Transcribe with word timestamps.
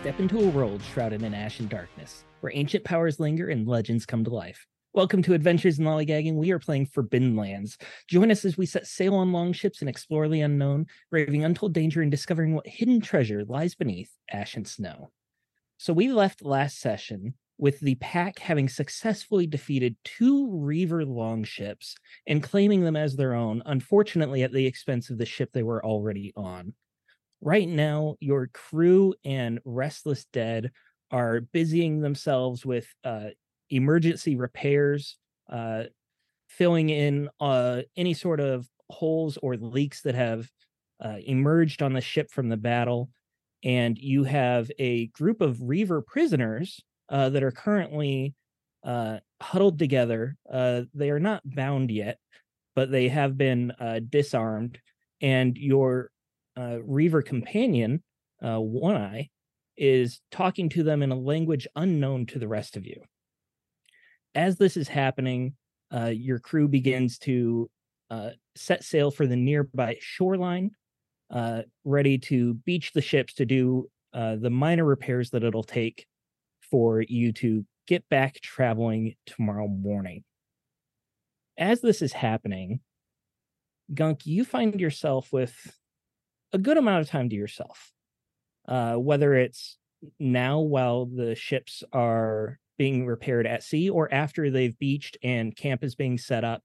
Step 0.00 0.20
into 0.20 0.38
a 0.38 0.50
world 0.50 0.80
shrouded 0.80 1.24
in 1.24 1.34
ash 1.34 1.58
and 1.58 1.68
darkness, 1.68 2.22
where 2.38 2.52
ancient 2.54 2.84
powers 2.84 3.18
linger 3.18 3.48
and 3.48 3.66
legends 3.66 4.06
come 4.06 4.22
to 4.22 4.30
life. 4.30 4.64
Welcome 4.92 5.22
to 5.22 5.34
Adventures 5.34 5.80
in 5.80 5.84
Lollygagging. 5.84 6.34
We 6.34 6.52
are 6.52 6.60
playing 6.60 6.86
Forbidden 6.86 7.34
Lands. 7.34 7.76
Join 8.06 8.30
us 8.30 8.44
as 8.44 8.56
we 8.56 8.64
set 8.64 8.86
sail 8.86 9.16
on 9.16 9.32
longships 9.32 9.80
and 9.80 9.88
explore 9.88 10.28
the 10.28 10.42
unknown, 10.42 10.86
braving 11.10 11.44
untold 11.44 11.74
danger 11.74 12.00
and 12.00 12.12
discovering 12.12 12.54
what 12.54 12.68
hidden 12.68 13.00
treasure 13.00 13.44
lies 13.44 13.74
beneath 13.74 14.12
ash 14.30 14.54
and 14.54 14.68
snow. 14.68 15.10
So 15.78 15.92
we 15.92 16.12
left 16.12 16.44
last 16.44 16.78
session 16.78 17.34
with 17.58 17.80
the 17.80 17.96
pack 17.96 18.38
having 18.38 18.68
successfully 18.68 19.48
defeated 19.48 19.96
two 20.04 20.48
Reaver 20.48 21.04
longships 21.06 21.96
and 22.24 22.40
claiming 22.40 22.84
them 22.84 22.94
as 22.94 23.16
their 23.16 23.34
own, 23.34 23.64
unfortunately 23.66 24.44
at 24.44 24.52
the 24.52 24.64
expense 24.64 25.10
of 25.10 25.18
the 25.18 25.26
ship 25.26 25.50
they 25.52 25.64
were 25.64 25.84
already 25.84 26.32
on. 26.36 26.74
Right 27.40 27.68
now, 27.68 28.16
your 28.20 28.48
crew 28.48 29.14
and 29.24 29.60
Restless 29.64 30.26
Dead 30.32 30.72
are 31.10 31.40
busying 31.40 32.00
themselves 32.00 32.66
with 32.66 32.86
uh, 33.04 33.28
emergency 33.70 34.36
repairs, 34.36 35.16
uh, 35.50 35.84
filling 36.48 36.90
in 36.90 37.30
uh, 37.40 37.82
any 37.96 38.14
sort 38.14 38.40
of 38.40 38.68
holes 38.90 39.38
or 39.42 39.56
leaks 39.56 40.02
that 40.02 40.14
have 40.16 40.48
uh, 41.04 41.18
emerged 41.26 41.82
on 41.82 41.92
the 41.92 42.00
ship 42.00 42.30
from 42.30 42.48
the 42.48 42.56
battle. 42.56 43.10
And 43.64 43.98
you 43.98 44.24
have 44.24 44.70
a 44.78 45.06
group 45.08 45.40
of 45.40 45.62
Reaver 45.62 46.02
prisoners 46.02 46.80
uh, 47.08 47.30
that 47.30 47.42
are 47.42 47.52
currently 47.52 48.34
uh, 48.84 49.18
huddled 49.40 49.78
together. 49.78 50.36
They 50.50 51.10
are 51.10 51.20
not 51.20 51.42
bound 51.44 51.90
yet, 51.90 52.18
but 52.74 52.90
they 52.90 53.08
have 53.08 53.36
been 53.38 53.72
disarmed. 54.10 54.80
And 55.20 55.56
your 55.56 56.10
uh, 56.58 56.78
Reaver 56.84 57.22
companion, 57.22 58.02
uh, 58.42 58.58
One 58.58 58.96
Eye, 58.96 59.28
is 59.76 60.20
talking 60.32 60.68
to 60.70 60.82
them 60.82 61.02
in 61.02 61.12
a 61.12 61.18
language 61.18 61.68
unknown 61.76 62.26
to 62.26 62.38
the 62.38 62.48
rest 62.48 62.76
of 62.76 62.84
you. 62.84 63.00
As 64.34 64.56
this 64.56 64.76
is 64.76 64.88
happening, 64.88 65.54
uh, 65.94 66.06
your 66.06 66.38
crew 66.38 66.68
begins 66.68 67.18
to 67.18 67.70
uh, 68.10 68.30
set 68.56 68.82
sail 68.82 69.10
for 69.10 69.26
the 69.26 69.36
nearby 69.36 69.96
shoreline, 70.00 70.72
uh, 71.30 71.62
ready 71.84 72.18
to 72.18 72.54
beach 72.54 72.92
the 72.92 73.00
ships 73.00 73.34
to 73.34 73.46
do 73.46 73.88
uh, 74.12 74.36
the 74.36 74.50
minor 74.50 74.84
repairs 74.84 75.30
that 75.30 75.44
it'll 75.44 75.62
take 75.62 76.06
for 76.70 77.02
you 77.02 77.32
to 77.32 77.64
get 77.86 78.06
back 78.08 78.40
traveling 78.40 79.14
tomorrow 79.26 79.68
morning. 79.68 80.24
As 81.56 81.80
this 81.80 82.02
is 82.02 82.12
happening, 82.12 82.80
Gunk, 83.92 84.26
you 84.26 84.44
find 84.44 84.80
yourself 84.80 85.32
with 85.32 85.54
a 86.52 86.58
good 86.58 86.76
amount 86.76 87.02
of 87.02 87.08
time 87.08 87.28
to 87.28 87.36
yourself. 87.36 87.92
Uh, 88.66 88.94
whether 88.94 89.34
it's 89.34 89.78
now 90.18 90.60
while 90.60 91.06
the 91.06 91.34
ships 91.34 91.82
are 91.92 92.58
being 92.76 93.06
repaired 93.06 93.46
at 93.46 93.62
sea 93.62 93.90
or 93.90 94.12
after 94.12 94.50
they've 94.50 94.78
beached 94.78 95.16
and 95.22 95.56
camp 95.56 95.82
is 95.82 95.94
being 95.94 96.18
set 96.18 96.44
up, 96.44 96.62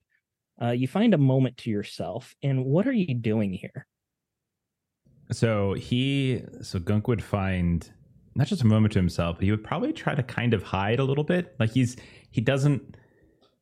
uh, 0.62 0.72
you 0.72 0.88
find 0.88 1.14
a 1.14 1.18
moment 1.18 1.58
to 1.58 1.70
yourself. 1.70 2.36
And 2.44 2.66
what 2.66 2.88
are 2.88 2.94
you 2.94 3.16
doing 3.16 3.54
here? 3.54 3.88
So 5.32 5.74
he, 5.74 6.44
so 6.62 6.78
Gunk 6.78 7.08
would 7.08 7.24
find 7.24 7.90
not 8.36 8.48
just 8.48 8.62
a 8.62 8.68
moment 8.68 8.94
to 8.94 9.00
himself, 9.00 9.38
but 9.38 9.46
he 9.46 9.52
would 9.52 9.64
probably 9.64 9.94
try 9.94 10.14
to 10.14 10.24
kind 10.24 10.54
of 10.54 10.62
hide 10.62 11.00
a 11.00 11.04
little 11.04 11.24
bit. 11.24 11.56
Like 11.60 11.72
he's, 11.72 11.96
he 12.30 12.42
doesn't, 12.42 12.98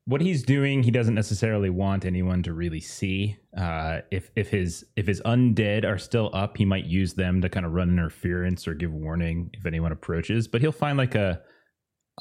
what 0.05 0.21
he's 0.21 0.43
doing, 0.43 0.81
he 0.81 0.91
doesn't 0.91 1.13
necessarily 1.13 1.69
want 1.69 2.05
anyone 2.05 2.41
to 2.43 2.53
really 2.53 2.79
see. 2.79 3.37
Uh, 3.55 3.99
if 4.09 4.31
if 4.35 4.49
his 4.49 4.83
if 4.95 5.05
his 5.05 5.21
undead 5.21 5.85
are 5.85 5.97
still 5.97 6.29
up, 6.33 6.57
he 6.57 6.65
might 6.65 6.85
use 6.85 7.13
them 7.13 7.41
to 7.41 7.49
kind 7.49 7.65
of 7.65 7.73
run 7.73 7.89
interference 7.89 8.67
or 8.67 8.73
give 8.73 8.91
warning 8.91 9.51
if 9.53 9.65
anyone 9.65 9.91
approaches. 9.91 10.47
But 10.47 10.61
he'll 10.61 10.71
find 10.71 10.97
like 10.97 11.15
a, 11.15 11.41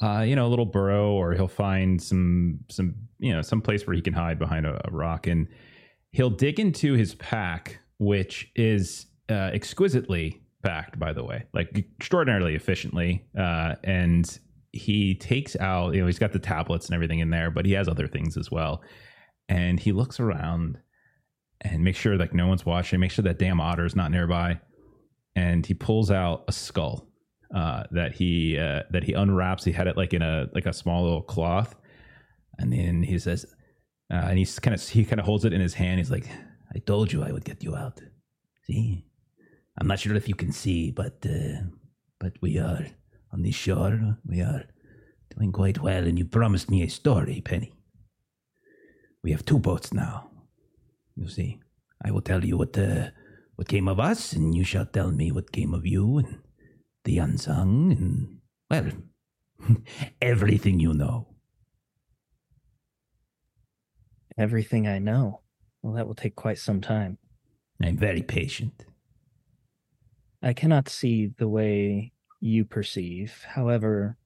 uh, 0.01 0.21
you 0.21 0.35
know, 0.35 0.45
a 0.45 0.49
little 0.49 0.65
burrow, 0.65 1.11
or 1.11 1.33
he'll 1.33 1.47
find 1.47 2.01
some 2.01 2.59
some 2.69 2.93
you 3.19 3.33
know 3.33 3.41
some 3.41 3.61
place 3.61 3.87
where 3.87 3.95
he 3.95 4.01
can 4.01 4.13
hide 4.13 4.37
behind 4.37 4.67
a, 4.67 4.79
a 4.87 4.91
rock, 4.91 5.25
and 5.25 5.47
he'll 6.11 6.29
dig 6.29 6.59
into 6.59 6.93
his 6.93 7.15
pack, 7.15 7.79
which 7.97 8.51
is 8.55 9.07
uh, 9.29 9.49
exquisitely 9.53 10.39
packed, 10.61 10.99
by 10.99 11.13
the 11.13 11.23
way, 11.23 11.45
like 11.53 11.75
extraordinarily 11.75 12.53
efficiently, 12.53 13.25
uh, 13.35 13.73
and 13.83 14.39
he 14.71 15.15
takes 15.15 15.55
out, 15.57 15.93
you 15.93 16.01
know, 16.01 16.07
he's 16.07 16.19
got 16.19 16.31
the 16.31 16.39
tablets 16.39 16.87
and 16.87 16.95
everything 16.95 17.19
in 17.19 17.29
there, 17.29 17.51
but 17.51 17.65
he 17.65 17.73
has 17.73 17.87
other 17.87 18.07
things 18.07 18.37
as 18.37 18.49
well. 18.49 18.81
And 19.49 19.79
he 19.79 19.91
looks 19.91 20.19
around 20.19 20.77
and 21.61 21.83
makes 21.83 21.99
sure 21.99 22.17
like 22.17 22.33
no 22.33 22.47
one's 22.47 22.65
watching, 22.65 22.99
make 22.99 23.11
sure 23.11 23.23
that 23.23 23.39
damn 23.39 23.59
otter's 23.59 23.95
not 23.95 24.11
nearby. 24.11 24.59
And 25.35 25.65
he 25.65 25.73
pulls 25.73 26.09
out 26.11 26.45
a 26.47 26.51
skull 26.51 27.11
uh, 27.53 27.83
that 27.91 28.13
he 28.13 28.57
uh, 28.57 28.83
that 28.91 29.03
he 29.03 29.13
unwraps. 29.13 29.63
He 29.63 29.71
had 29.71 29.87
it 29.87 29.97
like 29.97 30.13
in 30.13 30.21
a 30.21 30.47
like 30.53 30.65
a 30.65 30.73
small 30.73 31.03
little 31.03 31.21
cloth, 31.21 31.75
and 32.57 32.71
then 32.71 33.03
he 33.03 33.17
says, 33.19 33.45
uh, 34.11 34.27
and 34.29 34.37
he's 34.37 34.59
kind 34.59 34.75
of 34.75 34.87
he 34.87 35.05
kind 35.05 35.19
of 35.19 35.25
holds 35.25 35.45
it 35.45 35.53
in 35.53 35.61
his 35.61 35.73
hand. 35.73 35.99
He's 35.99 36.11
like, 36.11 36.27
"I 36.73 36.79
told 36.79 37.11
you 37.11 37.23
I 37.23 37.31
would 37.31 37.45
get 37.45 37.63
you 37.63 37.75
out. 37.75 38.01
See, 38.65 39.05
I'm 39.77 39.87
not 39.87 39.99
sure 39.99 40.15
if 40.15 40.27
you 40.27 40.35
can 40.35 40.51
see, 40.51 40.91
but 40.91 41.25
uh, 41.25 41.63
but 42.19 42.33
we 42.41 42.57
are 42.57 42.85
on 43.31 43.41
this 43.41 43.55
shore. 43.55 44.17
We 44.25 44.41
are 44.41 44.65
doing 45.35 45.51
quite 45.51 45.81
well, 45.81 46.05
and 46.05 46.17
you 46.17 46.25
promised 46.25 46.69
me 46.69 46.83
a 46.83 46.89
story, 46.89 47.41
Penny. 47.41 47.73
We 49.23 49.31
have 49.31 49.45
two 49.45 49.59
boats 49.59 49.93
now. 49.93 50.29
You 51.15 51.27
see, 51.27 51.59
I 52.03 52.11
will 52.11 52.21
tell 52.21 52.43
you 52.43 52.57
what 52.57 52.77
uh, 52.77 53.09
what 53.55 53.67
came 53.67 53.87
of 53.87 53.99
us, 53.99 54.33
and 54.33 54.55
you 54.55 54.63
shall 54.63 54.85
tell 54.85 55.11
me 55.11 55.31
what 55.31 55.51
came 55.51 55.73
of 55.73 55.85
you 55.85 56.17
and 56.17 56.39
the 57.03 57.19
unsung, 57.19 57.91
and 57.91 58.39
well, 58.69 58.91
everything 60.21 60.79
you 60.79 60.93
know. 60.93 61.27
Everything 64.37 64.87
I 64.87 64.99
know. 64.99 65.41
Well, 65.81 65.93
that 65.93 66.07
will 66.07 66.15
take 66.15 66.35
quite 66.35 66.57
some 66.57 66.81
time. 66.81 67.17
I'm 67.83 67.97
very 67.97 68.21
patient. 68.21 68.85
I 70.41 70.53
cannot 70.53 70.89
see 70.89 71.27
the 71.37 71.47
way 71.47 72.13
you 72.41 72.65
perceive. 72.65 73.45
However, 73.47 74.17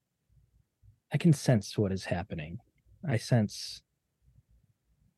I 1.14 1.18
can 1.18 1.34
sense 1.34 1.78
what 1.78 1.92
is 1.92 2.06
happening. 2.06 2.60
I 3.08 3.18
sense 3.18 3.82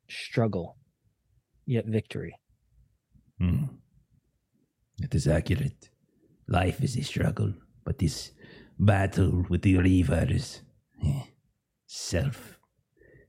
struggle, 0.10 0.78
yet 1.66 1.86
victory. 1.86 2.36
Hmm. 3.40 3.66
It 5.02 5.14
is 5.14 5.28
accurate. 5.28 5.90
Life 6.48 6.84
is 6.84 6.98
a 6.98 7.04
struggle, 7.04 7.54
but 7.86 8.00
this 8.00 8.32
battle 8.80 9.46
with 9.48 9.62
the 9.62 9.76
Reavers, 9.76 10.62
eh, 11.06 11.24
self, 11.86 12.58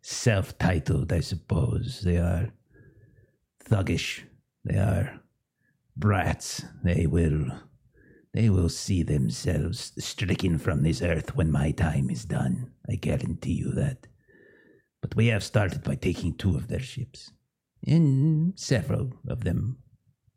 self-titled, 0.00 1.12
I 1.12 1.20
suppose. 1.20 2.00
They 2.04 2.16
are 2.16 2.48
thuggish. 3.68 4.22
They 4.64 4.78
are 4.78 5.20
brats. 5.96 6.64
They 6.82 7.06
will 7.06 7.50
they 8.38 8.48
will 8.48 8.68
see 8.68 9.02
themselves 9.02 9.90
stricken 9.98 10.58
from 10.58 10.84
this 10.84 11.02
earth 11.02 11.34
when 11.34 11.50
my 11.50 11.72
time 11.72 12.08
is 12.08 12.24
done. 12.24 12.70
I 12.88 12.94
guarantee 12.94 13.54
you 13.54 13.72
that. 13.72 14.06
But 15.02 15.16
we 15.16 15.26
have 15.26 15.42
started 15.42 15.82
by 15.82 15.96
taking 15.96 16.34
two 16.34 16.54
of 16.54 16.68
their 16.68 16.78
ships, 16.78 17.32
and 17.84 18.56
several 18.56 19.10
of 19.26 19.42
them 19.42 19.78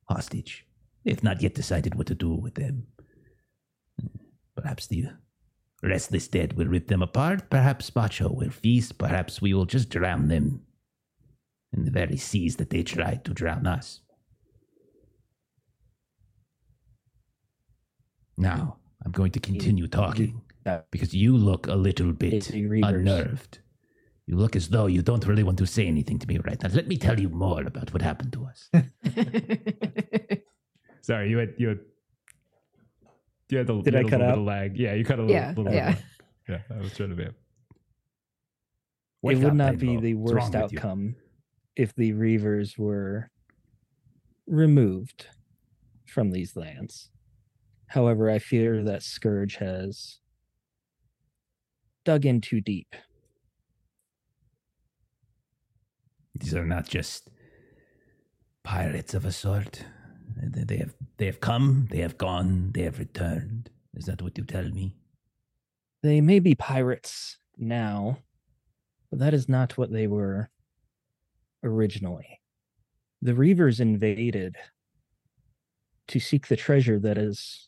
hostage. 0.10 0.66
They 1.06 1.12
have 1.12 1.24
not 1.24 1.44
yet 1.44 1.54
decided 1.54 1.94
what 1.94 2.08
to 2.08 2.16
do 2.16 2.34
with 2.34 2.56
them. 2.56 2.88
Perhaps 4.56 4.88
the 4.88 5.06
restless 5.84 6.28
dead 6.28 6.54
will 6.54 6.66
rip 6.66 6.88
them 6.88 7.04
apart. 7.04 7.52
Perhaps 7.52 7.92
Bacho 7.92 8.36
will 8.36 8.50
feast. 8.50 8.98
Perhaps 8.98 9.44
we 9.44 9.54
will 9.54 9.66
just 9.66 9.90
drown 9.90 10.28
them 10.28 10.64
in 11.72 11.86
the 11.86 11.92
very 11.92 12.18
seas 12.18 12.56
that 12.56 12.72
they 12.72 12.82
tried 12.82 13.24
to 13.26 13.34
drown 13.36 13.68
us. 13.68 14.00
Now, 18.42 18.78
I'm 19.06 19.12
going 19.12 19.32
to 19.32 19.40
continue 19.40 19.88
talking 19.88 20.42
because 20.90 21.14
you 21.14 21.38
look 21.38 21.68
a 21.68 21.76
little 21.76 22.12
bit 22.12 22.50
unnerved. 22.50 23.60
You 24.26 24.36
look 24.36 24.56
as 24.56 24.70
though 24.70 24.88
you 24.88 25.02
don't 25.04 25.26
really 25.28 25.44
want 25.44 25.60
to 25.60 25.68
say 25.68 25.86
anything 25.86 26.18
to 26.20 26.28
me 26.28 26.40
right 26.40 26.62
now. 26.62 26.70
Let 26.74 26.88
me 26.88 26.98
tell 26.98 27.20
you 27.20 27.30
more 27.30 27.64
about 27.64 27.94
what 27.94 28.02
happened 28.02 28.34
to 28.34 28.46
us. 28.46 28.70
Sorry, 31.02 31.30
you 31.30 31.38
had 31.38 31.54
you 31.58 31.68
had 31.70 31.80
you 33.50 33.58
had 33.60 33.68
the 33.68 33.82
Did 33.82 33.96
I 33.96 33.98
little, 33.98 34.10
cut 34.10 34.20
little 34.22 34.40
out? 34.40 34.46
lag. 34.46 34.78
Yeah, 34.78 34.94
you 34.94 35.04
cut 35.04 35.20
a 35.20 35.24
little. 35.24 35.36
Yeah, 35.36 35.54
little 35.56 35.74
yeah. 35.74 35.96
yeah. 36.48 36.60
I 36.74 36.78
was 36.82 36.94
trying 36.96 37.10
to 37.10 37.16
be. 37.16 37.24
it 37.24 37.34
Wake 39.22 39.38
would 39.40 39.56
not 39.56 39.78
be 39.78 39.98
the 39.98 40.14
worst 40.16 40.36
wrong 40.36 40.54
you? 40.54 40.60
outcome 40.60 41.16
if 41.76 41.94
the 41.96 42.14
Reavers 42.14 42.78
were 42.78 43.30
removed 44.48 45.28
from 46.08 46.32
these 46.32 46.56
lands. 46.56 47.10
However, 47.92 48.30
I 48.30 48.40
fear 48.40 48.84
that 48.84 49.04
Scourge 49.04 49.58
has 49.58 50.20
dug 52.06 52.26
in 52.26 52.40
too 52.40 52.62
deep. 52.62 52.96
These 56.34 56.56
are 56.56 56.66
not 56.66 56.88
just 56.88 57.30
pirates 58.64 59.14
of 59.14 59.26
a 59.26 59.32
sort. 59.34 59.84
They 60.42 60.78
have 60.78 60.94
they 61.18 61.26
have 61.26 61.42
come, 61.42 61.90
they 61.92 62.00
have 62.00 62.18
gone, 62.18 62.72
they 62.74 62.84
have 62.84 62.98
returned. 62.98 63.70
Is 63.94 64.06
that 64.06 64.22
what 64.22 64.38
you 64.38 64.46
tell 64.46 64.70
me? 64.70 64.96
They 66.02 66.22
may 66.22 66.40
be 66.40 66.56
pirates 66.56 67.40
now, 67.58 68.20
but 69.10 69.20
that 69.20 69.34
is 69.34 69.50
not 69.50 69.78
what 69.78 69.92
they 69.92 70.08
were 70.08 70.50
originally. 71.62 72.40
The 73.22 73.34
Reavers 73.34 73.82
invaded 73.82 74.56
to 76.08 76.22
seek 76.22 76.48
the 76.48 76.56
treasure 76.56 76.98
that 77.00 77.18
is 77.18 77.68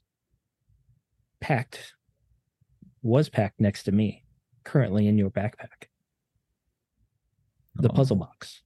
packed, 1.43 1.93
was 3.01 3.27
packed 3.27 3.59
next 3.59 3.83
to 3.83 3.91
me, 3.91 4.23
currently 4.63 5.07
in 5.07 5.17
your 5.17 5.29
backpack. 5.29 5.89
The 7.75 7.89
Oh. 7.89 7.93
puzzle 7.93 8.15
box. 8.15 8.63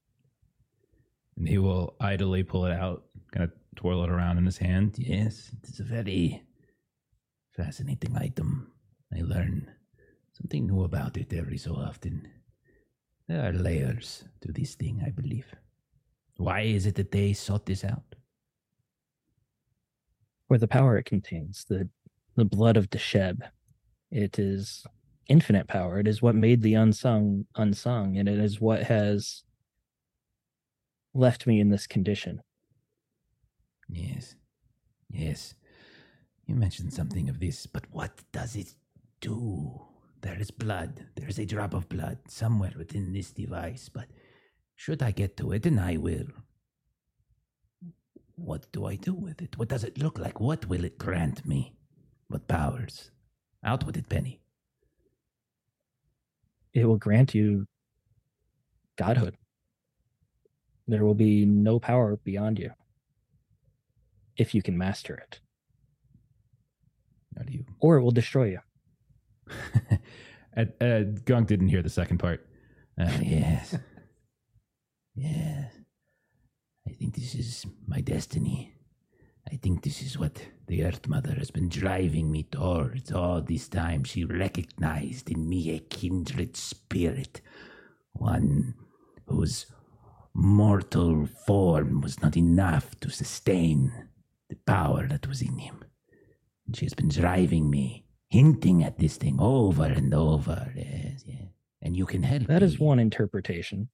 And 1.38 1.48
he 1.48 1.58
will 1.58 1.96
idly 2.00 2.44
pull 2.44 2.66
it 2.66 2.72
out, 2.72 3.10
kind 3.32 3.44
of 3.46 3.52
twirl 3.76 4.04
it 4.04 4.10
around 4.12 4.38
in 4.38 4.46
his 4.46 4.58
hand. 4.60 4.98
Yes, 5.00 5.52
it's 5.64 5.80
a 5.80 5.84
very 5.84 6.46
fascinating 7.52 8.16
item. 8.16 8.72
I 9.12 9.22
learn 9.22 9.74
something 10.34 10.68
new 10.68 10.84
about 10.84 11.18
it 11.18 11.34
every 11.34 11.58
so 11.58 11.76
often. 11.76 12.32
There 13.28 13.42
are 13.42 13.54
layers 13.54 14.24
to 14.42 14.52
this 14.52 14.76
thing, 14.76 15.02
I 15.04 15.10
believe. 15.10 15.52
Why 16.38 16.62
is 16.62 16.86
it 16.86 16.96
that 16.96 17.12
they 17.12 17.34
sought 17.34 17.66
this 17.66 17.84
out? 17.84 18.16
For 20.48 20.58
the 20.60 20.68
power 20.68 20.98
it 20.98 21.06
contains, 21.06 21.66
the 21.66 21.90
the 22.38 22.46
blood 22.46 22.78
of 22.78 22.90
Desheb. 22.90 23.42
It 24.12 24.40
is 24.40 24.86
infinite 25.28 25.68
power. 25.68 26.00
It 26.00 26.08
is 26.08 26.22
what 26.22 26.36
made 26.36 26.62
the 26.62 26.76
unsung 26.76 27.46
unsung, 27.56 28.18
and 28.18 28.30
it 28.30 28.40
is 28.40 28.62
what 28.62 28.84
has 28.84 29.44
left 31.14 31.48
me 31.48 31.60
in 31.60 31.70
this 31.70 31.88
condition. 31.88 32.42
Yes. 33.90 34.36
Yes. 35.10 35.56
You 36.46 36.56
mentioned 36.56 36.94
something 36.94 37.28
of 37.28 37.40
this, 37.40 37.66
but 37.66 37.84
what 37.92 38.12
does 38.32 38.56
it 38.56 38.74
do? 39.20 39.82
There 40.22 40.40
is 40.40 40.52
blood. 40.52 41.06
There 41.16 41.28
is 41.28 41.40
a 41.40 41.46
drop 41.46 41.74
of 41.74 41.90
blood 41.90 42.20
somewhere 42.28 42.74
within 42.78 43.14
this 43.14 43.32
device, 43.32 43.90
but 43.90 44.06
should 44.76 45.02
I 45.02 45.12
get 45.12 45.38
to 45.38 45.52
it, 45.52 45.66
and 45.66 45.80
I 45.80 45.98
will. 45.98 46.28
What 48.36 48.72
do 48.72 48.86
I 48.86 48.96
do 48.96 49.14
with 49.14 49.42
it? 49.42 49.58
What 49.58 49.70
does 49.70 49.84
it 49.84 49.98
look 49.98 50.20
like? 50.20 50.40
What 50.40 50.68
will 50.68 50.84
it 50.84 51.00
grant 51.00 51.46
me? 51.46 51.77
What 52.28 52.48
powers? 52.48 53.12
Out 53.64 53.86
with 53.86 53.98
it, 53.98 54.10
Penny. 54.10 54.42
It 56.74 56.86
will 56.86 56.98
grant 56.98 57.34
you 57.34 57.68
godhood. 58.98 59.38
There 60.88 61.04
will 61.04 61.16
be 61.16 61.46
no 61.46 61.80
power 61.80 62.18
beyond 62.18 62.60
you 62.60 62.72
if 64.38 64.54
you 64.54 64.62
can 64.62 64.78
master 64.78 65.16
it, 65.16 65.40
you? 67.50 67.66
or 67.80 67.98
it 67.98 68.04
will 68.04 68.12
destroy 68.12 68.46
you. 68.46 68.60
uh, 70.58 70.66
uh, 70.80 71.02
Gunk 71.26 71.48
didn't 71.48 71.70
hear 71.70 71.82
the 71.82 71.90
second 71.90 72.20
part. 72.20 72.46
Ah, 73.00 73.18
yes. 73.22 73.76
yes. 75.16 75.74
I 76.88 76.92
think 76.92 77.16
this 77.16 77.36
is 77.36 77.66
my 77.88 78.02
destiny. 78.02 78.77
I 79.50 79.56
think 79.56 79.84
this 79.84 80.02
is 80.02 80.18
what 80.18 80.46
the 80.68 80.84
Earth 80.84 81.08
Mother 81.08 81.34
has 81.36 81.52
been 81.52 81.70
driving 81.70 82.30
me 82.32 82.44
towards 82.44 83.14
all 83.14 83.42
this 83.42 83.70
time. 83.70 84.04
She 84.04 84.26
recognized 84.26 85.30
in 85.30 85.48
me 85.48 85.72
a 85.72 85.80
kindred 85.80 86.58
spirit, 86.58 87.40
one 88.12 88.74
whose 89.26 89.68
mortal 90.34 91.28
form 91.46 92.02
was 92.02 92.22
not 92.22 92.36
enough 92.36 93.00
to 93.00 93.10
sustain 93.10 94.10
the 94.50 94.58
power 94.68 95.08
that 95.08 95.28
was 95.28 95.42
in 95.42 95.60
him. 95.60 95.86
And 96.66 96.76
she 96.76 96.86
has 96.86 96.94
been 96.94 97.10
driving 97.10 97.70
me, 97.70 98.06
hinting 98.28 98.84
at 98.84 99.00
this 99.00 99.16
thing 99.16 99.38
over 99.40 99.86
and 99.86 100.14
over. 100.14 100.74
Yes, 100.76 101.24
yes. 101.26 101.48
And 101.82 101.96
you 101.96 102.06
can 102.06 102.24
help. 102.24 102.48
That 102.48 102.64
is 102.64 102.80
me. 102.80 102.86
one 102.86 103.00
interpretation. 103.00 103.88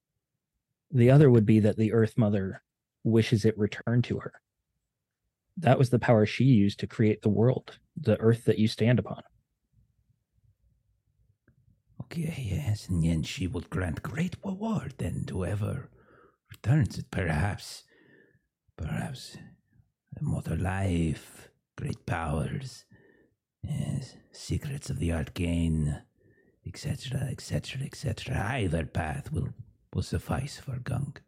The 0.90 1.12
other 1.12 1.30
would 1.30 1.46
be 1.46 1.60
that 1.60 1.76
the 1.76 1.92
Earth 1.92 2.18
Mother 2.18 2.62
wishes 3.04 3.44
it 3.44 3.56
returned 3.56 4.02
to 4.04 4.18
her. 4.18 4.32
That 5.56 5.78
was 5.78 5.90
the 5.90 5.98
power 5.98 6.26
she 6.26 6.44
used 6.44 6.80
to 6.80 6.86
create 6.86 7.22
the 7.22 7.28
world, 7.28 7.78
the 7.96 8.18
earth 8.20 8.44
that 8.44 8.58
you 8.58 8.68
stand 8.68 8.98
upon. 8.98 9.22
Okay, 12.02 12.48
yes, 12.50 12.88
and 12.88 13.02
then 13.02 13.22
she 13.22 13.46
will 13.46 13.62
grant 13.62 14.02
great 14.02 14.36
reward 14.44 14.94
then 14.98 15.24
to 15.26 15.38
whoever 15.38 15.90
returns 16.50 16.98
it, 16.98 17.10
perhaps. 17.10 17.84
Perhaps 18.76 19.36
immortal 20.20 20.58
life, 20.58 21.48
great 21.76 22.04
powers, 22.06 22.84
yes, 23.62 24.16
secrets 24.32 24.90
of 24.90 24.98
the 24.98 25.12
arcane, 25.12 26.02
etc., 26.66 27.28
etc., 27.30 27.82
etc. 27.82 28.44
Either 28.50 28.84
path 28.84 29.32
will, 29.32 29.48
will 29.92 30.02
suffice 30.02 30.58
for 30.58 30.78
Gunk. 30.78 31.22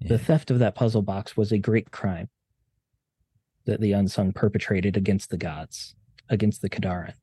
The 0.00 0.18
theft 0.18 0.50
of 0.50 0.58
that 0.58 0.74
puzzle 0.74 1.02
box 1.02 1.36
was 1.36 1.52
a 1.52 1.58
great 1.58 1.90
crime 1.90 2.30
that 3.66 3.80
the 3.80 3.92
unsung 3.92 4.32
perpetrated 4.32 4.96
against 4.96 5.30
the 5.30 5.36
gods, 5.36 5.94
against 6.28 6.62
the 6.62 6.70
Kadaran. 6.70 7.14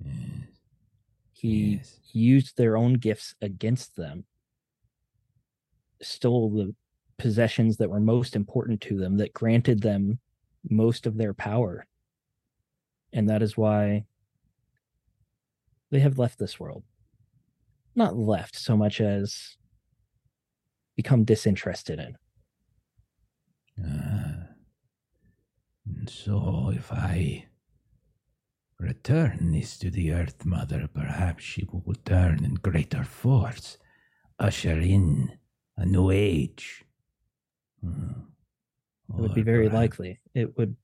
Yes. 0.00 0.48
He 1.32 1.74
Yes. 1.74 2.00
used 2.12 2.56
their 2.56 2.76
own 2.76 2.94
gifts 2.94 3.34
against 3.40 3.96
them, 3.96 4.26
stole 6.02 6.50
the 6.50 6.74
possessions 7.16 7.76
that 7.76 7.90
were 7.90 8.00
most 8.00 8.34
important 8.36 8.80
to 8.82 8.96
them, 8.96 9.16
that 9.18 9.32
granted 9.32 9.82
them 9.82 10.20
most 10.68 11.06
of 11.06 11.16
their 11.16 11.34
power. 11.34 11.86
And 13.12 13.28
that 13.28 13.42
is 13.42 13.56
why 13.56 14.06
they 15.90 16.00
have 16.00 16.18
left 16.18 16.38
this 16.38 16.60
world. 16.60 16.84
Not 17.94 18.16
left 18.16 18.54
so 18.56 18.76
much 18.76 19.00
as 19.00 19.56
become 20.96 21.24
disinterested 21.24 21.98
in. 21.98 22.16
Ah. 23.84 24.17
And 25.96 26.08
so, 26.10 26.70
if 26.74 26.92
I 26.92 27.46
return 28.78 29.52
this 29.52 29.78
to 29.78 29.90
the 29.90 30.12
Earth 30.12 30.44
Mother, 30.44 30.88
perhaps 30.92 31.42
she 31.44 31.64
will 31.70 31.82
return 31.86 32.44
in 32.44 32.54
greater 32.54 33.04
force, 33.04 33.78
usher 34.38 34.78
in 34.78 35.38
a 35.76 35.86
new 35.86 36.10
age. 36.10 36.84
Hmm. 37.82 38.12
It 39.10 39.14
would 39.20 39.34
be 39.34 39.42
very 39.42 39.68
perhaps- 39.68 39.80
likely. 39.98 40.20
It 40.34 40.56
would 40.58 40.76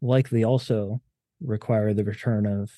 likely 0.00 0.44
also 0.44 1.02
require 1.40 1.92
the 1.92 2.04
return 2.04 2.46
of 2.46 2.70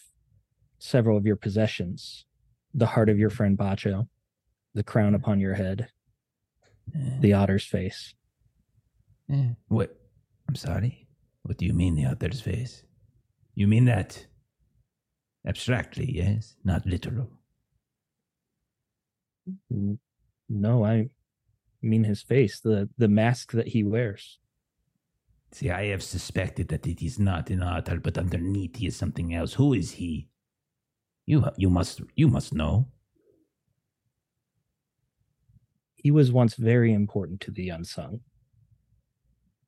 several 0.78 1.16
of 1.16 1.26
your 1.26 1.36
possessions 1.36 2.24
the 2.72 2.86
heart 2.86 3.08
of 3.08 3.18
your 3.18 3.30
friend 3.30 3.58
Bacho, 3.58 4.08
the 4.74 4.84
crown 4.84 5.14
upon 5.16 5.40
your 5.40 5.54
head, 5.54 5.88
Eh, 6.94 7.18
the 7.20 7.32
otter's 7.32 7.64
face. 7.66 8.14
eh, 9.28 9.54
What? 9.66 9.98
I'm 10.48 10.54
sorry. 10.54 11.08
What 11.42 11.58
do 11.58 11.66
you 11.66 11.72
mean, 11.72 11.94
the 11.94 12.06
other's 12.06 12.40
face? 12.40 12.82
You 13.54 13.66
mean 13.66 13.84
that 13.86 14.26
abstractly, 15.46 16.10
yes, 16.10 16.56
not 16.64 16.86
literal. 16.86 17.30
No, 20.48 20.84
I 20.84 21.08
mean 21.82 22.04
his 22.04 22.22
face, 22.22 22.60
the 22.60 22.88
the 22.98 23.08
mask 23.08 23.52
that 23.52 23.68
he 23.68 23.82
wears. 23.82 24.38
See, 25.52 25.70
I 25.70 25.86
have 25.86 26.02
suspected 26.02 26.68
that 26.68 26.86
it 26.86 27.04
is 27.04 27.18
not 27.18 27.50
an 27.50 27.62
otter, 27.62 27.98
but 27.98 28.18
underneath 28.18 28.76
he 28.76 28.86
is 28.86 28.96
something 28.96 29.34
else. 29.34 29.54
Who 29.54 29.74
is 29.74 29.92
he? 29.92 30.28
You, 31.26 31.44
you 31.56 31.70
must, 31.70 32.02
you 32.14 32.28
must 32.28 32.54
know. 32.54 32.86
He 35.96 36.10
was 36.10 36.30
once 36.30 36.54
very 36.54 36.92
important 36.92 37.40
to 37.42 37.50
the 37.50 37.70
unsung. 37.70 38.20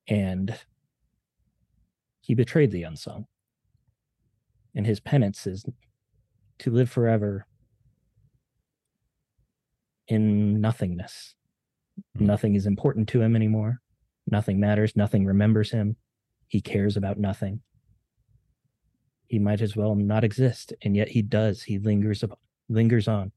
And 0.06 0.54
he 2.22 2.34
betrayed 2.34 2.70
the 2.70 2.84
unsung. 2.84 3.26
And 4.74 4.86
his 4.86 5.00
penance 5.00 5.46
is 5.46 5.66
to 6.60 6.70
live 6.70 6.88
forever 6.88 7.46
in 10.08 10.60
nothingness. 10.60 11.34
Hmm. 12.16 12.26
Nothing 12.26 12.54
is 12.54 12.66
important 12.66 13.08
to 13.10 13.20
him 13.20 13.36
anymore. 13.36 13.80
Nothing 14.30 14.60
matters. 14.60 14.96
Nothing 14.96 15.26
remembers 15.26 15.70
him. 15.70 15.96
He 16.46 16.60
cares 16.60 16.96
about 16.96 17.18
nothing. 17.18 17.60
He 19.26 19.38
might 19.38 19.60
as 19.60 19.74
well 19.74 19.94
not 19.94 20.24
exist, 20.24 20.72
and 20.82 20.94
yet 20.94 21.08
he 21.08 21.22
does. 21.22 21.62
He 21.62 21.78
lingers 21.78 22.22
up, 22.22 22.38
lingers 22.68 23.08
on. 23.08 23.32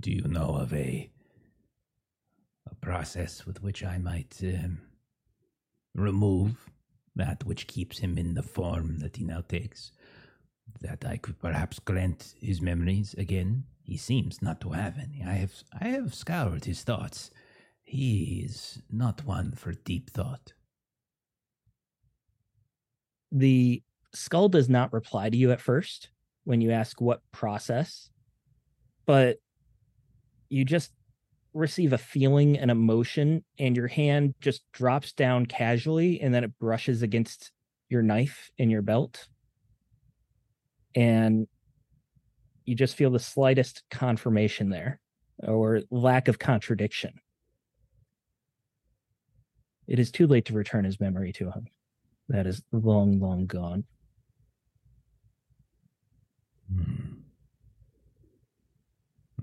Do 0.00 0.12
you 0.12 0.28
know 0.28 0.50
of 0.54 0.72
a 0.72 1.10
a 2.70 2.74
process 2.76 3.44
with 3.44 3.62
which 3.62 3.82
I 3.84 3.98
might 3.98 4.38
um, 4.42 4.80
remove 5.94 6.70
that 7.16 7.44
which 7.44 7.66
keeps 7.66 7.98
him 7.98 8.18
in 8.18 8.34
the 8.34 8.42
form 8.42 8.98
that 9.00 9.16
he 9.16 9.24
now 9.24 9.42
takes? 9.42 9.92
That 10.80 11.04
I 11.04 11.16
could 11.16 11.38
perhaps 11.40 11.78
grant 11.78 12.34
his 12.40 12.60
memories 12.60 13.14
again. 13.14 13.64
He 13.82 13.96
seems 13.96 14.42
not 14.42 14.60
to 14.62 14.70
have 14.70 14.98
any. 14.98 15.22
I 15.22 15.34
have 15.34 15.52
I 15.80 15.88
have 15.88 16.14
scoured 16.14 16.64
his 16.64 16.82
thoughts. 16.82 17.30
He 17.82 18.42
is 18.44 18.82
not 18.90 19.24
one 19.26 19.52
for 19.52 19.72
deep 19.72 20.10
thought. 20.10 20.52
the 23.34 23.82
Skull 24.14 24.48
does 24.48 24.68
not 24.68 24.92
reply 24.92 25.28
to 25.28 25.36
you 25.36 25.50
at 25.50 25.60
first 25.60 26.08
when 26.44 26.60
you 26.60 26.70
ask 26.70 27.00
what 27.00 27.20
process, 27.32 28.10
but 29.06 29.38
you 30.48 30.64
just 30.64 30.92
receive 31.54 31.92
a 31.92 31.98
feeling, 31.98 32.58
an 32.58 32.68
emotion, 32.68 33.44
and 33.58 33.76
your 33.76 33.86
hand 33.86 34.34
just 34.40 34.62
drops 34.72 35.12
down 35.12 35.46
casually 35.46 36.20
and 36.20 36.34
then 36.34 36.44
it 36.44 36.58
brushes 36.58 37.02
against 37.02 37.52
your 37.88 38.02
knife 38.02 38.50
in 38.58 38.70
your 38.70 38.82
belt. 38.82 39.28
And 40.94 41.46
you 42.64 42.74
just 42.74 42.96
feel 42.96 43.10
the 43.10 43.18
slightest 43.18 43.82
confirmation 43.90 44.70
there 44.70 45.00
or 45.42 45.82
lack 45.90 46.28
of 46.28 46.38
contradiction. 46.38 47.14
It 49.86 49.98
is 49.98 50.10
too 50.10 50.26
late 50.26 50.46
to 50.46 50.54
return 50.54 50.84
his 50.84 50.98
memory 50.98 51.32
to 51.34 51.50
him. 51.50 51.66
That 52.28 52.46
is 52.46 52.62
long, 52.72 53.20
long 53.20 53.46
gone. 53.46 53.84
Hmm. 56.74 57.14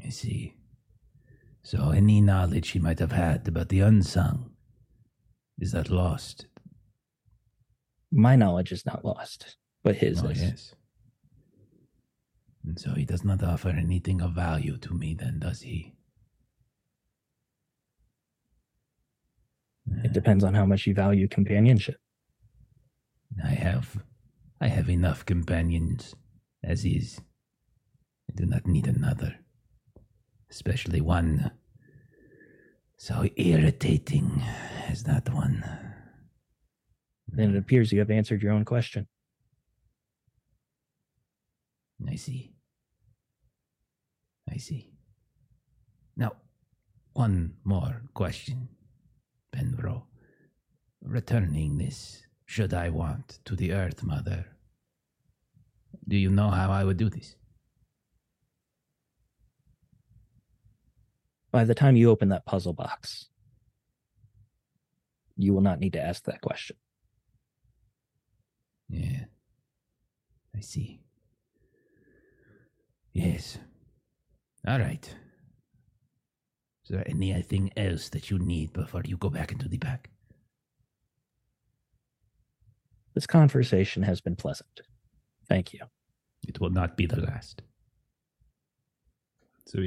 I 0.04 0.10
see. 0.10 0.56
So 1.64 1.92
any 1.92 2.22
knowledge 2.22 2.70
he 2.70 2.80
might 2.80 3.00
have 3.00 3.12
had 3.12 3.48
about 3.48 3.70
the 3.70 3.82
unsung 3.82 4.52
is 5.60 5.72
that 5.74 5.90
lost? 5.90 6.48
My 8.12 8.36
knowledge 8.36 8.72
is 8.72 8.86
not 8.86 9.06
lost, 9.06 9.58
but 9.84 9.96
his 9.96 10.24
oh, 10.24 10.30
is. 10.30 10.42
yes. 10.42 10.76
And 12.66 12.80
so 12.80 12.94
he 12.94 13.06
does 13.06 13.24
not 13.24 13.44
offer 13.44 13.70
anything 13.70 14.22
of 14.22 14.34
value 14.34 14.78
to 14.78 14.94
me, 14.94 15.14
then, 15.14 15.40
does 15.40 15.62
he? 15.62 15.94
It 20.04 20.14
depends 20.14 20.44
on 20.44 20.54
how 20.54 20.66
much 20.66 20.88
you 20.88 20.94
value 20.94 21.28
companionship. 21.28 21.98
I 23.44 23.50
have, 23.50 24.04
I 24.60 24.68
have 24.68 24.90
enough 24.90 25.26
companions 25.26 26.16
as 26.64 26.86
is. 26.86 27.20
I 28.30 28.34
do 28.36 28.46
not 28.46 28.68
need 28.68 28.88
another, 28.88 29.36
especially 30.52 31.02
one 31.02 31.50
so 32.98 33.28
irritating 33.36 34.44
as 34.88 35.04
that 35.04 35.28
one. 35.34 35.64
Then 37.28 37.56
it 37.56 37.58
appears 37.58 37.92
you 37.92 38.00
have 38.00 38.12
answered 38.12 38.44
your 38.44 38.52
own 38.52 38.66
question. 38.66 39.08
I 42.08 42.16
see. 42.16 42.54
I 44.48 44.58
see. 44.58 44.92
Now, 46.16 46.34
one 47.14 47.56
more 47.64 48.04
question, 48.14 48.70
Benbro. 49.56 50.04
Returning 51.02 51.78
this, 51.78 52.22
should 52.46 52.74
I 52.74 52.90
want, 52.90 53.40
to 53.46 53.56
the 53.56 53.72
Earth 53.72 54.04
Mother, 54.04 54.46
do 56.08 56.18
you 56.18 56.30
know 56.30 56.50
how 56.50 56.70
I 56.70 56.84
would 56.84 56.98
do 56.98 57.10
this? 57.10 57.36
By 61.52 61.66
the 61.66 61.76
time 61.76 61.96
you 61.96 62.10
open 62.10 62.30
that 62.30 62.46
puzzle 62.46 62.74
box, 62.74 63.28
you 65.36 65.54
will 65.54 65.62
not 65.62 65.80
need 65.80 65.94
to 65.94 66.02
ask 66.02 66.24
that 66.26 66.42
question. 66.42 66.78
Yeah. 68.90 69.26
I 70.56 70.62
see. 70.62 71.02
Yes. 73.14 73.58
All 74.68 74.80
right. 74.80 75.04
Is 76.84 76.90
there 76.90 77.04
anything 77.08 77.72
else 77.76 78.10
that 78.10 78.30
you 78.30 78.38
need 78.40 78.74
before 78.74 79.02
you 79.06 79.18
go 79.18 79.30
back 79.30 79.52
into 79.52 79.68
the 79.68 79.78
pack? 79.78 80.10
This 83.14 83.28
conversation 83.28 84.04
has 84.04 84.22
been 84.22 84.36
pleasant. 84.36 84.82
Thank 85.50 85.74
you. 85.74 85.82
It 86.48 86.60
will 86.60 86.70
not 86.70 86.96
be 86.96 87.06
the 87.06 87.22
last. 87.22 87.62
So 89.68 89.80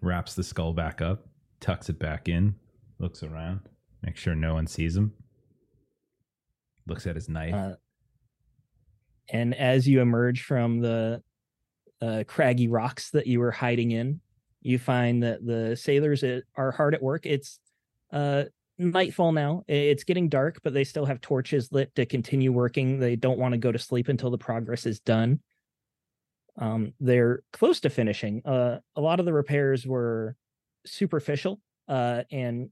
wraps 0.00 0.34
the 0.34 0.42
skull 0.42 0.72
back 0.72 1.00
up, 1.00 1.26
tucks 1.60 1.88
it 1.88 1.98
back 1.98 2.28
in, 2.28 2.54
looks 2.98 3.22
around, 3.22 3.60
makes 4.02 4.20
sure 4.20 4.34
no 4.34 4.54
one 4.54 4.66
sees 4.66 4.96
him. 4.96 5.12
Looks 6.86 7.06
at 7.06 7.16
his 7.16 7.28
knife. 7.28 7.54
Uh, 7.54 7.74
and 9.30 9.54
as 9.54 9.86
you 9.86 10.00
emerge 10.00 10.42
from 10.42 10.80
the 10.80 11.22
uh, 12.00 12.24
craggy 12.26 12.68
rocks 12.68 13.10
that 13.10 13.26
you 13.26 13.40
were 13.40 13.50
hiding 13.50 13.90
in, 13.90 14.20
you 14.62 14.78
find 14.78 15.22
that 15.22 15.44
the 15.44 15.76
sailors 15.76 16.24
are 16.56 16.72
hard 16.72 16.94
at 16.94 17.02
work. 17.02 17.26
It's 17.26 17.60
uh, 18.12 18.44
nightfall 18.78 19.32
now. 19.32 19.64
It's 19.68 20.04
getting 20.04 20.28
dark, 20.28 20.60
but 20.62 20.72
they 20.72 20.84
still 20.84 21.04
have 21.04 21.20
torches 21.20 21.70
lit 21.72 21.94
to 21.96 22.06
continue 22.06 22.52
working. 22.52 22.98
They 22.98 23.16
don't 23.16 23.38
want 23.38 23.52
to 23.52 23.58
go 23.58 23.70
to 23.70 23.78
sleep 23.78 24.08
until 24.08 24.30
the 24.30 24.38
progress 24.38 24.86
is 24.86 25.00
done. 25.00 25.40
Um, 26.58 26.92
they're 27.00 27.42
close 27.52 27.80
to 27.80 27.90
finishing. 27.90 28.42
Uh, 28.44 28.78
a 28.96 29.00
lot 29.00 29.20
of 29.20 29.26
the 29.26 29.32
repairs 29.32 29.86
were 29.86 30.36
superficial 30.84 31.60
uh, 31.88 32.22
and 32.30 32.70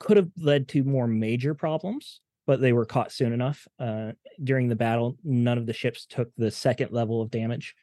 could 0.00 0.16
have 0.16 0.30
led 0.38 0.68
to 0.68 0.82
more 0.82 1.06
major 1.06 1.54
problems, 1.54 2.20
but 2.46 2.60
they 2.60 2.72
were 2.72 2.86
caught 2.86 3.12
soon 3.12 3.32
enough. 3.32 3.66
Uh, 3.78 4.12
during 4.42 4.68
the 4.68 4.76
battle, 4.76 5.16
none 5.24 5.58
of 5.58 5.66
the 5.66 5.72
ships 5.72 6.06
took 6.06 6.30
the 6.36 6.50
second 6.50 6.90
level 6.90 7.20
of 7.20 7.30
damage. 7.30 7.74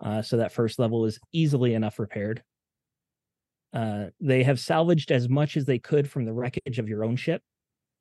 Uh, 0.00 0.22
so 0.22 0.36
that 0.38 0.52
first 0.52 0.78
level 0.78 1.04
is 1.04 1.18
easily 1.32 1.74
enough 1.74 1.98
repaired. 1.98 2.42
Uh, 3.72 4.06
they 4.20 4.42
have 4.42 4.58
salvaged 4.58 5.12
as 5.12 5.28
much 5.28 5.56
as 5.56 5.64
they 5.64 5.78
could 5.78 6.10
from 6.10 6.24
the 6.24 6.32
wreckage 6.32 6.78
of 6.78 6.88
your 6.88 7.04
own 7.04 7.16
ship. 7.16 7.42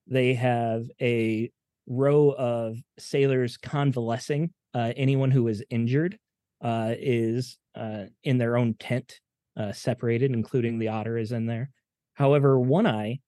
They 0.07 0.33
have 0.33 0.85
a 1.01 1.51
row 1.87 2.29
of 2.31 2.77
sailors 2.97 3.57
convalescing. 3.57 4.51
Uh, 4.73 4.93
anyone 4.95 5.31
who 5.31 5.47
is 5.47 5.63
injured 5.69 6.17
uh, 6.61 6.93
is 6.97 7.57
uh, 7.75 8.05
in 8.23 8.37
their 8.37 8.57
own 8.57 8.75
tent, 8.75 9.19
uh, 9.57 9.71
separated, 9.71 10.31
including 10.31 10.77
the 10.77 10.89
otter 10.89 11.17
is 11.17 11.31
in 11.31 11.45
there. 11.45 11.71
However, 12.13 12.59
One 12.59 12.85
Eye 12.85 13.19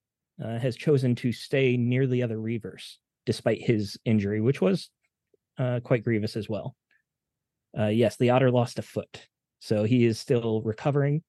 uh, 0.43 0.59
has 0.59 0.75
chosen 0.75 1.15
to 1.15 1.31
stay 1.31 1.77
near 1.77 2.07
the 2.07 2.23
other 2.23 2.37
Reavers 2.37 2.97
despite 3.25 3.61
his 3.61 3.97
injury, 4.05 4.41
which 4.41 4.61
was 4.61 4.89
quite 5.83 6.03
grievous 6.03 6.35
as 6.35 6.49
well. 6.49 6.75
yes, 7.75 8.17
the 8.17 8.31
otter 8.31 8.49
lost 8.49 8.79
a 8.79 8.81
foot, 8.81 9.27
so 9.59 9.83
he 9.83 10.05
is 10.05 10.19
still 10.19 10.63
recovering 10.63 11.21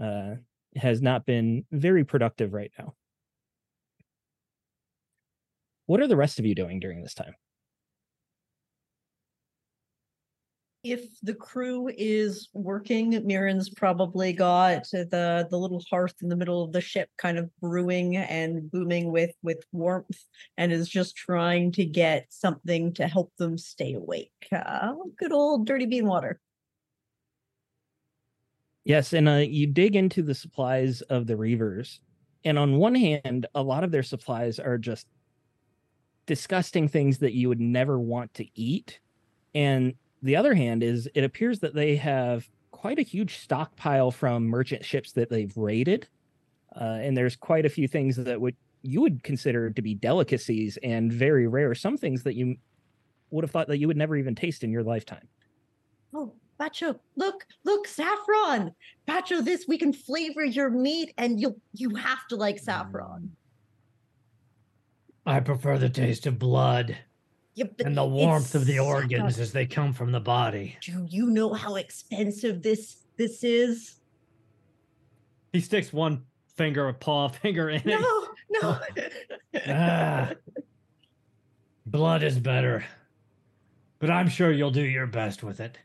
uh, 0.00 0.36
has 0.76 1.02
not 1.02 1.26
been 1.26 1.64
very 1.70 2.04
productive 2.04 2.52
right 2.52 2.72
now. 2.78 2.94
What 5.86 6.00
are 6.00 6.06
the 6.06 6.16
rest 6.16 6.38
of 6.38 6.46
you 6.46 6.54
doing 6.54 6.80
during 6.80 7.02
this 7.02 7.14
time? 7.14 7.34
If 10.82 11.20
the 11.22 11.34
crew 11.34 11.90
is 11.94 12.48
working, 12.54 13.12
Mirren's 13.26 13.68
probably 13.68 14.32
got 14.32 14.84
the 14.90 15.46
the 15.50 15.58
little 15.58 15.84
hearth 15.90 16.14
in 16.22 16.30
the 16.30 16.36
middle 16.36 16.64
of 16.64 16.72
the 16.72 16.80
ship 16.80 17.10
kind 17.18 17.36
of 17.36 17.50
brewing 17.60 18.16
and 18.16 18.70
booming 18.70 19.12
with 19.12 19.32
with 19.42 19.62
warmth 19.72 20.24
and 20.56 20.72
is 20.72 20.88
just 20.88 21.16
trying 21.16 21.72
to 21.72 21.84
get 21.84 22.26
something 22.30 22.94
to 22.94 23.06
help 23.06 23.30
them 23.36 23.58
stay 23.58 23.92
awake. 23.92 24.32
Uh, 24.50 24.94
good 25.18 25.32
old 25.32 25.66
dirty 25.66 25.84
bean 25.84 26.06
water. 26.06 26.40
Yes, 28.84 29.12
and 29.12 29.28
uh, 29.28 29.34
you 29.34 29.66
dig 29.66 29.96
into 29.96 30.22
the 30.22 30.34
supplies 30.34 31.02
of 31.02 31.26
the 31.26 31.34
Reavers, 31.34 31.98
and 32.42 32.58
on 32.58 32.78
one 32.78 32.94
hand, 32.94 33.46
a 33.54 33.62
lot 33.62 33.84
of 33.84 33.90
their 33.90 34.02
supplies 34.02 34.58
are 34.58 34.78
just 34.78 35.06
disgusting 36.24 36.88
things 36.88 37.18
that 37.18 37.34
you 37.34 37.50
would 37.50 37.60
never 37.60 38.00
want 38.00 38.32
to 38.34 38.46
eat, 38.58 38.98
and 39.54 39.92
the 40.22 40.36
other 40.36 40.54
hand 40.54 40.82
is 40.82 41.08
it 41.14 41.24
appears 41.24 41.60
that 41.60 41.74
they 41.74 41.96
have 41.96 42.48
quite 42.70 42.98
a 42.98 43.02
huge 43.02 43.38
stockpile 43.38 44.10
from 44.10 44.46
merchant 44.46 44.84
ships 44.84 45.12
that 45.12 45.30
they've 45.30 45.56
raided, 45.56 46.08
uh, 46.80 46.98
and 47.02 47.16
there's 47.16 47.36
quite 47.36 47.66
a 47.66 47.70
few 47.70 47.88
things 47.88 48.16
that 48.16 48.40
would 48.40 48.56
you 48.82 49.00
would 49.00 49.22
consider 49.22 49.70
to 49.70 49.82
be 49.82 49.94
delicacies 49.94 50.78
and 50.82 51.12
very 51.12 51.46
rare. 51.46 51.74
Some 51.74 51.96
things 51.96 52.22
that 52.22 52.34
you 52.34 52.56
would 53.30 53.44
have 53.44 53.50
thought 53.50 53.68
that 53.68 53.78
you 53.78 53.86
would 53.86 53.96
never 53.96 54.16
even 54.16 54.34
taste 54.34 54.64
in 54.64 54.70
your 54.70 54.82
lifetime. 54.82 55.28
Oh, 56.14 56.32
Bacho, 56.58 56.98
look, 57.16 57.46
look, 57.64 57.86
saffron. 57.86 58.74
Bacho, 59.08 59.44
this 59.44 59.66
we 59.68 59.78
can 59.78 59.92
flavor 59.92 60.44
your 60.44 60.70
meat, 60.70 61.12
and 61.18 61.40
you'll 61.40 61.60
you 61.72 61.94
have 61.94 62.26
to 62.28 62.36
like 62.36 62.58
saffron. 62.58 63.34
I 65.26 65.40
prefer 65.40 65.78
the 65.78 65.90
taste 65.90 66.26
of 66.26 66.38
blood 66.38 66.96
yeah, 67.60 67.86
and 67.86 67.96
the 67.96 68.04
warmth 68.04 68.54
of 68.54 68.64
the 68.64 68.78
organs 68.78 69.38
as 69.38 69.52
they 69.52 69.66
come 69.66 69.92
from 69.92 70.12
the 70.12 70.20
body. 70.20 70.76
Do 70.82 71.06
you 71.08 71.30
know 71.30 71.52
how 71.52 71.76
expensive 71.76 72.62
this 72.62 73.04
this 73.16 73.44
is? 73.44 73.96
He 75.52 75.60
sticks 75.60 75.92
one 75.92 76.24
finger, 76.56 76.88
a 76.88 76.94
paw 76.94 77.28
finger 77.28 77.70
in 77.70 77.82
no, 77.84 77.98
it. 77.98 78.28
No, 78.50 78.78
no. 79.54 79.60
ah, 79.68 80.30
blood 81.86 82.22
is 82.22 82.38
better, 82.38 82.84
but 83.98 84.10
I'm 84.10 84.28
sure 84.28 84.50
you'll 84.50 84.70
do 84.70 84.82
your 84.82 85.06
best 85.06 85.42
with 85.42 85.60
it. 85.60 85.78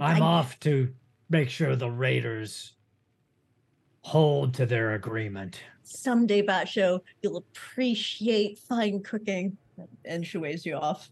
I, 0.00 0.16
am 0.16 0.22
off 0.22 0.58
to 0.60 0.92
make 1.28 1.50
sure 1.50 1.76
the 1.76 1.90
Raiders 1.90 2.72
hold 4.02 4.54
to 4.54 4.66
their 4.66 4.94
agreement. 4.94 5.60
Someday, 5.82 6.42
Bacho, 6.42 7.00
you'll 7.22 7.36
appreciate 7.38 8.58
fine 8.58 9.02
cooking. 9.02 9.56
And 10.04 10.26
she 10.26 10.38
waves 10.38 10.64
you 10.66 10.74
off. 10.74 11.10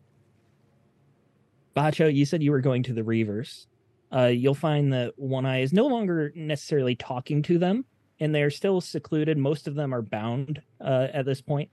Bacho, 1.76 2.12
you 2.12 2.24
said 2.24 2.42
you 2.42 2.50
were 2.50 2.60
going 2.60 2.82
to 2.84 2.92
the 2.92 3.02
Reavers. 3.02 3.66
Uh, 4.12 4.26
you'll 4.26 4.54
find 4.54 4.92
that 4.92 5.12
One 5.16 5.46
Eye 5.46 5.60
is 5.60 5.72
no 5.72 5.86
longer 5.86 6.32
necessarily 6.34 6.96
talking 6.96 7.42
to 7.42 7.58
them, 7.58 7.84
and 8.18 8.34
they're 8.34 8.50
still 8.50 8.80
secluded. 8.80 9.38
Most 9.38 9.68
of 9.68 9.74
them 9.74 9.94
are 9.94 10.02
bound 10.02 10.60
uh, 10.80 11.08
at 11.12 11.24
this 11.24 11.40
point. 11.40 11.70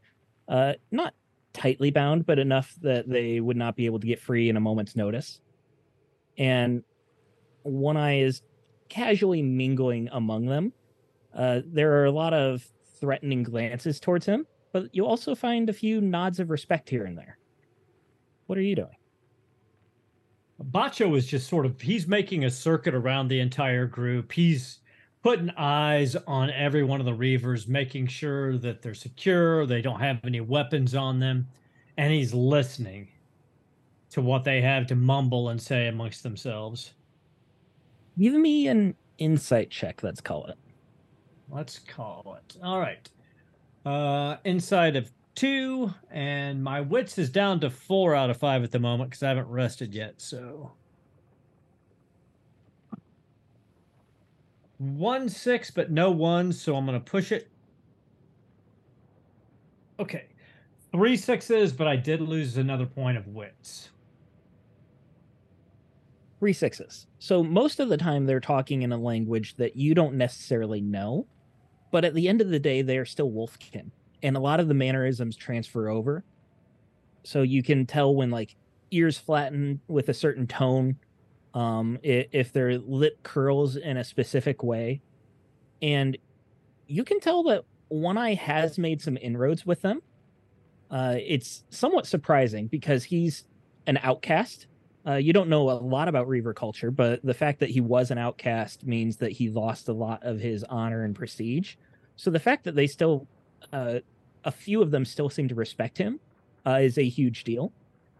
Uh, 0.47 0.73
not 0.91 1.13
tightly 1.53 1.89
bound, 1.89 2.25
but 2.25 2.37
enough 2.37 2.75
that 2.81 3.09
they 3.09 3.39
would 3.39 3.57
not 3.57 3.75
be 3.75 3.85
able 3.87 3.99
to 3.99 4.07
get 4.07 4.21
free 4.21 4.49
in 4.49 4.57
a 4.57 4.59
moment's 4.59 4.95
notice. 4.95 5.41
And 6.37 6.83
One 7.63 7.97
Eye 7.97 8.19
is 8.19 8.43
casually 8.89 9.41
mingling 9.41 10.07
among 10.11 10.45
them. 10.45 10.73
Uh, 11.35 11.61
there 11.65 11.99
are 11.99 12.05
a 12.05 12.11
lot 12.11 12.33
of 12.33 12.63
threatening 12.99 13.43
glances 13.43 13.99
towards 13.99 14.25
him, 14.25 14.45
but 14.81 14.93
you 14.93 15.05
also 15.05 15.33
find 15.33 15.69
a 15.69 15.73
few 15.73 16.01
nods 16.01 16.39
of 16.39 16.51
respect 16.51 16.89
here 16.89 17.05
and 17.05 17.17
there. 17.17 17.39
What 18.45 18.57
are 18.59 18.61
you 18.61 18.75
doing? 18.75 18.95
Bacho 20.71 21.17
is 21.17 21.25
just 21.25 21.47
sort 21.47 21.65
of 21.65 21.81
he's 21.81 22.07
making 22.07 22.45
a 22.45 22.49
circuit 22.49 22.93
around 22.93 23.27
the 23.27 23.39
entire 23.39 23.87
group. 23.87 24.31
He's 24.31 24.79
putting 25.23 25.49
eyes 25.57 26.15
on 26.27 26.51
every 26.51 26.83
one 26.83 26.99
of 26.99 27.07
the 27.07 27.11
reavers, 27.11 27.67
making 27.67 28.07
sure 28.07 28.57
that 28.59 28.81
they're 28.81 28.93
secure, 28.93 29.65
they 29.65 29.81
don't 29.81 29.99
have 29.99 30.19
any 30.23 30.41
weapons 30.41 30.93
on 30.93 31.19
them, 31.19 31.47
and 31.97 32.13
he's 32.13 32.33
listening 32.33 33.07
to 34.11 34.21
what 34.21 34.43
they 34.43 34.61
have 34.61 34.85
to 34.87 34.95
mumble 34.95 35.49
and 35.49 35.59
say 35.61 35.87
amongst 35.87 36.21
themselves. 36.21 36.93
Give 38.17 38.33
me 38.33 38.67
an 38.67 38.95
insight 39.17 39.71
check, 39.71 40.03
let's 40.03 40.21
call 40.21 40.45
it. 40.45 40.57
Let's 41.49 41.79
call 41.79 42.37
it. 42.39 42.57
All 42.63 42.79
right. 42.79 43.09
Uh 43.87 44.35
inside 44.43 44.97
of 44.97 45.09
two, 45.33 45.93
and 46.11 46.61
my 46.61 46.81
wits 46.81 47.17
is 47.17 47.29
down 47.29 47.61
to 47.61 47.69
four 47.69 48.13
out 48.15 48.29
of 48.29 48.35
five 48.35 48.61
at 48.63 48.71
the 48.71 48.79
moment 48.79 49.11
because 49.11 49.23
I 49.23 49.29
haven't 49.29 49.47
rested 49.47 49.93
yet. 49.93 50.15
So 50.17 50.73
one 54.77 55.29
six, 55.29 55.71
but 55.71 55.89
no 55.89 56.11
one, 56.11 56.51
so 56.51 56.75
I'm 56.75 56.85
gonna 56.85 56.99
push 56.99 57.31
it. 57.31 57.49
Okay. 60.01 60.25
Three 60.91 61.15
sixes, 61.15 61.71
but 61.71 61.87
I 61.87 61.95
did 61.95 62.19
lose 62.19 62.57
another 62.57 62.85
point 62.85 63.17
of 63.17 63.27
wits. 63.27 63.91
Three 66.39 66.51
sixes. 66.51 67.07
So 67.19 67.41
most 67.41 67.79
of 67.79 67.87
the 67.87 67.97
time 67.97 68.25
they're 68.25 68.41
talking 68.41 68.81
in 68.81 68.91
a 68.91 68.97
language 68.97 69.55
that 69.55 69.77
you 69.77 69.95
don't 69.95 70.15
necessarily 70.15 70.81
know, 70.81 71.25
but 71.91 72.05
at 72.05 72.13
the 72.13 72.27
end 72.27 72.41
of 72.41 72.49
the 72.49 72.59
day, 72.59 72.81
they 72.81 72.97
are 72.97 73.05
still 73.05 73.31
wolfkin 73.31 73.91
and 74.23 74.35
a 74.35 74.39
lot 74.39 74.59
of 74.59 74.67
the 74.67 74.73
mannerisms 74.73 75.35
transfer 75.35 75.89
over. 75.89 76.23
So 77.23 77.41
you 77.41 77.63
can 77.63 77.85
tell 77.85 78.15
when 78.15 78.31
like 78.31 78.55
ears 78.91 79.17
flatten 79.17 79.81
with 79.87 80.09
a 80.09 80.13
certain 80.13 80.47
tone, 80.47 80.97
um, 81.53 81.97
if 82.03 82.51
their 82.53 82.77
lip 82.77 83.21
curls 83.23 83.75
in 83.75 83.97
a 83.97 84.03
specific 84.03 84.63
way, 84.63 85.01
and 85.81 86.17
you 86.87 87.03
can 87.03 87.19
tell 87.19 87.43
that 87.43 87.63
One 87.89 88.17
Eye 88.17 88.35
has 88.35 88.77
made 88.77 89.01
some 89.01 89.17
inroads 89.17 89.65
with 89.65 89.81
them. 89.81 90.01
Uh, 90.89 91.15
it's 91.19 91.63
somewhat 91.69 92.05
surprising 92.05 92.67
because 92.67 93.03
he's 93.03 93.45
an 93.87 93.99
outcast. 94.03 94.67
Uh, 95.07 95.15
you 95.15 95.31
don't 95.31 95.47
know 95.47 95.69
a 95.69 95.79
lot 95.79 96.07
about 96.07 96.27
Reaver 96.27 96.53
culture, 96.53 96.91
but 96.91 97.23
the 97.23 97.33
fact 97.33 97.59
that 97.59 97.69
he 97.69 97.79
was 97.79 98.11
an 98.11 98.17
outcast 98.17 98.85
means 98.85 99.17
that 99.17 99.31
he 99.31 99.49
lost 99.49 99.87
a 99.87 99.93
lot 99.93 100.21
of 100.23 100.39
his 100.39 100.63
honor 100.65 101.05
and 101.05 101.15
prestige. 101.15 101.75
So 102.17 102.29
the 102.29 102.39
fact 102.39 102.65
that 102.65 102.75
they 102.75 102.87
still 102.87 103.25
uh, 103.71 103.99
a 104.43 104.51
few 104.51 104.81
of 104.81 104.91
them 104.91 105.05
still 105.05 105.29
seem 105.29 105.47
to 105.49 105.55
respect 105.55 105.97
him 105.97 106.19
uh, 106.65 106.79
is 106.81 106.97
a 106.97 107.07
huge 107.07 107.43
deal. 107.43 107.71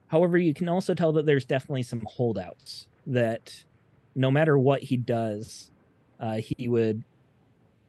However, 0.07 0.37
you 0.37 0.53
can 0.53 0.69
also 0.69 0.93
tell 0.93 1.11
that 1.13 1.25
there's 1.25 1.45
definitely 1.45 1.83
some 1.83 2.01
holdouts 2.05 2.87
that 3.05 3.63
no 4.15 4.31
matter 4.31 4.57
what 4.57 4.81
he 4.83 4.97
does, 4.97 5.71
uh, 6.19 6.35
he 6.35 6.67
would 6.67 7.03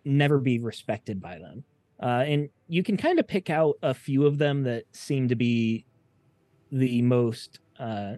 never 0.05 0.39
be 0.39 0.59
respected 0.59 1.21
by 1.21 1.39
them. 1.39 1.65
Uh, 2.01 2.25
and 2.27 2.49
you 2.69 2.83
can 2.83 2.97
kind 2.97 3.19
of 3.19 3.27
pick 3.27 3.51
out 3.51 3.77
a 3.83 3.95
few 3.95 4.27
of 4.27 4.39
them 4.39 4.63
that 4.65 4.85
seem 4.93 5.29
to 5.29 5.35
be 5.35 5.85
the 6.71 7.03
most 7.03 7.61
uh, 7.79 8.15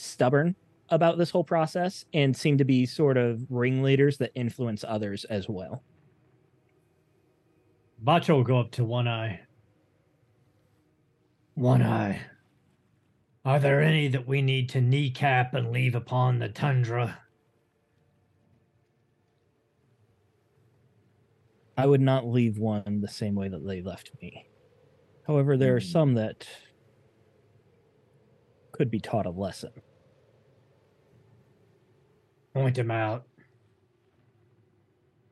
stubborn 0.00 0.54
about 0.90 1.18
this 1.18 1.30
whole 1.30 1.44
process 1.44 2.04
and 2.14 2.36
seem 2.36 2.58
to 2.58 2.64
be 2.64 2.84
sort 2.84 3.16
of 3.16 3.44
ringleaders 3.48 4.18
that 4.18 4.32
influence 4.34 4.84
others 4.86 5.24
as 5.24 5.48
well. 5.48 5.82
Bacho 8.04 8.36
will 8.36 8.44
go 8.44 8.58
up 8.58 8.70
to 8.72 8.84
One 8.84 9.06
Eye. 9.06 9.40
One 11.54 11.82
Eye. 11.82 12.20
Are 13.44 13.60
there 13.60 13.80
any 13.80 14.08
that 14.08 14.26
we 14.26 14.42
need 14.42 14.68
to 14.70 14.80
kneecap 14.80 15.54
and 15.54 15.70
leave 15.70 15.94
upon 15.94 16.38
the 16.38 16.48
tundra? 16.48 17.18
I 21.76 21.86
would 21.86 22.00
not 22.00 22.26
leave 22.26 22.58
one 22.58 23.00
the 23.00 23.08
same 23.08 23.34
way 23.34 23.48
that 23.48 23.66
they 23.66 23.80
left 23.80 24.10
me. 24.20 24.46
However, 25.26 25.56
there 25.56 25.76
are 25.76 25.80
hmm. 25.80 25.86
some 25.86 26.14
that 26.14 26.46
could 28.72 28.90
be 28.90 29.00
taught 29.00 29.26
a 29.26 29.30
lesson. 29.30 29.72
Point 32.54 32.78
him 32.78 32.90
out. 32.90 33.26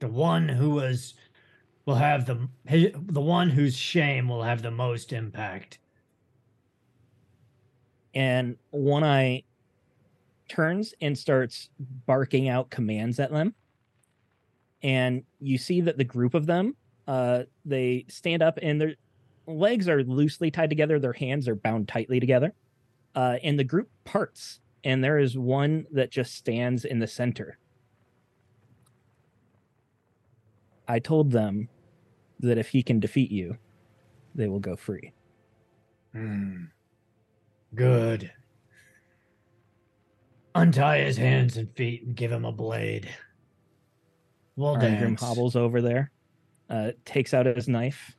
The 0.01 0.09
one 0.09 0.49
who 0.49 0.71
was 0.71 1.15
will 1.87 1.97
have 1.97 2.27
the 2.27 2.49
the 2.65 3.21
one 3.21 3.51
whose 3.51 3.77
shame 3.77 4.29
will 4.29 4.43
have 4.43 4.63
the 4.63 4.71
most 4.71 5.13
impact. 5.13 5.79
And 8.15 8.57
One 8.71 9.05
Eye 9.05 9.45
turns 10.49 10.95
and 11.01 11.17
starts 11.17 11.71
barking 12.07 12.49
out 12.49 12.71
commands 12.71 13.21
at 13.21 13.31
them. 13.31 13.55
And 14.83 15.25
you 15.41 15.59
see 15.59 15.81
that 15.83 15.99
the 15.99 16.05
group 16.05 16.35
of 16.35 16.47
them, 16.47 16.77
uh, 17.07 17.45
they 17.65 18.07
stand 18.09 18.43
up 18.43 18.59
and 18.63 18.81
their 18.81 18.95
legs 19.47 19.89
are 19.89 20.03
loosely 20.05 20.51
tied 20.51 20.71
together, 20.71 20.99
their 20.99 21.13
hands 21.13 21.49
are 21.49 21.55
bound 21.55 21.89
tightly 21.89 22.21
together. 22.21 22.55
Uh, 23.15 23.37
and 23.43 23.59
the 23.59 23.65
group 23.65 23.91
parts, 24.05 24.61
and 24.85 25.03
there 25.03 25.19
is 25.19 25.37
one 25.37 25.87
that 25.93 26.11
just 26.11 26.35
stands 26.35 26.85
in 26.85 26.99
the 26.99 27.07
center. 27.07 27.59
I 30.87 30.99
told 30.99 31.31
them 31.31 31.69
that 32.41 32.59
if 32.59 32.69
he 32.69 32.83
can 32.83 33.01
defeat 33.01 33.31
you, 33.31 33.59
they 34.35 34.49
will 34.49 34.61
go 34.61 34.77
free. 34.77 35.13
Hmm. 36.13 36.65
Good. 37.75 38.31
Untie 40.55 41.01
his 41.01 41.17
hands 41.17 41.57
and 41.57 41.71
feet 41.77 42.05
and 42.05 42.17
give 42.17 42.33
him 42.33 42.45
a 42.45 42.53
blade. 42.53 43.09
We'll 44.57 44.77
Arngrim 44.77 45.21
hobbles 45.21 45.55
over 45.55 45.81
there, 45.81 46.11
uh, 46.69 46.93
takes 47.05 47.33
out 47.35 47.47
his 47.47 47.69
knife, 47.69 48.17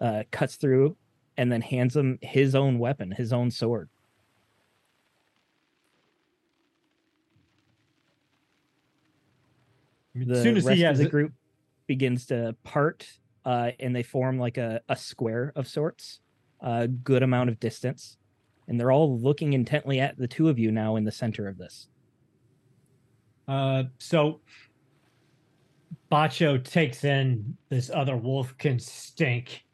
uh, 0.00 0.22
cuts 0.30 0.56
through, 0.56 0.96
and 1.36 1.50
then 1.50 1.60
hands 1.60 1.96
him 1.96 2.18
his 2.22 2.54
own 2.54 2.78
weapon, 2.78 3.10
his 3.10 3.32
own 3.32 3.50
sword. 3.50 3.88
The 10.14 10.34
as 10.34 10.42
soon 10.42 10.56
as 10.56 10.64
rest 10.64 10.76
he 10.76 10.84
of 10.84 10.96
the 10.98 11.04
it- 11.04 11.10
group 11.10 11.32
begins 11.86 12.26
to 12.26 12.54
part, 12.64 13.06
uh, 13.44 13.72
and 13.80 13.94
they 13.94 14.02
form 14.02 14.38
like 14.38 14.58
a, 14.58 14.80
a 14.88 14.96
square 14.96 15.52
of 15.56 15.66
sorts, 15.66 16.20
a 16.60 16.86
good 16.88 17.22
amount 17.22 17.50
of 17.50 17.58
distance, 17.58 18.16
and 18.68 18.78
they're 18.78 18.92
all 18.92 19.18
looking 19.18 19.52
intently 19.52 20.00
at 20.00 20.16
the 20.16 20.28
two 20.28 20.48
of 20.48 20.58
you 20.58 20.70
now 20.70 20.96
in 20.96 21.04
the 21.04 21.12
center 21.12 21.48
of 21.48 21.58
this. 21.58 21.88
Uh, 23.48 23.84
so 23.98 24.40
Bacho 26.10 26.62
takes 26.62 27.04
in 27.04 27.56
this 27.68 27.90
other 27.90 28.14
wolfkin 28.14 28.80
stink. 28.80 29.64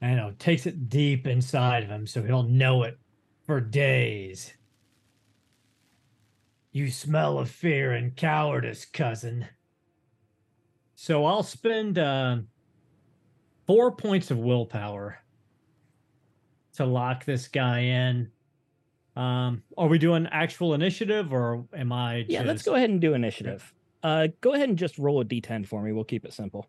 I 0.00 0.14
know, 0.14 0.32
takes 0.38 0.66
it 0.66 0.88
deep 0.88 1.26
inside 1.28 1.84
of 1.84 1.90
him 1.90 2.06
so 2.06 2.22
he'll 2.22 2.42
know 2.42 2.82
it 2.82 2.98
for 3.46 3.60
days. 3.60 4.52
You 6.72 6.90
smell 6.90 7.38
of 7.38 7.50
fear 7.50 7.92
and 7.92 8.16
cowardice, 8.16 8.86
cousin. 8.86 9.46
So 10.94 11.26
I'll 11.26 11.42
spend 11.42 11.98
uh, 11.98 12.38
four 13.66 13.92
points 13.92 14.30
of 14.30 14.38
willpower 14.38 15.18
to 16.74 16.86
lock 16.86 17.24
this 17.26 17.48
guy 17.48 17.80
in. 17.80 18.30
Um, 19.14 19.62
are 19.76 19.88
we 19.88 19.98
doing 19.98 20.26
actual 20.32 20.72
initiative 20.72 21.32
or 21.32 21.66
am 21.76 21.92
I? 21.92 22.20
Just... 22.20 22.30
Yeah, 22.30 22.42
let's 22.42 22.62
go 22.62 22.74
ahead 22.74 22.88
and 22.88 23.00
do 23.00 23.12
initiative. 23.12 23.74
Uh, 24.02 24.28
go 24.40 24.54
ahead 24.54 24.70
and 24.70 24.78
just 24.78 24.98
roll 24.98 25.20
a 25.20 25.24
d10 25.24 25.66
for 25.66 25.82
me. 25.82 25.92
We'll 25.92 26.04
keep 26.04 26.24
it 26.24 26.32
simple. 26.32 26.66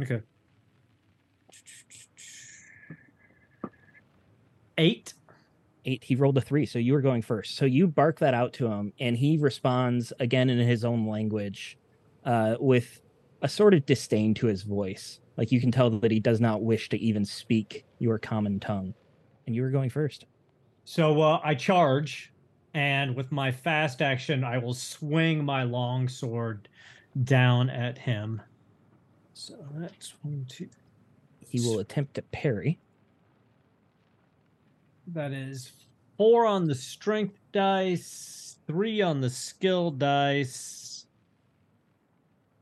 Okay. 0.00 0.20
Eight. 4.78 5.14
Eight. 5.86 6.04
He 6.04 6.16
rolled 6.16 6.36
a 6.36 6.40
three, 6.40 6.66
so 6.66 6.78
you 6.78 6.92
were 6.92 7.00
going 7.00 7.22
first. 7.22 7.56
So 7.56 7.64
you 7.64 7.86
bark 7.86 8.18
that 8.18 8.34
out 8.34 8.52
to 8.54 8.66
him, 8.66 8.92
and 9.00 9.16
he 9.16 9.38
responds 9.38 10.12
again 10.20 10.50
in 10.50 10.58
his 10.58 10.84
own 10.84 11.06
language, 11.06 11.78
uh, 12.24 12.56
with 12.58 13.00
a 13.42 13.48
sort 13.48 13.72
of 13.72 13.86
disdain 13.86 14.34
to 14.34 14.46
his 14.46 14.62
voice. 14.62 15.20
Like 15.36 15.52
you 15.52 15.60
can 15.60 15.70
tell 15.70 15.90
that 15.90 16.10
he 16.10 16.20
does 16.20 16.40
not 16.40 16.62
wish 16.62 16.88
to 16.88 16.98
even 16.98 17.24
speak 17.24 17.84
your 17.98 18.18
common 18.18 18.58
tongue. 18.58 18.94
And 19.46 19.54
you 19.54 19.62
were 19.62 19.70
going 19.70 19.90
first. 19.90 20.26
So 20.84 21.20
uh, 21.20 21.40
I 21.44 21.54
charge 21.54 22.32
and 22.76 23.16
with 23.16 23.32
my 23.32 23.50
fast 23.50 24.02
action, 24.02 24.44
I 24.44 24.58
will 24.58 24.74
swing 24.74 25.42
my 25.42 25.62
long 25.62 26.10
sword 26.10 26.68
down 27.24 27.70
at 27.70 27.96
him. 27.96 28.42
So 29.32 29.54
that's 29.76 30.12
one, 30.20 30.44
two. 30.46 30.68
He 31.40 31.60
will 31.60 31.78
attempt 31.78 32.14
to 32.14 32.22
parry. 32.22 32.78
That 35.08 35.32
is 35.32 35.72
four 36.16 36.46
on 36.46 36.66
the 36.66 36.74
strength 36.74 37.38
dice, 37.52 38.56
three 38.66 39.00
on 39.02 39.20
the 39.20 39.30
skill 39.30 39.90
dice, 39.90 41.06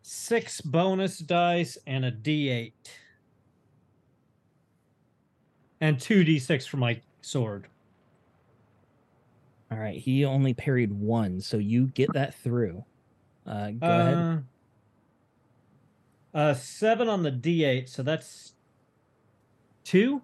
six 0.02 0.61
bonus 0.61 1.18
dice, 1.18 1.78
and 1.87 2.04
a 2.04 2.12
d8. 2.12 2.72
And 5.80 6.00
two 6.00 6.24
d6 6.24 6.68
for 6.68 6.76
my 6.76 7.00
sword. 7.20 7.66
All 9.70 9.78
right, 9.78 9.98
he 9.98 10.24
only 10.24 10.54
parried 10.54 10.92
one, 10.92 11.40
so 11.40 11.57
you 11.57 11.88
get 11.88 12.12
that 12.12 12.35
through. 12.35 12.85
Uh, 13.46 13.70
go 13.72 13.87
ahead. 13.87 14.44
Uh, 16.33 16.38
uh, 16.38 16.54
seven 16.54 17.09
on 17.09 17.22
the 17.22 17.33
d8, 17.33 17.88
so 17.88 18.02
that's 18.02 18.52
two, 19.83 20.22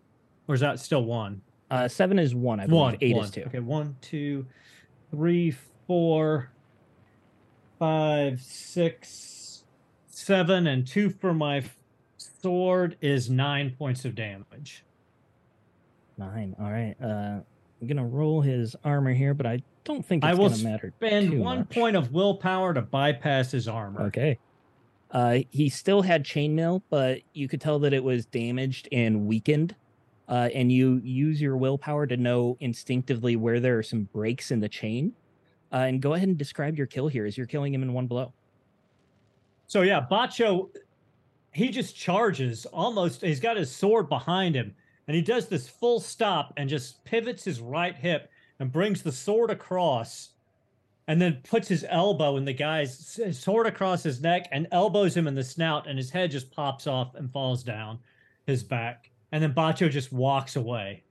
or 0.48 0.54
is 0.54 0.61
that 0.61 0.78
still 0.78 1.04
one? 1.04 1.42
Uh, 1.70 1.87
seven 1.88 2.18
is 2.18 2.35
one. 2.35 2.61
I 2.61 2.66
believe. 2.66 2.80
One. 2.80 2.96
Eight 3.00 3.16
one. 3.16 3.24
is 3.24 3.30
two. 3.30 3.42
Okay, 3.42 3.61
one, 3.61 3.96
two, 4.00 4.46
three, 5.11 5.54
four, 5.87 6.50
five, 7.78 8.40
six, 8.40 9.64
seven, 10.06 10.66
and 10.66 10.87
two 10.87 11.11
for 11.11 11.33
my 11.33 11.62
sword 12.16 12.96
is 13.00 13.30
nine 13.30 13.74
points 13.78 14.04
of 14.04 14.14
damage. 14.14 14.85
Nine. 16.18 16.54
All 16.61 16.70
right. 16.70 16.94
Uh, 17.02 17.40
I'm 17.80 17.87
gonna 17.87 18.06
roll 18.06 18.40
his 18.40 18.76
armor 18.85 19.12
here, 19.12 19.33
but 19.33 19.46
I 19.46 19.62
don't 19.85 20.04
think 20.04 20.22
it's 20.24 20.30
I 20.30 20.35
will 20.35 20.50
gonna 20.50 20.62
matter. 20.62 20.92
Spend 20.98 21.40
one 21.40 21.61
much. 21.61 21.70
point 21.70 21.96
of 21.96 22.12
willpower 22.12 22.74
to 22.74 22.83
bypass 22.83 23.52
his 23.52 23.68
armor. 23.68 24.02
Okay. 24.02 24.38
Uh, 25.11 25.38
he 25.50 25.68
still 25.68 26.02
had 26.02 26.24
chainmail, 26.24 26.83
but 26.90 27.20
you 27.33 27.48
could 27.48 27.61
tell 27.61 27.78
that 27.80 27.92
it 27.92 28.04
was 28.04 28.26
damaged 28.26 28.88
and 28.92 29.26
weakened. 29.26 29.74
Uh, 30.31 30.49
and 30.55 30.71
you 30.71 31.01
use 31.03 31.43
your 31.43 31.57
willpower 31.57 32.07
to 32.07 32.16
know 32.16 32.57
instinctively 32.61 33.35
where 33.35 33.59
there 33.59 33.77
are 33.77 33.83
some 33.83 34.05
breaks 34.05 34.53
in 34.53 34.61
the 34.61 34.69
chain. 34.69 35.12
Uh, 35.73 35.79
and 35.79 36.01
go 36.01 36.14
ahead 36.14 36.29
and 36.29 36.38
describe 36.38 36.79
your 36.79 36.87
kill 36.87 37.09
here 37.09 37.27
as 37.27 37.37
you're 37.37 37.49
killing 37.49 37.75
him 37.75 37.83
in 37.83 37.93
one 37.93 38.07
blow. 38.07 38.33
So 39.66 39.83
yeah, 39.83 40.07
Bacho, 40.09 40.69
he 41.53 41.69
just 41.69 41.97
charges 41.97 42.64
almost. 42.66 43.23
He's 43.23 43.40
got 43.40 43.57
his 43.57 43.75
sword 43.75 44.09
behind 44.09 44.55
him, 44.55 44.75
and 45.09 45.16
he 45.16 45.23
does 45.23 45.49
this 45.49 45.69
full 45.69 45.99
stop 45.99 46.53
and 46.57 46.69
just 46.69 47.05
pivots 47.05 47.45
his 47.45 47.61
right 47.61 47.97
hip 47.97 48.31
and 48.61 48.71
brings 48.71 49.03
the 49.03 49.12
sword 49.12 49.51
across, 49.51 50.31
and 51.09 51.21
then 51.21 51.40
puts 51.49 51.66
his 51.66 51.85
elbow 51.88 52.37
in 52.37 52.45
the 52.45 52.53
guy's 52.53 53.19
sword 53.33 53.66
across 53.66 54.03
his 54.03 54.21
neck 54.21 54.47
and 54.53 54.69
elbows 54.71 55.16
him 55.16 55.27
in 55.27 55.35
the 55.35 55.43
snout, 55.43 55.88
and 55.88 55.99
his 55.99 56.11
head 56.11 56.31
just 56.31 56.53
pops 56.53 56.87
off 56.87 57.16
and 57.16 57.33
falls 57.33 57.64
down 57.64 57.99
his 58.47 58.62
back. 58.62 59.10
And 59.33 59.43
then 59.43 59.55
Bacho 59.55 59.90
just 59.90 60.12
walks 60.12 60.57
away. 60.57 61.05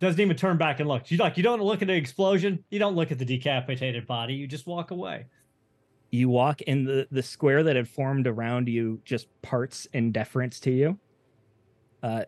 Doesn't 0.00 0.20
even 0.20 0.36
turn 0.36 0.58
back 0.58 0.80
and 0.80 0.88
look. 0.88 1.10
You 1.10 1.16
like 1.16 1.36
you 1.36 1.42
don't 1.42 1.62
look 1.62 1.80
at 1.80 1.88
the 1.88 1.94
explosion. 1.94 2.62
You 2.70 2.78
don't 2.78 2.94
look 2.94 3.10
at 3.10 3.18
the 3.18 3.24
decapitated 3.24 4.06
body. 4.06 4.34
You 4.34 4.46
just 4.46 4.66
walk 4.66 4.90
away. 4.90 5.26
You 6.10 6.28
walk 6.28 6.60
in 6.62 6.84
the, 6.84 7.08
the 7.10 7.22
square 7.22 7.62
that 7.62 7.74
had 7.74 7.88
formed 7.88 8.26
around 8.26 8.68
you, 8.68 9.00
just 9.04 9.28
parts 9.42 9.86
in 9.92 10.12
deference 10.12 10.60
to 10.60 10.70
you. 10.70 10.98
Uh, 12.02 12.24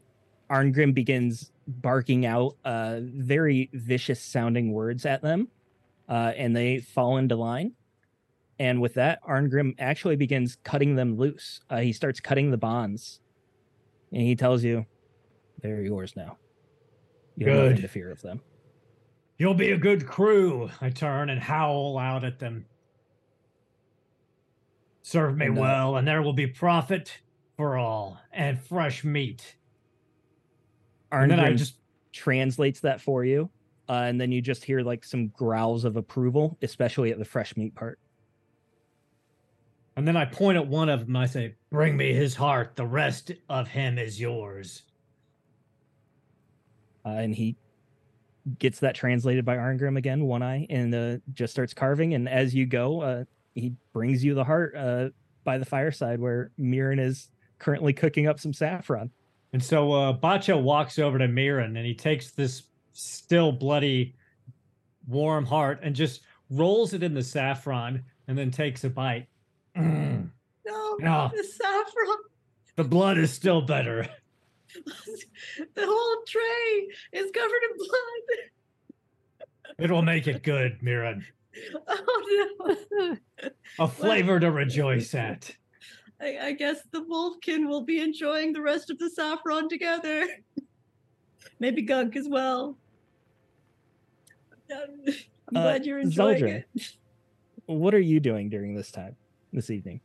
Arngrim 0.50 0.94
begins 0.94 1.52
barking 1.66 2.26
out 2.26 2.56
uh, 2.64 3.00
very 3.02 3.68
vicious 3.72 4.22
sounding 4.22 4.72
words 4.72 5.04
at 5.04 5.22
them, 5.22 5.48
uh, 6.08 6.32
and 6.36 6.56
they 6.56 6.80
fall 6.80 7.18
into 7.18 7.36
line. 7.36 7.72
And 8.58 8.80
with 8.80 8.94
that, 8.94 9.22
Arngrim 9.22 9.74
actually 9.78 10.16
begins 10.16 10.56
cutting 10.64 10.94
them 10.96 11.16
loose. 11.16 11.60
Uh, 11.68 11.78
he 11.78 11.92
starts 11.92 12.20
cutting 12.20 12.50
the 12.50 12.56
bonds, 12.56 13.20
and 14.12 14.22
he 14.22 14.36
tells 14.36 14.64
you, 14.64 14.86
"They're 15.62 15.82
yours 15.82 16.14
now. 16.16 16.38
You 17.36 17.48
have 17.48 17.70
nothing 17.70 17.82
to 17.82 17.88
fear 17.88 18.10
of 18.10 18.22
them." 18.22 18.40
You'll 19.38 19.54
be 19.54 19.72
a 19.72 19.76
good 19.76 20.06
crew. 20.06 20.70
I 20.80 20.90
turn 20.90 21.28
and 21.28 21.40
howl 21.40 21.98
out 21.98 22.24
at 22.24 22.38
them. 22.38 22.66
Serve 25.02 25.36
me 25.36 25.46
And, 25.46 25.58
uh, 25.58 25.60
well, 25.60 25.96
and 25.96 26.08
there 26.08 26.22
will 26.22 26.32
be 26.32 26.46
profit 26.46 27.20
for 27.56 27.76
all 27.76 28.18
and 28.32 28.60
fresh 28.60 29.04
meat. 29.04 29.56
And 31.12 31.30
then 31.30 31.40
I 31.40 31.52
just 31.52 31.76
translates 32.12 32.80
that 32.80 33.00
for 33.00 33.24
you, 33.24 33.50
uh, 33.88 33.92
and 33.92 34.20
then 34.20 34.32
you 34.32 34.40
just 34.42 34.64
hear 34.64 34.80
like 34.80 35.04
some 35.04 35.28
growls 35.28 35.84
of 35.84 35.96
approval, 35.96 36.58
especially 36.62 37.12
at 37.12 37.18
the 37.18 37.24
fresh 37.24 37.56
meat 37.56 37.74
part. 37.74 37.98
And 39.96 40.06
then 40.06 40.16
I 40.16 40.24
point 40.24 40.56
at 40.56 40.66
one 40.66 40.88
of 40.88 41.06
them. 41.06 41.16
I 41.16 41.26
say, 41.26 41.54
"Bring 41.70 41.96
me 41.96 42.12
his 42.12 42.34
heart. 42.34 42.76
The 42.76 42.86
rest 42.86 43.32
of 43.48 43.68
him 43.68 43.98
is 43.98 44.20
yours." 44.20 44.82
uh, 47.06 47.10
and 47.10 47.34
he 47.34 47.56
gets 48.58 48.80
that 48.80 48.94
translated 48.94 49.44
by 49.44 49.56
Arngrim 49.56 49.96
again, 49.96 50.24
one 50.24 50.42
eye, 50.42 50.66
and 50.68 50.94
uh, 50.94 51.16
just 51.32 51.52
starts 51.52 51.72
carving. 51.72 52.14
And 52.14 52.28
as 52.28 52.54
you 52.54 52.66
go, 52.66 53.00
uh, 53.00 53.24
he 53.54 53.72
brings 53.92 54.24
you 54.24 54.34
the 54.34 54.44
heart 54.44 54.74
uh, 54.76 55.08
by 55.44 55.58
the 55.58 55.64
fireside 55.64 56.20
where 56.20 56.50
Mirren 56.58 56.98
is 56.98 57.30
currently 57.58 57.92
cooking 57.92 58.26
up 58.26 58.40
some 58.40 58.52
saffron. 58.52 59.10
And 59.52 59.62
so 59.62 59.92
uh, 59.92 60.18
Bacho 60.18 60.60
walks 60.60 60.98
over 60.98 61.16
to 61.18 61.28
Mirren 61.28 61.76
and 61.76 61.86
he 61.86 61.94
takes 61.94 62.32
this 62.32 62.64
still 62.92 63.52
bloody, 63.52 64.16
warm 65.06 65.46
heart 65.46 65.80
and 65.82 65.94
just 65.94 66.22
rolls 66.50 66.92
it 66.92 67.02
in 67.02 67.14
the 67.14 67.22
saffron 67.22 68.04
and 68.26 68.36
then 68.36 68.50
takes 68.50 68.84
a 68.84 68.90
bite. 68.90 69.28
Mm, 69.76 70.30
No, 70.66 70.96
No. 71.00 71.30
the 71.34 71.44
saffron. 71.44 72.16
the 72.76 72.84
blood 72.84 73.18
is 73.18 73.32
still 73.32 73.62
better. 73.62 74.08
the 75.74 75.86
whole 75.86 76.22
tray 76.26 76.88
is 77.12 77.30
covered 77.30 77.62
in 77.70 77.76
blood. 77.76 79.76
It 79.78 79.90
will 79.90 80.02
make 80.02 80.26
it 80.26 80.42
good, 80.42 80.82
Mirren. 80.82 81.24
Oh 81.86 82.76
no. 82.98 83.16
A 83.78 83.88
flavor 83.88 84.40
to 84.40 84.50
rejoice 84.50 85.14
at. 85.14 85.54
I, 86.20 86.38
I 86.38 86.52
guess 86.52 86.78
the 86.92 87.02
Wolfkin 87.02 87.68
will 87.68 87.82
be 87.82 88.00
enjoying 88.00 88.52
the 88.52 88.62
rest 88.62 88.90
of 88.90 88.98
the 88.98 89.10
saffron 89.10 89.68
together. 89.68 90.26
Maybe 91.60 91.82
Gunk 91.82 92.16
as 92.16 92.28
well. 92.28 92.76
I'm 94.70 95.56
Uh, 95.56 95.62
glad 95.62 95.86
you're 95.86 95.98
enjoying 96.00 96.42
Zeldra. 96.42 96.64
it. 96.74 96.92
What 97.66 97.94
are 97.94 98.00
you 98.00 98.18
doing 98.20 98.48
during 98.48 98.74
this 98.74 98.90
time, 98.90 99.16
this 99.56 99.70
evening? 99.70 100.00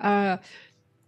Uh, 0.00 0.38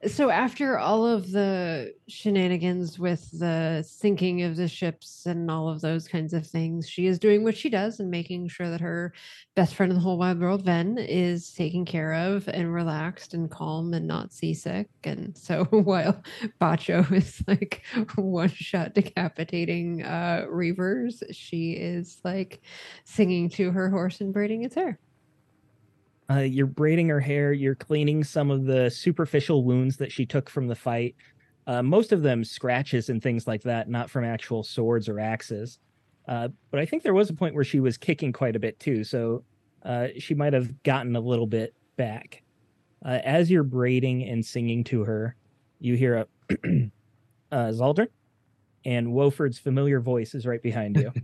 so 0.06 0.28
after 0.28 0.78
all 0.78 1.06
of 1.06 1.32
the 1.32 1.94
shenanigans 2.06 2.98
with 2.98 3.30
the 3.38 3.82
sinking 3.82 4.42
of 4.42 4.54
the 4.54 4.68
ships 4.68 5.24
and 5.24 5.50
all 5.50 5.68
of 5.68 5.80
those 5.80 6.06
kinds 6.06 6.34
of 6.34 6.46
things, 6.46 6.88
she 6.88 7.06
is 7.06 7.18
doing 7.18 7.42
what 7.42 7.56
she 7.56 7.70
does 7.70 7.98
and 7.98 8.10
making 8.10 8.46
sure 8.46 8.68
that 8.68 8.82
her 8.82 9.14
best 9.54 9.74
friend 9.74 9.90
in 9.90 9.96
the 9.96 10.02
whole 10.02 10.18
wide 10.18 10.38
world, 10.38 10.64
Ven, 10.64 10.98
is 10.98 11.50
taken 11.54 11.86
care 11.86 12.12
of 12.12 12.46
and 12.48 12.72
relaxed 12.72 13.32
and 13.32 13.50
calm 13.50 13.94
and 13.94 14.06
not 14.06 14.32
seasick. 14.34 14.88
And 15.02 15.36
so 15.36 15.64
while 15.70 16.22
Bacho 16.60 17.10
is 17.10 17.42
like 17.48 17.82
one 18.16 18.50
shot 18.50 18.92
decapitating 18.92 20.02
uh 20.02 20.44
reavers, 20.48 21.22
she 21.32 21.72
is 21.72 22.20
like 22.22 22.60
singing 23.04 23.48
to 23.50 23.70
her 23.70 23.88
horse 23.88 24.20
and 24.20 24.32
braiding 24.32 24.62
its 24.62 24.74
hair. 24.74 24.98
Uh, 26.28 26.40
you're 26.40 26.66
braiding 26.66 27.08
her 27.08 27.20
hair. 27.20 27.52
You're 27.52 27.74
cleaning 27.74 28.24
some 28.24 28.50
of 28.50 28.64
the 28.64 28.90
superficial 28.90 29.64
wounds 29.64 29.96
that 29.98 30.10
she 30.10 30.26
took 30.26 30.50
from 30.50 30.66
the 30.66 30.74
fight. 30.74 31.14
Uh, 31.66 31.82
most 31.82 32.12
of 32.12 32.22
them 32.22 32.44
scratches 32.44 33.08
and 33.08 33.22
things 33.22 33.46
like 33.46 33.62
that, 33.62 33.88
not 33.88 34.10
from 34.10 34.24
actual 34.24 34.62
swords 34.62 35.08
or 35.08 35.20
axes. 35.20 35.78
Uh, 36.28 36.48
but 36.70 36.80
I 36.80 36.86
think 36.86 37.02
there 37.02 37.14
was 37.14 37.30
a 37.30 37.34
point 37.34 37.54
where 37.54 37.64
she 37.64 37.80
was 37.80 37.96
kicking 37.96 38.32
quite 38.32 38.56
a 38.56 38.58
bit 38.58 38.78
too, 38.80 39.04
so 39.04 39.44
uh, 39.84 40.08
she 40.18 40.34
might 40.34 40.52
have 40.52 40.82
gotten 40.82 41.14
a 41.14 41.20
little 41.20 41.46
bit 41.46 41.74
back. 41.96 42.42
Uh, 43.04 43.20
as 43.24 43.50
you're 43.50 43.62
braiding 43.62 44.24
and 44.24 44.44
singing 44.44 44.82
to 44.84 45.04
her, 45.04 45.36
you 45.78 45.94
hear 45.94 46.16
a 46.16 46.26
uh, 47.52 47.70
Zaldr, 47.70 48.08
and 48.84 49.08
Woford's 49.08 49.58
familiar 49.58 50.00
voice 50.00 50.34
is 50.34 50.46
right 50.46 50.62
behind 50.62 50.96
you. 50.96 51.12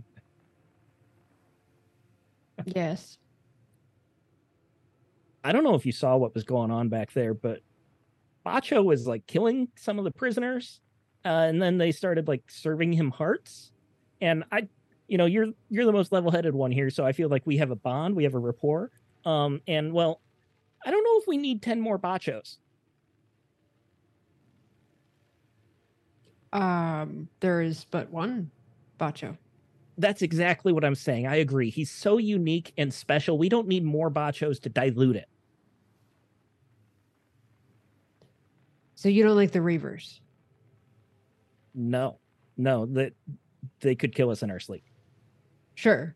Yes. 2.65 3.17
I 5.43 5.51
don't 5.51 5.63
know 5.63 5.75
if 5.75 5.85
you 5.85 5.91
saw 5.91 6.15
what 6.17 6.33
was 6.33 6.43
going 6.43 6.71
on 6.71 6.89
back 6.89 7.11
there, 7.13 7.33
but 7.33 7.59
Bacho 8.45 8.83
was 8.83 9.07
like 9.07 9.25
killing 9.27 9.67
some 9.75 9.99
of 9.99 10.05
the 10.05 10.11
prisoners, 10.11 10.79
uh, 11.25 11.47
and 11.49 11.61
then 11.61 11.77
they 11.77 11.91
started 11.91 12.27
like 12.27 12.43
serving 12.49 12.93
him 12.93 13.11
hearts. 13.11 13.71
And 14.21 14.43
I, 14.51 14.67
you 15.07 15.17
know, 15.17 15.25
you're 15.25 15.47
you're 15.69 15.85
the 15.85 15.91
most 15.91 16.11
level-headed 16.11 16.53
one 16.53 16.71
here, 16.71 16.89
so 16.89 17.05
I 17.05 17.11
feel 17.11 17.29
like 17.29 17.45
we 17.45 17.57
have 17.57 17.71
a 17.71 17.75
bond, 17.75 18.15
we 18.15 18.23
have 18.23 18.35
a 18.35 18.39
rapport. 18.39 18.91
Um, 19.25 19.61
and 19.67 19.93
well, 19.93 20.21
I 20.85 20.91
don't 20.91 21.03
know 21.03 21.19
if 21.19 21.27
we 21.27 21.37
need 21.37 21.61
ten 21.61 21.79
more 21.79 21.99
Bachos. 21.99 22.57
Um, 26.53 27.27
there 27.39 27.61
is 27.61 27.85
but 27.89 28.09
one 28.11 28.51
Bacho. 28.99 29.37
That's 29.97 30.21
exactly 30.21 30.73
what 30.73 30.83
I'm 30.83 30.95
saying. 30.95 31.27
I 31.27 31.35
agree. 31.37 31.69
He's 31.69 31.91
so 31.91 32.17
unique 32.17 32.73
and 32.77 32.93
special. 32.93 33.37
We 33.37 33.49
don't 33.49 33.67
need 33.67 33.83
more 33.83 34.09
bachos 34.09 34.59
to 34.61 34.69
dilute 34.69 35.15
it. 35.15 35.27
So 39.03 39.09
you 39.09 39.21
don't 39.21 39.35
like 39.35 39.51
the 39.51 39.59
Reavers? 39.59 40.21
No, 41.75 42.19
no, 42.55 42.85
that 42.85 43.11
they 43.81 43.95
could 43.95 44.15
kill 44.15 44.29
us 44.29 44.43
in 44.43 44.49
our 44.49 44.61
sleep. 44.61 44.85
Sure. 45.75 46.15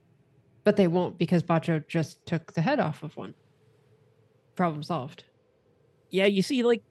But 0.64 0.78
they 0.78 0.88
won't 0.88 1.18
because 1.18 1.44
Bacho 1.44 1.86
just 1.90 2.26
took 2.26 2.54
the 2.54 2.62
head 2.62 2.80
off 2.80 3.04
of 3.04 3.18
one. 3.18 3.34
Problem 4.56 4.84
solved. 4.84 5.26
Yeah, 6.12 6.28
you 6.28 6.42
see, 6.42 6.64
like, 6.64 6.82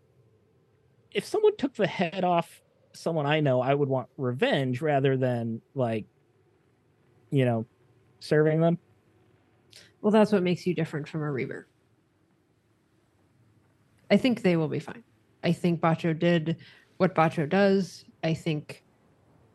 if 1.12 1.24
someone 1.24 1.56
took 1.56 1.72
the 1.72 1.87
head 1.87 2.24
off 2.24 2.61
someone 2.92 3.24
I 3.24 3.40
know, 3.40 3.62
I 3.62 3.72
would 3.72 3.88
want 3.88 4.09
revenge 4.18 4.82
rather 4.82 5.16
than, 5.16 5.62
like, 5.74 6.04
you 7.30 7.46
know, 7.46 7.64
serving 8.20 8.61
them. 8.61 8.76
Well, 10.02 10.11
that's 10.11 10.30
what 10.30 10.42
makes 10.42 10.66
you 10.66 10.74
different 10.74 11.09
from 11.09 11.22
a 11.22 11.32
Reaver. 11.32 11.66
I 14.11 14.18
think 14.18 14.42
they 14.42 14.59
will 14.59 14.68
be 14.68 14.78
fine. 14.78 15.02
I 15.44 15.53
think 15.53 15.81
Bacho 15.81 16.18
did 16.18 16.57
what 16.96 17.14
Bacho 17.14 17.49
does. 17.49 18.05
I 18.25 18.35
think 18.35 18.83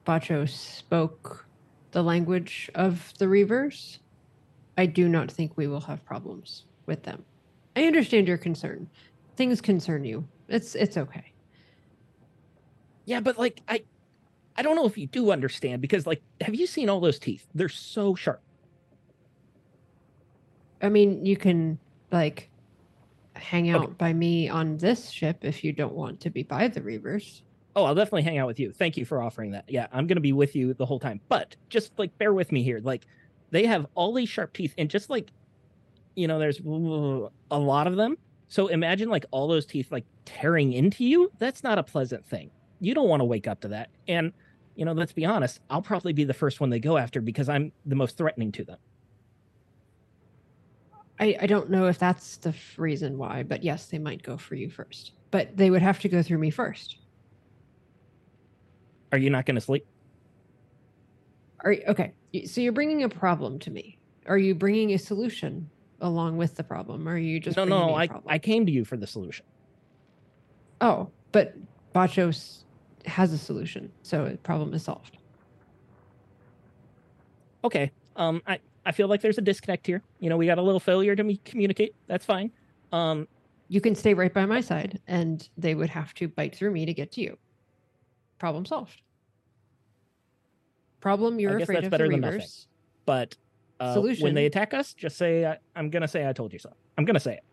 Bacho 0.05 0.47
spoke 0.47 1.45
the 1.91 2.03
language 2.03 2.69
of 2.75 3.13
the 3.17 3.25
Reavers. 3.25 3.99
I 4.77 4.85
do 4.85 5.09
not 5.09 5.29
think 5.29 5.57
we 5.57 5.67
will 5.67 5.81
have 5.81 6.03
problems 6.05 6.65
with 6.85 7.03
them. 7.03 7.23
I 7.75 7.83
understand 7.83 8.27
your 8.27 8.37
concern. 8.37 8.89
Things 9.35 9.61
concern 9.61 10.03
you. 10.03 10.27
It's 10.47 10.75
it's 10.75 10.97
okay. 10.97 11.33
Yeah, 13.05 13.19
but 13.19 13.37
like 13.37 13.61
I 13.67 13.83
I 14.55 14.61
don't 14.61 14.75
know 14.75 14.85
if 14.85 14.97
you 14.97 15.07
do 15.07 15.31
understand 15.31 15.81
because 15.81 16.05
like 16.05 16.21
have 16.41 16.55
you 16.55 16.67
seen 16.67 16.89
all 16.89 16.99
those 16.99 17.19
teeth? 17.19 17.47
They're 17.53 17.69
so 17.69 18.15
sharp. 18.15 18.41
I 20.81 20.89
mean, 20.89 21.25
you 21.25 21.37
can 21.37 21.79
like 22.11 22.49
hang 23.35 23.69
out 23.69 23.83
Okay. 23.83 23.93
by 23.97 24.13
me 24.13 24.49
on 24.49 24.77
this 24.77 25.09
ship 25.09 25.39
if 25.43 25.63
you 25.63 25.71
don't 25.71 25.93
want 25.93 26.19
to 26.21 26.29
be 26.29 26.43
by 26.43 26.67
the 26.67 26.81
Reavers. 26.81 27.41
Oh, 27.75 27.85
I'll 27.85 27.95
definitely 27.95 28.23
hang 28.23 28.37
out 28.37 28.47
with 28.47 28.59
you. 28.59 28.71
Thank 28.73 28.97
you 28.97 29.05
for 29.05 29.21
offering 29.21 29.51
that. 29.51 29.65
Yeah, 29.67 29.87
I'm 29.93 30.05
going 30.07 30.17
to 30.17 30.21
be 30.21 30.33
with 30.33 30.55
you 30.55 30.73
the 30.73 30.85
whole 30.85 30.99
time. 30.99 31.21
But 31.29 31.55
just 31.69 31.97
like 31.97 32.17
bear 32.17 32.33
with 32.33 32.51
me 32.51 32.63
here. 32.63 32.81
Like 32.83 33.05
they 33.51 33.65
have 33.65 33.85
all 33.95 34.13
these 34.13 34.29
sharp 34.29 34.53
teeth 34.53 34.73
and 34.77 34.89
just 34.89 35.09
like 35.09 35.31
you 36.15 36.27
know, 36.27 36.39
there's 36.39 36.59
a 36.59 37.57
lot 37.57 37.87
of 37.87 37.95
them. 37.95 38.17
So 38.49 38.67
imagine 38.67 39.09
like 39.09 39.25
all 39.31 39.47
those 39.47 39.65
teeth 39.65 39.91
like 39.91 40.03
tearing 40.25 40.73
into 40.73 41.05
you. 41.05 41.31
That's 41.39 41.63
not 41.63 41.77
a 41.79 41.83
pleasant 41.83 42.25
thing. 42.25 42.51
You 42.81 42.93
don't 42.93 43.07
want 43.07 43.21
to 43.21 43.25
wake 43.25 43.47
up 43.47 43.61
to 43.61 43.69
that. 43.69 43.89
And 44.09 44.33
you 44.75 44.83
know, 44.83 44.91
let's 44.91 45.13
be 45.13 45.25
honest, 45.25 45.61
I'll 45.69 45.81
probably 45.81 46.11
be 46.11 46.25
the 46.25 46.33
first 46.33 46.59
one 46.59 46.69
they 46.69 46.79
go 46.79 46.97
after 46.97 47.21
because 47.21 47.47
I'm 47.47 47.71
the 47.85 47.95
most 47.95 48.17
threatening 48.17 48.51
to 48.53 48.65
them. 48.65 48.77
I, 51.21 51.37
I 51.41 51.45
don't 51.45 51.69
know 51.69 51.85
if 51.85 51.99
that's 51.99 52.37
the 52.37 52.49
f- 52.49 52.73
reason 52.77 53.17
why, 53.17 53.43
but 53.43 53.63
yes, 53.63 53.85
they 53.85 53.99
might 53.99 54.23
go 54.23 54.37
for 54.37 54.55
you 54.55 54.69
first. 54.69 55.11
But 55.29 55.55
they 55.55 55.69
would 55.69 55.83
have 55.83 55.99
to 55.99 56.09
go 56.09 56.23
through 56.23 56.39
me 56.39 56.49
first. 56.49 56.97
Are 59.11 59.19
you 59.19 59.29
not 59.29 59.45
going 59.45 59.55
to 59.55 59.61
sleep? 59.61 59.85
Are 61.63 61.71
y- 61.71 61.83
okay? 61.87 62.13
So 62.45 62.59
you're 62.59 62.73
bringing 62.73 63.03
a 63.03 63.09
problem 63.09 63.59
to 63.59 63.71
me. 63.71 63.99
Are 64.25 64.37
you 64.37 64.55
bringing 64.55 64.93
a 64.93 64.97
solution 64.97 65.69
along 66.01 66.37
with 66.37 66.55
the 66.55 66.63
problem? 66.63 67.07
Or 67.07 67.13
are 67.13 67.17
you 67.17 67.39
just 67.39 67.55
no, 67.55 67.65
no, 67.65 67.93
I, 67.95 68.07
problem? 68.07 68.33
I 68.33 68.39
came 68.39 68.65
to 68.65 68.71
you 68.71 68.83
for 68.83 68.97
the 68.97 69.07
solution. 69.07 69.45
Oh, 70.81 71.09
but 71.31 71.53
Bachos 71.93 72.63
has 73.05 73.31
a 73.31 73.37
solution, 73.37 73.91
so 74.01 74.25
the 74.25 74.37
problem 74.37 74.73
is 74.73 74.83
solved. 74.83 75.17
okay 77.63 77.91
um 78.15 78.41
i 78.47 78.59
i 78.85 78.91
feel 78.91 79.07
like 79.07 79.21
there's 79.21 79.37
a 79.37 79.41
disconnect 79.41 79.85
here 79.87 80.01
you 80.19 80.29
know 80.29 80.37
we 80.37 80.45
got 80.45 80.57
a 80.57 80.61
little 80.61 80.79
failure 80.79 81.15
to 81.15 81.23
me 81.23 81.37
communicate 81.45 81.93
that's 82.07 82.25
fine 82.25 82.51
um 82.91 83.27
You 83.69 83.79
can 83.81 83.95
stay 83.95 84.13
right 84.13 84.33
by 84.33 84.45
my 84.45 84.59
side, 84.61 84.99
and 85.07 85.47
they 85.57 85.75
would 85.75 85.89
have 85.89 86.13
to 86.15 86.27
bite 86.27 86.53
through 86.53 86.71
me 86.71 86.85
to 86.85 86.93
get 86.93 87.09
to 87.13 87.21
you. 87.21 87.37
Problem 88.37 88.65
solved. 88.65 89.01
Problem 90.99 91.39
you're 91.39 91.57
guess 91.57 91.63
afraid 91.65 91.77
that's 91.77 91.85
of 91.85 91.91
better 91.91 92.07
the 92.07 92.11
than 92.11 92.19
nothing. 92.21 92.41
Reavers. 92.41 92.67
but 93.05 93.35
uh, 93.79 94.01
when 94.19 94.33
they 94.33 94.45
attack 94.45 94.73
us 94.73 94.93
just 94.93 95.17
say 95.17 95.45
I, 95.45 95.57
i'm 95.75 95.89
gonna 95.89 96.07
say 96.07 96.27
i 96.27 96.33
told 96.33 96.51
you 96.53 96.59
so 96.59 96.69
i'm 96.97 97.05
gonna 97.05 97.19
say 97.19 97.35
it 97.35 97.43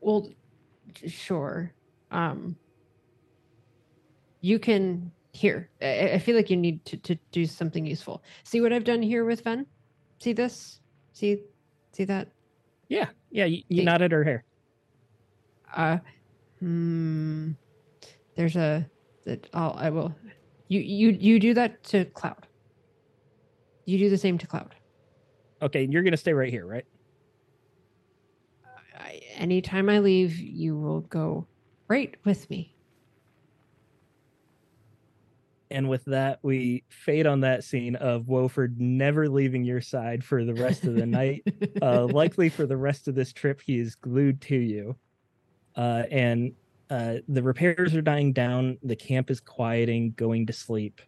Well, 0.00 0.30
j- 0.94 1.08
sure. 1.08 1.72
Um, 2.10 2.56
you 4.40 4.58
can 4.58 5.12
here. 5.32 5.70
I, 5.80 6.12
I 6.14 6.18
feel 6.18 6.36
like 6.36 6.50
you 6.50 6.56
need 6.56 6.84
to, 6.86 6.96
to 6.98 7.16
do 7.30 7.46
something 7.46 7.84
useful. 7.86 8.22
See 8.44 8.60
what 8.60 8.72
I've 8.72 8.84
done 8.84 9.02
here 9.02 9.24
with 9.24 9.42
Ven? 9.44 9.66
See 10.18 10.32
this? 10.32 10.80
See, 11.12 11.38
see 11.92 12.04
that? 12.04 12.28
yeah 12.88 13.08
yeah 13.30 13.46
you, 13.46 13.62
you 13.68 13.84
nodded 13.84 14.12
her 14.12 14.22
hair 14.22 14.44
Uh, 15.74 15.96
hmm. 16.60 17.52
There's 18.36 18.56
a 18.56 18.86
that 19.24 19.48
I'll 19.54 19.74
I 19.78 19.88
will. 19.88 20.14
You 20.68 20.80
you 20.80 21.08
you 21.10 21.40
do 21.40 21.54
that 21.54 21.82
to 21.84 22.04
Cloud. 22.06 22.46
You 23.86 23.98
do 23.98 24.10
the 24.10 24.18
same 24.18 24.36
to 24.38 24.46
Cloud. 24.46 24.74
okay 25.62 25.86
you're 25.90 26.02
gonna 26.02 26.16
stay 26.18 26.34
right 26.34 26.50
here 26.50 26.66
right 26.66 26.84
I, 28.98 29.20
anytime 29.36 29.88
I 29.88 29.98
leave, 30.00 30.36
you 30.36 30.76
will 30.76 31.00
go 31.00 31.46
right 31.88 32.14
with 32.24 32.48
me. 32.50 32.74
And 35.72 35.88
with 35.88 36.04
that 36.04 36.38
we 36.42 36.84
fade 36.88 37.26
on 37.26 37.40
that 37.40 37.64
scene 37.64 37.96
of 37.96 38.24
woford 38.24 38.78
never 38.78 39.28
leaving 39.28 39.64
your 39.64 39.80
side 39.80 40.24
for 40.24 40.44
the 40.44 40.54
rest 40.54 40.84
of 40.84 40.94
the 40.94 41.06
night 41.06 41.42
uh, 41.80 42.04
likely 42.12 42.48
for 42.48 42.66
the 42.66 42.76
rest 42.76 43.08
of 43.08 43.14
this 43.14 43.32
trip 43.32 43.60
he 43.64 43.78
is 43.78 43.94
glued 43.94 44.40
to 44.40 44.56
you. 44.56 44.96
Uh, 45.74 46.04
and 46.10 46.52
uh, 46.90 47.16
the 47.28 47.42
repairs 47.42 47.94
are 47.94 48.02
dying 48.02 48.32
down 48.32 48.78
the 48.82 48.96
camp 48.96 49.30
is 49.30 49.40
quieting 49.40 50.12
going 50.16 50.46
to 50.46 50.52
sleep. 50.52 51.00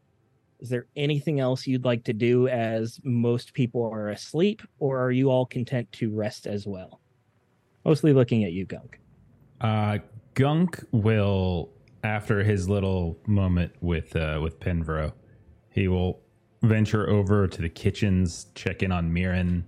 Is 0.60 0.70
there 0.70 0.86
anything 0.96 1.40
else 1.40 1.66
you'd 1.66 1.84
like 1.84 2.04
to 2.04 2.14
do 2.14 2.48
as 2.48 2.98
most 3.04 3.52
people 3.52 3.84
are 3.84 4.08
asleep 4.08 4.62
or 4.78 4.98
are 4.98 5.10
you 5.10 5.30
all 5.30 5.44
content 5.44 5.90
to 5.92 6.10
rest 6.10 6.46
as 6.46 6.66
well? 6.66 7.00
Mostly 7.84 8.14
looking 8.14 8.44
at 8.44 8.52
you 8.52 8.64
gunk. 8.64 8.98
Uh, 9.60 9.98
Gunk 10.34 10.82
will, 10.90 11.70
after 12.04 12.44
his 12.44 12.68
little 12.68 13.18
moment 13.26 13.72
with 13.80 14.14
uh, 14.14 14.38
with 14.42 14.60
Penvro, 14.60 15.12
he 15.70 15.88
will 15.88 16.20
venture 16.62 17.08
over 17.08 17.48
to 17.48 17.62
the 17.62 17.68
kitchens, 17.68 18.46
check 18.54 18.82
in 18.82 18.92
on 18.92 19.12
Mirren, 19.12 19.66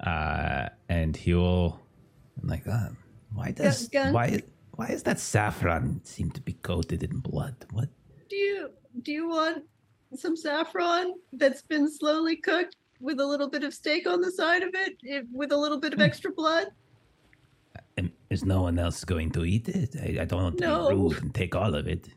uh, 0.00 0.68
and 0.88 1.16
he 1.16 1.34
will 1.34 1.80
I'm 2.40 2.48
Like, 2.48 2.66
uh, 2.66 2.88
why 3.34 3.50
does 3.50 3.88
Gun- 3.88 4.12
why 4.14 4.40
why 4.76 4.86
is 4.86 5.02
that 5.02 5.18
saffron 5.20 6.00
seem 6.04 6.30
to 6.30 6.40
be 6.40 6.54
coated 6.54 7.02
in 7.02 7.18
blood? 7.18 7.56
What? 7.72 7.88
Do 8.30 8.36
you 8.36 8.70
do 9.02 9.12
you 9.12 9.28
want 9.28 9.64
some 10.14 10.36
saffron 10.36 11.14
that's 11.32 11.62
been 11.62 11.90
slowly 11.90 12.36
cooked 12.36 12.76
with 13.00 13.18
a 13.20 13.26
little 13.26 13.48
bit 13.50 13.64
of 13.64 13.74
steak 13.74 14.06
on 14.06 14.20
the 14.20 14.30
side 14.30 14.62
of 14.62 14.70
it, 14.74 14.96
if, 15.02 15.24
with 15.32 15.50
a 15.52 15.56
little 15.56 15.78
bit 15.80 15.92
of 15.92 15.98
Hmm. 15.98 16.04
extra 16.04 16.30
blood? 16.32 16.68
Is 18.32 18.46
no 18.46 18.62
one 18.62 18.78
else 18.78 19.04
going 19.04 19.30
to 19.32 19.44
eat 19.44 19.68
it? 19.68 19.94
I, 20.00 20.22
I 20.22 20.24
don't 20.24 20.42
want 20.42 20.58
to 20.58 20.64
No. 20.64 20.88
be 20.88 20.94
rude 20.94 21.22
and 21.22 21.34
take 21.34 21.54
all 21.54 21.74
of 21.74 21.86
it. 21.86 22.08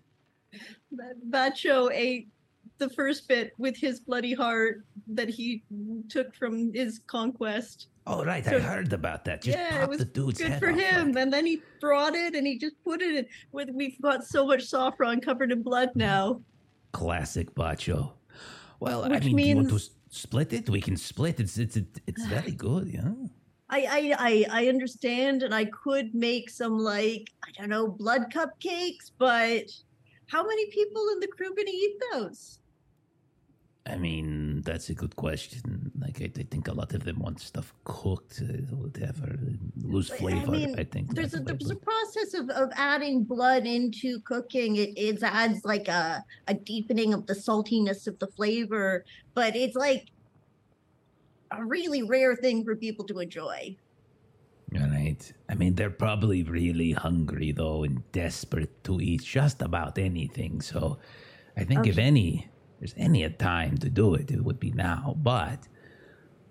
Bacho 1.29 1.91
ate 1.91 2.29
the 2.77 2.89
first 2.89 3.27
bit 3.27 3.51
with 3.57 3.75
his 3.75 3.99
bloody 3.99 4.33
heart 4.33 4.85
that 5.07 5.27
he 5.29 5.63
took 6.07 6.33
from 6.33 6.73
his 6.73 7.01
conquest. 7.07 7.87
Oh 8.07 8.23
right, 8.23 8.45
So- 8.45 8.55
I 8.55 8.59
heard 8.59 8.93
about 8.93 9.25
that. 9.25 9.41
Just 9.41 9.57
yeah, 9.57 9.83
it 9.83 9.89
was 9.89 9.97
the 9.97 10.05
dude's 10.05 10.39
good 10.39 10.57
for 10.57 10.71
him. 10.71 11.11
like- 11.11 11.21
And 11.21 11.33
then 11.33 11.45
he 11.45 11.61
brought 11.81 12.15
it 12.15 12.33
and 12.33 12.47
he 12.47 12.57
just 12.57 12.81
put 12.83 13.01
it 13.01 13.13
in. 13.15 13.25
With 13.51 13.69
we've 13.73 13.99
got 14.01 14.23
so 14.23 14.45
much 14.45 14.63
saffron 14.63 15.19
covered 15.19 15.51
in 15.51 15.63
blood 15.63 15.89
mm. 15.89 15.97
now. 15.97 16.41
Classic 16.93 17.53
Bacho. 17.55 18.13
Well, 18.79 19.03
I 19.03 19.09
Which 19.09 19.25
mean, 19.25 19.35
do 19.35 19.43
you 19.43 19.55
want 19.57 19.69
to 19.69 19.79
split 20.09 20.53
it? 20.53 20.69
We 20.69 20.79
can 20.79 20.95
split. 20.95 21.41
It's 21.41 21.57
it's, 21.57 21.77
it's 22.07 22.25
very 22.27 22.51
good, 22.51 22.87
yeah. 22.87 23.11
I, 23.69 23.79
I 23.79 24.15
I 24.19 24.63
I 24.63 24.67
understand, 24.67 25.43
and 25.43 25.53
I 25.53 25.65
could 25.65 26.13
make 26.13 26.49
some 26.49 26.77
like 26.77 27.31
I 27.43 27.49
don't 27.57 27.69
know 27.69 27.87
blood 27.87 28.31
cupcakes, 28.31 29.11
but 29.17 29.65
how 30.27 30.45
many 30.45 30.69
people 30.69 31.07
in 31.13 31.19
the 31.19 31.27
crew 31.27 31.53
gonna 31.55 31.69
eat 31.71 31.95
those? 32.11 32.59
I 33.87 33.97
mean, 33.97 34.61
that's 34.61 34.89
a 34.89 34.95
good 34.95 35.15
question. 35.15 35.91
Like, 35.99 36.19
I, 36.19 36.31
I 36.39 36.43
think 36.49 36.67
a 36.67 36.73
lot 36.73 36.93
of 36.95 37.03
them 37.03 37.19
want 37.19 37.39
stuff 37.39 37.71
cooked, 37.83 38.41
uh, 38.41 38.53
whatever, 38.75 39.37
lose 39.77 40.09
I- 40.09 40.15
I 40.15 40.17
flavor. 40.17 40.55
I, 40.79 40.83
think 40.85 41.13
There's 41.13 41.35
a 41.35 41.39
there's 41.39 41.69
a 41.69 41.75
process 41.75 42.33
of, 42.33 42.49
of 42.49 42.71
adding 42.75 43.23
blood 43.23 43.67
into 43.67 44.19
cooking. 44.21 44.77
It 44.77 44.97
it 44.97 45.21
adds 45.21 45.63
like 45.65 45.87
a 45.87 46.23
a 46.47 46.55
deepening 46.55 47.13
of 47.13 47.27
the 47.27 47.35
saltiness 47.35 48.07
of 48.07 48.17
the 48.17 48.27
flavor, 48.27 49.05
but 49.35 49.55
it's 49.55 49.75
like 49.75 50.07
a 51.51 51.63
really 51.63 52.03
rare 52.03 52.35
thing 52.35 52.63
for 52.63 52.75
people 52.75 53.05
to 53.05 53.19
enjoy. 53.19 53.77
All 54.75 54.87
right. 54.87 55.33
I 55.49 55.55
mean, 55.55 55.75
they're 55.75 55.89
probably 55.89 56.43
really 56.43 56.91
hungry 56.91 57.51
though, 57.51 57.83
and 57.83 58.09
desperate 58.11 58.83
to 58.83 58.99
eat 58.99 59.23
just 59.23 59.61
about 59.61 59.97
anything. 59.97 60.61
So, 60.61 60.97
I 61.55 61.63
think 61.63 61.81
oh, 61.81 61.89
if 61.89 61.97
any, 61.97 62.49
there's 62.79 62.95
any 62.97 63.23
a 63.23 63.29
time 63.29 63.77
to 63.77 63.89
do 63.89 64.15
it, 64.15 64.31
it 64.31 64.43
would 64.43 64.59
be 64.59 64.71
now. 64.71 65.15
But 65.17 65.67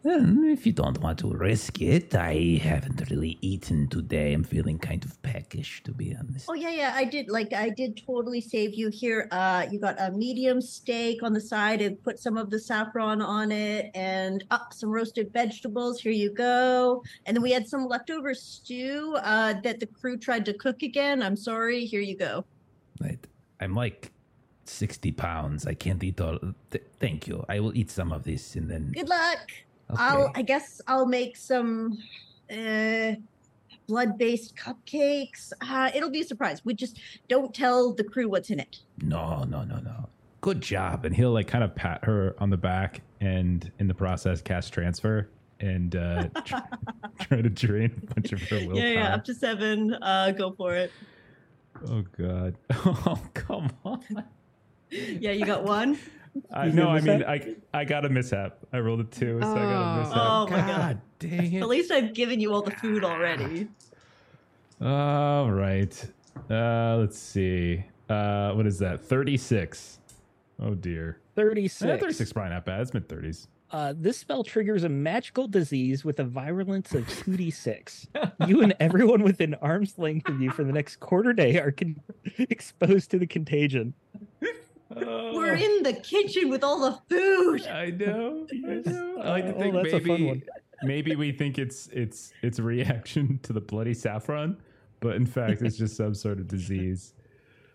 um, 0.05 0.45
if 0.45 0.67
you 0.67 0.73
don't 0.73 1.01
want 1.01 1.19
to 1.21 1.31
risk 1.31 1.81
it, 1.81 2.15
I 2.15 2.61
haven't 2.63 3.09
really 3.11 3.39
eaten 3.41 3.89
today. 3.89 4.33
I'm 4.33 4.45
feeling 4.45 4.79
kind 4.79 5.05
of 5.05 5.21
peckish, 5.23 5.83
to 5.85 5.93
be 5.93 6.15
honest. 6.15 6.47
Oh 6.49 6.55
yeah, 6.55 6.71
yeah, 6.71 6.93
I 6.95 7.05
did. 7.05 7.29
Like 7.29 7.53
I 7.53 7.71
did 7.71 8.03
totally 8.07 8.41
save 8.41 8.75
you 8.75 8.91
here. 8.91 9.29
Uh, 9.31 9.67
you 9.71 9.81
got 9.81 9.97
a 9.99 10.11
medium 10.11 10.61
steak 10.61 11.23
on 11.23 11.33
the 11.33 11.41
side 11.41 11.81
and 11.81 12.03
put 12.03 12.19
some 12.19 12.37
of 12.37 12.51
the 12.51 12.59
saffron 12.59 13.23
on 13.23 13.51
it, 13.51 13.91
and 13.95 14.45
uh, 14.51 14.59
some 14.73 14.91
roasted 14.91 15.33
vegetables. 15.33 16.01
Here 16.01 16.13
you 16.13 16.33
go. 16.33 17.03
And 17.27 17.37
then 17.37 17.43
we 17.43 17.53
had 17.53 17.67
some 17.67 17.87
leftover 17.87 18.35
stew 18.35 19.17
uh, 19.23 19.55
that 19.63 19.81
the 19.81 19.87
crew 19.87 20.17
tried 20.19 20.45
to 20.47 20.55
cook 20.55 20.83
again. 20.83 21.23
I'm 21.23 21.37
sorry. 21.37 21.87
Here 21.87 22.01
you 22.01 22.17
go. 22.17 22.45
Right. 23.01 23.27
I'm 23.61 23.75
like 23.75 24.13
60 24.65 25.13
pounds. 25.13 25.67
I 25.67 25.75
can't 25.75 26.03
eat 26.05 26.21
all. 26.21 26.39
Th- 26.71 26.85
thank 27.01 27.27
you. 27.27 27.45
I 27.49 27.61
will 27.61 27.77
eat 27.77 27.91
some 27.91 28.13
of 28.13 28.25
this 28.25 28.55
and 28.57 28.71
then. 28.71 28.93
Good 28.93 29.09
luck. 29.09 29.51
Okay. 29.91 30.03
I'll. 30.03 30.31
I 30.35 30.43
guess 30.43 30.81
I'll 30.87 31.07
make 31.07 31.37
some. 31.37 31.99
Uh, 32.51 33.13
blood-based 33.87 34.57
cupcakes. 34.57 35.53
Uh, 35.61 35.91
it'll 35.95 36.11
be 36.11 36.21
a 36.21 36.25
surprise. 36.25 36.65
We 36.65 36.75
just 36.75 37.01
don't 37.29 37.55
tell 37.55 37.93
the 37.93 38.05
crew 38.05 38.29
what's 38.29 38.51
in 38.51 38.59
it. 38.59 38.79
No, 39.03 39.45
no, 39.45 39.63
no, 39.65 39.77
no. 39.79 40.09
Good 40.41 40.61
job. 40.61 41.05
And 41.05 41.15
he'll 41.15 41.33
like 41.33 41.49
kind 41.49 41.65
of 41.65 41.75
pat 41.75 42.05
her 42.05 42.35
on 42.39 42.51
the 42.51 42.57
back 42.57 43.03
and 43.21 43.71
in 43.79 43.87
the 43.87 43.95
process 43.95 44.41
cast 44.43 44.73
transfer 44.73 45.29
and 45.61 45.97
uh, 45.97 46.29
tr- 46.45 46.57
try 47.21 47.43
to 47.43 47.49
drain 47.51 47.93
a 48.03 48.15
bunch 48.15 48.33
of 48.33 48.43
her 48.43 48.57
willpower. 48.59 48.77
Yeah, 48.77 48.93
yeah, 48.93 49.15
up 49.15 49.25
to 49.25 49.35
seven. 49.35 49.95
Uh, 49.95 50.31
go 50.33 50.53
for 50.53 50.75
it. 50.75 50.91
Oh 51.89 52.05
god. 52.17 52.57
Oh 52.71 53.21
come 53.35 53.71
on. 53.85 54.25
Yeah, 54.91 55.33
you 55.33 55.45
got 55.45 55.65
one. 55.65 55.99
I 56.53 56.67
You 56.67 56.73
no, 56.73 56.89
I 56.89 57.01
mean? 57.01 57.23
I 57.25 57.55
I 57.73 57.85
got 57.85 58.05
a 58.05 58.09
mishap. 58.09 58.59
I 58.73 58.79
rolled 58.79 59.01
a 59.01 59.05
two, 59.05 59.41
so 59.41 59.49
I 59.51 59.55
got 59.55 59.61
a 59.61 60.01
Oh. 60.01 60.03
mishap. 60.03 60.17
Oh 60.19 60.47
my 60.51 60.57
god. 60.57 60.67
God 60.79 61.01
dang 61.19 61.57
At 61.57 61.69
least 61.69 61.91
I've 61.91 62.13
given 62.15 62.41
you 62.41 62.53
all 62.53 62.63
the 62.63 62.71
food 62.73 63.05
already. 63.05 63.69
All 64.81 65.51
right. 65.51 66.05
Uh 66.51 66.97
let's 66.99 67.19
see. 67.19 67.85
Uh 68.09 68.53
what 68.53 68.67
is 68.67 68.79
that? 68.81 69.01
36. 69.01 69.99
Oh 70.61 70.75
dear. 70.75 71.19
36. 71.37 71.83
Yeah, 71.89 71.97
36 71.97 72.21
is 72.29 72.33
probably 72.33 72.51
not 72.51 72.65
bad. 72.65 72.81
It's 72.81 72.95
mid 72.95 73.09
30s. 73.09 73.47
Uh, 73.71 73.93
this 73.97 74.17
spell 74.17 74.45
triggers 74.45 74.85
a 74.85 74.89
magical 74.89 75.49
disease 75.49 76.05
with 76.05 76.21
a 76.21 76.25
virulence 76.25 76.95
of 76.95 77.05
2d6. 77.09 78.07
you 78.49 78.63
and 78.63 78.73
everyone 78.79 79.25
within 79.25 79.55
arm's 79.55 79.99
length 79.99 80.29
of 80.29 80.41
you 80.41 80.49
for 80.51 80.63
the 80.63 80.71
next 80.71 81.01
quarter 81.01 81.33
day 81.33 81.59
are 81.59 81.73
con- 81.73 82.01
exposed 82.39 83.11
to 83.11 83.19
the 83.19 83.27
contagion. 83.27 83.93
We're 84.97 85.55
in 85.55 85.83
the 85.83 85.93
kitchen 85.95 86.49
with 86.51 86.63
all 86.65 86.81
the 86.81 86.99
food. 87.15 87.67
I 87.67 87.91
know. 87.91 88.47
I 88.53 88.83
know. 88.85 89.19
I 89.23 89.29
like 89.31 89.47
to 89.47 89.55
Oh, 89.55 89.59
think 89.61 89.75
that's 89.75 89.93
a 89.93 90.01
fun 90.01 90.23
maybe 90.25 90.43
maybe 90.83 91.17
we 91.17 91.33
think 91.33 91.59
it's 91.59 91.89
it's 91.93 92.33
it's 92.43 92.59
a 92.59 92.63
reaction 92.63 93.39
to 93.43 93.53
the 93.53 93.61
bloody 93.61 93.95
saffron, 93.95 94.57
but 95.01 95.17
in 95.17 95.27
fact 95.27 95.63
it's 95.63 95.77
just 95.77 95.97
some 95.97 96.15
sort 96.15 96.39
of 96.39 96.49
disease. 96.49 97.15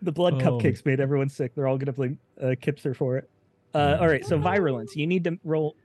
The 0.01 0.11
blood 0.11 0.35
Oh. 0.35 0.37
cupcakes 0.59 0.85
made 0.85 0.99
everyone 0.99 1.29
sick. 1.29 1.53
They're 1.55 1.67
all 1.67 1.77
going 1.77 1.87
to 1.87 1.93
blame 1.93 2.19
uh, 2.41 2.55
Kipser 2.61 2.95
for 2.95 3.17
it. 3.17 3.29
Uh, 3.73 3.97
all 3.99 4.07
right, 4.07 4.25
so 4.25 4.37
virulence. 4.37 4.95
You 4.95 5.05
need 5.07 5.23
to 5.25 5.37
roll 5.43 5.75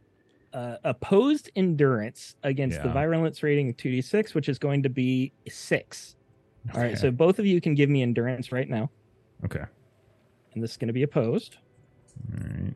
uh, 0.52 0.76
opposed 0.84 1.50
endurance 1.56 2.36
against 2.44 2.80
the 2.82 2.88
virulence 2.88 3.42
rating 3.42 3.70
of 3.70 3.76
2d6, 3.76 4.34
which 4.34 4.48
is 4.48 4.58
going 4.58 4.84
to 4.84 4.88
be 4.88 5.32
six. 5.48 6.14
All 6.72 6.80
right, 6.80 6.92
Okay. 6.92 6.94
so 6.96 7.10
both 7.10 7.38
of 7.40 7.44
you 7.46 7.60
can 7.60 7.74
give 7.74 7.90
me 7.90 8.02
endurance 8.02 8.52
right 8.52 8.68
now, 8.68 8.90
Okay. 9.44 9.64
And 10.54 10.62
this 10.62 10.72
is 10.72 10.76
going 10.76 10.88
to 10.88 10.94
be 10.94 11.02
opposed. 11.02 11.56
All 12.32 12.38
right. 12.40 12.74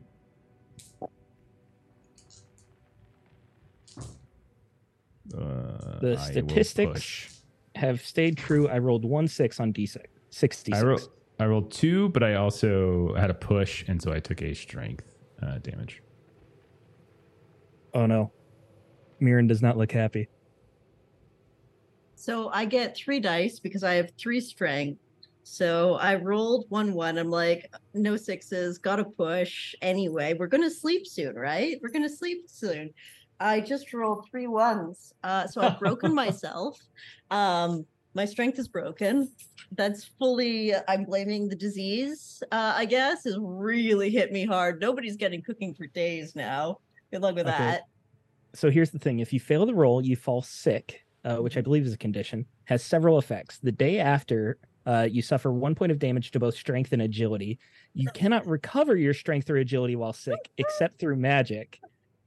Uh, 5.35 5.99
The 5.99 6.17
statistics. 6.17 7.35
Have 7.75 8.01
stayed 8.01 8.37
true. 8.37 8.67
I 8.67 8.79
rolled 8.79 9.05
one 9.05 9.27
six 9.27 9.59
on 9.59 9.71
d6. 9.71 9.97
66. 10.31 10.77
I 10.77 10.85
rolled 10.85 11.09
I 11.39 11.45
rolled 11.45 11.71
two, 11.71 12.09
but 12.09 12.23
I 12.23 12.33
also 12.35 13.13
had 13.15 13.29
a 13.29 13.33
push, 13.33 13.85
and 13.87 14.01
so 14.01 14.11
I 14.11 14.19
took 14.19 14.41
a 14.41 14.53
strength 14.53 15.15
uh, 15.41 15.59
damage. 15.59 16.03
Oh 17.93 18.05
no. 18.05 18.31
Mirren 19.21 19.47
does 19.47 19.61
not 19.61 19.77
look 19.77 19.91
happy. 19.91 20.27
So 22.15 22.49
I 22.49 22.65
get 22.65 22.95
three 22.97 23.21
dice 23.21 23.59
because 23.59 23.83
I 23.83 23.93
have 23.93 24.11
three 24.17 24.41
strength. 24.41 24.99
So 25.43 25.95
I 25.95 26.15
rolled 26.15 26.65
one 26.69 26.93
one. 26.93 27.17
I'm 27.17 27.29
like, 27.29 27.73
no 27.93 28.17
sixes, 28.17 28.77
gotta 28.77 29.05
push. 29.05 29.73
Anyway, 29.81 30.35
we're 30.37 30.47
gonna 30.47 30.69
sleep 30.69 31.07
soon, 31.07 31.35
right? 31.35 31.77
We're 31.81 31.89
gonna 31.89 32.09
sleep 32.09 32.43
soon. 32.47 32.91
I 33.39 33.61
just 33.61 33.93
rolled 33.93 34.27
three 34.29 34.47
ones. 34.47 35.13
Uh, 35.23 35.47
so 35.47 35.61
I've 35.61 35.79
broken 35.79 36.13
myself. 36.23 36.77
Um, 37.31 37.85
my 38.13 38.25
strength 38.25 38.59
is 38.59 38.67
broken. 38.67 39.31
That's 39.71 40.11
fully, 40.19 40.73
I'm 40.87 41.05
blaming 41.05 41.47
the 41.47 41.55
disease, 41.55 42.41
uh, 42.51 42.73
I 42.75 42.85
guess, 42.85 43.23
has 43.23 43.37
really 43.39 44.09
hit 44.09 44.31
me 44.31 44.45
hard. 44.45 44.81
Nobody's 44.81 45.15
getting 45.15 45.41
cooking 45.41 45.73
for 45.73 45.87
days 45.87 46.35
now. 46.35 46.77
Good 47.11 47.21
luck 47.21 47.35
with 47.35 47.47
Okay. 47.47 47.57
that. 47.57 47.83
So 48.55 48.71
here's 48.71 48.89
the 48.89 48.99
thing 48.99 49.19
if 49.19 49.31
you 49.31 49.39
fail 49.39 49.65
the 49.65 49.75
roll, 49.75 50.03
you 50.03 50.15
fall 50.15 50.41
sick, 50.41 51.05
uh, 51.23 51.37
which 51.37 51.55
I 51.55 51.61
believe 51.61 51.85
is 51.85 51.93
a 51.93 51.97
condition, 51.97 52.45
has 52.65 52.83
several 52.83 53.19
effects. 53.19 53.59
The 53.59 53.71
day 53.71 53.99
after, 53.99 54.57
uh, 54.89 55.07
you 55.09 55.21
suffer 55.21 55.51
one 55.51 55.75
point 55.75 55.91
of 55.91 55.99
damage 55.99 56.31
to 56.31 56.39
both 56.39 56.55
strength 56.55 56.91
and 56.93 57.01
agility. 57.03 57.59
You 57.93 58.09
cannot 58.13 58.47
recover 58.47 58.95
your 58.95 59.13
strength 59.13 59.47
or 59.49 59.57
agility 59.57 59.95
while 59.95 60.13
sick, 60.13 60.49
except 60.57 60.99
through 60.99 61.17
magic. 61.17 61.79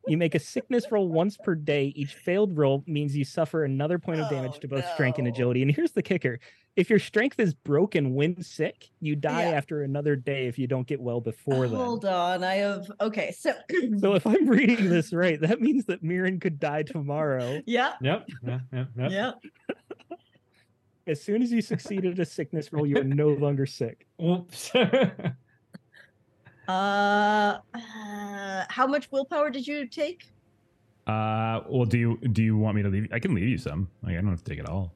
You 0.07 0.17
make 0.17 0.35
a 0.35 0.39
sickness 0.41 0.85
roll 0.91 1.09
once 1.09 1.37
per 1.37 1.55
day. 1.55 1.93
Each 1.97 2.15
failed 2.15 2.57
roll 2.57 2.83
means 2.87 3.17
you 3.17 3.25
suffer 3.25 3.65
another 3.65 3.99
point 3.99 4.21
of 4.21 4.29
damage 4.29 4.55
Oh, 4.57 4.61
to 4.61 4.69
both 4.69 4.85
strength 4.95 5.19
and 5.19 5.29
agility. 5.29 5.63
And 5.63 5.71
here's 5.71 5.93
the 5.93 6.03
kicker 6.03 6.39
if 6.75 6.89
your 6.91 6.99
strength 6.99 7.39
is 7.39 7.53
broken 7.55 8.15
when 8.15 8.43
sick, 8.43 8.89
you 9.01 9.15
die 9.15 9.43
Yeah. 9.51 9.57
after 9.57 9.83
another 9.83 10.17
day 10.17 10.47
if 10.47 10.59
you 10.59 10.67
don't 10.67 10.87
get 10.87 11.01
well 11.01 11.21
before 11.21 11.69
then. 11.69 11.79
Hold 11.79 12.05
on. 12.05 12.43
I 12.43 12.55
have, 12.57 12.91
okay. 13.01 13.31
So, 13.39 13.53
So 14.01 14.15
if 14.15 14.27
I'm 14.27 14.47
reading 14.49 14.89
this 14.89 15.13
right, 15.13 15.41
that 15.41 15.61
means 15.61 15.85
that 15.87 16.03
Mirren 16.03 16.41
could 16.41 16.59
die 16.59 16.83
tomorrow. 16.85 17.61
yeah. 17.67 17.93
Yep. 18.01 18.29
Yeah. 18.47 18.59
Yeah. 18.73 18.85
yeah. 18.97 19.09
Yeah. 19.09 19.33
As 21.07 21.21
soon 21.23 21.43
as 21.43 21.51
you 21.53 21.61
succeed 21.61 22.05
at 22.05 22.19
a 22.19 22.25
sickness 22.25 22.73
roll, 22.73 22.87
you 22.87 22.99
are 22.99 23.05
no 23.05 23.29
longer 23.41 23.67
sick. 23.67 24.07
Whoops. 24.19 24.75
Uh, 24.75 25.11
uh, 26.69 27.59
how 28.69 28.87
much 28.87 29.11
willpower 29.11 29.51
did 29.51 29.67
you 29.67 29.87
take? 29.87 30.25
Uh, 31.07 31.61
well, 31.69 31.85
do 31.85 31.99
you 31.99 32.17
do 32.19 32.43
you 32.43 32.57
want 32.57 32.77
me 32.77 32.83
to 32.83 32.89
leave? 32.89 33.09
I 33.13 33.19
can 33.19 33.35
leave 33.35 33.49
you 33.49 33.59
some. 33.59 33.89
Like, 34.03 34.13
I 34.13 34.21
don't 34.21 34.31
have 34.31 34.45
to 34.45 34.51
take 34.51 34.61
it 34.61 34.69
all. 34.69 34.93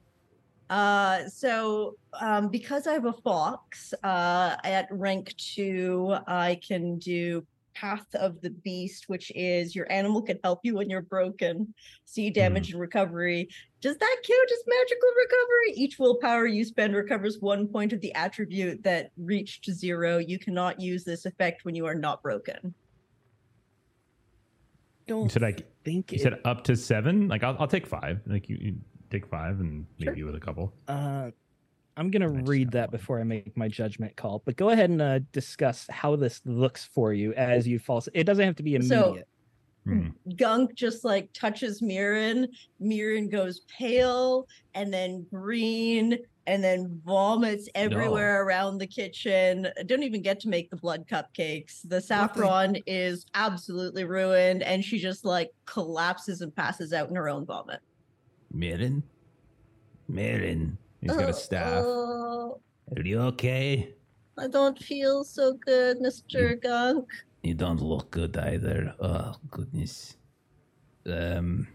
Uh, 0.69 1.27
so 1.27 1.95
um, 2.19 2.49
because 2.49 2.87
I 2.87 2.93
have 2.93 3.05
a 3.05 3.13
fox, 3.13 3.93
uh, 4.03 4.55
at 4.63 4.87
rank 4.91 5.35
two, 5.37 6.15
I 6.27 6.59
can 6.65 6.97
do 6.99 7.45
Path 7.73 8.07
of 8.15 8.41
the 8.41 8.49
Beast, 8.49 9.07
which 9.07 9.31
is 9.35 9.75
your 9.75 9.89
animal 9.91 10.21
can 10.21 10.39
help 10.43 10.61
you 10.63 10.75
when 10.75 10.89
you're 10.89 11.03
broken, 11.03 11.73
see 12.05 12.29
damage 12.29 12.71
and 12.71 12.81
recovery. 12.81 13.49
Does 13.79 13.97
that 13.97 14.17
count 14.23 14.49
as 14.51 14.63
magical 14.67 15.09
recovery? 15.17 15.73
Each 15.75 15.99
willpower 15.99 16.47
you 16.47 16.65
spend 16.65 16.95
recovers 16.95 17.39
one 17.39 17.67
point 17.67 17.93
of 17.93 18.01
the 18.01 18.13
attribute 18.15 18.81
that 18.83 19.11
reached 19.17 19.69
zero. 19.71 20.17
You 20.17 20.39
cannot 20.39 20.79
use 20.81 21.03
this 21.03 21.25
effect 21.25 21.63
when 21.63 21.75
you 21.75 21.85
are 21.85 21.93
not 21.95 22.23
broken. 22.23 22.73
Don't 25.07 25.23
You 25.25 25.29
said 25.29 25.43
I. 25.43 25.55
think 25.83 26.11
You 26.11 26.17
it- 26.17 26.21
said 26.21 26.39
up 26.43 26.63
to 26.65 26.75
seven. 26.75 27.27
Like, 27.27 27.43
I'll, 27.43 27.55
I'll 27.59 27.67
take 27.67 27.87
five. 27.87 28.19
Like, 28.25 28.49
you, 28.49 28.57
you 28.59 28.75
take 29.09 29.25
five 29.27 29.59
and 29.59 29.85
leave 29.99 30.17
you 30.17 30.25
with 30.25 30.35
a 30.35 30.39
couple. 30.39 30.73
uh, 30.87 31.31
I'm 31.95 32.11
gonna 32.11 32.27
I 32.31 32.41
read 32.41 32.71
that 32.73 32.89
one. 32.91 32.99
before 32.99 33.19
I 33.19 33.23
make 33.23 33.57
my 33.57 33.67
judgment 33.67 34.15
call. 34.15 34.43
But 34.45 34.55
go 34.55 34.69
ahead 34.69 34.91
and 34.91 35.01
uh, 35.01 35.19
discuss 35.31 35.87
how 35.89 36.15
this 36.15 36.41
looks 36.45 36.85
for 36.85 37.11
you 37.11 37.33
as 37.33 37.67
you 37.67 37.79
fall. 37.79 38.03
It 38.13 38.25
doesn't 38.25 38.45
have 38.45 38.55
to 38.57 38.63
be 38.63 38.79
So- 38.81 39.19
Hmm. 39.87 40.09
Gunk 40.35 40.73
just 40.75 41.05
like 41.05 41.31
touches 41.33 41.81
Mirren. 41.81 42.47
Mirren 42.79 43.29
goes 43.29 43.61
pale 43.61 44.47
and 44.73 44.93
then 44.93 45.25
green 45.31 46.17
and 46.45 46.63
then 46.63 47.01
vomits 47.05 47.69
everywhere 47.75 48.43
around 48.43 48.77
the 48.77 48.87
kitchen. 48.87 49.67
Don't 49.85 50.03
even 50.03 50.21
get 50.21 50.39
to 50.41 50.49
make 50.49 50.69
the 50.69 50.77
blood 50.77 51.05
cupcakes. 51.07 51.81
The 51.85 52.01
saffron 52.01 52.77
is 52.85 53.25
absolutely 53.33 54.05
ruined 54.05 54.63
and 54.63 54.83
she 54.83 54.97
just 54.97 55.25
like 55.25 55.51
collapses 55.65 56.41
and 56.41 56.55
passes 56.55 56.93
out 56.93 57.09
in 57.09 57.15
her 57.15 57.29
own 57.29 57.45
vomit. 57.45 57.79
Mirren? 58.51 59.03
Mirren, 60.07 60.77
He's 61.01 61.11
got 61.11 61.29
a 61.29 61.33
staff. 61.33 61.83
Oh, 61.85 62.59
are 62.95 63.01
you 63.03 63.19
okay? 63.21 63.93
I 64.37 64.47
don't 64.47 64.77
feel 64.77 65.23
so 65.23 65.53
good, 65.53 65.97
Mr. 65.97 66.61
Gunk. 66.61 67.07
You 67.43 67.53
don't 67.53 67.81
look 67.81 68.11
good 68.11 68.35
either. 68.37 68.93
Oh, 68.99 69.35
goodness. 69.49 70.17
Um, 71.05 71.67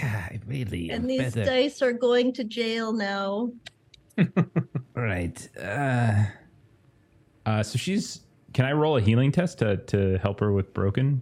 God, 0.00 0.40
really. 0.46 0.90
And 0.90 1.08
these 1.08 1.34
better. 1.34 1.44
dice 1.44 1.82
are 1.82 1.92
going 1.92 2.32
to 2.34 2.44
jail 2.44 2.92
now. 2.92 3.50
Right. 4.94 5.48
Uh, 5.60 6.24
Uh, 7.44 7.62
so 7.62 7.76
she's 7.78 8.20
Can 8.52 8.64
I 8.64 8.72
roll 8.72 8.96
a 8.96 9.00
healing 9.00 9.32
test 9.32 9.58
to 9.58 9.76
to 9.76 10.18
help 10.18 10.40
her 10.40 10.52
with 10.52 10.72
broken? 10.72 11.20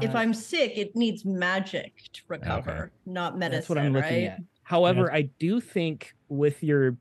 If 0.00 0.14
I'm 0.14 0.32
sick, 0.34 0.74
it 0.76 0.94
needs 0.94 1.24
magic 1.24 2.02
to 2.12 2.22
recover, 2.28 2.92
not 3.06 3.38
medicine. 3.38 3.58
That's 3.58 3.68
what 3.68 3.78
I'm 3.78 3.92
looking 3.92 4.08
right? 4.08 4.24
at. 4.24 4.40
However, 4.62 5.12
I 5.12 5.22
do 5.40 5.60
think 5.60 6.14
with 6.28 6.62
your 6.62 6.96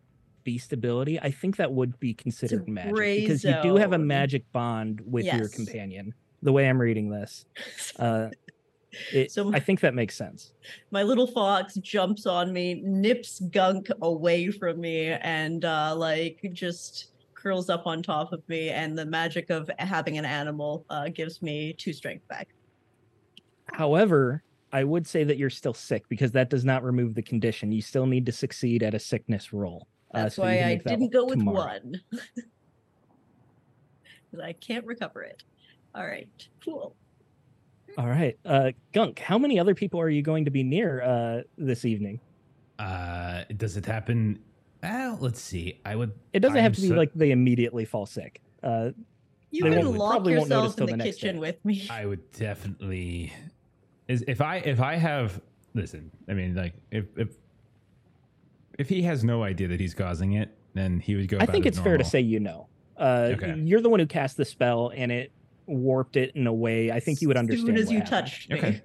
beast 0.50 0.74
ability, 0.74 1.20
I 1.20 1.30
think 1.30 1.58
that 1.58 1.72
would 1.72 2.00
be 2.00 2.12
considered 2.12 2.68
magic 2.68 2.95
because 2.95 3.43
you 3.43 3.56
do 3.62 3.76
have 3.76 3.93
a 3.93 4.00
magic 4.00 4.52
bond 4.52 5.00
with 5.06 5.26
your 5.26 5.47
companion. 5.47 6.12
The 6.41 6.52
way 6.52 6.68
I'm 6.68 6.82
reading 6.82 7.08
this, 7.08 7.45
uh, 8.00 8.30
it, 9.14 9.32
So- 9.32 9.54
I 9.54 9.60
think 9.60 9.80
that 9.82 9.93
makes 9.93 10.16
sense. 10.16 10.54
My 10.89 11.04
little 11.04 11.28
fox 11.28 11.76
jumps 11.76 12.26
on 12.26 12.52
me, 12.52 12.82
nips 12.84 13.41
gunk 13.52 13.89
away 14.02 14.50
from 14.50 14.82
me, 14.82 15.10
and 15.10 15.64
uh, 15.66 15.93
like 15.95 16.39
just 16.52 17.12
curls 17.36 17.70
up 17.70 17.86
on 17.86 18.02
top 18.02 18.34
of 18.34 18.41
me. 18.50 18.70
And 18.70 18.97
the 18.97 19.06
magic 19.06 19.52
of 19.52 19.70
having 19.78 20.18
an 20.18 20.26
animal 20.26 20.84
uh, 20.89 21.10
gives 21.10 21.43
me 21.43 21.74
two 21.74 21.93
strength 21.93 22.28
back. 22.28 22.47
However, 23.72 24.41
I 24.74 24.84
would 24.84 25.06
say 25.06 25.24
that 25.26 25.38
you're 25.38 25.52
still 25.52 25.76
sick 25.76 26.10
because 26.10 26.32
that 26.32 26.50
does 26.50 26.66
not 26.66 26.84
remove 26.84 27.14
the 27.14 27.22
condition. 27.22 27.72
You 27.72 27.84
still 27.84 28.08
need 28.08 28.26
to 28.26 28.32
succeed 28.32 28.82
at 28.82 28.95
a 28.95 29.00
sickness 29.00 29.54
roll. 29.54 29.88
Uh, 30.14 30.24
That's 30.24 30.36
so 30.36 30.43
why 30.43 30.64
I 30.64 30.76
that 30.76 30.86
didn't 30.86 31.12
go 31.14 31.26
with 31.26 31.39
tomorrow. 31.39 31.57
one. 31.82 32.01
'Cause 34.32 34.41
I 34.41 34.53
can't 34.53 34.86
recover 34.86 35.24
it. 35.24 35.43
All 35.95 36.05
right, 36.05 36.28
cool. 36.64 36.95
All 37.97 38.07
right, 38.07 38.38
uh, 38.45 38.72
Gunk. 38.93 39.20
How 39.20 39.38
many 39.39 39.60
other 39.60 39.74
people 39.74 39.99
are 39.99 40.10
you 40.10 40.22
going 40.22 40.45
to 40.45 40.51
be 40.51 40.62
near 40.64 41.01
uh, 41.01 41.41
this 41.57 41.84
evening? 41.86 42.20
Uh, 42.78 43.43
does 43.57 43.76
it 43.76 43.86
happen? 43.86 44.39
Well, 44.84 45.18
let's 45.20 45.41
see. 45.41 45.80
I 45.84 45.95
would. 45.95 46.12
It 46.32 46.39
doesn't 46.41 46.57
I'm 46.57 46.64
have 46.64 46.76
to 46.76 46.82
be 46.82 46.89
like 46.89 47.12
they 47.16 47.32
immediately 47.32 47.86
fall 47.86 48.05
sick. 48.05 48.39
Uh, 48.64 48.91
You 49.51 49.64
They 49.64 49.78
can 49.78 49.86
won't- 49.88 49.97
lock 49.97 50.12
probably 50.12 50.38
won't 50.38 50.49
notice 50.49 50.72
yourself 50.74 50.89
in 50.91 50.97
the 50.99 51.03
the 51.05 51.12
kitchen 51.12 51.36
day. 51.36 51.39
with 51.39 51.66
me. 51.66 51.88
I 51.89 52.05
would 52.05 52.32
definitely. 52.32 53.34
Is 54.07 54.24
if 54.28 54.41
I 54.41 54.57
if 54.57 54.80
I 54.80 54.95
have 54.95 55.41
listen, 55.74 56.12
I 56.28 56.34
mean 56.34 56.53
like 56.55 56.74
if 56.91 57.05
if 57.18 57.36
if 58.80 58.89
he 58.89 59.03
has 59.03 59.23
no 59.23 59.43
idea 59.43 59.67
that 59.67 59.80
he's 59.80 59.93
causing 59.93 60.34
it, 60.34 60.57
then 60.73 60.99
he 60.99 61.15
would 61.15 61.27
go. 61.27 61.38
I 61.39 61.45
think 61.45 61.65
it 61.65 61.69
it's 61.69 61.80
fair 61.80 61.97
to 61.97 62.03
say 62.03 62.19
you 62.21 62.39
know. 62.39 62.67
Uh, 62.97 63.30
Okay. 63.34 63.55
You're 63.59 63.82
the 63.82 63.89
one 63.89 63.99
who 63.99 64.07
cast 64.07 64.38
the 64.38 64.45
spell, 64.45 64.91
and 64.95 65.11
it 65.11 65.32
warped 65.67 66.15
it 66.17 66.32
in 66.36 66.47
a 66.47 66.53
way. 66.53 66.91
I 66.91 66.99
think 66.99 67.21
you 67.21 67.27
would 67.27 67.38
As 67.38 67.41
understand. 67.41 67.67
soon 67.67 67.77
as 67.77 67.91
you 67.91 67.99
happened. 67.99 68.09
touched 68.09 68.49
me. 68.49 68.57
Okay. 68.57 68.82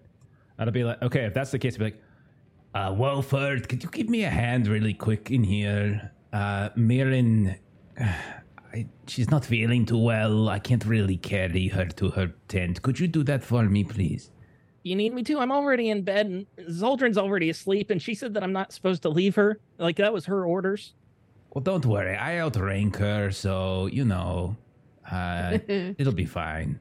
I'd 0.59 0.73
be 0.73 0.85
like, 0.85 1.01
okay, 1.03 1.25
if 1.25 1.35
that's 1.35 1.51
the 1.51 1.59
case, 1.59 1.75
I'd 1.75 1.79
be 1.79 1.85
like, 1.87 2.03
Uh, 2.75 2.93
Wolford, 2.97 3.69
could 3.69 3.83
you 3.83 3.91
give 3.91 4.09
me 4.09 4.25
a 4.25 4.31
hand 4.31 4.67
really 4.67 4.95
quick 4.95 5.31
in 5.31 5.45
here? 5.45 6.11
Uh, 6.33 6.69
Mirren, 6.77 7.57
I, 8.01 8.87
she's 9.07 9.31
not 9.31 9.45
feeling 9.45 9.87
too 9.87 9.99
well. 9.99 10.49
I 10.49 10.59
can't 10.59 10.85
really 10.85 11.17
carry 11.17 11.69
her 11.69 11.87
to 11.87 12.11
her 12.11 12.33
tent. 12.49 12.83
Could 12.83 12.99
you 12.99 13.07
do 13.09 13.23
that 13.25 13.43
for 13.45 13.63
me, 13.65 13.85
please? 13.85 14.31
You 14.85 14.95
need 14.97 15.13
me 15.15 15.23
to? 15.25 15.41
I'm 15.41 15.51
already 15.51 15.89
in 15.91 16.03
bed, 16.03 16.27
and 16.27 16.47
Zoldrin's 16.69 17.17
already 17.19 17.49
asleep, 17.51 17.91
and 17.91 18.01
she 18.01 18.15
said 18.15 18.35
that 18.35 18.43
I'm 18.45 18.53
not 18.53 18.71
supposed 18.73 19.03
to 19.03 19.09
leave 19.09 19.35
her. 19.35 19.59
Like 19.79 19.97
that 19.97 20.13
was 20.13 20.27
her 20.27 20.45
orders. 20.45 20.93
Well, 21.53 21.63
don't 21.63 21.87
worry. 21.87 22.15
I 22.15 22.39
outrank 22.39 22.97
her, 22.97 23.31
so, 23.31 23.87
you 23.87 24.05
know, 24.05 24.57
uh, 25.11 25.59
it'll 25.69 26.13
be 26.13 26.27
fine. 26.27 26.79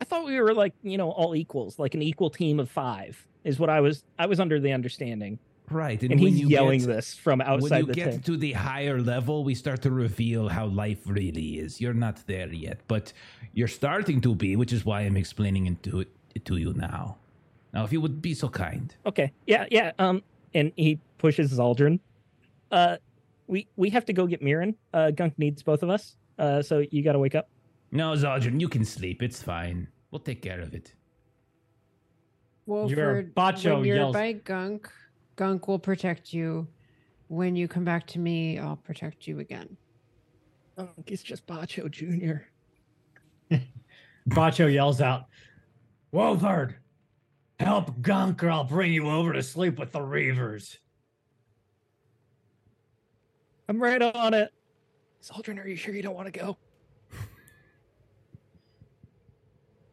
I 0.00 0.04
thought 0.04 0.24
we 0.26 0.40
were 0.40 0.52
like 0.54 0.74
you 0.82 0.98
know 0.98 1.10
all 1.10 1.34
equals, 1.36 1.78
like 1.78 1.94
an 1.94 2.02
equal 2.02 2.28
team 2.30 2.58
of 2.60 2.68
five 2.70 3.24
is 3.44 3.58
what 3.58 3.70
I 3.70 3.80
was. 3.80 4.02
I 4.18 4.26
was 4.26 4.40
under 4.40 4.58
the 4.60 4.72
understanding, 4.72 5.38
Right. 5.70 6.00
and, 6.02 6.10
when 6.10 6.18
he's 6.18 6.40
you 6.40 6.48
yelling 6.48 6.80
get- 6.80 6.88
this 6.88 7.14
from 7.14 7.40
outside. 7.40 7.60
the 7.60 7.62
When 7.70 7.80
you 7.80 7.86
the 7.86 7.92
get 7.94 8.10
tent. 8.12 8.24
to 8.26 8.36
the 8.36 8.52
higher 8.52 9.00
level, 9.00 9.44
we 9.44 9.54
start 9.54 9.82
to 9.82 9.90
reveal 9.92 10.48
how 10.48 10.66
life 10.66 11.02
really 11.06 11.58
is. 11.58 11.80
You're 11.80 11.94
not 11.94 12.26
there 12.26 12.52
yet, 12.52 12.80
but 12.88 13.12
you're 13.52 13.68
starting 13.68 14.20
to 14.22 14.34
be, 14.34 14.56
which 14.56 14.72
is 14.72 14.84
why 14.84 15.02
I'm 15.02 15.16
explaining 15.16 15.66
it 15.66 15.82
to, 15.84 16.00
it 16.34 16.44
to 16.46 16.56
you 16.56 16.72
now. 16.74 17.16
Now, 17.72 17.84
if 17.84 17.92
you 17.92 18.00
would 18.00 18.22
be 18.22 18.34
so 18.34 18.48
kind. 18.48 18.94
Okay. 19.06 19.32
Yeah, 19.46 19.66
yeah. 19.70 19.92
Um, 19.98 20.22
and 20.54 20.72
he 20.76 20.98
pushes 21.18 21.52
Zaldrin. 21.52 22.00
Uh, 22.70 22.96
we 23.46 23.66
we 23.76 23.90
have 23.90 24.04
to 24.06 24.12
go 24.12 24.26
get 24.26 24.42
Mirren. 24.42 24.74
Uh, 24.92 25.10
Gunk 25.10 25.38
needs 25.38 25.62
both 25.62 25.82
of 25.82 25.90
us. 25.90 26.16
Uh, 26.38 26.62
so 26.62 26.84
you 26.90 27.02
got 27.02 27.12
to 27.12 27.18
wake 27.18 27.34
up. 27.34 27.48
No, 27.90 28.12
Zaldrin, 28.12 28.60
you 28.60 28.68
can 28.68 28.84
sleep. 28.84 29.22
It's 29.22 29.42
fine. 29.42 29.88
We'll 30.10 30.20
take 30.20 30.42
care 30.42 30.60
of 30.60 30.74
it. 30.74 30.94
Wolford, 32.66 33.34
Bacho 33.34 33.76
when 33.76 33.84
you're 33.84 33.96
yells- 33.96 34.12
by 34.14 34.32
Gunk, 34.32 34.90
Gunk 35.36 35.68
will 35.68 35.78
protect 35.78 36.32
you. 36.32 36.68
When 37.28 37.56
you 37.56 37.68
come 37.68 37.84
back 37.84 38.06
to 38.08 38.18
me, 38.18 38.58
I'll 38.58 38.76
protect 38.76 39.26
you 39.26 39.40
again. 39.40 39.76
Gunk 40.76 41.10
is 41.10 41.22
just 41.22 41.46
Bacho 41.46 41.90
Junior. 41.90 42.46
Bacho 44.28 44.72
yells 44.72 45.00
out, 45.00 45.24
Wolford, 46.12 46.76
help 47.58 48.00
Gunk 48.02 48.42
or 48.42 48.50
I'll 48.50 48.64
bring 48.64 48.92
you 48.92 49.08
over 49.08 49.32
to 49.32 49.42
sleep 49.42 49.78
with 49.78 49.92
the 49.92 49.98
Reavers. 49.98 50.78
I'm 53.68 53.80
right 53.80 54.00
on 54.00 54.34
it. 54.34 54.52
Zaldrin, 55.22 55.62
are 55.62 55.68
you 55.68 55.76
sure 55.76 55.94
you 55.94 56.02
don't 56.02 56.14
want 56.14 56.32
to 56.32 56.38
go? 56.38 56.56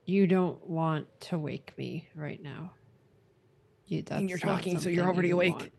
You 0.07 0.27
don't 0.27 0.63
want 0.69 1.07
to 1.21 1.39
wake 1.39 1.73
me 1.79 2.07
right 2.13 2.39
now. 2.39 2.73
You, 3.87 4.03
that's 4.03 4.19
And 4.19 4.29
you're 4.29 4.37
talking, 4.37 4.79
so 4.79 4.87
you're 4.87 5.07
already 5.07 5.29
you 5.29 5.33
awake. 5.33 5.71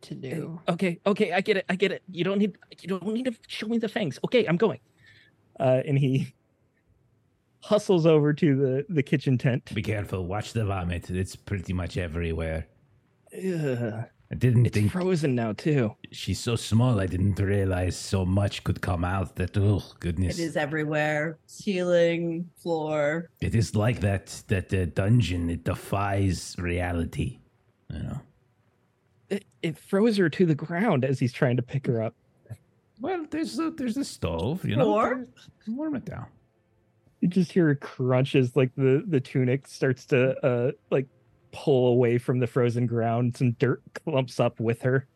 To 0.00 0.14
do. 0.14 0.58
Okay, 0.68 1.00
okay, 1.06 1.32
I 1.32 1.42
get 1.42 1.58
it. 1.58 1.66
I 1.68 1.76
get 1.76 1.92
it. 1.92 2.02
You 2.10 2.24
don't 2.24 2.38
need 2.38 2.56
you 2.80 2.88
don't 2.88 3.06
need 3.06 3.26
to 3.26 3.34
show 3.46 3.66
me 3.66 3.76
the 3.76 3.88
fangs. 3.88 4.18
Okay, 4.24 4.46
I'm 4.46 4.56
going. 4.56 4.80
Uh, 5.60 5.82
and 5.86 5.98
he 5.98 6.34
hustles 7.64 8.04
over 8.06 8.32
to 8.34 8.54
the 8.56 8.86
the 8.88 9.02
kitchen 9.02 9.38
tent. 9.38 9.74
Be 9.74 9.82
careful. 9.82 10.24
Watch 10.26 10.52
the 10.52 10.64
vomit. 10.64 11.10
It's 11.10 11.36
pretty 11.36 11.72
much 11.72 11.96
everywhere. 11.96 12.66
Ugh, 13.36 14.04
I 14.30 14.34
didn't 14.36 14.66
it's 14.66 14.74
think 14.74 14.92
frozen 14.92 15.34
now 15.34 15.52
too. 15.52 15.96
she's 16.12 16.38
so 16.40 16.56
small. 16.56 17.00
I 17.00 17.06
didn't 17.06 17.38
realize 17.40 17.96
so 17.96 18.24
much 18.24 18.62
could 18.64 18.80
come 18.80 19.04
out. 19.04 19.36
That 19.36 19.56
oh 19.56 19.82
goodness, 20.00 20.38
It 20.38 20.44
is 20.44 20.56
everywhere. 20.56 21.38
Ceiling, 21.46 22.50
floor. 22.56 23.30
It 23.40 23.54
is 23.54 23.74
like 23.74 24.00
that 24.00 24.42
that 24.48 24.72
uh, 24.72 24.84
dungeon. 24.86 25.50
It 25.50 25.64
defies 25.64 26.54
reality. 26.58 27.38
You 27.90 28.02
know. 28.02 28.20
It, 29.30 29.44
it 29.62 29.78
froze 29.78 30.16
her 30.18 30.28
to 30.28 30.46
the 30.46 30.54
ground 30.54 31.04
as 31.04 31.18
he's 31.18 31.32
trying 31.32 31.56
to 31.56 31.62
pick 31.62 31.86
her 31.86 32.02
up. 32.02 32.14
Well, 33.00 33.26
there's 33.30 33.58
a, 33.58 33.70
there's 33.70 33.96
a 33.96 34.04
stove. 34.04 34.64
You 34.64 34.76
know. 34.76 34.84
Floor? 34.84 35.26
Warm 35.66 35.96
it 35.96 36.04
down. 36.04 36.26
You 37.24 37.30
just 37.30 37.52
hear 37.52 37.70
a 37.70 37.76
crunch 37.76 38.34
as 38.34 38.54
like 38.54 38.70
the 38.76 39.02
the 39.08 39.18
tunic 39.18 39.66
starts 39.66 40.04
to 40.08 40.38
uh 40.46 40.72
like 40.90 41.06
pull 41.52 41.86
away 41.88 42.18
from 42.18 42.38
the 42.38 42.46
frozen 42.46 42.86
ground. 42.86 43.34
Some 43.34 43.52
dirt 43.52 43.80
clumps 43.94 44.40
up 44.40 44.60
with 44.60 44.82
her. 44.82 45.06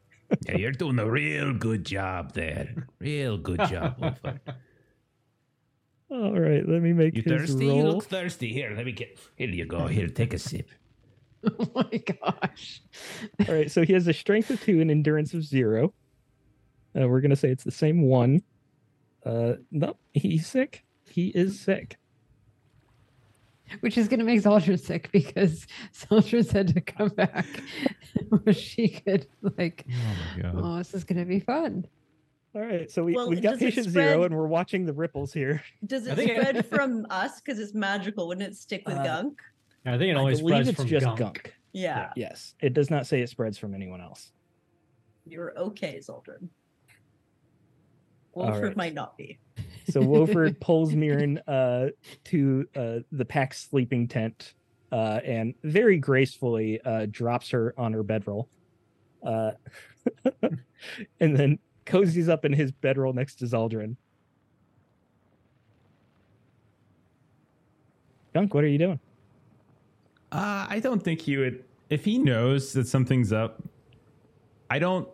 Yeah, 0.47 0.57
you're 0.57 0.73
doing 0.73 0.99
a 0.99 1.05
real 1.11 1.53
good 1.53 1.85
job 1.85 2.33
there. 2.33 2.87
Real 2.99 3.37
good 3.37 3.59
job, 3.69 3.97
Wolford. 4.01 4.41
All 6.11 6.33
right, 6.41 6.67
let 6.67 6.81
me 6.81 6.95
make 6.95 7.15
You 7.15 7.23
his 7.23 7.31
thirsty? 7.51 7.67
You 7.67 7.73
roll. 7.83 7.93
look 7.97 8.05
thirsty. 8.05 8.55
Here, 8.55 8.73
let 8.75 8.87
me 8.87 8.93
get. 8.93 9.19
Here 9.37 9.51
you 9.51 9.67
go. 9.67 9.87
Here, 9.87 10.09
take 10.09 10.33
a 10.33 10.39
sip. 10.39 10.71
Oh 11.61 11.71
my 11.75 11.99
gosh. 11.99 12.81
All 13.47 13.55
right, 13.55 13.71
so 13.71 13.85
he 13.85 13.93
has 13.93 14.09
a 14.09 14.15
strength 14.15 14.49
of 14.49 14.61
two 14.63 14.81
and 14.81 14.91
endurance 14.91 15.35
of 15.35 15.45
zero. 15.45 15.93
Uh, 16.99 17.07
we're 17.07 17.21
gonna 17.21 17.37
say 17.37 17.51
it's 17.51 17.65
the 17.65 17.71
same 17.71 18.01
one. 18.03 18.43
Uh, 19.27 19.57
no, 19.71 19.97
he's 20.15 20.47
sick. 20.47 20.85
He 21.19 21.31
is 21.35 21.59
sick. 21.59 21.97
Which 23.81 23.99
is 23.99 24.07
going 24.07 24.21
to 24.21 24.25
make 24.25 24.41
Zaldrin 24.41 24.79
sick 24.79 25.11
because 25.11 25.67
Zaldrin 25.93 26.47
said 26.47 26.69
to 26.75 26.81
come 26.81 27.09
back 27.09 27.45
where 28.29 28.55
she 28.55 28.89
could, 28.89 29.27
like, 29.59 29.85
oh 29.91 30.37
my 30.37 30.43
god. 30.43 30.55
oh, 30.57 30.79
this 30.79 30.95
is 30.95 31.03
going 31.03 31.19
to 31.19 31.25
be 31.25 31.41
fun. 31.41 31.85
All 32.55 32.61
right, 32.63 32.89
so 32.89 33.03
we 33.03 33.15
Well, 33.15 33.29
we 33.31 33.41
got 33.41 33.55
does 33.55 33.63
it 33.63 33.65
patient 33.65 33.89
zero, 33.89 34.23
and 34.23 34.33
we're 34.37 34.47
watching 34.47 34.87
the 34.87 34.93
ripples 34.93 35.33
here. 35.33 35.61
Does 35.85 36.07
it 36.07 36.15
think 36.15 36.31
it- 36.31 36.41
spread 36.41 36.67
from 36.67 37.05
us 37.11 37.41
because 37.41 37.59
it's 37.59 37.75
magical? 37.75 38.29
Wouldn't 38.29 38.47
it 38.47 38.55
stick 38.57 38.87
with 38.87 38.97
Uh, 38.99 39.03
gunk? 39.03 39.41
I 39.85 39.99
think 39.99 40.11
it 40.13 40.17
I 40.17 40.21
only 40.21 40.37
believe 40.37 40.47
spreads 40.47 40.69
it's 40.69 40.79
from 40.79 40.87
just 40.87 41.05
gunk. 41.05 41.19
gunk. 41.19 41.55
Yeah, 41.73 42.13
Yes, 42.15 42.55
it 42.61 42.75
does 42.75 42.91
not 42.91 43.09
say 43.09 43.23
it 43.23 43.29
spreads 43.29 43.59
from 43.59 43.75
anyone 43.75 44.01
else. 44.01 44.31
you're 45.27 45.53
okay, 45.59 45.99
Zoldrin. 45.99 46.49
All 48.35 48.45
Wolford 48.47 48.63
right. 48.69 48.77
might 48.77 48.95
not 48.95 49.17
be. 49.19 49.37
So 49.91 50.01
Wolford 50.01 50.61
pulls 50.61 50.95
Mirren 50.95 51.39
uh, 51.47 51.89
to 52.25 52.69
uh, 52.77 52.99
the 53.13 53.25
pack 53.25 53.55
sleeping 53.55 54.07
tent 54.07 54.55
uh, 54.93 55.21
and 55.25 55.55
very 55.63 55.99
gracefully 55.99 56.81
uh, 56.85 57.07
drops 57.11 57.51
her 57.51 57.75
on 57.79 57.93
her 57.93 58.03
bedroll. 58.03 58.49
Uh, 59.23 59.53
and 61.21 61.37
then 61.37 61.59
cozies 61.87 62.29
up 62.29 62.45
in 62.45 62.53
his 62.53 62.71
bedroll 62.71 63.13
next 63.13 63.37
to 63.37 63.47
Zaldrin. 63.47 63.97
Gunk, 68.35 68.55
what 68.55 68.65
are 68.65 68.69
you 68.69 68.79
doing? 68.79 69.01
Uh, 70.31 70.67
I 70.69 70.81
don't 70.81 71.03
think 71.03 71.23
he 71.23 71.37
would. 71.39 71.65
If 71.89 72.05
he 72.05 72.19
knows 72.19 72.75
that 72.75 72.87
something's 72.87 73.33
up, 73.33 73.63
I 74.69 74.79
don't. 74.79 75.09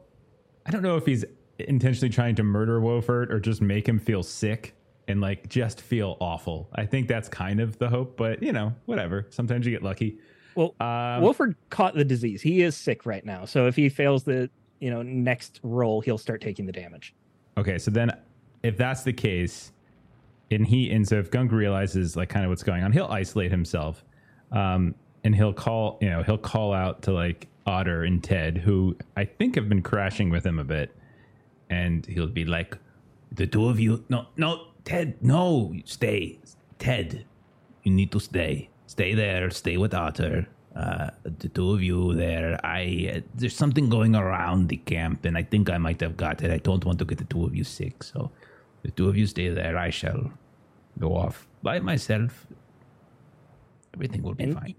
I 0.66 0.70
don't 0.70 0.82
know 0.82 0.96
if 0.96 1.06
he's 1.06 1.24
intentionally 1.58 2.12
trying 2.12 2.34
to 2.36 2.42
murder 2.42 2.80
Wolfert 2.80 3.30
or 3.30 3.38
just 3.40 3.60
make 3.62 3.88
him 3.88 3.98
feel 3.98 4.22
sick. 4.22 4.74
and 5.06 5.20
like 5.20 5.46
just 5.50 5.82
feel 5.82 6.16
awful. 6.20 6.66
I 6.74 6.86
think 6.86 7.08
that's 7.08 7.28
kind 7.28 7.60
of 7.60 7.76
the 7.78 7.90
hope, 7.90 8.16
but 8.16 8.42
you 8.42 8.52
know, 8.52 8.72
whatever. 8.86 9.26
Sometimes 9.28 9.66
you 9.66 9.72
get 9.72 9.82
lucky. 9.82 10.16
Well, 10.54 10.74
Um, 10.80 11.20
Wolford 11.20 11.56
caught 11.68 11.94
the 11.94 12.04
disease. 12.06 12.40
He 12.40 12.62
is 12.62 12.74
sick 12.74 13.04
right 13.04 13.22
now. 13.24 13.44
So 13.44 13.66
if 13.66 13.76
he 13.76 13.90
fails 13.90 14.24
the 14.24 14.48
you 14.80 14.90
know 14.90 15.02
next 15.02 15.60
roll, 15.62 16.00
he'll 16.00 16.16
start 16.16 16.40
taking 16.40 16.64
the 16.64 16.72
damage. 16.72 17.14
Okay, 17.58 17.76
so 17.78 17.90
then 17.90 18.12
if 18.62 18.78
that's 18.78 19.02
the 19.02 19.12
case, 19.12 19.72
and 20.50 20.66
he 20.66 20.90
and 20.90 21.06
so 21.06 21.18
if 21.18 21.30
Gunk 21.30 21.52
realizes 21.52 22.16
like 22.16 22.30
kind 22.30 22.46
of 22.46 22.48
what's 22.48 22.62
going 22.62 22.82
on, 22.82 22.90
he'll 22.92 23.04
isolate 23.06 23.50
himself. 23.50 24.02
Um 24.52 24.94
and 25.22 25.34
he'll 25.36 25.52
call 25.52 25.98
you 26.00 26.08
know, 26.08 26.22
he'll 26.22 26.38
call 26.38 26.72
out 26.72 27.02
to 27.02 27.12
like 27.12 27.46
Otter 27.66 28.04
and 28.04 28.24
Ted, 28.24 28.56
who 28.56 28.96
I 29.18 29.26
think 29.26 29.54
have 29.56 29.68
been 29.68 29.82
crashing 29.82 30.30
with 30.30 30.46
him 30.46 30.58
a 30.58 30.64
bit. 30.64 30.96
And 31.70 32.06
he'll 32.06 32.26
be 32.26 32.44
like, 32.44 32.78
The 33.32 33.46
two 33.46 33.68
of 33.68 33.80
you. 33.80 34.04
No, 34.08 34.26
no, 34.36 34.68
Ted, 34.84 35.16
no, 35.22 35.74
stay. 35.84 36.38
Ted, 36.78 37.24
you 37.82 37.92
need 37.92 38.12
to 38.12 38.20
stay. 38.20 38.68
Stay 38.86 39.14
there. 39.14 39.50
Stay 39.50 39.76
with 39.76 39.94
Otter. 39.94 40.46
Uh, 40.76 41.10
the 41.22 41.48
two 41.48 41.72
of 41.72 41.82
you 41.82 42.14
there. 42.14 42.58
I 42.64 43.12
uh, 43.16 43.20
there's 43.34 43.56
something 43.56 43.88
going 43.88 44.16
around 44.16 44.68
the 44.68 44.76
camp, 44.78 45.24
and 45.24 45.38
I 45.38 45.42
think 45.42 45.70
I 45.70 45.78
might 45.78 46.00
have 46.00 46.16
got 46.16 46.42
it. 46.42 46.50
I 46.50 46.58
don't 46.58 46.84
want 46.84 46.98
to 46.98 47.04
get 47.04 47.18
the 47.18 47.24
two 47.24 47.44
of 47.44 47.54
you 47.54 47.62
sick, 47.62 48.02
so 48.02 48.30
the 48.82 48.90
two 48.90 49.08
of 49.08 49.16
you 49.16 49.26
stay 49.26 49.50
there. 49.50 49.78
I 49.78 49.90
shall 49.90 50.32
go 50.98 51.14
off 51.16 51.46
by 51.62 51.78
myself. 51.78 52.46
Everything 53.94 54.22
will 54.22 54.34
be 54.34 54.44
And 54.44 54.54
fine. 54.54 54.74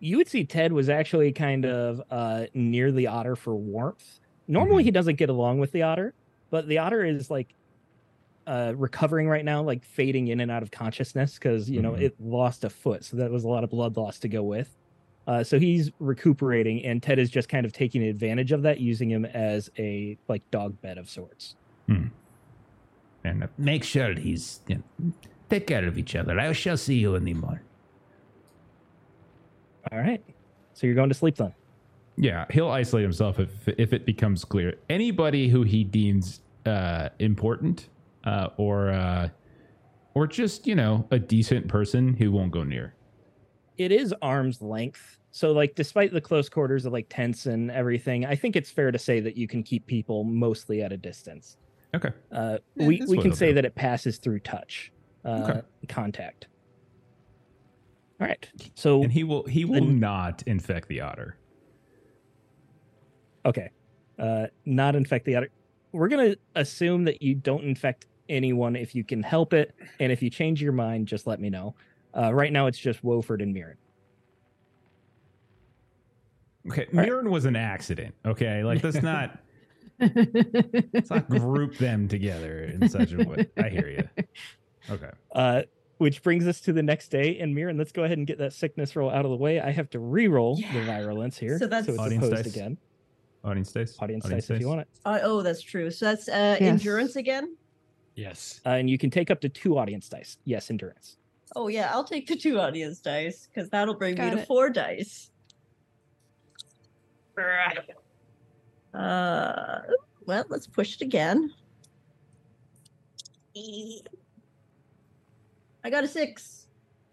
You 0.00 0.16
would 0.16 0.28
see 0.28 0.44
Ted 0.44 0.72
was 0.72 0.88
actually 0.88 1.32
kind 1.32 1.66
of 1.66 2.02
uh, 2.10 2.46
near 2.54 2.90
the 2.90 3.06
otter 3.08 3.36
for 3.36 3.54
warmth. 3.54 4.20
Normally, 4.48 4.82
he 4.82 4.90
doesn't 4.90 5.16
get 5.16 5.28
along 5.28 5.58
with 5.58 5.72
the 5.72 5.82
otter, 5.82 6.14
but 6.50 6.66
the 6.66 6.78
otter 6.78 7.04
is 7.04 7.30
like 7.30 7.54
uh, 8.46 8.72
recovering 8.76 9.28
right 9.28 9.44
now, 9.44 9.62
like 9.62 9.84
fading 9.84 10.28
in 10.28 10.40
and 10.40 10.50
out 10.50 10.62
of 10.62 10.70
consciousness 10.70 11.34
because 11.34 11.68
you 11.68 11.82
know 11.82 11.92
Mhm. 11.92 12.00
it 12.00 12.14
lost 12.18 12.64
a 12.64 12.70
foot, 12.70 13.04
so 13.04 13.18
that 13.18 13.30
was 13.30 13.44
a 13.44 13.48
lot 13.48 13.62
of 13.62 13.68
blood 13.68 13.96
loss 13.98 14.18
to 14.20 14.28
go 14.28 14.42
with. 14.42 14.74
Uh, 15.26 15.44
so 15.44 15.58
he's 15.58 15.90
recuperating, 15.98 16.82
and 16.86 17.02
Ted 17.02 17.18
is 17.18 17.28
just 17.28 17.50
kind 17.50 17.66
of 17.66 17.74
taking 17.74 18.02
advantage 18.02 18.50
of 18.52 18.62
that, 18.62 18.80
using 18.80 19.10
him 19.10 19.26
as 19.26 19.70
a 19.78 20.16
like 20.28 20.42
dog 20.50 20.80
bed 20.80 20.96
of 20.96 21.10
sorts. 21.10 21.56
and 21.88 22.10
uh, 23.44 23.46
Make 23.58 23.84
sure 23.84 24.14
he's 24.14 24.62
you 24.66 24.76
know, 24.98 25.12
take 25.50 25.66
care 25.66 25.86
of 25.86 25.98
each 25.98 26.16
other. 26.16 26.40
I 26.40 26.50
shall 26.52 26.78
see 26.78 26.94
you 26.98 27.14
in 27.16 27.24
the 27.24 27.34
morning. 27.34 27.64
All 29.92 29.98
right, 29.98 30.22
so 30.72 30.86
you're 30.86 30.96
going 30.96 31.10
to 31.10 31.14
sleep 31.14 31.36
then. 31.36 31.52
Yeah, 32.20 32.46
he'll 32.50 32.70
isolate 32.70 33.04
himself 33.04 33.38
if 33.38 33.68
if 33.78 33.92
it 33.92 34.04
becomes 34.04 34.44
clear. 34.44 34.74
Anybody 34.90 35.48
who 35.48 35.62
he 35.62 35.84
deems 35.84 36.40
uh, 36.66 37.10
important 37.20 37.88
uh, 38.24 38.48
or 38.56 38.90
uh, 38.90 39.28
or 40.14 40.26
just 40.26 40.66
you 40.66 40.74
know 40.74 41.06
a 41.12 41.18
decent 41.18 41.68
person 41.68 42.14
who 42.14 42.32
won't 42.32 42.50
go 42.50 42.64
near. 42.64 42.94
it 43.76 43.92
is 43.92 44.12
arm's 44.20 44.60
length. 44.60 45.18
So 45.30 45.52
like 45.52 45.76
despite 45.76 46.12
the 46.12 46.20
close 46.20 46.48
quarters 46.48 46.84
of 46.86 46.92
like 46.92 47.06
tents 47.08 47.46
and 47.46 47.70
everything, 47.70 48.26
I 48.26 48.34
think 48.34 48.56
it's 48.56 48.70
fair 48.70 48.90
to 48.90 48.98
say 48.98 49.20
that 49.20 49.36
you 49.36 49.46
can 49.46 49.62
keep 49.62 49.86
people 49.86 50.24
mostly 50.24 50.82
at 50.82 50.90
a 50.92 50.96
distance. 50.96 51.56
Okay. 51.94 52.10
Uh, 52.32 52.58
Yeah, 52.74 52.86
we 52.88 53.02
we 53.06 53.18
can 53.18 53.32
say 53.32 53.48
do. 53.48 53.54
that 53.54 53.64
it 53.64 53.74
passes 53.76 54.18
through 54.18 54.40
touch, 54.40 54.90
uh, 55.24 55.28
Okay. 55.48 55.60
contact. 55.88 56.48
All 58.20 58.26
right. 58.26 58.48
So 58.74 59.02
And 59.04 59.12
he 59.12 59.22
will 59.22 59.44
he 59.44 59.64
will 59.64 59.74
Then- 59.84 60.00
not 60.00 60.42
infect 60.46 60.88
the 60.88 61.00
otter. 61.02 61.36
Okay, 63.46 63.70
uh, 64.18 64.46
not 64.64 64.94
infect 64.96 65.24
the 65.24 65.36
other. 65.36 65.48
We're 65.92 66.08
gonna 66.08 66.36
assume 66.54 67.04
that 67.04 67.22
you 67.22 67.34
don't 67.34 67.64
infect 67.64 68.06
anyone 68.28 68.76
if 68.76 68.94
you 68.94 69.04
can 69.04 69.22
help 69.22 69.52
it, 69.54 69.74
and 70.00 70.12
if 70.12 70.22
you 70.22 70.30
change 70.30 70.60
your 70.62 70.72
mind, 70.72 71.08
just 71.08 71.26
let 71.26 71.40
me 71.40 71.48
know. 71.50 71.74
Uh, 72.16 72.32
right 72.34 72.52
now, 72.52 72.66
it's 72.66 72.78
just 72.78 73.02
Woford 73.04 73.42
and 73.42 73.52
Mirren. 73.54 73.76
Okay, 76.70 76.86
All 76.92 76.98
right. 76.98 77.06
Mirren 77.06 77.30
was 77.30 77.44
an 77.44 77.56
accident. 77.56 78.14
Okay, 78.26 78.62
like 78.64 78.82
let's 78.84 79.00
not 79.02 79.38
let's 79.98 81.10
not 81.10 81.28
group 81.28 81.76
them 81.78 82.08
together 82.08 82.64
in 82.64 82.88
such 82.88 83.12
a 83.12 83.18
way. 83.24 83.46
I 83.56 83.68
hear 83.68 83.88
you. 83.88 84.24
Okay. 84.90 85.10
Uh, 85.34 85.62
which 85.98 86.22
brings 86.22 86.46
us 86.46 86.60
to 86.62 86.72
the 86.72 86.82
next 86.82 87.08
day. 87.08 87.38
And 87.40 87.54
Mirren, 87.54 87.76
let's 87.78 87.90
go 87.92 88.04
ahead 88.04 88.18
and 88.18 88.26
get 88.26 88.38
that 88.38 88.52
sickness 88.52 88.94
roll 88.94 89.10
out 89.10 89.24
of 89.24 89.30
the 89.30 89.36
way. 89.36 89.60
I 89.60 89.70
have 89.72 89.90
to 89.90 89.98
re-roll 89.98 90.56
the 90.56 90.82
virulence 90.84 91.36
here. 91.38 91.58
So 91.58 91.66
that's- 91.66 91.88
it's 91.88 91.98
Audience 91.98 92.24
opposed 92.26 92.44
dice. 92.44 92.54
again. 92.54 92.78
Audience 93.44 93.72
dice. 93.72 93.96
Audience, 94.00 94.24
dice 94.28 94.50
if 94.50 94.60
you 94.60 94.68
want 94.68 94.80
it. 94.82 94.88
Uh, 95.04 95.18
oh, 95.22 95.42
that's 95.42 95.62
true. 95.62 95.90
So 95.90 96.06
that's 96.06 96.28
uh, 96.28 96.56
Yes. 96.60 96.62
endurance 96.62 97.16
again. 97.16 97.56
Yes. 98.14 98.60
Uh, 98.66 98.70
and 98.70 98.90
you 98.90 98.98
can 98.98 99.10
take 99.10 99.30
up 99.30 99.40
to 99.42 99.48
two 99.48 99.78
audience 99.78 100.08
dice. 100.08 100.38
Yes, 100.44 100.70
endurance. 100.70 101.16
Oh 101.56 101.68
yeah, 101.68 101.90
I'll 101.92 102.04
take 102.04 102.26
the 102.26 102.36
two 102.36 102.58
audience 102.60 102.98
dice 103.00 103.46
because 103.52 103.70
that'll 103.70 103.94
bring 103.94 104.16
Got 104.16 104.24
me 104.30 104.30
to 104.36 104.42
it. 104.42 104.46
four 104.48 104.68
dice. 104.70 105.30
Uh, 108.92 109.78
well, 110.26 110.44
let's 110.48 110.66
push 110.66 110.96
it 110.96 111.02
again. 111.02 111.52
I 115.84 115.90
got 115.90 116.04
a 116.04 116.08
six, 116.08 116.66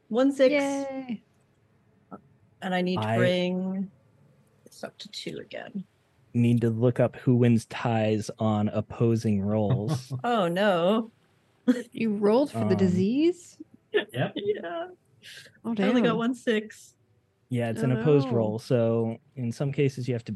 one 0.10 0.32
six, 0.32 0.52
Yay. 0.52 1.22
and 2.62 2.74
I 2.76 2.82
need 2.82 3.02
to 3.02 3.08
I- 3.08 3.18
bring 3.18 3.90
this 4.66 4.84
up 4.84 4.98
to 5.00 5.08
two 5.10 5.38
again. 5.38 5.84
Need 6.36 6.60
to 6.62 6.70
look 6.70 7.00
up 7.00 7.16
who 7.16 7.38
wins 7.38 7.66
ties 7.68 8.30
on 8.40 8.68
opposing 8.68 9.42
rolls. 9.42 10.12
Oh 10.26 10.50
no! 10.50 11.12
You 11.94 12.14
rolled 12.18 12.52
for 12.52 12.60
the 12.60 12.72
Um, 12.72 12.78
disease? 12.78 13.58
Yep. 13.94 14.34
Yeah, 14.36 14.88
Oh, 15.64 15.72
I 15.72 15.74
damn. 15.76 15.90
only 15.90 16.02
got 16.02 16.18
one 16.18 16.36
six. 16.36 16.94
yeah, 17.50 17.70
it's 17.70 17.82
Oh, 17.82 17.86
an 17.86 17.94
opposed 17.94 18.28
no. 18.28 18.34
roll. 18.36 18.60
So 18.60 19.18
in 19.38 19.54
some 19.54 19.72
cases, 19.72 20.10
you 20.10 20.14
have 20.14 20.26
to 20.26 20.36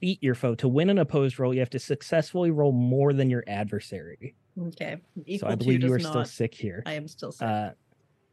beat 0.00 0.22
your 0.22 0.34
foe. 0.34 0.54
To 0.56 0.68
win 0.68 0.90
an 0.90 0.98
opposed 0.98 1.38
roll, 1.38 1.54
you 1.54 1.60
have 1.60 1.70
to 1.70 1.78
successfully 1.78 2.50
roll 2.50 2.72
more 2.72 3.14
than 3.14 3.30
your 3.30 3.42
adversary. 3.46 4.34
Okay, 4.66 4.98
So 5.38 5.46
I 5.46 5.54
believe 5.54 5.82
you 5.82 5.88
does 5.88 6.04
are 6.06 6.08
still 6.10 6.24
sick 6.26 6.52
here. 6.54 6.82
I 6.84 6.92
am 6.92 7.08
still 7.08 7.32
sick. 7.32 7.48
Uh, 7.48 7.70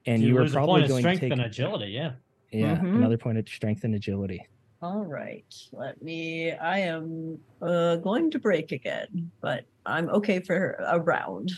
and 0.06 0.22
you, 0.22 0.28
you, 0.30 0.34
were 0.36 0.42
lose 0.42 0.52
a 0.52 0.56
probably 0.56 0.82
point 0.82 0.84
of 0.84 0.90
going 0.90 1.04
to 1.06 1.18
take 1.18 1.32
and 1.32 1.42
agility. 1.42 1.92
Yeah. 1.94 2.12
yeah 2.52 2.76
Mhm. 2.76 2.96
another 2.96 3.18
point 3.18 3.38
of 3.38 3.48
strength 3.48 3.86
and 3.86 3.96
agility. 3.96 4.46
All 4.86 5.04
right, 5.04 5.52
let 5.72 6.00
me. 6.04 6.52
I 6.52 6.78
am 6.82 7.40
uh, 7.60 7.96
going 7.96 8.30
to 8.30 8.38
break 8.38 8.72
again, 8.72 9.32
but 9.42 9.64
I'm 9.84 10.10
okay 10.10 10.42
for 10.42 10.74
a 10.80 11.00
round. 11.00 11.52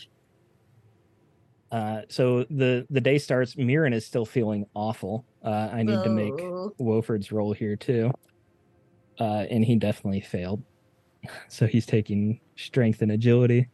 Uh, 1.69 2.03
so 2.07 2.45
the 2.49 2.87
the 2.89 3.01
day 3.01 3.17
starts. 3.17 3.57
Mirren 3.57 3.91
is 3.91 4.05
still 4.05 4.25
feeling 4.25 4.63
awful. 4.73 5.25
Uh, 5.43 5.67
I 5.73 5.83
need 5.83 6.01
to 6.03 6.09
make 6.09 6.35
Oh, 6.35 6.71
Woford's 6.79 7.29
roll 7.33 7.51
here 7.51 7.75
too. 7.75 8.11
Uh, 9.19 9.43
and 9.51 9.65
he 9.65 9.75
definitely 9.75 10.21
failed. 10.21 10.63
So 11.49 11.67
he's 11.67 11.85
taking 11.85 12.39
strength 12.55 13.01
and 13.01 13.11
agility. 13.11 13.67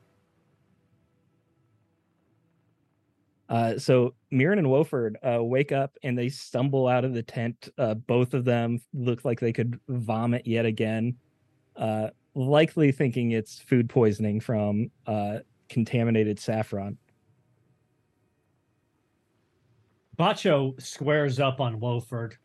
Uh, 3.53 3.77
so 3.77 4.15
Mirren 4.31 4.57
and 4.57 4.67
Woford 4.67 5.13
uh, 5.21 5.43
wake 5.43 5.71
up 5.71 5.95
and 6.01 6.17
they 6.17 6.27
stumble 6.27 6.87
out 6.87 7.05
of 7.05 7.13
the 7.13 7.21
tent. 7.21 7.69
Uh, 7.77 7.93
both 7.93 8.33
of 8.33 8.45
them 8.45 8.81
look 8.95 9.23
like 9.25 9.39
they 9.39 9.53
could 9.53 9.79
vomit 9.87 10.47
yet 10.47 10.65
again, 10.65 11.15
uh, 11.75 12.07
likely 12.33 12.91
thinking 12.91 13.29
it's 13.29 13.59
food 13.59 13.87
poisoning 13.87 14.39
from 14.39 14.89
uh, 15.05 15.37
contaminated 15.69 16.39
saffron. 16.39 16.97
Bacho 20.17 20.81
squares 20.81 21.39
up 21.39 21.61
on 21.61 21.79
Wolford, 21.79 22.35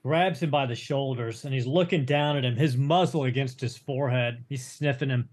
grabs 0.00 0.44
him 0.44 0.50
by 0.50 0.64
the 0.64 0.76
shoulders, 0.76 1.44
and 1.44 1.52
he's 1.52 1.66
looking 1.66 2.04
down 2.04 2.36
at 2.36 2.44
him, 2.44 2.54
his 2.54 2.76
muzzle 2.76 3.24
against 3.24 3.60
his 3.60 3.76
forehead. 3.76 4.44
He's 4.48 4.64
sniffing 4.64 5.10
him. 5.10 5.28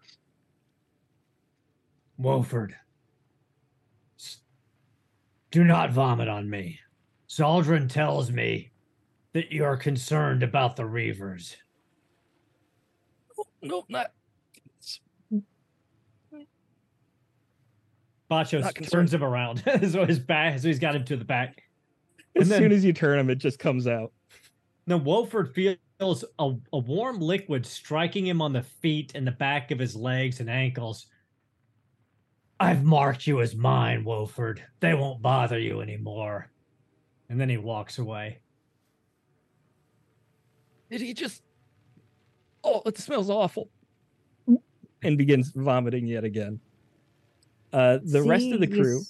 Wolford, 2.18 2.72
s- 2.72 2.78
do 5.54 5.64
not 5.64 5.92
vomit 5.92 6.28
on 6.28 6.50
me. 6.50 6.80
Zaldrin 7.30 7.88
tells 7.88 8.32
me 8.32 8.72
that 9.34 9.52
you're 9.52 9.78
concerned 9.78 10.42
about 10.42 10.76
the 10.76 10.82
Reavers. 10.82 11.56
No, 13.62 13.86
not. 13.88 14.08
Bacho 18.32 18.62
Not 18.62 18.66
s- 18.68 18.74
concerned. 18.74 18.92
turns 18.92 19.14
him 19.14 19.24
around. 19.24 19.64
so 19.92 20.06
his 20.08 20.18
back, 20.18 20.58
so 20.58 20.68
he's 20.68 20.80
got 20.80 20.96
him 20.96 21.06
to 21.06 21.16
the 21.18 21.24
back. 21.26 21.62
As 22.36 22.44
And 22.44 22.52
then- 22.52 22.62
soon 22.64 22.72
as 22.72 22.84
you 22.84 22.92
turn 22.92 23.20
him, 23.20 23.30
it 23.30 23.36
just 23.36 23.60
comes 23.60 23.86
out. 23.86 24.12
Then 24.88 25.04
Wolford 25.04 25.54
feels 25.54 26.26
a, 26.40 26.52
a 26.74 26.78
warm 26.80 27.20
liquid 27.20 27.64
striking 27.66 28.26
him 28.26 28.42
on 28.42 28.54
the 28.54 28.64
feet 28.64 29.12
and 29.14 29.26
the 29.26 29.32
back 29.32 29.70
of 29.70 29.78
his 29.78 29.96
legs 29.96 30.40
and 30.40 30.50
ankles. 30.50 31.06
I've 32.64 32.86
marked 32.86 33.28
you 33.28 33.42
as 33.42 33.56
mine, 33.58 34.06
Wolford. 34.06 34.64
They 34.80 34.94
won't 34.94 35.22
bother 35.22 35.60
you 35.60 35.82
anymore. 35.82 36.50
And 37.28 37.40
then 37.40 37.50
he 37.50 37.58
walks 37.58 37.98
away. 37.98 38.40
Did 40.90 41.02
he 41.02 41.14
just? 41.14 41.42
Oh, 42.64 42.82
it 42.86 42.98
smells 42.98 43.30
awful. 43.30 43.70
And 44.48 45.18
begins 45.18 45.52
vomiting 45.54 46.08
yet 46.08 46.24
again. 46.24 46.62
Uh, 47.74 48.00
the 48.02 48.24
rest 48.24 48.50
of 48.54 48.62
the 48.62 48.68
crew. 48.68 49.02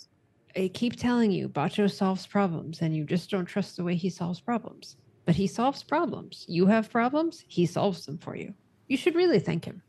I 0.56 0.72
keep 0.74 0.96
telling 0.96 1.32
you, 1.32 1.48
Bacho 1.48 1.92
solves 1.92 2.26
problems, 2.26 2.82
and 2.82 2.96
you 2.96 3.04
just 3.04 3.30
don't 3.30 3.46
trust 3.46 3.78
the 3.78 3.84
way 3.84 3.94
he 3.94 4.10
solves 4.10 4.42
problems. 4.42 4.98
But 5.26 5.36
he 5.36 5.46
solves 5.46 5.84
problems. 5.84 6.46
You 6.48 6.66
have 6.66 6.90
problems, 6.90 7.44
he 7.48 7.68
solves 7.68 8.04
them 8.08 8.18
for 8.18 8.36
you. 8.36 8.52
You 8.88 8.98
should 8.98 9.14
really 9.14 9.40
thank 9.40 9.64
him. 9.64 9.84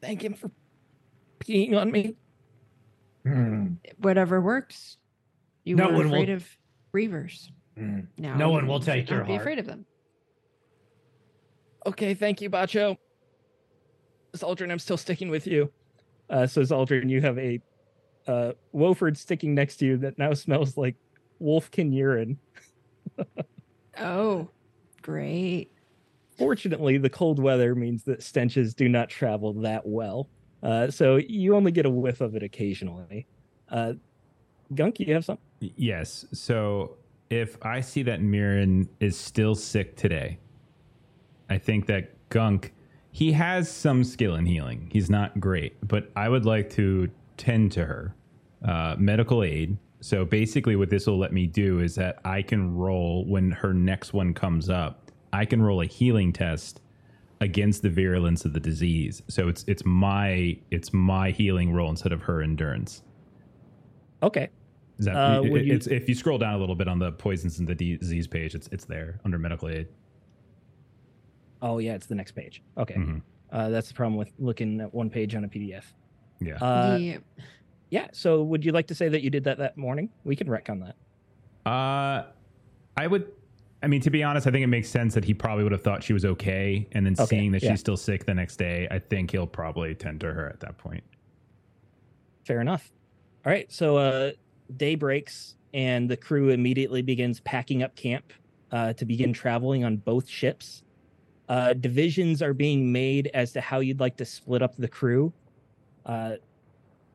Thank 0.00 0.24
him 0.24 0.34
for 0.34 0.50
peeing 1.38 1.76
on 1.76 1.92
me. 1.92 2.16
Hmm. 3.24 3.74
Whatever 3.98 4.40
works. 4.40 4.96
You 5.64 5.76
No 5.76 5.88
were 5.88 5.92
one 5.96 6.10
will- 6.10 6.14
afraid 6.22 6.30
of 6.30 6.48
Reavers. 6.94 7.50
Hmm. 7.76 8.00
Now 8.18 8.36
No 8.36 8.50
one 8.50 8.66
will 8.66 8.80
take 8.80 9.08
your 9.10 9.20
Be 9.20 9.26
heart. 9.26 9.28
Be 9.28 9.34
afraid 9.36 9.58
of 9.58 9.66
them. 9.66 9.84
Okay, 11.86 12.14
thank 12.14 12.40
you, 12.40 12.50
Bacho. 12.50 12.96
Zaldrin, 14.36 14.70
I'm 14.70 14.78
still 14.78 14.96
sticking 14.96 15.28
with 15.30 15.46
you. 15.46 15.72
Uh, 16.28 16.46
so 16.46 16.60
Zaldrin, 16.62 17.08
you 17.10 17.20
have 17.20 17.38
a 17.38 17.60
uh, 18.26 18.52
Woford 18.74 19.16
sticking 19.16 19.54
next 19.54 19.76
to 19.78 19.86
you 19.86 19.96
that 19.98 20.18
now 20.18 20.32
smells 20.34 20.76
like 20.76 20.96
wolfkin 21.42 21.92
urine. 21.94 22.38
Oh, 23.98 24.48
great. 25.02 25.68
Fortunately, 26.38 26.96
the 26.96 27.10
cold 27.10 27.38
weather 27.38 27.74
means 27.74 28.04
that 28.04 28.22
stenches 28.22 28.72
do 28.72 28.88
not 28.88 29.10
travel 29.10 29.52
that 29.60 29.82
well. 29.84 30.28
Uh, 30.62 30.90
so 30.90 31.16
you 31.16 31.54
only 31.54 31.72
get 31.72 31.86
a 31.86 31.90
whiff 31.90 32.20
of 32.20 32.34
it 32.34 32.42
occasionally. 32.42 33.26
Uh, 33.68 33.94
Gunk, 34.74 35.00
you 35.00 35.14
have 35.14 35.24
some? 35.24 35.38
Yes. 35.60 36.26
So 36.32 36.96
if 37.30 37.56
I 37.62 37.80
see 37.80 38.02
that 38.04 38.20
Mirren 38.20 38.88
is 39.00 39.18
still 39.18 39.54
sick 39.54 39.96
today, 39.96 40.38
I 41.48 41.58
think 41.58 41.86
that 41.86 42.28
Gunk, 42.28 42.72
he 43.10 43.32
has 43.32 43.70
some 43.70 44.04
skill 44.04 44.36
in 44.36 44.46
healing. 44.46 44.88
He's 44.92 45.10
not 45.10 45.40
great, 45.40 45.76
but 45.86 46.10
I 46.14 46.28
would 46.28 46.44
like 46.44 46.70
to 46.70 47.10
tend 47.36 47.72
to 47.72 47.84
her. 47.84 48.14
Uh, 48.62 48.94
medical 48.98 49.42
aid. 49.42 49.78
So 50.00 50.24
basically, 50.24 50.76
what 50.76 50.90
this 50.90 51.06
will 51.06 51.18
let 51.18 51.32
me 51.32 51.46
do 51.46 51.80
is 51.80 51.94
that 51.94 52.18
I 52.24 52.42
can 52.42 52.74
roll 52.76 53.24
when 53.24 53.50
her 53.52 53.72
next 53.72 54.12
one 54.12 54.34
comes 54.34 54.68
up. 54.68 55.10
I 55.32 55.46
can 55.46 55.62
roll 55.62 55.80
a 55.80 55.86
healing 55.86 56.32
test 56.32 56.82
against 57.40 57.82
the 57.82 57.88
virulence 57.90 58.44
of 58.44 58.52
the 58.52 58.60
disease. 58.60 59.22
So 59.28 59.48
it's 59.48 59.64
it's 59.66 59.84
my 59.84 60.58
it's 60.70 60.92
my 60.92 61.30
healing 61.30 61.72
role 61.72 61.90
instead 61.90 62.12
of 62.12 62.22
her 62.22 62.42
endurance. 62.42 63.02
Okay. 64.22 64.48
Is 64.98 65.06
that, 65.06 65.16
Uh, 65.16 65.42
it- 65.42 65.64
you- 65.66 65.72
it's, 65.74 65.86
if 65.86 66.08
you 66.08 66.14
scroll 66.14 66.36
down 66.36 66.52
a 66.54 66.58
little 66.58 66.74
bit 66.74 66.86
on 66.86 66.98
the 66.98 67.10
poisons 67.12 67.58
and 67.58 67.66
the 67.66 67.74
disease 67.74 68.26
page, 68.26 68.54
it's 68.54 68.68
it's 68.68 68.84
there 68.84 69.18
under 69.24 69.38
medical 69.38 69.68
aid. 69.68 69.88
Oh, 71.62 71.78
yeah, 71.78 71.94
it's 71.94 72.06
the 72.06 72.14
next 72.14 72.32
page. 72.32 72.62
Okay. 72.76 72.94
Mhm. 72.94 73.22
Uh, 73.50 73.68
that's 73.70 73.88
the 73.88 73.94
problem 73.94 74.16
with 74.16 74.32
looking 74.38 74.80
at 74.80 74.92
one 74.94 75.10
page 75.10 75.34
on 75.34 75.44
a 75.44 75.48
PDF. 75.48 75.84
Yeah. 76.40 76.54
Uh, 76.56 76.96
yeah. 76.98 77.18
yeah. 77.90 78.06
So 78.12 78.42
would 78.42 78.64
you 78.64 78.72
like 78.72 78.86
to 78.88 78.94
say 78.94 79.08
that 79.08 79.22
you 79.22 79.28
did 79.30 79.44
that 79.44 79.58
that 79.58 79.76
morning? 79.76 80.08
We 80.24 80.36
can 80.36 80.48
wreck 80.48 80.70
on 80.70 80.80
that. 80.80 80.96
Uh, 81.70 82.26
I 82.96 83.06
would. 83.06 83.30
I 83.82 83.86
mean, 83.86 84.00
to 84.02 84.10
be 84.10 84.22
honest, 84.22 84.46
I 84.46 84.50
think 84.50 84.62
it 84.62 84.66
makes 84.68 84.88
sense 84.88 85.14
that 85.14 85.24
he 85.24 85.32
probably 85.32 85.62
would 85.64 85.72
have 85.72 85.82
thought 85.82 86.02
she 86.02 86.12
was 86.12 86.24
okay, 86.24 86.86
and 86.92 87.06
then 87.06 87.14
Okay, 87.18 87.24
seeing 87.26 87.52
that 87.52 87.62
yeah. 87.62 87.70
she's 87.70 87.80
still 87.80 87.96
sick 87.96 88.26
the 88.26 88.34
next 88.34 88.56
day, 88.56 88.86
I 88.90 88.98
think 88.98 89.30
he'll 89.30 89.46
probably 89.46 89.94
tend 89.94 90.20
to 90.20 90.32
her 90.32 90.48
at 90.48 90.60
that 90.60 90.76
point. 90.76 91.02
Fair 92.44 92.60
enough. 92.60 92.92
All 93.46 93.52
right. 93.52 93.70
So 93.72 93.96
uh, 93.96 94.32
day 94.76 94.96
breaks, 94.96 95.56
and 95.72 96.10
the 96.10 96.16
crew 96.16 96.50
immediately 96.50 97.00
begins 97.00 97.40
packing 97.40 97.82
up 97.82 97.94
camp 97.96 98.32
uh, 98.70 98.92
to 98.94 99.04
begin 99.04 99.32
traveling 99.32 99.84
on 99.84 99.96
both 99.96 100.28
ships. 100.28 100.82
Uh, 101.48 101.72
divisions 101.72 102.42
are 102.42 102.52
being 102.54 102.92
made 102.92 103.30
as 103.34 103.52
to 103.52 103.60
how 103.60 103.80
you'd 103.80 103.98
like 104.00 104.16
to 104.18 104.24
split 104.24 104.62
up 104.62 104.76
the 104.76 104.88
crew. 104.88 105.32
Uh, 106.04 106.34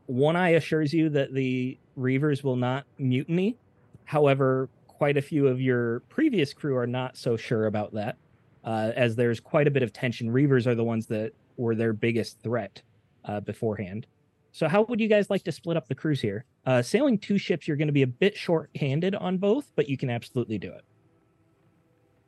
One 0.08 0.36
Eye 0.36 0.50
assures 0.50 0.94
you 0.94 1.10
that 1.10 1.34
the 1.34 1.78
Reavers 1.98 2.44
will 2.44 2.56
not 2.58 2.86
mutiny. 2.98 3.56
However, 4.04 4.70
quite 4.98 5.18
a 5.18 5.22
few 5.22 5.48
of 5.48 5.60
your 5.60 6.00
previous 6.02 6.54
crew 6.54 6.78
are 6.78 6.88
not 6.88 7.18
so 7.18 7.36
sure 7.36 7.66
about 7.66 7.94
that, 7.94 8.18
uh, 8.64 8.92
as 8.96 9.16
there's 9.16 9.42
quite 9.42 9.68
a 9.68 9.72
bit 9.72 9.84
of 9.84 9.92
tension. 9.92 10.30
Reavers 10.30 10.66
are 10.68 10.76
the 10.76 10.84
ones 10.84 11.06
that 11.08 11.34
were 11.58 11.76
their 11.76 11.92
biggest 11.92 12.40
threat 12.42 12.82
uh, 13.26 13.42
beforehand. 13.42 14.08
So, 14.54 14.70
how 14.70 14.84
would 14.84 15.02
you 15.02 15.10
guys 15.10 15.30
like 15.30 15.44
to 15.44 15.52
split 15.52 15.76
up 15.76 15.90
the 15.90 15.96
crews 15.96 16.22
here? 16.22 16.46
Uh, 16.66 16.82
sailing 16.82 17.18
two 17.18 17.38
ships, 17.38 17.68
you're 17.68 17.76
going 17.76 17.90
to 17.90 17.94
be 17.94 18.04
a 18.04 18.08
bit 18.08 18.38
short-handed 18.38 19.14
on 19.16 19.38
both, 19.38 19.72
but 19.76 19.90
you 19.90 19.98
can 19.98 20.10
absolutely 20.10 20.58
do 20.58 20.72
it. 20.72 20.86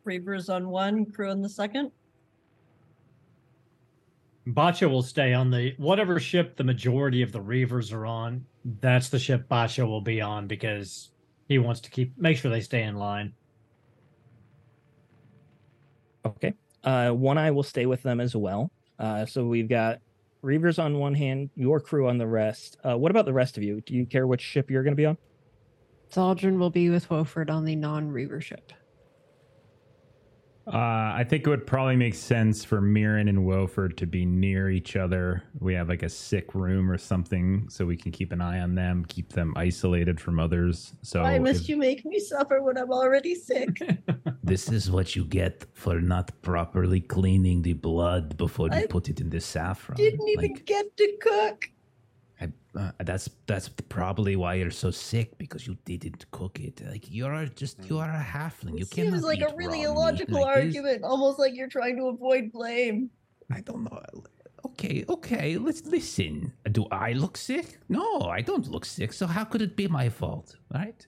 Reavers 0.06 0.54
on 0.54 0.68
one, 0.68 1.06
crew 1.06 1.30
on 1.30 1.42
the 1.42 1.50
second. 1.50 1.92
Bacho 4.48 4.90
will 4.90 5.04
stay 5.04 5.34
on 5.34 5.52
the 5.52 5.74
whatever 5.78 6.20
ship 6.20 6.58
the 6.58 6.64
majority 6.64 7.22
of 7.22 7.32
the 7.32 7.40
Reavers 7.40 7.94
are 7.94 8.06
on. 8.06 8.46
That's 8.82 9.10
the 9.10 9.20
ship 9.20 9.48
Bacho 9.50 9.88
will 9.88 10.02
be 10.02 10.22
on 10.22 10.48
because 10.48 11.12
he 11.48 11.60
wants 11.60 11.82
to 11.82 11.90
keep 11.90 12.18
make 12.18 12.38
sure 12.38 12.52
they 12.52 12.62
stay 12.62 12.84
in 12.84 12.96
line. 12.96 13.34
Okay. 16.26 16.54
Uh, 16.84 17.12
One 17.12 17.38
Eye 17.38 17.52
will 17.52 17.64
stay 17.64 17.86
with 17.86 18.04
them 18.04 18.20
as 18.20 18.36
well. 18.36 18.72
Uh, 19.00 19.26
so 19.26 19.46
we've 19.46 19.70
got 19.70 20.00
Reavers 20.44 20.82
on 20.82 20.98
one 20.98 21.14
hand, 21.14 21.50
your 21.56 21.80
crew 21.80 22.08
on 22.08 22.18
the 22.18 22.28
rest. 22.28 22.78
Uh, 22.84 22.98
what 22.98 23.12
about 23.12 23.26
the 23.26 23.34
rest 23.34 23.58
of 23.58 23.64
you? 23.64 23.82
Do 23.82 23.94
you 23.94 24.06
care 24.06 24.28
which 24.28 24.42
ship 24.42 24.70
you're 24.70 24.84
going 24.84 24.94
to 24.94 24.98
be 24.98 25.06
on? 25.06 25.18
Zaldrin 26.12 26.58
will 26.58 26.70
be 26.70 26.90
with 26.90 27.10
Woford 27.10 27.50
on 27.50 27.66
the 27.66 27.76
non-Reaver 27.76 28.40
ship. 28.40 28.72
Uh, 30.68 30.78
I 31.16 31.26
think 31.28 31.48
it 31.48 31.50
would 31.50 31.66
probably 31.66 31.96
make 31.96 32.14
sense 32.14 32.66
for 32.66 32.82
Mirren 32.82 33.30
and 33.30 33.40
Woford 33.40 33.96
to 33.98 34.06
be 34.06 34.26
near 34.26 34.70
each 34.70 34.98
other. 34.98 35.44
We 35.60 35.74
have 35.76 35.88
like 35.88 36.04
a 36.04 36.10
sick 36.10 36.54
room 36.54 36.92
or 36.92 36.98
something, 36.98 37.68
so 37.70 37.86
we 37.86 37.96
can 37.96 38.12
keep 38.12 38.34
an 38.34 38.42
eye 38.42 38.60
on 38.60 38.76
them, 38.76 39.06
keep 39.08 39.32
them 39.32 39.54
isolated 39.56 40.20
from 40.20 40.40
others. 40.40 40.94
So 41.04 41.22
Why 41.24 41.40
must 41.40 41.62
if- 41.64 41.70
you 41.70 41.78
make 41.78 42.06
me 42.06 42.20
suffer 42.20 42.62
when 42.62 42.78
I'm 42.78 42.92
already 42.92 43.36
sick? 43.36 43.80
This 44.44 44.72
is 44.72 44.90
what 44.90 45.14
you 45.16 45.26
get 45.26 45.66
for 45.74 46.00
not 46.00 46.32
properly 46.42 47.02
cleaning 47.02 47.62
the 47.64 47.74
blood 47.74 48.38
before 48.38 48.68
you 48.68 48.74
I 48.78 48.86
put 48.86 49.10
it 49.10 49.20
in 49.20 49.30
the 49.30 49.42
saffron. 49.42 49.98
Didn't 49.98 50.26
even 50.30 50.52
Like, 50.54 50.66
get 50.66 50.96
to 50.96 51.18
cook. 51.22 51.70
Uh, 52.78 52.92
that's 53.00 53.28
that's 53.48 53.70
probably 53.90 54.36
why 54.36 54.54
you're 54.54 54.70
so 54.70 54.92
sick 54.92 55.36
because 55.40 55.66
you 55.66 55.76
didn't 55.86 56.30
cook 56.32 56.60
it. 56.60 56.80
Like 56.86 57.06
you're 57.10 57.46
just 57.48 57.78
you 57.90 57.98
are 57.98 58.10
a 58.10 58.24
halfling. 58.24 58.78
You 58.78 58.86
It 58.86 58.92
can't. 58.92 59.10
seems 59.10 59.24
like 59.24 59.42
a 59.42 59.52
really 59.56 59.82
illogical 59.82 60.44
argument, 60.44 61.04
almost 61.04 61.40
like 61.40 61.56
you're 61.56 61.70
trying 61.70 61.98
to 61.98 62.06
avoid 62.10 62.52
blame. 62.52 63.10
I 63.52 63.62
don't 63.62 63.84
know. 63.86 64.00
Okay, 64.66 65.06
okay. 65.10 65.58
Let's 65.58 65.84
listen. 65.86 66.54
Do 66.72 66.86
I 66.92 67.14
look 67.14 67.36
sick? 67.38 67.80
No, 67.90 68.22
I 68.38 68.42
don't 68.42 68.68
look 68.70 68.86
sick. 68.86 69.12
So 69.14 69.26
how 69.26 69.44
could 69.46 69.62
it 69.62 69.76
be 69.76 69.88
my 69.88 70.10
fault, 70.10 70.56
right? 70.74 71.08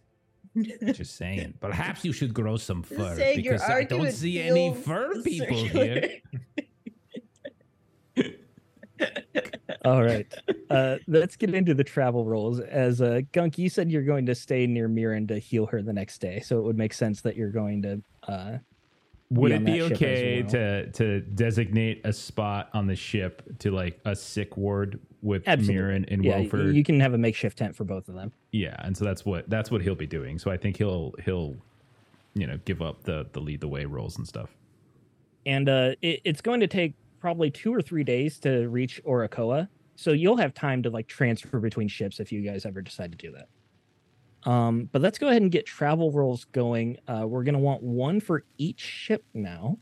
Just 0.94 1.18
saying. 1.18 1.54
Perhaps 1.60 2.04
you 2.04 2.14
should 2.14 2.34
grow 2.34 2.58
some 2.58 2.82
fur 2.82 3.16
because 3.36 3.62
I 3.62 3.84
don't 3.84 4.12
see 4.12 4.42
any 4.42 4.74
fur 4.74 5.22
people 5.22 5.56
circular. 5.58 5.86
here. 5.86 6.22
All 9.86 10.04
right. 10.04 10.32
Uh, 10.70 10.98
let's 11.08 11.36
get 11.36 11.54
into 11.56 11.74
the 11.74 11.84
travel 11.84 12.26
roles. 12.26 12.60
As 12.60 13.02
uh, 13.02 13.22
Gunk, 13.32 13.58
you 13.58 13.70
said 13.70 13.90
you're 13.92 14.04
going 14.04 14.26
to 14.26 14.36
stay 14.36 14.68
near 14.68 14.88
Mirren 14.88 15.26
to 15.28 15.40
heal 15.40 15.66
her 15.68 15.82
the 15.82 15.94
next 15.94 16.20
day, 16.20 16.40
so 16.42 16.58
it 16.60 16.64
would 16.64 16.78
make 16.78 16.94
sense 16.94 17.22
that 17.22 17.36
you're 17.36 17.52
going 17.52 17.82
to. 17.84 18.02
Uh, 18.28 18.58
Would 19.32 19.50
be 19.50 19.54
it 19.54 19.58
on 19.58 19.64
be 19.66 19.72
that 19.72 19.78
ship 19.78 19.92
as 19.92 19.98
okay 19.98 20.42
well. 20.42 20.52
to 20.52 20.92
to 20.92 21.22
designate 21.22 22.02
a 22.04 22.12
spot 22.14 22.70
on 22.74 22.88
the 22.88 22.96
ship 22.96 23.44
to 23.60 23.72
like 23.72 24.00
a 24.06 24.16
sick 24.16 24.58
ward 24.58 25.00
with 25.22 25.44
Absolutely. 25.48 25.76
Mirren 25.76 26.06
and 26.10 26.26
yeah, 26.26 26.38
y- 26.40 26.46
Woford? 26.48 26.74
you 26.74 26.84
can 26.84 27.00
have 27.00 27.14
a 27.14 27.18
makeshift 27.18 27.58
tent 27.58 27.76
for 27.76 27.84
both 27.86 28.10
of 28.10 28.16
them. 28.16 28.32
Yeah, 28.52 28.76
and 28.80 28.96
so 28.98 29.06
that's 29.06 29.26
what 29.26 29.50
that's 29.50 29.72
what 29.72 29.82
he'll 29.82 29.96
be 29.96 30.08
doing. 30.08 30.40
So 30.40 30.52
I 30.52 30.58
think 30.58 30.78
he'll 30.78 31.14
he'll 31.24 31.56
you 32.34 32.46
know 32.48 32.60
give 32.66 32.82
up 32.82 33.04
the 33.04 33.28
the 33.32 33.40
lead 33.40 33.62
the 33.62 33.68
way 33.68 33.86
roles 33.86 34.18
and 34.18 34.28
stuff. 34.28 34.50
and 35.46 35.70
uh, 35.70 35.92
it, 36.02 36.22
it's 36.26 36.42
going 36.42 36.60
to 36.60 36.68
take 36.68 36.94
probably 37.20 37.52
two 37.52 37.74
or 37.74 37.82
three 37.82 38.04
days 38.04 38.40
to 38.40 38.68
reach 38.70 39.02
Oracoa. 39.06 39.68
So 39.96 40.12
you'll 40.12 40.38
have 40.38 40.54
time 40.54 40.82
to 40.84 40.90
like 40.90 41.08
transfer 41.08 41.60
between 41.60 41.88
ships 41.88 42.20
if 42.20 42.32
you 42.32 42.42
guys 42.42 42.66
ever 42.66 42.82
decide 42.82 43.12
to 43.12 43.18
do 43.18 43.34
that. 43.34 44.50
Um, 44.50 44.90
but 44.92 45.02
let's 45.02 45.18
go 45.20 45.28
ahead 45.28 45.42
and 45.42 45.52
get 45.52 45.66
travel 45.66 46.12
rolls 46.12 46.46
going. 46.46 46.98
Uh, 47.08 47.26
we're 47.28 47.44
going 47.44 47.54
to 47.54 47.60
want 47.60 47.84
one 47.84 48.22
for 48.22 48.46
each 48.58 48.80
ship 48.80 49.24
now. 49.34 49.78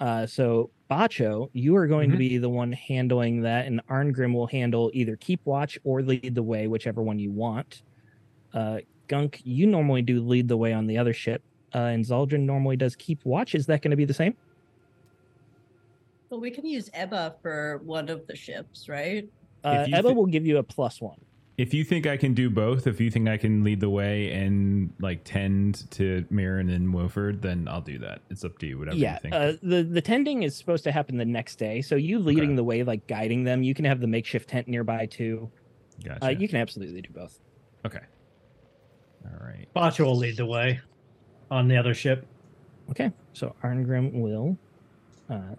Uh, 0.00 0.24
so 0.26 0.70
Bacho, 0.90 1.50
you 1.52 1.76
are 1.76 1.86
going 1.86 2.08
to 2.10 2.16
Mhm. 2.16 2.18
be 2.18 2.38
the 2.38 2.48
one 2.48 2.72
handling 2.72 3.42
that, 3.42 3.66
and 3.66 3.84
Arngrim 3.88 4.32
will 4.32 4.46
handle 4.46 4.90
either 4.94 5.16
keep 5.16 5.44
watch 5.44 5.78
or 5.84 6.00
lead 6.00 6.34
the 6.34 6.42
way, 6.42 6.66
whichever 6.68 7.02
one 7.02 7.18
you 7.18 7.30
want. 7.30 7.82
Uh, 8.54 8.80
Gunk, 9.08 9.40
you 9.44 9.66
normally 9.66 10.00
do 10.02 10.20
lead 10.20 10.48
the 10.48 10.56
way 10.56 10.72
on 10.72 10.86
the 10.86 10.96
other 10.96 11.12
ship, 11.12 11.42
uh, 11.74 11.78
and 11.78 12.04
Zaldrin 12.04 12.40
normally 12.46 12.76
does 12.76 12.96
keep 12.96 13.22
watch. 13.26 13.54
Is 13.54 13.66
that 13.66 13.82
going 13.82 13.90
to 13.90 13.96
be 13.96 14.06
the 14.06 14.14
same? 14.14 14.34
Well, 16.30 16.40
we 16.40 16.50
can 16.50 16.66
use 16.66 16.90
Ebba 16.92 17.36
for 17.42 17.80
one 17.84 18.08
of 18.08 18.26
the 18.26 18.36
ships, 18.36 18.88
right? 18.88 19.26
Uh, 19.64 19.86
Ebba 19.92 20.08
thi- 20.08 20.14
will 20.14 20.26
give 20.26 20.46
you 20.46 20.58
a 20.58 20.62
plus 20.62 21.00
one. 21.00 21.18
If 21.56 21.74
you 21.74 21.82
think 21.82 22.06
I 22.06 22.16
can 22.16 22.34
do 22.34 22.50
both, 22.50 22.86
if 22.86 23.00
you 23.00 23.10
think 23.10 23.28
I 23.28 23.36
can 23.36 23.64
lead 23.64 23.80
the 23.80 23.90
way 23.90 24.30
and 24.30 24.92
like 25.00 25.24
tend 25.24 25.90
to 25.92 26.24
Mirren 26.30 26.68
and 26.70 26.94
Woford, 26.94 27.42
then 27.42 27.66
I'll 27.66 27.80
do 27.80 27.98
that. 27.98 28.20
It's 28.30 28.44
up 28.44 28.58
to 28.60 28.66
you, 28.66 28.78
whatever 28.78 28.96
yeah, 28.96 29.14
you 29.14 29.20
think. 29.30 29.34
uh, 29.34 29.52
the 29.62 29.82
the 29.82 30.00
tending 30.00 30.44
is 30.44 30.56
supposed 30.56 30.84
to 30.84 30.92
happen 30.92 31.16
the 31.16 31.24
next 31.24 31.56
day. 31.56 31.82
So 31.82 31.96
you 31.96 32.20
leading 32.20 32.50
Okay. 32.50 32.56
the 32.56 32.64
way, 32.64 32.82
like 32.84 33.08
guiding 33.08 33.42
them. 33.42 33.64
You 33.64 33.74
can 33.74 33.84
have 33.86 34.00
the 34.00 34.06
makeshift 34.06 34.48
tent 34.50 34.68
nearby 34.68 35.06
too. 35.06 35.50
gotcha. 36.04 36.26
Uh, 36.26 36.28
you 36.28 36.46
can 36.46 36.58
absolutely 36.58 37.00
do 37.02 37.10
both. 37.12 37.40
okay. 37.84 38.02
All 39.24 39.44
right. 39.44 39.66
Bacho 39.74 40.04
will 40.04 40.16
lead 40.16 40.36
the 40.36 40.46
way 40.46 40.80
on 41.50 41.66
the 41.66 41.76
other 41.76 41.92
ship. 41.92 42.24
Okay, 42.90 43.10
so 43.32 43.54
Arngrim 43.64 44.12
will 44.12 44.56
uh, 45.28 45.56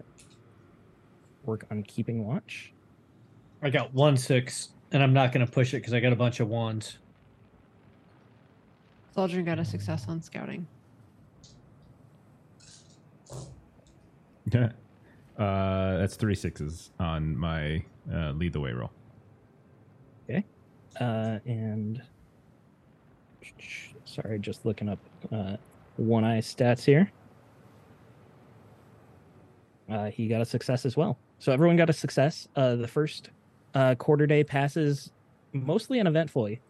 work 1.44 1.66
on 1.70 1.82
keeping 1.82 2.26
watch. 2.26 2.72
I 3.62 3.70
got 3.70 3.92
one 3.92 4.16
six, 4.16 4.70
and 4.92 5.02
I'm 5.02 5.12
not 5.12 5.32
going 5.32 5.44
to 5.44 5.50
push 5.50 5.74
it 5.74 5.78
because 5.78 5.92
I 5.92 6.00
got 6.00 6.12
a 6.12 6.16
bunch 6.16 6.40
of 6.40 6.48
ones. 6.48 6.98
Zaldrin 9.16 9.44
got 9.44 9.58
a 9.58 9.64
success 9.64 10.06
on 10.08 10.22
scouting. 10.22 10.66
uh, 14.54 14.68
that's 15.38 16.16
three 16.16 16.34
sixes 16.34 16.90
on 16.98 17.36
my 17.36 17.84
uh, 18.12 18.32
lead 18.32 18.52
the 18.52 18.60
way 18.60 18.72
roll. 18.72 18.90
Okay. 20.28 20.44
Uh, 21.00 21.38
and 21.44 22.02
sorry, 24.04 24.38
just 24.38 24.64
looking 24.64 24.88
up 24.88 24.98
uh, 25.32 25.56
one 25.96 26.24
eye 26.24 26.38
stats 26.38 26.84
here. 26.84 27.10
Uh, 29.90 30.06
he 30.06 30.28
got 30.28 30.40
a 30.40 30.44
success 30.44 30.86
as 30.86 30.96
well. 30.96 31.18
So 31.40 31.52
everyone 31.52 31.76
got 31.76 31.88
a 31.88 31.94
success. 31.94 32.48
Uh, 32.54 32.76
the 32.76 32.86
first 32.86 33.30
uh, 33.74 33.94
quarter 33.94 34.26
day 34.26 34.44
passes 34.44 35.10
mostly 35.54 35.98
uneventfully. 35.98 36.60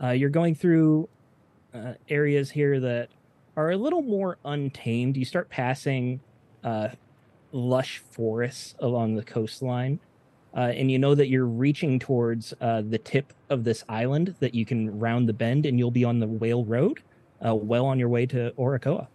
Uh, 0.00 0.10
you're 0.10 0.30
going 0.30 0.54
through 0.54 1.08
uh, 1.74 1.94
areas 2.08 2.48
here 2.48 2.78
that 2.78 3.08
are 3.56 3.72
a 3.72 3.76
little 3.76 4.00
more 4.00 4.38
untamed. 4.44 5.16
You 5.16 5.24
start 5.24 5.50
passing 5.50 6.20
uh, 6.62 6.90
lush 7.50 7.98
forests 8.12 8.76
along 8.78 9.16
the 9.16 9.24
coastline 9.24 9.98
uh, 10.56 10.72
and 10.72 10.88
you 10.88 11.00
know 11.00 11.16
that 11.16 11.28
you're 11.28 11.46
reaching 11.46 11.98
towards 11.98 12.54
the 12.60 13.00
tip 13.02 13.32
of 13.50 13.64
this 13.64 13.82
island 13.88 14.36
that 14.38 14.54
you 14.54 14.64
can 14.64 14.98
round 15.00 15.28
the 15.28 15.32
bend 15.32 15.66
and 15.66 15.80
you'll 15.80 15.90
be 15.90 16.04
on 16.04 16.20
the 16.20 16.26
whale 16.28 16.64
road 16.64 17.02
well 17.40 17.84
on 17.84 17.98
your 17.98 18.08
way 18.08 18.24
to 18.24 18.52
oracoa 18.56 19.06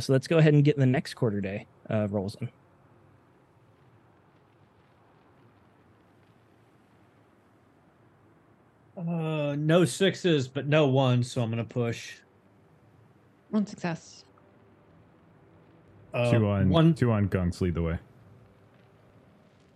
so 0.00 0.12
let's 0.12 0.26
go 0.26 0.38
ahead 0.38 0.54
and 0.54 0.64
get 0.64 0.78
the 0.78 0.86
next 0.86 1.14
quarter 1.14 1.40
day 1.40 1.66
rolls 2.08 2.36
in 2.40 2.48
Uh, 9.00 9.56
no 9.58 9.84
sixes, 9.86 10.46
but 10.46 10.66
no 10.66 10.86
ones, 10.86 11.32
so 11.32 11.42
I'm 11.42 11.50
going 11.50 11.56
to 11.56 11.64
push. 11.64 12.16
One 13.48 13.66
success. 13.66 14.24
Uh, 16.12 16.30
two 16.30 16.46
on 16.48 16.68
one 16.68 16.92
two 16.92 17.10
on 17.12 17.28
gunks 17.28 17.60
lead 17.60 17.74
the 17.74 17.82
way. 17.82 17.98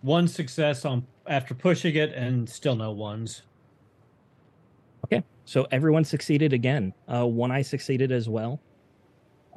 one 0.03 0.27
success 0.29 0.85
on 0.85 1.07
after 1.29 1.55
pushing 1.55 1.95
it, 1.95 2.13
and 2.13 2.49
still 2.51 2.75
no 2.75 2.91
ones. 2.91 3.43
okay 5.05 5.23
so 5.45 5.67
everyone 5.71 6.03
succeeded 6.05 6.53
again 6.53 6.93
uh, 7.09 7.25
One 7.25 7.53
Eye 7.53 7.63
succeeded 7.63 8.11
as 8.11 8.29
well 8.29 8.61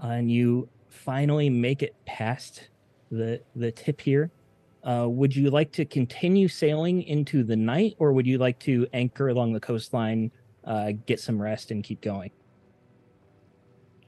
uh, 0.04 0.08
and 0.10 0.32
you 0.32 0.70
finally 0.88 1.50
make 1.50 1.82
it 1.82 1.96
past 2.06 2.70
the 3.12 3.42
the 3.56 3.72
tip 3.72 4.00
here 4.02 4.30
uh, 4.88 5.06
would 5.08 5.36
you 5.36 5.50
like 5.50 5.72
to 5.74 5.84
continue 5.86 6.48
sailing 6.48 7.04
into 7.04 7.44
the 7.44 7.56
night 7.56 7.94
or 8.00 8.14
would 8.14 8.26
you 8.26 8.38
like 8.38 8.58
to 8.60 8.88
anchor 8.94 9.28
along 9.28 9.52
the 9.52 9.60
coastline 9.60 10.32
uh, 10.64 10.92
get 11.06 11.20
some 11.20 11.40
rest 11.42 11.72
and 11.72 11.84
keep 11.84 12.02
going 12.02 12.32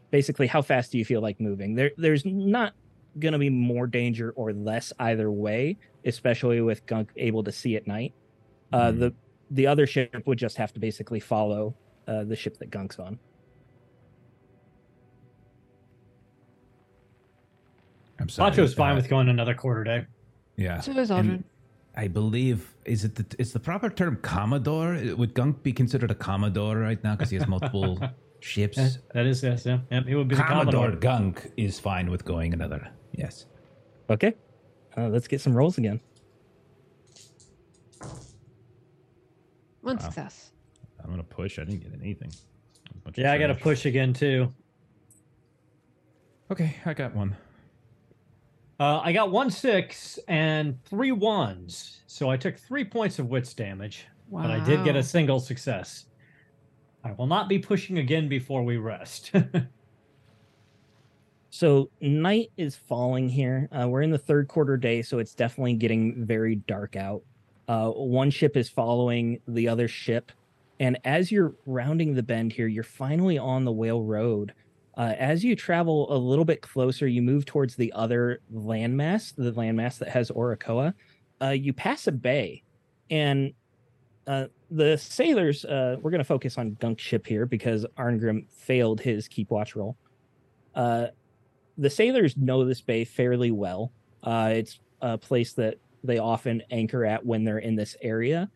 basically 0.09 0.47
how 0.47 0.61
fast 0.61 0.91
do 0.91 0.97
you 0.97 1.05
feel 1.05 1.21
like 1.21 1.39
moving 1.39 1.75
there 1.75 1.91
there's 1.97 2.25
not 2.25 2.73
going 3.19 3.33
to 3.33 3.39
be 3.39 3.49
more 3.49 3.87
danger 3.87 4.31
or 4.31 4.53
less 4.53 4.93
either 4.99 5.29
way 5.31 5.77
especially 6.05 6.61
with 6.61 6.85
gunk 6.85 7.09
able 7.17 7.43
to 7.43 7.51
see 7.51 7.75
at 7.75 7.85
night 7.85 8.13
uh, 8.71 8.89
Mhm. 8.91 8.99
the 8.99 9.13
the 9.51 9.67
other 9.67 9.85
ship 9.87 10.15
would 10.25 10.37
just 10.37 10.57
have 10.57 10.71
to 10.73 10.79
basically 10.79 11.19
follow 11.19 11.75
uh, 12.07 12.23
the 12.23 12.35
ship 12.35 12.57
that 12.57 12.69
gunk's 12.71 12.99
on 12.99 13.19
I'm 18.21 18.27
sorry. 18.27 18.51
Bacho's 18.51 18.73
fine 18.73 18.97
with 18.97 19.07
going 19.07 19.29
another 19.29 19.53
quarter 19.53 19.83
day. 19.85 20.05
Yeah. 20.59 20.81
So 20.81 20.91
is 20.91 21.09
And 21.09 21.43
I 21.95 22.07
believe 22.09 22.75
is 22.85 23.05
it 23.05 23.15
the, 23.15 23.25
is 23.39 23.53
the 23.53 23.59
proper 23.59 23.89
term 23.89 24.17
commodore? 24.21 24.99
Would 25.15 25.33
Gunk 25.33 25.63
be 25.63 25.71
considered 25.71 26.11
a 26.11 26.15
commodore 26.15 26.77
right 26.77 27.01
now 27.03 27.15
because 27.15 27.29
he 27.29 27.37
has 27.37 27.47
multiple 27.47 27.97
ships? 28.41 28.77
Yeah, 28.77 28.89
that 29.13 29.25
is 29.25 29.41
yes, 29.41 29.65
yeah. 29.65 29.79
yeah 29.89 30.03
he 30.03 30.15
would 30.15 30.27
be 30.27 30.35
the 30.35 30.43
Commodore 30.43 30.91
commodore. 30.91 30.99
Gunk 30.99 31.51
is 31.55 31.79
fine 31.79 32.11
with 32.11 32.25
going 32.25 32.53
another. 32.53 32.89
Yes. 33.13 33.45
okay 34.09 34.33
uh, 34.97 35.07
let's 35.07 35.27
get 35.27 35.39
some 35.41 35.53
rolls 35.53 35.77
again 35.77 35.99
One 39.81 39.95
Wow. 39.97 40.03
success. 40.03 40.51
I'm 41.01 41.09
gonna 41.09 41.23
push. 41.23 41.57
I 41.57 41.63
didn't 41.63 41.79
get 41.83 41.93
anything. 42.01 42.31
A 42.91 42.97
bunch 42.99 43.17
of 43.17 43.23
Yeah, 43.23 43.31
I 43.31 43.37
got 43.37 43.47
to 43.47 43.55
push 43.55 43.85
again 43.85 44.13
too. 44.13 44.53
Okay, 46.51 46.75
I 46.85 46.93
got 46.93 47.15
one. 47.15 47.35
Uh, 48.79 49.01
I 49.03 49.11
got 49.11 49.31
one 49.31 49.51
six 49.51 50.17
and 50.27 50.81
three 50.85 51.11
ones, 51.11 52.01
so 52.07 52.29
I 52.29 52.37
took 52.37 52.57
three 52.57 52.85
points 52.85 53.19
of 53.19 53.27
wits 53.27 53.53
damage, 53.53 54.07
Wow. 54.29 54.43
but 54.43 54.51
I 54.51 54.63
did 54.63 54.85
get 54.85 54.95
a 54.95 55.03
single 55.03 55.39
success. 55.39 56.05
I 57.03 57.11
will 57.13 57.27
not 57.27 57.49
be 57.49 57.59
pushing 57.59 57.97
again 57.97 58.29
before 58.29 58.63
we 58.63 58.77
rest. 58.77 59.31
so 61.49 61.89
night 61.99 62.51
is 62.57 62.75
falling 62.75 63.27
here 63.27 63.67
uh, 63.71 63.87
we're 63.87 64.03
in 64.03 64.11
the 64.11 64.17
third 64.19 64.47
quarter 64.47 64.77
day 64.77 65.01
so 65.01 65.17
it's 65.17 65.33
definitely 65.33 65.73
getting 65.73 66.23
very 66.23 66.55
dark 66.55 66.95
out 66.95 67.23
uh, 67.67 67.89
one 67.89 68.29
ship 68.29 68.55
is 68.55 68.69
following 68.69 69.39
the 69.47 69.67
other 69.67 69.87
ship 69.87 70.31
and 70.79 70.95
as 71.05 71.31
you're 71.31 71.55
rounding 71.65 72.13
the 72.13 72.21
bend 72.21 72.53
here 72.53 72.67
you're 72.67 72.83
finally 72.83 73.39
on 73.39 73.65
the 73.65 73.71
whale 73.71 74.03
road 74.03 74.53
uh, 74.99 75.15
as 75.17 75.43
you 75.43 75.55
travel 75.55 76.13
a 76.15 76.17
little 76.17 76.45
bit 76.45 76.61
closer 76.61 77.07
you 77.07 77.21
move 77.21 77.45
towards 77.45 77.75
the 77.75 77.91
other 77.93 78.41
landmass 78.53 79.33
the 79.35 79.51
landmass 79.53 79.97
that 79.97 80.09
has 80.09 80.29
oracoa 80.29 80.93
uh, 81.41 81.49
you 81.49 81.73
pass 81.73 82.05
a 82.05 82.11
bay 82.11 82.61
and 83.09 83.51
uh, 84.27 84.45
the 84.69 84.95
sailors 84.97 85.65
uh, 85.65 85.95
we're 86.01 86.11
going 86.11 86.19
to 86.19 86.23
focus 86.23 86.59
on 86.59 86.77
gunk 86.79 86.99
ship 86.99 87.25
here 87.25 87.47
because 87.47 87.85
arngrim 87.97 88.45
failed 88.51 89.01
his 89.01 89.27
keep 89.27 89.49
watch 89.49 89.75
roll 89.75 89.97
uh, 90.75 91.07
the 91.79 91.89
sailors 91.89 92.35
know 92.37 92.65
this 92.65 92.81
bay 92.81 93.05
fairly 93.05 93.51
well. 93.51 93.91
Uh, 94.21 94.51
it's 94.53 94.79
a 95.01 95.17
place 95.17 95.53
that 95.53 95.77
they 96.03 96.17
often 96.17 96.61
anchor 96.71 97.05
at 97.05 97.25
when 97.25 97.43
they're 97.43 97.59
in 97.59 97.75
this 97.75 97.95
area. 98.01 98.49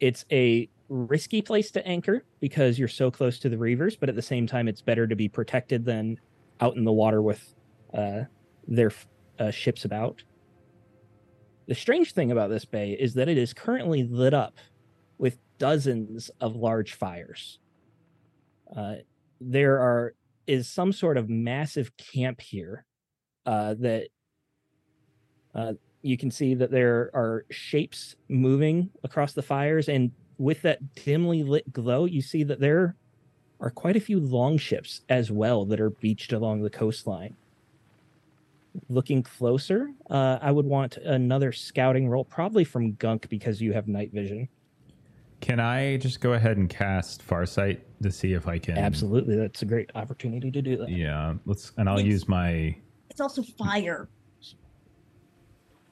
It's 0.00 0.24
a 0.30 0.68
risky 0.88 1.42
place 1.42 1.70
to 1.72 1.86
anchor 1.86 2.24
because 2.40 2.78
you're 2.78 2.88
so 2.88 3.10
close 3.10 3.38
to 3.40 3.48
the 3.48 3.56
reavers, 3.56 3.96
but 3.98 4.08
at 4.08 4.14
the 4.14 4.22
same 4.22 4.46
time, 4.46 4.68
it's 4.68 4.82
better 4.82 5.06
to 5.06 5.16
be 5.16 5.28
protected 5.28 5.84
than 5.84 6.18
out 6.60 6.76
in 6.76 6.84
the 6.84 6.92
water 6.92 7.22
with 7.22 7.54
uh, 7.94 8.22
their 8.66 8.92
uh, 9.38 9.50
ships 9.50 9.84
about. 9.84 10.22
The 11.66 11.74
strange 11.74 12.12
thing 12.12 12.32
about 12.32 12.48
this 12.50 12.64
bay 12.64 12.92
is 12.92 13.14
that 13.14 13.28
it 13.28 13.36
is 13.36 13.52
currently 13.52 14.04
lit 14.04 14.32
up 14.32 14.56
with 15.18 15.38
dozens 15.58 16.30
of 16.40 16.56
large 16.56 16.94
fires. 16.94 17.58
Uh, 18.74 18.96
there 19.40 19.78
are 19.78 20.14
is 20.46 20.66
some 20.66 20.92
sort 20.92 21.18
of 21.18 21.28
massive 21.28 21.94
camp 21.98 22.40
here 22.40 22.86
uh, 23.44 23.74
that 23.78 24.08
uh, 25.54 25.74
you 26.00 26.16
can 26.16 26.30
see 26.30 26.54
that 26.54 26.70
there 26.70 27.10
are 27.12 27.44
shapes 27.50 28.16
moving 28.28 28.90
across 29.04 29.34
the 29.34 29.42
fires 29.42 29.90
and 29.90 30.10
with 30.38 30.62
that 30.62 30.94
dimly 30.94 31.42
lit 31.42 31.70
glow 31.72 32.04
you 32.04 32.22
see 32.22 32.42
that 32.44 32.60
there 32.60 32.94
are 33.60 33.70
quite 33.70 33.96
a 33.96 34.00
few 34.00 34.20
longships 34.20 35.00
as 35.08 35.30
well 35.30 35.64
that 35.64 35.80
are 35.80 35.90
beached 35.90 36.32
along 36.32 36.62
the 36.62 36.70
coastline 36.70 37.34
looking 38.88 39.22
closer 39.22 39.90
uh, 40.10 40.38
i 40.40 40.50
would 40.52 40.66
want 40.66 40.96
another 40.98 41.50
scouting 41.52 42.08
roll 42.08 42.24
probably 42.24 42.62
from 42.64 42.92
gunk 42.94 43.28
because 43.28 43.60
you 43.60 43.72
have 43.72 43.88
night 43.88 44.12
vision 44.12 44.48
Can 45.40 45.60
I 45.60 45.96
just 45.98 46.20
go 46.20 46.32
ahead 46.32 46.56
and 46.56 46.68
cast 46.68 47.24
Farsight 47.26 47.78
to 48.02 48.10
see 48.10 48.32
if 48.32 48.46
I 48.48 48.58
can? 48.58 48.76
absolutely 48.78 49.36
that's 49.36 49.62
a 49.62 49.66
great 49.66 49.90
opportunity 49.94 50.50
to 50.50 50.62
do 50.62 50.76
that 50.78 50.88
Yeah. 50.88 51.34
Let's, 51.46 51.72
and 51.76 51.88
I'll 51.88 51.98
It's- 51.98 52.12
use 52.12 52.28
my. 52.28 52.76
It's 53.10 53.20
also 53.20 53.42
fire. 53.42 54.08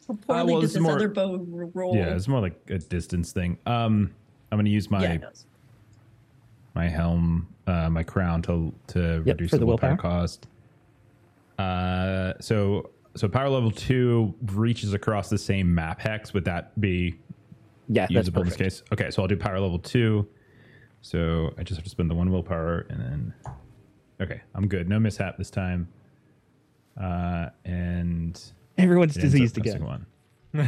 How 0.09 0.14
Uh, 0.14 0.16
poorly 0.26 0.53
well, 0.53 0.61
does 0.62 0.72
this 0.74 0.82
more- 0.82 0.92
other 0.97 1.09
bow 1.09 1.36
roll? 1.74 1.94
Yeah, 1.97 2.14
it's 2.14 2.26
more 2.28 2.40
like 2.40 2.59
a 2.70 2.78
distance 2.78 3.32
thing. 3.32 3.59
Um, 3.66 4.14
I'm 4.51 4.57
going 4.59 4.64
to 4.66 4.70
use 4.70 4.90
my 4.90 5.03
Yeah, 5.03 5.18
my 6.74 6.88
helm, 6.88 7.49
uh, 7.66 7.88
my 7.90 8.03
crown 8.03 8.42
to 8.42 8.72
to 8.88 9.22
Yep, 9.24 9.26
reduce 9.26 9.51
the, 9.51 9.59
the 9.59 9.66
willpower, 9.66 9.90
willpower. 9.90 10.20
cost. 10.20 10.47
Uh, 11.59 12.34
so 12.40 12.90
so 13.16 13.28
power 13.28 13.49
level 13.49 13.70
two 13.70 14.34
reaches 14.53 14.92
across 14.92 15.30
the 15.30 15.38
same 15.38 15.74
map 15.74 16.01
hex. 16.01 16.34
Would 16.34 16.44
that 16.44 16.78
be 16.80 17.18
yeah 17.88 18.03
that's 18.03 18.12
usable 18.12 18.42
in 18.42 18.49
this 18.49 18.57
case? 18.57 18.82
Okay, 18.92 19.11
so 19.11 19.22
I'll 19.22 19.28
do 19.28 19.36
power 19.36 19.59
level 19.59 19.78
two. 19.78 20.28
So 21.01 21.55
I 21.59 21.62
just 21.62 21.78
have 21.78 21.84
to 21.84 21.90
spend 21.90 22.11
the 22.11 22.14
one 22.14 22.30
willpower, 22.30 22.86
and 22.90 23.01
then 23.01 23.34
okay, 24.20 24.40
I'm 24.55 24.68
good. 24.68 24.88
No 24.88 24.99
mishap 25.01 25.38
this 25.38 25.51
time. 25.51 25.88
Uh, 27.01 27.49
and 27.64 28.40
everyone's 28.78 29.16
it 29.16 29.22
ends 29.22 29.34
up 29.34 29.38
diseased 29.38 29.59
again 29.59 29.84
One. 29.84 30.07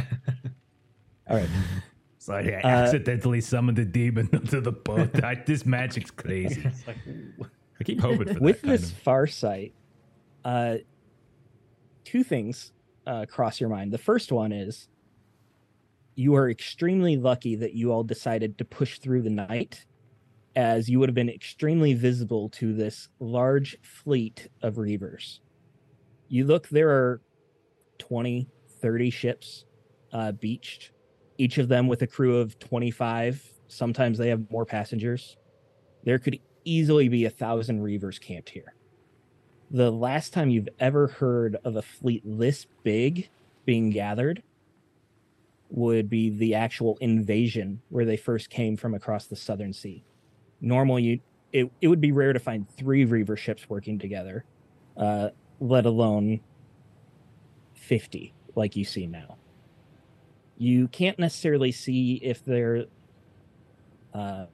all 1.27 1.37
right 1.37 1.49
Sorry, 2.19 2.53
I 2.55 2.59
Uh, 2.59 2.67
accidentally 2.67 3.41
summoned 3.41 3.79
a 3.79 3.85
demon 3.85 4.29
into 4.33 4.61
the 4.61 4.71
boat. 4.73 5.23
I, 5.23 5.35
this 5.35 5.65
magic's 5.65 6.11
crazy. 6.11 6.61
It's 6.65 6.85
like, 6.85 6.97
I 7.79 7.83
keep 7.85 8.01
hoping 8.01 8.33
for 8.33 8.39
with 8.39 8.61
that 8.61 8.67
kind 8.67 8.73
this 8.79 8.91
of- 8.91 8.97
far 8.97 9.25
sight 9.25 9.73
uh 10.45 10.77
two 12.05 12.23
things 12.23 12.71
uh 13.07 13.25
cross 13.25 13.59
your 13.59 13.69
mind 13.69 13.91
the 13.91 13.97
first 13.97 14.31
one 14.31 14.51
is 14.53 14.87
you 16.15 16.35
are 16.35 16.49
extremely 16.49 17.15
lucky 17.17 17.55
that 17.55 17.73
you 17.73 17.91
all 17.91 18.03
decided 18.03 18.57
to 18.57 18.65
push 18.65 18.99
through 18.99 19.21
the 19.21 19.29
night 19.29 19.85
as 20.55 20.89
you 20.89 20.97
would 20.99 21.07
have 21.09 21.15
been 21.15 21.29
extremely 21.29 21.93
visible 21.93 22.49
to 22.49 22.73
this 22.73 23.09
large 23.19 23.77
fleet 23.81 24.47
of 24.61 24.75
reavers 24.75 25.39
you 26.29 26.45
look 26.45 26.67
there 26.69 26.89
are 26.89 27.21
20 27.97 28.47
30 28.81 29.09
ships 29.09 29.65
uh 30.13 30.31
beached 30.31 30.91
each 31.39 31.57
of 31.57 31.67
them 31.67 31.87
with 31.87 32.03
a 32.03 32.07
crew 32.07 32.37
of 32.37 32.59
25 32.59 33.53
sometimes 33.67 34.17
they 34.19 34.29
have 34.29 34.51
more 34.51 34.65
passengers 34.65 35.37
there 36.03 36.19
could 36.19 36.39
easily 36.63 37.09
be 37.09 37.25
a 37.25 37.29
thousand 37.29 37.81
reavers 37.81 38.19
camped 38.19 38.49
here. 38.49 38.73
The 39.71 39.91
last 39.91 40.33
time 40.33 40.49
you've 40.49 40.69
ever 40.79 41.07
heard 41.07 41.57
of 41.63 41.75
a 41.75 41.81
fleet 41.81 42.23
this 42.25 42.65
big 42.83 43.29
being 43.65 43.89
gathered 43.89 44.41
would 45.69 46.09
be 46.09 46.29
the 46.31 46.55
actual 46.55 46.97
invasion 46.99 47.81
where 47.89 48.05
they 48.05 48.17
first 48.17 48.49
came 48.49 48.75
from 48.75 48.95
across 48.95 49.27
the 49.27 49.35
southern 49.35 49.73
sea. 49.73 50.03
Normally, 50.61 51.03
you 51.03 51.19
it, 51.51 51.71
it 51.81 51.87
would 51.87 52.01
be 52.01 52.11
rare 52.11 52.33
to 52.33 52.39
find 52.39 52.69
three 52.69 53.05
reaver 53.05 53.35
ships 53.35 53.67
working 53.69 53.97
together, 53.97 54.45
uh, 54.97 55.29
let 55.59 55.87
alone 55.87 56.41
50 57.73 58.33
like 58.55 58.75
you 58.75 58.85
see 58.85 59.07
now. 59.07 59.37
You 60.59 60.87
can't 60.89 61.17
necessarily 61.17 61.71
see 61.71 62.19
if 62.21 62.45
they're 62.45 62.85
uh, 64.13 64.45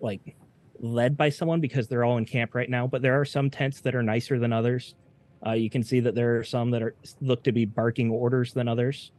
like 0.00 0.36
led 0.78 1.16
by 1.16 1.30
someone 1.30 1.60
because 1.60 1.88
they're 1.88 2.04
all 2.04 2.18
in 2.18 2.24
camp 2.24 2.54
right 2.54 2.70
now, 2.70 2.86
but 2.86 3.02
there 3.02 3.18
are 3.18 3.24
some 3.24 3.50
tents 3.50 3.80
that 3.80 3.94
are 3.94 4.02
nicer 4.02 4.38
than 4.38 4.52
others. 4.52 4.94
Uh, 5.44 5.52
you 5.52 5.70
can 5.70 5.82
see 5.82 6.00
that 6.00 6.14
there 6.14 6.38
are 6.38 6.44
some 6.44 6.70
that 6.70 6.82
are 6.82 6.94
look 7.20 7.42
to 7.44 7.52
be 7.52 7.64
barking 7.64 8.10
orders 8.10 8.52
than 8.52 8.68
others. 8.68 9.12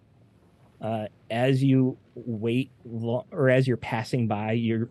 Uh, 0.80 1.08
as 1.30 1.64
you 1.64 1.98
wait, 2.16 2.72
lo- 2.86 3.26
or 3.32 3.50
as 3.50 3.68
you're 3.68 3.78
passing 3.78 4.28
by, 4.28 4.52
you're 4.52 4.90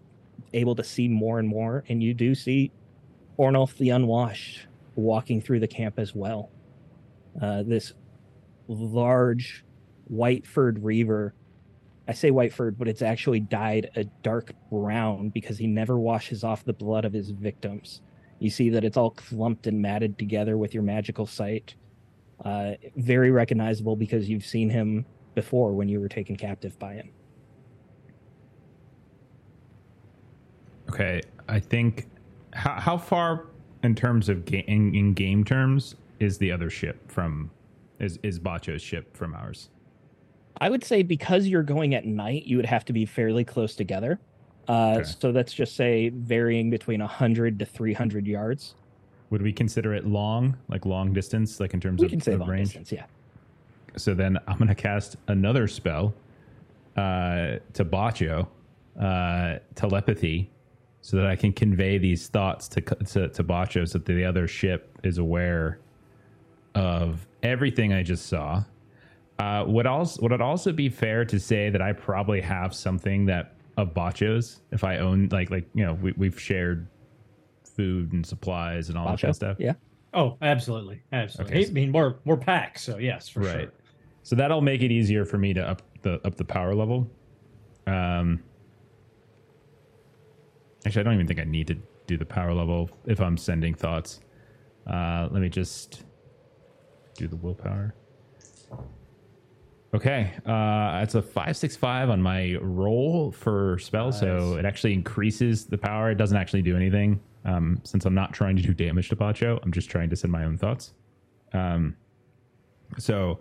able 0.53 0.74
to 0.74 0.85
see 0.85 1.09
more 1.09 1.39
and 1.39 1.49
more, 1.49 1.85
and 1.89 2.03
you 2.03 2.12
do 2.12 2.35
see 2.35 2.72
Ornolf 3.39 3.76
the 3.78 3.91
Unwashed 3.91 4.66
walking 4.97 5.41
through 5.41 5.61
the 5.61 5.68
camp 5.68 5.99
as 5.99 6.14
well. 6.14 6.51
Uh, 7.41 7.62
this 7.62 7.93
large 8.68 9.64
white 10.11 10.46
furred 10.46 10.82
reaver 10.82 11.34
I 12.11 12.12
say 12.12 12.32
white 12.32 12.52
furred, 12.52 12.76
but 12.76 12.88
it's 12.88 13.02
actually 13.02 13.38
dyed 13.38 13.88
a 13.94 14.02
dark 14.24 14.52
brown 14.68 15.28
because 15.28 15.58
he 15.58 15.68
never 15.68 15.96
washes 15.96 16.42
off 16.42 16.64
the 16.64 16.72
blood 16.72 17.04
of 17.04 17.12
his 17.12 17.30
victims. 17.30 18.02
You 18.40 18.50
see 18.50 18.68
that 18.70 18.82
it's 18.82 18.96
all 18.96 19.11
clumped 19.11 19.68
and 19.68 19.80
matted 19.80 20.18
together 20.18 20.58
with 20.58 20.74
your 20.74 20.82
magical 20.82 21.24
sight. 21.24 21.76
Uh, 22.44 22.72
very 22.96 23.30
recognizable 23.30 23.94
because 23.94 24.28
you've 24.28 24.44
seen 24.44 24.68
him 24.68 25.06
before 25.36 25.72
when 25.72 25.88
you 25.88 26.00
were 26.00 26.08
taken 26.08 26.34
captive 26.34 26.76
by 26.80 26.94
him. 26.94 27.11
Okay, 30.88 31.20
I 31.48 31.61
think 31.61 32.08
how 32.54 32.80
how 32.80 32.98
far 32.98 33.46
in 33.84 33.94
terms 33.94 34.28
of 34.28 34.44
ga- 34.46 34.64
in, 34.66 34.92
in 34.96 35.14
game 35.14 35.44
terms 35.44 35.94
is 36.18 36.38
the 36.38 36.50
other 36.50 36.70
ship 36.70 37.08
from 37.08 37.52
is 38.00 38.18
is 38.24 38.40
Bacho's 38.40 38.82
ship 38.82 39.16
from 39.16 39.32
ours? 39.32 39.70
I 40.61 40.68
would 40.68 40.84
say 40.84 41.02
because 41.02 41.46
you're 41.46 41.62
going 41.62 41.94
at 41.94 42.04
night, 42.04 42.44
you 42.44 42.56
would 42.56 42.66
have 42.66 42.84
to 42.86 42.92
be 42.92 43.06
fairly 43.06 43.44
close 43.44 43.74
together. 43.74 44.18
Uh, 44.68 44.96
Okay. 44.98 45.11
So 45.18 45.30
let's 45.30 45.52
just 45.52 45.74
say 45.76 46.11
varying 46.11 46.70
between 46.70 47.00
100 47.00 47.58
to 47.58 47.64
300 47.64 48.26
yards. 48.26 48.74
Would 49.30 49.42
we 49.42 49.52
consider 49.52 49.94
it 49.94 50.06
long, 50.06 50.56
like 50.68 50.84
long 50.84 51.12
distance, 51.12 51.61
like 51.61 51.72
in 51.74 51.80
terms 51.80 52.00
We 52.00 52.06
of, 52.06 52.11
can 52.11 52.20
say 52.20 52.32
of 52.34 52.40
long 52.40 52.50
range? 52.50 52.68
distance, 52.68 52.92
yeah. 52.92 53.04
So 53.96 54.12
then 54.14 54.38
I'm 54.46 54.58
gonna 54.58 54.74
cast 54.74 55.16
another 55.28 55.66
spell 55.66 56.14
uh, 56.96 57.56
to 57.74 57.84
Bacho, 57.84 58.46
uh, 59.00 59.58
telepathy, 59.74 60.50
so 61.00 61.16
that 61.16 61.26
I 61.26 61.34
can 61.36 61.52
convey 61.52 61.96
these 61.98 62.28
thoughts 62.28 62.68
to 62.68 62.80
to, 62.80 63.28
to 63.28 63.44
Bacho, 63.44 63.88
so 63.88 63.98
that 63.98 64.04
the 64.04 64.24
other 64.24 64.46
ship 64.46 64.96
is 65.02 65.18
aware 65.18 65.78
of 66.74 67.26
everything 67.42 67.92
I 67.92 68.02
just 68.02 68.26
saw. 68.26 68.64
Uh, 69.41 69.64
would 69.66 69.86
also 69.86 70.20
would 70.20 70.32
it 70.32 70.43
also 70.43 70.70
be 70.70 70.91
fair 70.91 71.24
to 71.24 71.41
say 71.41 71.70
that 71.70 71.80
I 71.80 71.93
probably 71.93 72.43
have 72.43 72.74
something 72.74 73.24
that 73.26 73.55
of 73.78 73.95
Bacho's 73.95 74.61
if 74.70 74.84
I 74.84 74.99
own 74.99 75.30
like 75.32 75.51
like 75.51 75.66
you 75.72 75.84
know 75.84 75.95
we, 75.95 76.12
we've 76.12 76.38
shared 76.38 76.86
food 77.64 78.12
and 78.12 78.24
supplies 78.26 78.91
and 78.91 78.99
all 78.99 79.07
that 79.07 79.20
kind 79.20 79.30
of 79.30 79.36
stuff. 79.36 79.57
Yeah. 79.59 79.74
oh, 80.12 80.36
absolutely, 80.43 81.03
absolutely. 81.12 81.57
Okay, 81.57 81.70
I 81.70 81.72
mean, 81.72 81.93
we're 81.93 82.16
we're 82.26 82.36
packs, 82.36 82.82
so 82.82 82.99
yes, 82.99 83.30
for 83.30 83.41
right. 83.41 83.53
sure. 83.53 83.72
So 84.24 84.36
that'll 84.36 84.61
make 84.61 84.82
it 84.82 84.93
easier 84.93 85.24
for 85.24 85.38
me 85.38 85.55
to 85.55 85.66
up 85.66 85.80
the 86.03 86.20
up 86.26 86.34
the 86.34 86.45
power 86.45 86.74
level. 86.74 87.11
Um, 87.86 88.43
actually, 90.84 91.01
I 91.01 91.05
don't 91.05 91.14
even 91.14 91.26
think 91.26 91.41
I 91.41 91.45
need 91.45 91.66
to 91.68 91.78
do 92.07 92.18
the 92.18 92.26
power 92.26 92.53
level 92.53 92.91
if 93.07 93.20
I'm 93.20 93.38
sending 93.38 93.72
thoughts. 93.72 94.20
Uh, 94.86 95.28
let 95.30 95.41
me 95.41 95.49
just 95.49 96.05
do 97.14 97.26
the 97.26 97.36
willpower. 97.36 97.95
Okay, 99.93 100.32
uh, 100.47 101.01
it's 101.03 101.16
a 101.16 101.22
five 101.22 101.57
six 101.57 101.74
five 101.74 102.11
on 102.11 102.22
my 102.22 102.57
roll 102.61 103.32
for 103.32 103.76
spell, 103.80 104.12
so 104.12 104.55
it 104.55 104.64
actually 104.64 104.93
increases 104.93 105.66
the 105.66 105.76
power. 105.78 106.12
It 106.12 106.14
doesn't 106.14 106.36
actually 106.36 106.62
do 106.62 106.76
anything 106.76 107.20
um, 107.45 107.80
since 107.82 108.05
I'm 108.05 108.14
not 108.14 108.32
trying 108.32 108.55
to 108.55 108.62
do 108.62 108.72
damage 108.72 109.09
to 109.09 109.16
Bacho. 109.16 109.59
I'm 109.64 109.72
just 109.72 109.91
trying 109.91 110.09
to 110.11 110.16
send 110.16 110.32
my 110.32 110.45
own 110.45 110.57
thoughts. 110.57 110.93
Um, 111.53 111.97
so 112.99 113.41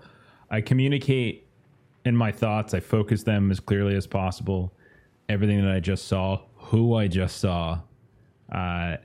I 0.50 0.62
communicate 0.62 1.48
in 2.06 2.16
my 2.16 2.32
thoughts. 2.32 2.74
I 2.74 2.80
focus 2.80 3.22
them 3.22 3.52
as 3.52 3.60
clearly 3.60 3.96
as 3.96 4.08
possible. 4.08 4.74
Everything 5.28 5.64
that 5.64 5.72
I 5.72 5.80
just 5.80 6.08
saw, 6.08 6.42
who 6.56 6.96
I 6.96 7.08
just 7.08 7.38
saw, 7.38 7.82
uh, 8.52 8.98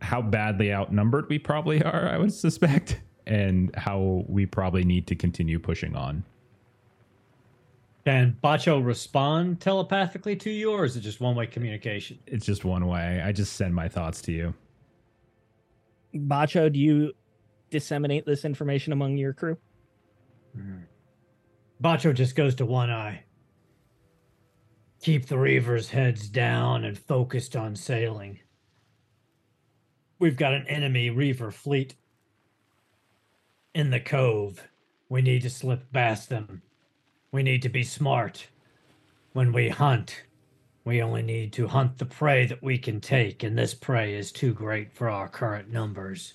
how 0.00 0.22
badly 0.22 0.72
outnumbered 0.72 1.28
we 1.28 1.40
probably 1.40 1.82
are, 1.84 2.08
I 2.08 2.18
would 2.18 2.32
suspect, 2.32 3.00
and 3.26 3.74
how 3.74 4.24
we 4.28 4.46
probably 4.46 4.84
need 4.84 5.08
to 5.08 5.16
continue 5.16 5.58
pushing 5.58 5.96
on. 5.96 6.22
Can 8.04 8.36
Bacho 8.44 8.84
respond 8.84 9.60
telepathically 9.60 10.36
to 10.36 10.50
you, 10.50 10.72
or 10.72 10.84
is 10.84 10.96
it 10.96 11.00
just 11.00 11.20
one 11.20 11.34
way 11.34 11.46
communication? 11.46 12.18
It's 12.26 12.44
just 12.44 12.64
one 12.64 12.86
way. 12.86 13.22
I 13.24 13.32
just 13.32 13.54
send 13.54 13.74
my 13.74 13.88
thoughts 13.88 14.20
to 14.22 14.32
you. 14.32 14.54
Bacho, 16.14 16.70
do 16.70 16.78
you 16.78 17.12
disseminate 17.70 18.26
this 18.26 18.44
information 18.44 18.92
among 18.92 19.16
your 19.16 19.32
crew? 19.32 19.56
Mm-hmm. 20.56 20.82
Bacho 21.82 22.14
just 22.14 22.36
goes 22.36 22.54
to 22.56 22.66
one 22.66 22.90
eye. 22.90 23.24
Keep 25.00 25.26
the 25.26 25.36
reavers' 25.36 25.88
heads 25.88 26.28
down 26.28 26.84
and 26.84 26.98
focused 26.98 27.56
on 27.56 27.74
sailing. 27.74 28.38
We've 30.18 30.36
got 30.36 30.54
an 30.54 30.66
enemy 30.68 31.10
reaver 31.10 31.50
fleet 31.50 31.96
in 33.74 33.90
the 33.90 34.00
cove. 34.00 34.62
We 35.08 35.22
need 35.22 35.42
to 35.42 35.50
slip 35.50 35.92
past 35.92 36.28
them. 36.28 36.62
We 37.34 37.42
need 37.42 37.62
to 37.62 37.68
be 37.68 37.82
smart. 37.82 38.46
When 39.32 39.52
we 39.52 39.68
hunt, 39.68 40.22
we 40.84 41.02
only 41.02 41.22
need 41.22 41.52
to 41.54 41.66
hunt 41.66 41.98
the 41.98 42.04
prey 42.04 42.46
that 42.46 42.62
we 42.62 42.78
can 42.78 43.00
take, 43.00 43.42
and 43.42 43.58
this 43.58 43.74
prey 43.74 44.14
is 44.14 44.30
too 44.30 44.54
great 44.54 44.92
for 44.92 45.10
our 45.10 45.28
current 45.28 45.68
numbers. 45.68 46.34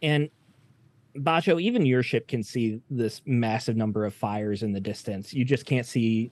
And 0.00 0.30
Bacho, 1.16 1.60
even 1.60 1.84
your 1.84 2.04
ship 2.04 2.28
can 2.28 2.44
see 2.44 2.80
this 2.88 3.20
massive 3.26 3.76
number 3.76 4.04
of 4.04 4.14
fires 4.14 4.62
in 4.62 4.70
the 4.70 4.78
distance. 4.78 5.34
You 5.34 5.44
just 5.44 5.66
can't 5.66 5.86
see 5.86 6.30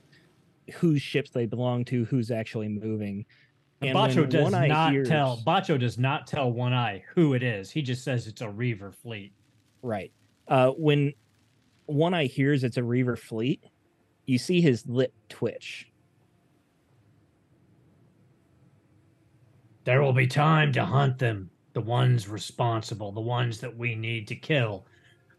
whose 0.75 1.03
ships 1.03 1.31
they 1.31 1.47
belong 1.47 1.85
to, 1.87 2.05
who's 2.05 2.31
actually 2.31 2.69
moving. 2.69 3.27
And 3.81 3.97
Bacho 3.97 4.29
does 4.29 4.53
not 4.53 4.93
hears- 4.93 5.09
tell 5.09 5.39
Bacho 5.45 5.81
does 5.81 5.99
not 5.99 6.29
tell 6.29 6.53
One 6.53 6.73
Eye 6.73 7.03
who 7.13 7.35
it 7.35 7.43
is. 7.43 7.73
He 7.73 7.83
just 7.83 8.05
says 8.05 8.29
it's 8.29 8.41
a 8.41 8.49
Reaver 8.49 8.93
fleet. 8.93 9.33
Right. 9.83 10.13
Uh, 10.47 10.71
when 10.71 11.13
One 11.87 12.15
Eye 12.15 12.27
hears 12.27 12.65
it's 12.65 12.77
a 12.77 12.83
Reaver 12.83 13.17
fleet, 13.17 13.65
you 14.27 14.39
see 14.39 14.61
his 14.61 14.87
lip 14.87 15.13
twitch. 15.29 15.91
There 19.85 20.01
will 20.01 20.15
be 20.15 20.27
time 20.27 20.73
to 20.73 20.85
hunt 20.85 21.19
them, 21.19 21.51
the 21.75 21.81
ones 21.83 22.27
responsible, 22.27 23.13
the 23.13 23.21
ones 23.21 23.61
that 23.61 23.77
we 23.77 23.95
need 23.95 24.27
to 24.29 24.37
kill. 24.37 24.87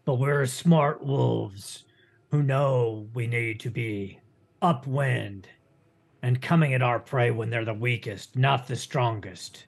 But 0.04 0.14
we're 0.14 0.46
smart 0.46 1.04
wolves 1.04 1.84
who 2.30 2.44
know 2.44 3.08
we 3.12 3.26
need 3.26 3.58
to 3.60 3.70
be 3.70 4.20
upwind 4.62 5.48
and 6.22 6.40
coming 6.40 6.74
at 6.74 6.82
our 6.82 7.00
prey 7.00 7.32
when 7.32 7.50
they're 7.50 7.64
the 7.64 7.74
weakest, 7.74 8.36
not 8.36 8.68
the 8.68 8.76
strongest. 8.76 9.66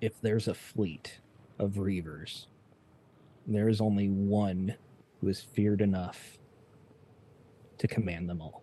If 0.00 0.20
there's 0.20 0.48
a 0.48 0.54
fleet 0.54 1.20
of 1.60 1.74
Reavers, 1.74 2.46
there 3.46 3.68
is 3.68 3.80
only 3.80 4.08
one 4.08 4.74
who 5.20 5.28
is 5.28 5.40
feared 5.40 5.80
enough 5.80 6.38
to 7.78 7.88
command 7.88 8.28
them 8.28 8.40
all. 8.40 8.62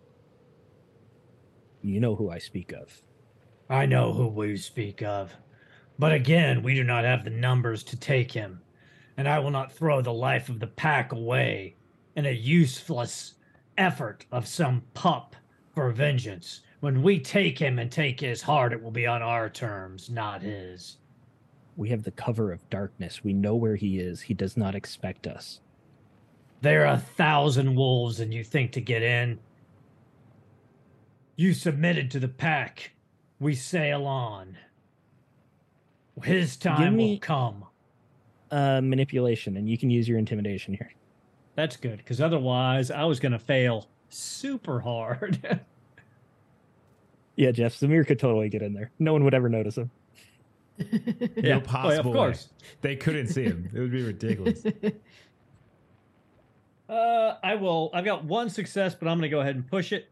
You 1.82 2.00
know 2.00 2.14
who 2.14 2.30
I 2.30 2.38
speak 2.38 2.72
of. 2.72 3.02
I 3.68 3.86
know 3.86 4.12
who 4.12 4.28
we 4.28 4.56
speak 4.56 5.02
of. 5.02 5.32
But 5.98 6.12
again, 6.12 6.62
we 6.62 6.74
do 6.74 6.84
not 6.84 7.04
have 7.04 7.24
the 7.24 7.30
numbers 7.30 7.82
to 7.84 7.96
take 7.96 8.32
him, 8.32 8.62
and 9.16 9.28
I 9.28 9.38
will 9.38 9.50
not 9.50 9.72
throw 9.72 10.00
the 10.00 10.12
life 10.12 10.48
of 10.48 10.58
the 10.58 10.66
pack 10.66 11.12
away 11.12 11.76
in 12.16 12.26
a 12.26 12.30
useless 12.30 13.34
effort 13.76 14.26
of 14.32 14.46
some 14.46 14.82
pup 14.94 15.36
for 15.74 15.90
vengeance. 15.90 16.60
When 16.80 17.02
we 17.02 17.20
take 17.20 17.58
him 17.58 17.78
and 17.78 17.92
take 17.92 18.18
his 18.20 18.42
heart, 18.42 18.72
it 18.72 18.82
will 18.82 18.90
be 18.90 19.06
on 19.06 19.22
our 19.22 19.50
terms, 19.50 20.08
not 20.08 20.42
his. 20.42 20.96
We 21.80 21.88
have 21.88 22.02
the 22.02 22.10
cover 22.10 22.52
of 22.52 22.68
darkness. 22.68 23.24
We 23.24 23.32
know 23.32 23.56
where 23.56 23.74
he 23.74 24.00
is. 24.00 24.20
He 24.20 24.34
does 24.34 24.54
not 24.54 24.74
expect 24.74 25.26
us. 25.26 25.60
There 26.60 26.82
are 26.82 26.92
a 26.92 26.98
thousand 26.98 27.74
wolves, 27.74 28.20
and 28.20 28.34
you 28.34 28.44
think 28.44 28.72
to 28.72 28.82
get 28.82 29.02
in? 29.02 29.38
You 31.36 31.54
submitted 31.54 32.10
to 32.10 32.18
the 32.20 32.28
pack. 32.28 32.90
We 33.38 33.54
sail 33.54 34.06
on. 34.06 34.58
His 36.22 36.58
time 36.58 36.96
me- 36.96 37.12
will 37.12 37.18
come. 37.18 37.64
Uh, 38.50 38.82
manipulation, 38.82 39.56
and 39.56 39.66
you 39.66 39.78
can 39.78 39.88
use 39.88 40.06
your 40.06 40.18
intimidation 40.18 40.74
here. 40.74 40.92
That's 41.54 41.78
good 41.78 41.96
because 41.96 42.20
otherwise 42.20 42.90
I 42.90 43.04
was 43.04 43.20
going 43.20 43.32
to 43.32 43.38
fail 43.38 43.88
super 44.10 44.80
hard. 44.80 45.60
Yeah, 47.36 47.52
Jeff, 47.52 47.72
Samir 47.72 48.06
could 48.06 48.18
totally 48.18 48.50
get 48.50 48.60
in 48.60 48.74
there. 48.74 48.90
No 48.98 49.14
one 49.14 49.24
would 49.24 49.32
ever 49.32 49.48
notice 49.48 49.78
him. 49.78 49.90
Yeah. 51.36 51.54
No 51.56 51.60
possible 51.60 51.88
Oh, 51.88 51.92
yeah, 51.92 51.98
of 51.98 52.04
course. 52.04 52.48
way. 52.48 52.68
They 52.82 52.96
couldn't 52.96 53.28
see 53.28 53.44
him. 53.44 53.70
It 53.74 53.78
would 53.78 53.92
be 53.92 54.02
ridiculous. 54.02 54.64
Uh, 56.88 57.36
I 57.44 57.54
will. 57.54 57.88
I've 57.94 58.04
got 58.04 58.24
one 58.24 58.50
success, 58.50 58.96
but 58.96 59.06
I'm 59.06 59.18
going 59.18 59.22
to 59.22 59.28
go 59.28 59.38
ahead 59.38 59.54
and 59.54 59.64
push 59.64 59.92
it. 59.92 60.10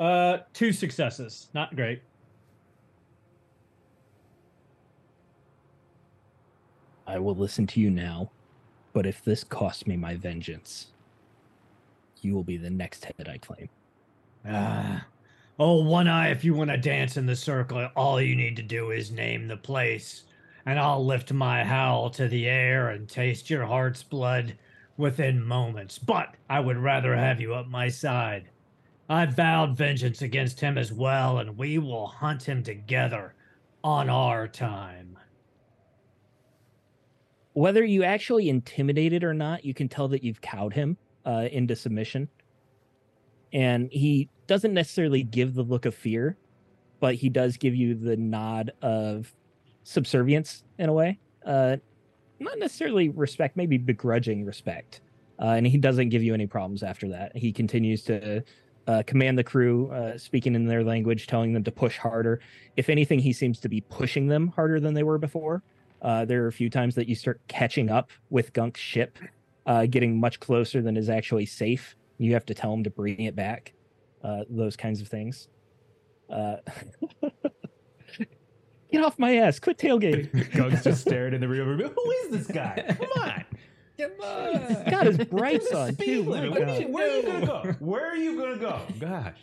Uh, 0.00 0.38
two 0.52 0.72
successes. 0.72 1.48
Not 1.54 1.76
great. 1.76 2.02
I 7.06 7.20
will 7.20 7.36
listen 7.36 7.68
to 7.68 7.80
you 7.80 7.88
now, 7.88 8.32
but 8.92 9.06
if 9.06 9.22
this 9.24 9.44
costs 9.44 9.86
me 9.86 9.96
my 9.96 10.16
vengeance, 10.16 10.88
you 12.22 12.34
will 12.34 12.42
be 12.42 12.56
the 12.56 12.70
next 12.70 13.04
head 13.04 13.28
I 13.28 13.38
claim. 13.38 13.68
Ah. 14.44 15.04
Oh, 15.62 15.84
One 15.84 16.08
Eye, 16.08 16.30
if 16.30 16.42
you 16.42 16.54
want 16.54 16.70
to 16.70 16.78
dance 16.78 17.18
in 17.18 17.26
the 17.26 17.36
circle, 17.36 17.86
all 17.94 18.18
you 18.18 18.34
need 18.34 18.56
to 18.56 18.62
do 18.62 18.92
is 18.92 19.10
name 19.10 19.46
the 19.46 19.58
place, 19.58 20.22
and 20.64 20.78
I'll 20.78 21.04
lift 21.04 21.34
my 21.34 21.62
howl 21.62 22.08
to 22.12 22.28
the 22.28 22.48
air 22.48 22.88
and 22.88 23.06
taste 23.06 23.50
your 23.50 23.66
heart's 23.66 24.02
blood 24.02 24.56
within 24.96 25.44
moments. 25.44 25.98
But 25.98 26.34
I 26.48 26.60
would 26.60 26.78
rather 26.78 27.14
have 27.14 27.42
you 27.42 27.52
up 27.52 27.68
my 27.68 27.90
side. 27.90 28.48
I 29.10 29.26
vowed 29.26 29.76
vengeance 29.76 30.22
against 30.22 30.58
him 30.58 30.78
as 30.78 30.94
well, 30.94 31.40
and 31.40 31.58
we 31.58 31.76
will 31.76 32.06
hunt 32.06 32.42
him 32.42 32.62
together 32.62 33.34
on 33.84 34.08
our 34.08 34.48
time. 34.48 35.18
Whether 37.52 37.84
you 37.84 38.02
actually 38.02 38.48
intimidated 38.48 39.22
or 39.22 39.34
not, 39.34 39.62
you 39.62 39.74
can 39.74 39.90
tell 39.90 40.08
that 40.08 40.24
you've 40.24 40.40
cowed 40.40 40.72
him 40.72 40.96
uh, 41.26 41.48
into 41.52 41.76
submission. 41.76 42.30
And 43.52 43.90
he 43.90 44.28
doesn't 44.46 44.74
necessarily 44.74 45.22
give 45.22 45.54
the 45.54 45.62
look 45.62 45.86
of 45.86 45.94
fear, 45.94 46.36
but 47.00 47.14
he 47.14 47.28
does 47.28 47.56
give 47.56 47.74
you 47.74 47.94
the 47.94 48.16
nod 48.16 48.72
of 48.82 49.32
subservience 49.84 50.62
in 50.78 50.88
a 50.88 50.92
way. 50.92 51.18
Uh, 51.44 51.76
not 52.38 52.58
necessarily 52.58 53.08
respect, 53.08 53.56
maybe 53.56 53.78
begrudging 53.78 54.44
respect. 54.44 55.00
Uh, 55.40 55.54
and 55.56 55.66
he 55.66 55.78
doesn't 55.78 56.10
give 56.10 56.22
you 56.22 56.34
any 56.34 56.46
problems 56.46 56.82
after 56.82 57.08
that. 57.08 57.36
He 57.36 57.52
continues 57.52 58.02
to 58.04 58.44
uh, 58.86 59.02
command 59.06 59.38
the 59.38 59.44
crew, 59.44 59.90
uh, 59.90 60.18
speaking 60.18 60.54
in 60.54 60.66
their 60.66 60.84
language, 60.84 61.26
telling 61.26 61.52
them 61.52 61.64
to 61.64 61.72
push 61.72 61.96
harder. 61.96 62.40
If 62.76 62.88
anything, 62.88 63.18
he 63.18 63.32
seems 63.32 63.58
to 63.60 63.68
be 63.68 63.80
pushing 63.82 64.26
them 64.26 64.48
harder 64.48 64.80
than 64.80 64.94
they 64.94 65.02
were 65.02 65.18
before. 65.18 65.62
Uh, 66.02 66.24
there 66.24 66.44
are 66.44 66.48
a 66.48 66.52
few 66.52 66.70
times 66.70 66.94
that 66.94 67.08
you 67.08 67.14
start 67.14 67.40
catching 67.48 67.90
up 67.90 68.10
with 68.30 68.52
Gunk's 68.52 68.80
ship, 68.80 69.18
uh, 69.66 69.86
getting 69.86 70.18
much 70.18 70.40
closer 70.40 70.82
than 70.82 70.96
is 70.96 71.10
actually 71.10 71.46
safe. 71.46 71.94
You 72.20 72.34
have 72.34 72.44
to 72.46 72.54
tell 72.54 72.72
him 72.74 72.84
to 72.84 72.90
bring 72.90 73.20
it 73.22 73.34
back. 73.34 73.72
Uh, 74.22 74.44
those 74.50 74.76
kinds 74.76 75.00
of 75.00 75.08
things. 75.08 75.48
Uh, 76.28 76.56
get 78.92 79.02
off 79.02 79.18
my 79.18 79.36
ass! 79.36 79.58
Quit 79.58 79.78
tailgating. 79.78 80.30
Gunk's 80.52 80.84
just 80.84 81.00
staring 81.00 81.32
in 81.34 81.40
the 81.40 81.48
rear 81.48 81.64
view. 81.74 81.88
Who 81.88 82.10
is 82.10 82.30
this 82.30 82.46
guy? 82.46 82.84
Come 82.98 83.22
on. 83.22 83.44
Come 83.98 84.10
on. 84.22 84.90
Got 84.90 85.06
his 85.06 85.18
brights 85.18 85.72
on 85.72 85.96
too. 85.96 86.24
My. 86.24 86.48
Where, 86.48 86.68
are 86.68 86.80
you, 86.80 86.88
where 86.88 87.08
are 87.10 87.16
you 87.16 87.22
gonna 87.22 87.46
go? 87.46 87.62
Where 87.80 88.06
are 88.10 88.16
you 88.16 88.38
gonna 88.38 88.56
go? 88.56 88.80
Gosh. 88.98 89.36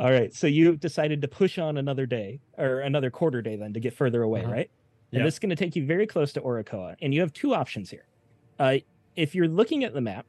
All 0.00 0.10
right, 0.10 0.32
so 0.34 0.46
you've 0.46 0.80
decided 0.80 1.22
to 1.22 1.28
push 1.28 1.58
on 1.58 1.76
another 1.78 2.06
day 2.06 2.40
or 2.56 2.80
another 2.80 3.10
quarter 3.10 3.42
day 3.42 3.56
then 3.56 3.72
to 3.72 3.80
get 3.80 3.92
further 3.94 4.22
away, 4.22 4.42
Uh-huh. 4.42 4.52
right? 4.52 4.70
And 5.12 5.18
Yep. 5.20 5.26
this 5.26 5.34
is 5.34 5.38
going 5.40 5.50
to 5.50 5.56
take 5.56 5.74
you 5.76 5.86
very 5.86 6.06
close 6.06 6.32
to 6.34 6.40
Oracoa, 6.40 6.96
and 7.00 7.14
you 7.14 7.20
have 7.20 7.32
two 7.32 7.54
options 7.54 7.88
here. 7.90 8.06
Uh, 8.58 8.78
if 9.16 9.34
you're 9.34 9.48
looking 9.48 9.84
at 9.84 9.94
the 9.94 10.00
map, 10.00 10.26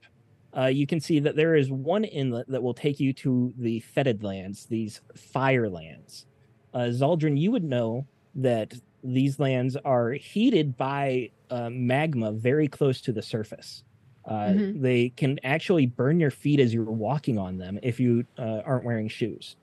uh, 0.57 0.65
you 0.65 0.87
can 0.87 0.99
see 0.99 1.19
that 1.19 1.35
there 1.35 1.55
is 1.55 1.71
one 1.71 2.03
inlet 2.03 2.47
that 2.47 2.63
will 2.63 2.73
take 2.73 2.99
you 2.99 3.13
to 3.13 3.53
the 3.57 3.79
fetid 3.81 4.23
lands, 4.23 4.65
these 4.65 5.01
fire 5.15 5.69
lands. 5.69 6.25
Uh, 6.73 6.89
Zaldrun, 6.91 7.39
you 7.39 7.51
would 7.51 7.63
know 7.63 8.07
that 8.35 8.73
these 9.03 9.39
lands 9.39 9.75
are 9.77 10.11
heated 10.11 10.75
by 10.77 11.31
uh, 11.49 11.69
magma 11.71 12.31
very 12.31 12.67
close 12.67 13.01
to 13.01 13.11
the 13.13 13.21
surface. 13.21 13.83
Uh, 14.25 14.49
Mhm. 14.49 14.81
They 14.81 15.09
can 15.09 15.39
actually 15.43 15.85
burn 15.87 16.19
your 16.19 16.31
feet 16.31 16.59
as 16.59 16.73
you're 16.73 16.85
walking 16.91 17.37
on 17.39 17.57
them 17.57 17.79
if 17.81 17.99
you 17.99 18.25
uh, 18.37 18.61
aren't 18.65 18.85
wearing 18.85 19.07
shoes. 19.07 19.55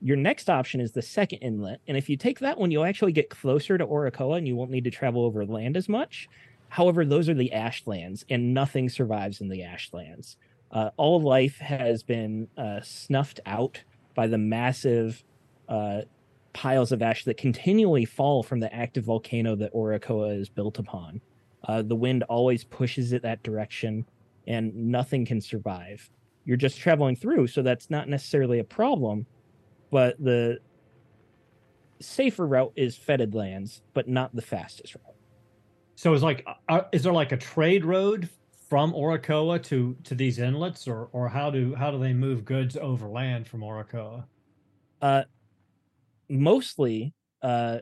Your 0.00 0.16
next 0.16 0.50
option 0.50 0.80
is 0.80 0.92
the 0.92 1.02
second 1.02 1.38
inlet, 1.40 1.80
and 1.86 1.96
if 1.96 2.08
you 2.08 2.16
take 2.16 2.38
that 2.40 2.58
one, 2.58 2.70
you'll 2.70 2.84
actually 2.84 3.12
get 3.12 3.30
closer 3.30 3.78
to 3.78 3.86
Oracoa, 3.86 4.38
and 4.38 4.48
you 4.48 4.56
won't 4.56 4.70
need 4.70 4.84
to 4.84 4.90
travel 4.90 5.24
over 5.24 5.44
land 5.46 5.76
as 5.76 5.88
much. 5.88 6.28
However, 6.70 7.04
those 7.04 7.28
are 7.28 7.34
the 7.34 7.52
ashlands, 7.52 8.24
and 8.30 8.54
nothing 8.54 8.88
survives 8.88 9.40
in 9.40 9.48
the 9.48 9.64
ashlands. 9.64 10.36
Uh, 10.70 10.90
all 10.96 11.20
life 11.20 11.58
has 11.58 12.04
been 12.04 12.46
uh, 12.56 12.80
snuffed 12.80 13.40
out 13.44 13.82
by 14.14 14.28
the 14.28 14.38
massive 14.38 15.22
uh, 15.68 16.02
piles 16.52 16.92
of 16.92 17.02
ash 17.02 17.24
that 17.24 17.36
continually 17.36 18.04
fall 18.04 18.44
from 18.44 18.60
the 18.60 18.72
active 18.72 19.04
volcano 19.04 19.56
that 19.56 19.74
Oracoa 19.74 20.38
is 20.40 20.48
built 20.48 20.78
upon. 20.78 21.20
Uh, 21.64 21.82
the 21.82 21.96
wind 21.96 22.22
always 22.24 22.62
pushes 22.62 23.12
it 23.12 23.22
that 23.22 23.42
direction, 23.42 24.06
and 24.46 24.74
nothing 24.74 25.26
can 25.26 25.40
survive. 25.40 26.08
You're 26.44 26.56
just 26.56 26.78
traveling 26.78 27.16
through, 27.16 27.48
so 27.48 27.62
that's 27.62 27.90
not 27.90 28.08
necessarily 28.08 28.60
a 28.60 28.64
problem. 28.64 29.26
But 29.90 30.22
the 30.22 30.60
safer 32.00 32.46
route 32.46 32.72
is 32.76 32.96
fetid 32.96 33.34
lands, 33.34 33.82
but 33.92 34.08
not 34.08 34.34
the 34.34 34.42
fastest 34.42 34.94
route. 34.94 35.16
So 36.00 36.14
is 36.14 36.22
like, 36.22 36.46
uh, 36.70 36.80
is 36.92 37.02
there 37.02 37.12
like 37.12 37.32
a 37.32 37.36
trade 37.36 37.84
road 37.84 38.26
from 38.70 38.94
Oracoa 38.94 39.62
to 39.64 39.94
to 40.04 40.14
these 40.14 40.38
inlets, 40.38 40.88
or 40.88 41.10
or 41.12 41.28
how 41.28 41.50
do 41.50 41.74
how 41.74 41.90
do 41.90 41.98
they 41.98 42.14
move 42.14 42.46
goods 42.46 42.74
overland 42.74 43.46
from 43.46 43.60
Oracoa? 43.60 44.24
Uh, 45.02 45.24
mostly, 46.30 47.12
uh, 47.42 47.80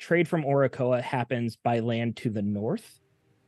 trade 0.00 0.26
from 0.26 0.42
Oracoa 0.42 1.00
happens 1.00 1.54
by 1.54 1.78
land 1.78 2.16
to 2.16 2.30
the 2.30 2.42
north. 2.42 2.98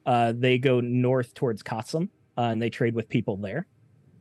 Uh, 0.07 0.33
they 0.37 0.57
go 0.57 0.79
north 0.79 1.35
towards 1.35 1.65
Katsum, 1.65 2.09
uh, 2.39 2.43
and 2.43 2.63
they 2.63 2.71
trade 2.71 2.95
with 2.95 3.09
people 3.09 3.37
there. 3.37 3.67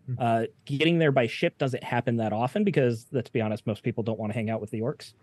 Hmm. 0.07 0.15
Uh, 0.17 0.43
getting 0.65 0.97
there 0.97 1.11
by 1.11 1.27
ship 1.27 1.59
doesn't 1.59 1.83
happen 1.83 2.17
that 2.17 2.33
often 2.33 2.63
because, 2.63 3.05
let's 3.11 3.29
be 3.29 3.39
honest, 3.39 3.67
most 3.67 3.83
people 3.83 4.01
don't 4.01 4.17
want 4.17 4.31
to 4.31 4.35
hang 4.35 4.49
out 4.49 4.61
with 4.61 4.71
the 4.71 4.79
orcs. 4.79 5.13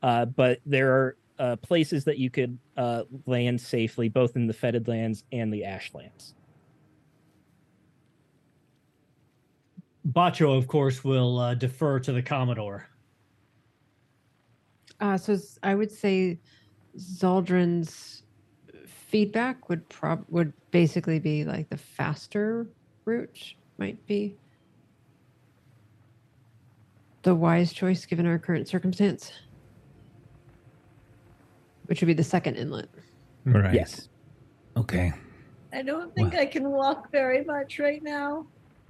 Uh, 0.00 0.26
but 0.26 0.60
there 0.64 0.92
are 0.92 1.16
uh, 1.38 1.56
places 1.56 2.04
that 2.04 2.18
you 2.18 2.30
could 2.30 2.58
uh, 2.76 3.04
land 3.26 3.60
safely, 3.60 4.08
both 4.08 4.36
in 4.36 4.46
the 4.46 4.52
fetid 4.52 4.88
lands 4.88 5.24
and 5.32 5.52
the 5.52 5.64
ashlands. 5.64 6.34
Bacho, 10.12 10.56
of 10.56 10.66
course, 10.66 11.04
will 11.04 11.38
uh, 11.38 11.54
defer 11.54 12.00
to 12.00 12.12
the 12.12 12.22
Commodore. 12.22 12.88
Uh, 15.00 15.16
so 15.16 15.36
I 15.62 15.74
would 15.74 15.92
say 15.92 16.38
Zaldrun's 16.96 18.22
feedback 18.86 19.68
would 19.68 19.88
prob 19.88 20.24
would 20.28 20.52
basically 20.70 21.18
be 21.18 21.44
like 21.44 21.68
the 21.70 21.76
faster 21.76 22.66
route 23.04 23.54
might 23.78 24.04
be 24.06 24.36
the 27.22 27.34
wise 27.34 27.72
choice 27.72 28.06
given 28.06 28.26
our 28.26 28.38
current 28.38 28.68
circumstance, 28.68 29.32
which 31.88 32.00
would 32.00 32.06
be 32.06 32.12
the 32.14 32.24
second 32.24 32.56
inlet. 32.56 32.88
Right. 33.44 33.74
Yes. 33.74 34.08
Okay. 34.76 35.12
I 35.72 35.82
don't 35.82 36.14
think 36.14 36.32
Well- 36.32 36.42
I 36.42 36.46
can 36.46 36.70
walk 36.70 37.10
very 37.10 37.44
much 37.44 37.78
right 37.78 38.02
now. 38.02 38.46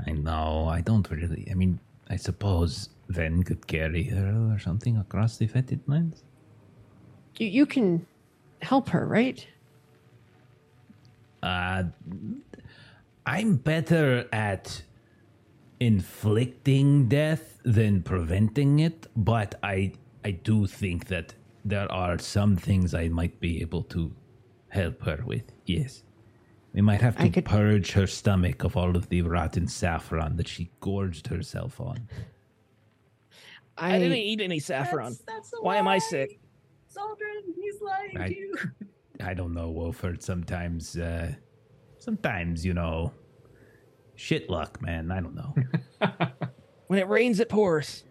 I 0.06 0.12
know. 0.12 0.66
I 0.68 0.80
don't 0.80 1.08
really. 1.10 1.48
I 1.50 1.54
mean, 1.54 1.80
I 2.10 2.16
suppose 2.16 2.90
Ven 3.08 3.42
could 3.42 3.66
carry 3.66 4.04
her 4.04 4.52
or 4.52 4.58
something 4.58 4.96
across 4.96 5.38
the 5.38 5.46
fetid 5.46 5.80
lands. 5.86 6.24
You 7.38 7.46
you 7.48 7.66
can 7.66 8.06
help 8.62 8.88
her, 8.90 9.06
right? 9.06 9.46
Uh, 11.42 11.84
I'm 13.26 13.56
better 13.56 14.26
at 14.32 14.82
inflicting 15.80 17.08
death 17.08 17.58
than 17.64 18.02
preventing 18.02 18.80
it, 18.80 19.06
but 19.16 19.54
I 19.62 19.92
I 20.24 20.32
do 20.32 20.66
think 20.66 21.06
that 21.06 21.34
there 21.68 21.90
are 21.90 22.18
some 22.18 22.56
things 22.56 22.94
I 22.94 23.08
might 23.08 23.40
be 23.40 23.60
able 23.60 23.82
to 23.84 24.12
help 24.68 25.02
her 25.02 25.22
with. 25.24 25.44
Yes. 25.66 26.02
We 26.72 26.82
might 26.82 27.00
have 27.00 27.16
to 27.16 27.28
could- 27.30 27.44
purge 27.44 27.92
her 27.92 28.06
stomach 28.06 28.64
of 28.64 28.76
all 28.76 28.96
of 28.96 29.08
the 29.08 29.22
rotten 29.22 29.66
saffron 29.68 30.36
that 30.36 30.48
she 30.48 30.70
gorged 30.80 31.28
herself 31.28 31.80
on. 31.80 32.08
I, 33.76 33.94
I, 33.94 33.98
didn't 33.98 34.18
eat 34.18 34.40
any 34.40 34.58
saffron. 34.58 35.12
That's, 35.12 35.22
that's 35.22 35.52
a 35.52 35.62
Why 35.62 35.76
am 35.76 35.86
I 35.86 35.98
sick? 35.98 36.40
Zaldrun, 36.94 37.54
he's 37.54 37.80
lying 37.80 38.18
I- 38.18 38.28
to 38.28 38.36
you. 38.36 38.54
I 39.20 39.34
don't 39.34 39.52
know, 39.52 39.70
Wolford. 39.70 40.22
Sometimes, 40.22 40.96
uh, 40.96 41.32
sometimes, 41.98 42.64
you 42.64 42.72
know, 42.72 43.12
shit 44.14 44.48
luck, 44.48 44.80
man. 44.80 45.10
I 45.10 45.20
don't 45.20 45.34
know. 45.34 45.54
When 46.88 46.98
it 46.98 47.06
rains, 47.06 47.38
it 47.38 47.50
pours. 47.50 48.02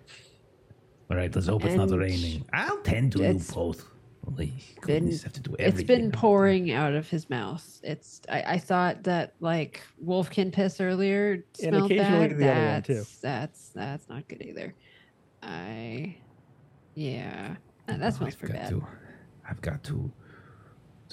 All 1.10 1.16
right, 1.18 1.34
let's 1.34 1.48
hope 1.48 1.64
it's 1.66 1.76
not 1.76 1.90
raining. 1.92 2.46
I'll 2.54 2.78
tend 2.82 3.14
to 3.14 3.20
you 3.20 3.26
it's 3.26 3.54
both. 3.54 3.86
Holy 4.26 4.48
been- 4.48 4.54
goodness, 4.82 5.24
have 5.24 5.32
to 5.34 5.40
do 5.40 5.54
it's 5.58 5.62
everything. 5.70 6.02
been 6.02 6.12
pouring 6.12 6.72
out 6.72 6.94
of 6.94 7.10
his 7.10 7.30
mouth. 7.30 7.80
It's 7.82 8.22
I, 8.28 8.42
I 8.42 8.58
thought 8.58 9.04
that 9.04 9.36
like 9.40 9.82
wolfkin 10.06 10.52
piss 10.52 10.82
earlier 10.82 11.32
And 11.34 11.46
smelled 11.76 11.86
occasionally 11.92 12.28
bad. 12.28 12.38
the 12.38 12.50
other 12.52 12.56
one, 12.60 12.66
that's, 12.66 12.88
too. 12.88 13.04
That's 13.22 13.70
that's 13.70 14.10
not 14.10 14.28
good 14.28 14.42
either. 14.42 14.74
I 15.42 16.18
yeah. 16.96 17.56
That, 17.86 18.00
that 18.00 18.14
Oh, 18.14 18.18
smells 18.18 18.34
I've 18.34 18.40
pretty 18.40 18.54
got 18.56 18.62
bad. 18.64 18.70
To, 18.72 18.88
I've 19.50 19.62
got 19.62 19.84
to 19.86 20.12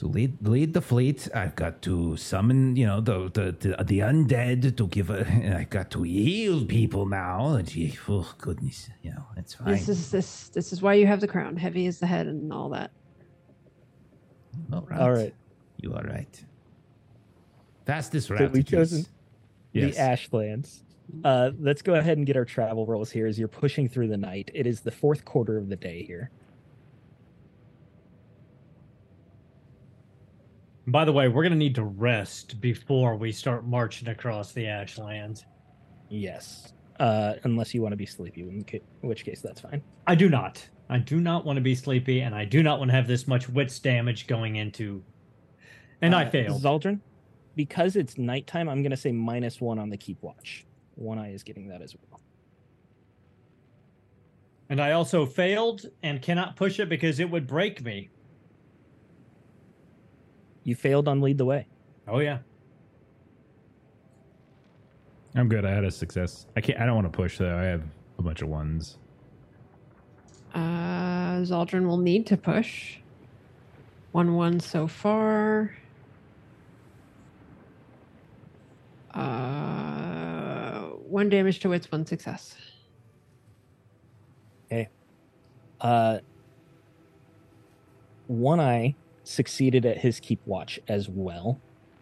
to 0.04 0.10
lead 0.10 0.46
lead 0.46 0.74
the 0.74 0.82
fleet. 0.82 1.28
I've 1.34 1.56
got 1.56 1.80
to 1.82 2.16
summon, 2.16 2.76
you 2.76 2.86
know, 2.86 3.00
the 3.00 3.30
the 3.32 3.52
the, 3.52 3.84
the 3.84 3.98
undead 4.00 4.76
to 4.76 4.86
give 4.88 5.08
a. 5.10 5.20
I've 5.58 5.70
got 5.70 5.90
to 5.92 6.02
heal 6.02 6.64
people 6.66 7.06
now. 7.06 7.60
Gee, 7.62 7.98
oh 8.08 8.34
goodness, 8.38 8.90
you 9.02 9.12
know, 9.12 9.24
it's 9.36 9.54
fine. 9.54 9.68
This 9.68 9.88
is 9.88 10.10
this 10.10 10.48
this 10.50 10.72
is 10.72 10.82
why 10.82 10.94
you 10.94 11.06
have 11.06 11.20
the 11.20 11.28
crown. 11.28 11.56
Heavy 11.56 11.86
is 11.86 11.98
the 12.00 12.06
head 12.06 12.26
and 12.26 12.52
all 12.52 12.68
that. 12.70 12.90
all 14.72 14.86
right. 14.88 15.00
All 15.00 15.12
right. 15.12 15.34
you 15.78 15.94
are 15.94 16.04
right. 16.04 16.44
Fastest 17.86 18.28
route. 18.30 18.38
So 18.40 18.46
we've 18.48 18.66
chosen 18.66 19.06
Yes. 19.72 19.94
the 19.94 20.00
Ashlands. 20.00 20.82
Uh, 21.24 21.50
let's 21.58 21.82
go 21.82 21.94
ahead 21.94 22.16
and 22.16 22.26
get 22.26 22.36
our 22.36 22.44
travel 22.44 22.86
rolls 22.86 23.10
here 23.10 23.26
as 23.26 23.38
you're 23.38 23.48
pushing 23.48 23.88
through 23.88 24.08
the 24.08 24.16
night. 24.16 24.50
It 24.54 24.66
is 24.66 24.80
the 24.80 24.90
fourth 24.90 25.24
quarter 25.24 25.58
of 25.58 25.68
the 25.68 25.76
day 25.76 26.02
here. 26.02 26.30
By 30.86 31.04
the 31.04 31.12
way, 31.12 31.28
we're 31.28 31.42
gonna 31.42 31.54
need 31.56 31.74
to 31.76 31.84
rest 31.84 32.60
before 32.60 33.16
we 33.16 33.32
start 33.32 33.66
marching 33.66 34.08
across 34.08 34.52
the 34.52 34.66
Ashlands. 34.66 35.44
Yes. 36.10 36.72
Uh, 37.00 37.34
unless 37.44 37.74
you 37.74 37.82
want 37.82 37.92
to 37.92 37.96
be 37.96 38.06
sleepy, 38.06 38.42
in, 38.42 38.64
ca- 38.64 38.82
which 39.00 39.24
case 39.24 39.40
that's 39.40 39.60
fine. 39.60 39.82
I 40.06 40.14
do 40.14 40.28
not. 40.28 40.68
I 40.88 40.98
do 40.98 41.20
not 41.20 41.44
want 41.44 41.56
to 41.56 41.60
be 41.62 41.74
sleepy, 41.74 42.20
and 42.20 42.34
I 42.34 42.44
do 42.44 42.62
not 42.62 42.78
want 42.78 42.90
to 42.90 42.94
have 42.94 43.08
this 43.08 43.26
much 43.26 43.48
wits 43.48 43.78
damage 43.80 44.26
going 44.28 44.56
into. 44.56 45.02
And 46.02 46.14
I 46.14 46.24
Uh, 46.26 46.30
failed. 46.30 46.62
Zaldrun, 46.62 47.00
because 47.56 47.96
it's 47.96 48.16
nighttime, 48.18 48.68
I'm 48.68 48.82
going 48.82 48.90
to 48.92 48.96
say 48.96 49.10
minus 49.10 49.60
one 49.60 49.78
on 49.80 49.88
the 49.90 49.96
keep 49.96 50.22
watch. 50.22 50.66
One 50.94 51.18
Eye 51.18 51.32
is 51.32 51.42
getting 51.42 51.66
that 51.68 51.82
as 51.82 51.96
well. 51.96 52.20
and 54.70 54.80
I 54.80 54.92
also 54.92 55.26
failed 55.26 55.86
and 56.02 56.22
cannot 56.22 56.56
push 56.56 56.80
it 56.80 56.88
because 56.88 57.20
it 57.20 57.28
would 57.30 57.46
break 57.46 57.84
me. 57.84 58.08
You 60.64 60.74
failed 60.74 61.08
on 61.08 61.20
lead 61.20 61.38
the 61.38 61.44
way. 61.44 61.66
Oh 62.08 62.18
yeah. 62.18 62.38
I'm 65.34 65.48
good. 65.48 65.64
I 65.64 65.70
had 65.70 65.84
a 65.84 65.90
success. 65.90 66.46
I 66.56 66.60
can't. 66.60 66.80
I 66.80 66.86
don't 66.86 66.94
want 66.94 67.12
to 67.12 67.16
push 67.16 67.38
though. 67.38 67.56
I 67.56 67.64
have 67.64 67.82
a 68.18 68.22
bunch 68.22 68.42
of 68.42 68.48
ones. 68.48 68.98
Uh 70.54 71.40
Zaldrun 71.42 71.86
will 71.86 71.98
need 71.98 72.26
to 72.28 72.36
push. 72.36 72.98
One 74.12 74.34
one 74.34 74.60
so 74.60 74.86
far. 74.86 75.74
Uh 79.12 80.34
one 81.14 81.28
damage 81.28 81.60
to 81.60 81.68
wits, 81.68 81.90
one 81.92 82.06
success. 82.06 82.56
Okay. 84.66 84.88
Uh, 85.80 86.18
One 88.26 88.58
Eye 88.58 88.94
succeeded 89.24 89.84
at 89.84 89.98
his 89.98 90.20
keep 90.20 90.40
watch 90.46 90.78
as 90.86 91.08
well. 91.08 91.60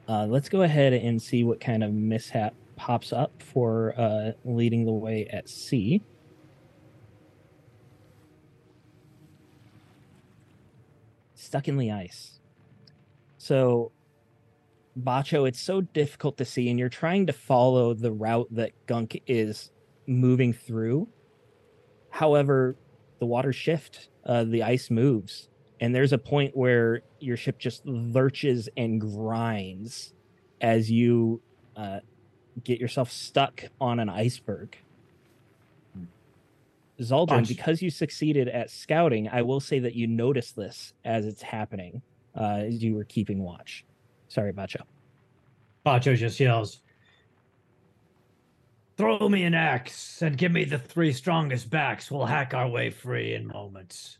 Uh, 0.08 0.26
let's 0.26 0.48
go 0.48 0.62
ahead 0.62 0.92
and 0.92 1.22
see 1.22 1.44
what 1.44 1.60
kind 1.60 1.82
of 1.82 1.92
mishap 1.92 2.54
pops 2.76 3.12
up 3.12 3.30
for 3.40 3.94
uh, 3.96 4.32
leading 4.44 4.84
the 4.84 4.92
way 4.92 5.26
at 5.26 5.48
sea. 5.48 6.02
Stuck 11.34 11.68
in 11.68 11.76
the 11.76 11.92
ice. 11.92 12.40
So, 13.38 13.92
Bacho, 15.00 15.46
it's 15.48 15.60
so 15.60 15.80
difficult 15.80 16.36
to 16.38 16.44
see, 16.44 16.68
and 16.70 16.78
you're 16.78 16.88
trying 16.88 17.26
to 17.26 17.32
follow 17.32 17.94
the 17.94 18.12
route 18.12 18.48
that 18.50 18.72
Gunk 18.86 19.20
is 19.26 19.70
moving 20.06 20.52
through. 20.52 21.08
However, 22.10 22.76
the 23.18 23.26
waters 23.26 23.56
shift, 23.56 24.08
uh, 24.26 24.44
the 24.44 24.62
ice 24.62 24.90
moves, 24.90 25.48
and 25.82 25.92
there's 25.92 26.12
a 26.12 26.18
point 26.18 26.56
where 26.56 27.02
your 27.18 27.36
ship 27.36 27.58
just 27.58 27.84
lurches 27.84 28.68
and 28.76 29.00
grinds 29.00 30.14
as 30.60 30.88
you 30.88 31.42
uh, 31.76 31.98
get 32.62 32.78
yourself 32.78 33.10
stuck 33.10 33.64
on 33.80 33.98
an 33.98 34.08
iceberg. 34.08 34.78
Zaldrun, 37.00 37.26
Bunch. 37.26 37.48
because 37.48 37.82
you 37.82 37.90
succeeded 37.90 38.46
at 38.46 38.70
scouting, 38.70 39.28
I 39.28 39.42
will 39.42 39.58
say 39.58 39.80
that 39.80 39.96
you 39.96 40.06
noticed 40.06 40.54
this 40.54 40.94
as 41.04 41.26
it's 41.26 41.42
happening, 41.42 42.00
uh, 42.38 42.62
as 42.68 42.80
you 42.80 42.94
were 42.94 43.02
keeping 43.02 43.42
watch. 43.42 43.84
Sorry, 44.28 44.52
Bacho. 44.52 44.82
Bacho 45.84 46.16
just 46.16 46.38
yells, 46.38 46.78
Throw 48.96 49.28
me 49.28 49.42
an 49.42 49.54
axe 49.54 50.22
and 50.22 50.38
give 50.38 50.52
me 50.52 50.62
the 50.62 50.78
three 50.78 51.12
strongest 51.12 51.70
backs. 51.70 52.08
We'll 52.08 52.26
hack 52.26 52.54
our 52.54 52.68
way 52.68 52.90
free 52.90 53.34
in 53.34 53.48
moments. 53.48 54.18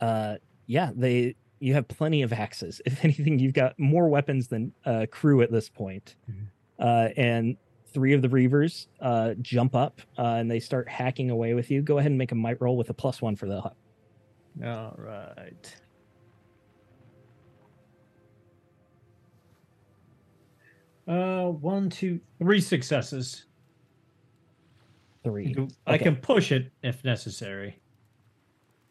Uh 0.00 0.36
yeah 0.66 0.90
they 0.94 1.34
you 1.60 1.72
have 1.74 1.86
plenty 1.88 2.22
of 2.22 2.32
axes 2.32 2.80
if 2.86 3.04
anything 3.04 3.38
you've 3.38 3.54
got 3.54 3.78
more 3.78 4.08
weapons 4.08 4.48
than 4.48 4.72
uh 4.84 5.06
crew 5.10 5.40
at 5.42 5.50
this 5.52 5.68
point 5.68 6.16
Mhm. 6.30 6.48
uh 6.78 7.08
and 7.16 7.56
three 7.92 8.12
of 8.12 8.22
the 8.22 8.28
reavers 8.28 8.86
uh 9.00 9.34
jump 9.40 9.74
up 9.76 10.00
uh 10.18 10.22
and 10.38 10.50
they 10.50 10.58
start 10.60 10.88
hacking 10.88 11.30
away 11.30 11.54
with 11.54 11.70
you 11.70 11.80
go 11.82 11.98
ahead 11.98 12.10
and 12.10 12.18
make 12.18 12.32
a 12.32 12.34
might 12.34 12.60
roll 12.60 12.76
with 12.76 12.90
a 12.90 12.94
plus 12.94 13.22
one 13.22 13.36
for 13.36 13.46
the 13.46 13.60
hut 13.60 13.76
All 14.64 14.94
right. 14.98 15.76
Uh, 21.06 21.48
one, 21.50 21.90
two, 21.90 22.18
three 22.38 22.60
successes. 22.60 23.44
three 25.22 25.54
I 25.86 25.94
Okay. 25.94 26.04
can 26.04 26.16
push 26.16 26.50
it 26.52 26.72
if 26.82 27.04
necessary. 27.04 27.80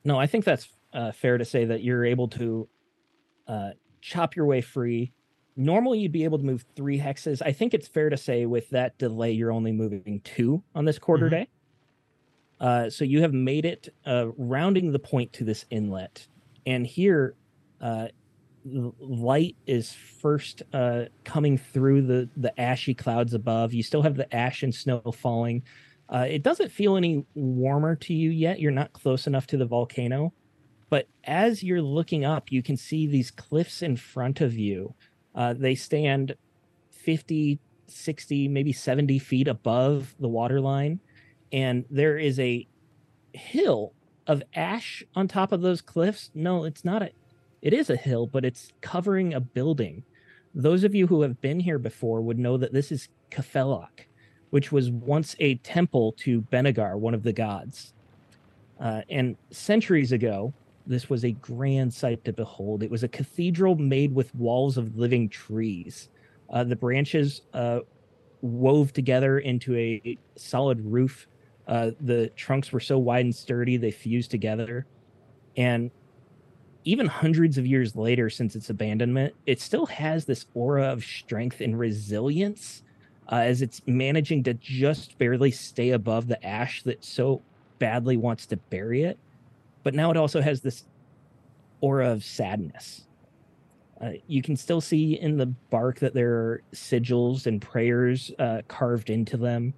no 0.06 0.20
i 0.20 0.28
think 0.28 0.44
that's 0.46 0.68
uh, 0.94 1.12
fair 1.12 1.38
to 1.38 1.46
say 1.46 1.66
that 1.66 1.84
you're 1.84 2.06
able 2.06 2.28
to 2.30 2.68
uh 3.48 3.72
chop 4.02 4.36
your 4.36 4.46
way 4.46 4.62
free. 4.62 5.12
Normally 5.56 6.00
you'd 6.00 6.12
be 6.12 6.24
able 6.24 6.38
to 6.40 6.44
move 6.44 6.66
three 6.76 7.00
hexes. 7.00 7.42
I 7.46 7.52
think 7.52 7.74
it's 7.74 7.88
fair 7.88 8.10
to 8.10 8.18
say 8.18 8.46
with 8.46 8.70
that 8.72 8.98
delay 8.98 9.32
you're 9.32 9.52
only 9.52 9.72
moving 9.72 10.22
two 10.24 10.64
on 10.76 10.86
this 10.86 11.00
quarter 11.00 11.28
Mhm. 11.28 11.32
day. 11.32 11.48
Uh, 12.60 12.90
so 12.90 13.04
you 13.06 13.22
have 13.22 13.34
made 13.34 13.66
it 13.66 13.90
uh, 14.06 14.28
rounding 14.38 14.92
the 14.92 15.00
point 15.00 15.34
to 15.34 15.44
this 15.44 15.66
inlet. 15.70 16.28
And 16.66 16.86
here 16.88 17.36
uh, 17.82 18.08
light 18.66 19.56
is 19.68 19.92
first 19.94 20.64
uh, 20.74 21.06
coming 21.26 21.58
through 21.58 22.04
the 22.04 22.30
the 22.38 22.58
ashy 22.60 22.94
clouds 22.94 23.34
above. 23.34 23.74
You 23.74 23.84
still 23.84 24.02
have 24.02 24.16
the 24.16 24.34
ash 24.34 24.64
and 24.64 24.74
snow 24.74 25.02
falling. 25.14 25.64
Uh, 26.10 26.26
it 26.30 26.44
doesn't 26.44 26.72
feel 26.72 26.96
any 26.96 27.26
warmer 27.36 27.96
to 27.96 28.14
you 28.14 28.30
yet. 28.30 28.60
You're 28.60 28.72
not 28.72 28.94
close 28.94 29.28
enough 29.28 29.48
to 29.48 29.58
the 29.58 29.66
volcano 29.66 30.34
but 30.94 31.08
as 31.24 31.64
you're 31.64 31.82
looking 31.82 32.24
up 32.24 32.52
you 32.52 32.62
can 32.62 32.78
see 32.78 33.08
these 33.08 33.32
cliffs 33.32 33.82
in 33.82 33.98
front 33.98 34.42
of 34.42 34.56
you. 34.56 34.94
Uh, 35.34 35.52
they 35.52 35.74
stand 35.74 36.36
50 36.92 37.60
60 37.88 38.48
maybe 38.48 38.72
70 38.72 39.18
feet 39.18 39.48
above 39.48 40.14
the 40.20 40.28
water 40.28 40.62
line 40.62 41.00
and 41.52 41.84
there 41.90 42.20
is 42.20 42.40
a 42.40 42.68
hill 43.34 43.94
of 44.28 44.44
ash 44.54 45.04
on 45.16 45.28
top 45.28 45.52
of 45.52 45.64
those 45.64 45.82
cliffs. 45.82 46.30
No 46.36 46.64
it's 46.64 46.86
not 46.86 47.02
a 47.02 47.10
it 47.64 47.74
is 47.74 47.90
a 47.90 47.96
hill 47.96 48.28
but 48.28 48.46
it's 48.46 48.72
covering 48.82 49.34
a 49.34 49.40
building. 49.40 50.04
Those 50.54 50.84
of 50.84 50.94
you 50.94 51.08
who 51.08 51.24
have 51.24 51.42
been 51.42 51.60
here 51.60 51.80
before 51.80 52.22
would 52.22 52.38
know 52.38 52.56
that 52.58 52.72
this 52.72 52.92
is 52.92 53.10
Kafelok, 53.32 54.06
which 54.52 54.72
was 54.72 54.92
once 54.92 55.36
a 55.40 55.56
temple 55.56 56.12
to 56.20 56.44
Benegar, 56.44 57.00
one 57.00 57.16
of 57.16 57.24
the 57.24 57.34
gods. 57.34 57.96
Uh, 58.80 59.02
and 59.10 59.38
centuries 59.50 60.12
ago, 60.12 60.54
this 60.86 61.10
was 61.10 61.24
a 61.24 61.32
grand 61.32 61.94
sight 61.94 62.24
to 62.26 62.34
behold. 62.34 62.84
It 62.84 62.92
was 62.92 63.04
a 63.04 63.08
cathedral 63.08 63.76
made 63.76 64.14
with 64.14 64.34
walls 64.36 64.78
of 64.78 64.98
living 64.98 65.30
trees. 65.30 66.10
Uh, 66.50 66.64
the 66.64 66.76
branches 66.76 67.42
uh, 67.54 67.80
wove 68.42 68.94
together 68.94 69.40
into 69.40 69.76
a 69.76 70.18
solid 70.36 70.80
roof. 70.82 71.28
Uh, 71.68 71.92
the 72.02 72.30
trunks 72.36 72.72
were 72.72 72.80
so 72.80 72.98
wide 72.98 73.26
and 73.26 73.36
sturdy 73.36 73.78
they 73.78 73.92
fused 73.92 74.30
together, 74.30 74.86
and 75.56 75.90
even 76.86 77.08
hundreds 77.08 77.58
of 77.58 77.66
years 77.66 77.96
later, 77.96 78.30
since 78.30 78.56
its 78.56 78.70
abandonment, 78.70 79.34
it 79.46 79.62
still 79.62 79.86
has 79.86 80.26
this 80.26 80.46
aura 80.54 80.92
of 80.92 81.04
strength 81.04 81.62
and 81.62 81.80
resilience 81.80 82.84
uh, 83.32 83.36
as 83.36 83.62
it's 83.62 83.82
managing 83.88 84.44
to 84.44 84.54
just 84.56 85.18
barely 85.18 85.52
stay 85.52 85.92
above 85.92 86.28
the 86.28 86.46
ash 86.46 86.84
that 86.84 87.04
so 87.04 87.42
badly 87.80 88.18
wants 88.18 88.46
to 88.48 88.58
bury 88.58 89.04
it. 89.04 89.18
But 89.84 89.94
now 89.94 90.12
it 90.12 90.18
also 90.18 90.42
has 90.42 90.62
this 90.62 90.86
aura 91.82 92.10
of 92.10 92.24
sadness. 92.24 93.06
Uh, 94.02 94.12
you 94.28 94.42
can 94.42 94.56
still 94.56 94.82
see 94.82 95.20
in 95.20 95.38
the 95.38 95.46
bark 95.46 96.00
that 96.00 96.14
there 96.14 96.34
are 96.34 96.64
sigils 96.74 97.46
and 97.46 97.62
prayers 97.62 98.32
uh, 98.40 98.62
carved 98.68 99.10
into 99.10 99.38
them, 99.38 99.74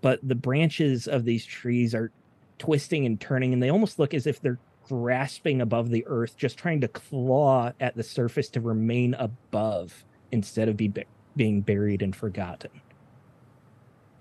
but 0.00 0.20
the 0.22 0.34
branches 0.34 1.08
of 1.08 1.24
these 1.24 1.44
trees 1.44 1.94
are 1.94 2.10
twisting 2.58 3.06
and 3.06 3.20
turning, 3.20 3.52
and 3.52 3.62
they 3.62 3.70
almost 3.70 3.98
look 3.98 4.14
as 4.14 4.26
if 4.26 4.40
they're 4.40 4.58
grasping 4.88 5.60
above 5.60 5.90
the 5.90 6.06
earth, 6.06 6.36
just 6.36 6.58
trying 6.58 6.80
to 6.80 6.88
claw 6.88 7.72
at 7.80 7.96
the 7.96 8.02
surface 8.02 8.48
to 8.50 8.60
remain 8.60 9.14
above 9.14 10.04
instead 10.32 10.68
of 10.68 10.76
be, 10.76 10.92
being 11.36 11.60
buried 11.60 12.02
and 12.02 12.14
forgotten. 12.14 12.70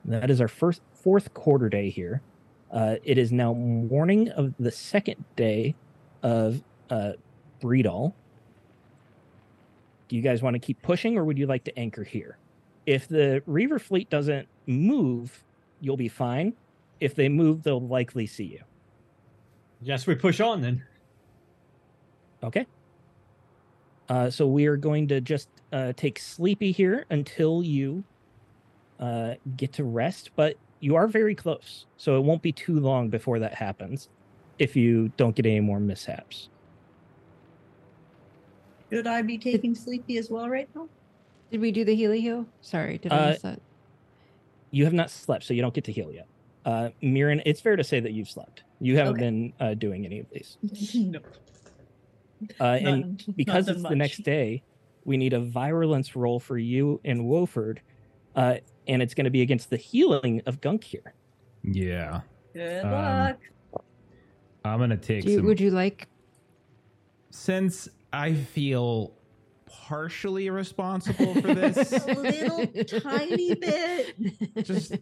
That 0.06 0.30
is 0.30 0.42
our 0.42 0.48
first 0.48 0.82
fourth 0.94 1.34
quarter 1.34 1.70
day 1.70 1.90
here. 1.90 2.22
Uh, 2.74 2.96
it 3.04 3.20
is 3.20 3.32
now 3.32 3.54
morning 3.54 4.30
of 4.30 4.54
the 4.60 4.72
second 4.72 5.24
day 5.36 5.76
of 6.24 6.64
uh, 6.90 7.12
Breedall. 7.62 8.14
Do 10.08 10.16
you 10.16 10.24
guys 10.24 10.42
want 10.42 10.56
to 10.56 10.60
keep 10.60 10.82
pushing, 10.82 11.16
or 11.18 11.24
would 11.24 11.38
you 11.38 11.46
like 11.46 11.64
to 11.66 11.80
anchor 11.80 12.04
here? 12.04 12.38
If 12.88 13.08
the 13.08 13.44
Reaver 13.46 13.78
fleet 13.78 14.10
doesn't 14.10 14.48
move, 14.66 15.44
you'll 15.82 15.98
be 15.98 16.10
fine. 16.10 16.54
If 17.00 17.14
they 17.14 17.30
move, 17.30 17.62
they'll 17.62 17.80
likely 17.80 18.26
see 18.26 18.46
you. 18.46 18.64
Yes, 19.82 20.08
we 20.08 20.16
push 20.16 20.40
on 20.40 20.62
then. 20.62 20.84
Okay. 22.44 22.66
Uh, 24.10 24.30
so 24.30 24.48
we 24.48 24.66
are 24.66 24.78
going 24.78 25.08
to 25.10 25.22
just 25.22 25.48
uh, 25.72 25.94
take 25.96 26.18
Sleepy 26.18 26.72
here 26.72 27.06
until 27.10 27.62
you 27.64 28.04
uh, 29.00 29.36
get 29.56 29.74
to 29.74 29.84
rest, 29.84 30.32
but 30.36 30.58
you 30.84 30.98
are 30.98 31.08
very 31.08 31.34
close. 31.34 31.86
So 31.96 32.18
it 32.18 32.26
won't 32.26 32.42
be 32.42 32.52
too 32.52 32.78
long 32.78 33.10
before 33.10 33.40
that 33.40 33.54
happens 33.54 34.10
if 34.60 34.76
you 34.76 35.08
don't 35.18 35.34
get 35.34 35.46
any 35.46 35.62
more 35.62 35.80
mishaps. 35.80 36.50
Should 38.92 39.08
I 39.08 39.22
be 39.22 39.38
taking 39.38 39.76
Sleepy 39.76 40.18
as 40.18 40.30
well 40.30 40.50
right 40.50 40.68
now? 40.76 40.88
Did 41.52 41.62
we 41.62 41.72
do 41.72 41.86
the 41.86 41.96
Healy 41.96 42.20
heal? 42.20 42.46
Sorry, 42.60 42.98
did 42.98 43.14
I 43.14 43.16
Uh, 43.16 43.30
miss 43.30 43.42
that? 43.44 43.60
You 44.72 44.84
have 44.84 44.94
not 44.94 45.10
slept, 45.10 45.46
so 45.46 45.54
you 45.54 45.62
don't 45.62 45.74
get 45.74 45.86
to 45.86 45.94
heal 45.94 46.12
yet. 46.12 46.28
Uh, 46.66 46.90
Mirren, 47.02 47.42
it's 47.46 47.62
fair 47.62 47.78
to 47.78 47.84
say 47.84 48.02
that 48.02 48.12
you've 48.12 48.30
slept. 48.30 48.64
You 48.82 48.98
haven't 48.98 49.14
Okay. 49.14 49.22
been 49.22 49.54
uh, 49.62 49.74
doing 49.76 50.06
any 50.06 50.20
of 50.20 50.28
these. 50.32 50.58
no. 50.96 51.20
Uh, 52.60 52.64
and 52.64 53.02
not 53.26 53.38
because 53.38 53.66
done 53.68 53.76
it's 53.76 53.88
the 53.88 53.96
next 53.96 54.24
day, 54.24 54.64
we 55.06 55.16
need 55.16 55.32
a 55.32 55.40
virulence 55.40 56.14
roll 56.16 56.42
for 56.42 56.58
you 56.58 57.00
and 57.06 57.22
Woford, 57.22 57.80
uh, 58.36 58.56
and 58.88 59.02
it's 59.02 59.14
going 59.14 59.26
to 59.26 59.32
be 59.32 59.42
against 59.42 59.70
the 59.70 59.78
healing 59.78 60.42
of 60.46 60.60
Gunk 60.62 60.84
here. 60.84 61.14
Yeah. 61.64 62.22
Good 62.54 62.84
Um, 62.86 62.92
luck. 62.92 63.38
I'm 64.66 64.80
gonna 64.80 64.96
take 64.96 65.24
Do 65.26 65.32
you, 65.32 65.38
some 65.38 65.46
would 65.48 65.60
you 65.60 65.72
like? 65.72 66.08
since 67.32 67.90
I 68.14 68.34
feel 68.34 69.14
partially 69.66 70.50
responsible 70.50 71.34
for 71.36 71.42
this. 71.54 71.92
A 71.92 72.14
little 72.14 72.68
tiny 73.02 73.56
bit. 73.56 74.16
Just 74.64 74.96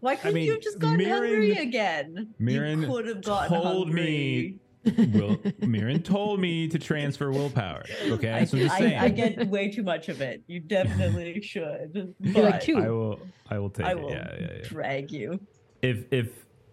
Why 0.00 0.14
couldn't 0.16 0.36
you 0.36 0.42
mean, 0.42 0.52
have 0.52 0.60
just 0.60 0.78
gotten 0.78 1.04
hungry 1.04 1.52
again? 1.56 2.34
Mirren 2.38 2.82
you 2.82 2.88
could 2.88 3.06
have 3.08 3.22
gotten 3.22 3.60
told 3.60 3.88
hungry. 3.88 4.02
me- 4.04 4.54
Will 4.84 5.38
Mirren 5.60 6.02
told 6.02 6.40
me 6.40 6.68
to 6.68 6.78
transfer 6.78 7.30
willpower. 7.30 7.84
Okay, 8.06 8.30
I, 8.30 8.38
that's 8.40 8.52
what 8.52 8.62
I'm 8.62 8.70
I, 8.70 8.78
saying. 8.78 8.98
I 8.98 9.08
get 9.08 9.48
way 9.48 9.70
too 9.70 9.82
much 9.82 10.08
of 10.08 10.20
it. 10.20 10.42
You 10.46 10.60
definitely 10.60 11.40
should. 11.42 12.14
You're 12.20 12.44
like 12.44 12.62
two. 12.62 12.78
I 12.78 12.88
will. 12.90 13.20
I 13.50 13.58
will 13.58 13.70
take 13.70 13.86
I 13.86 13.90
it. 13.92 14.00
will 14.00 14.10
Yeah, 14.10 14.34
yeah, 14.40 14.46
yeah. 14.56 14.68
drag 14.68 15.10
you. 15.10 15.40
If 15.82 16.04
if 16.10 16.30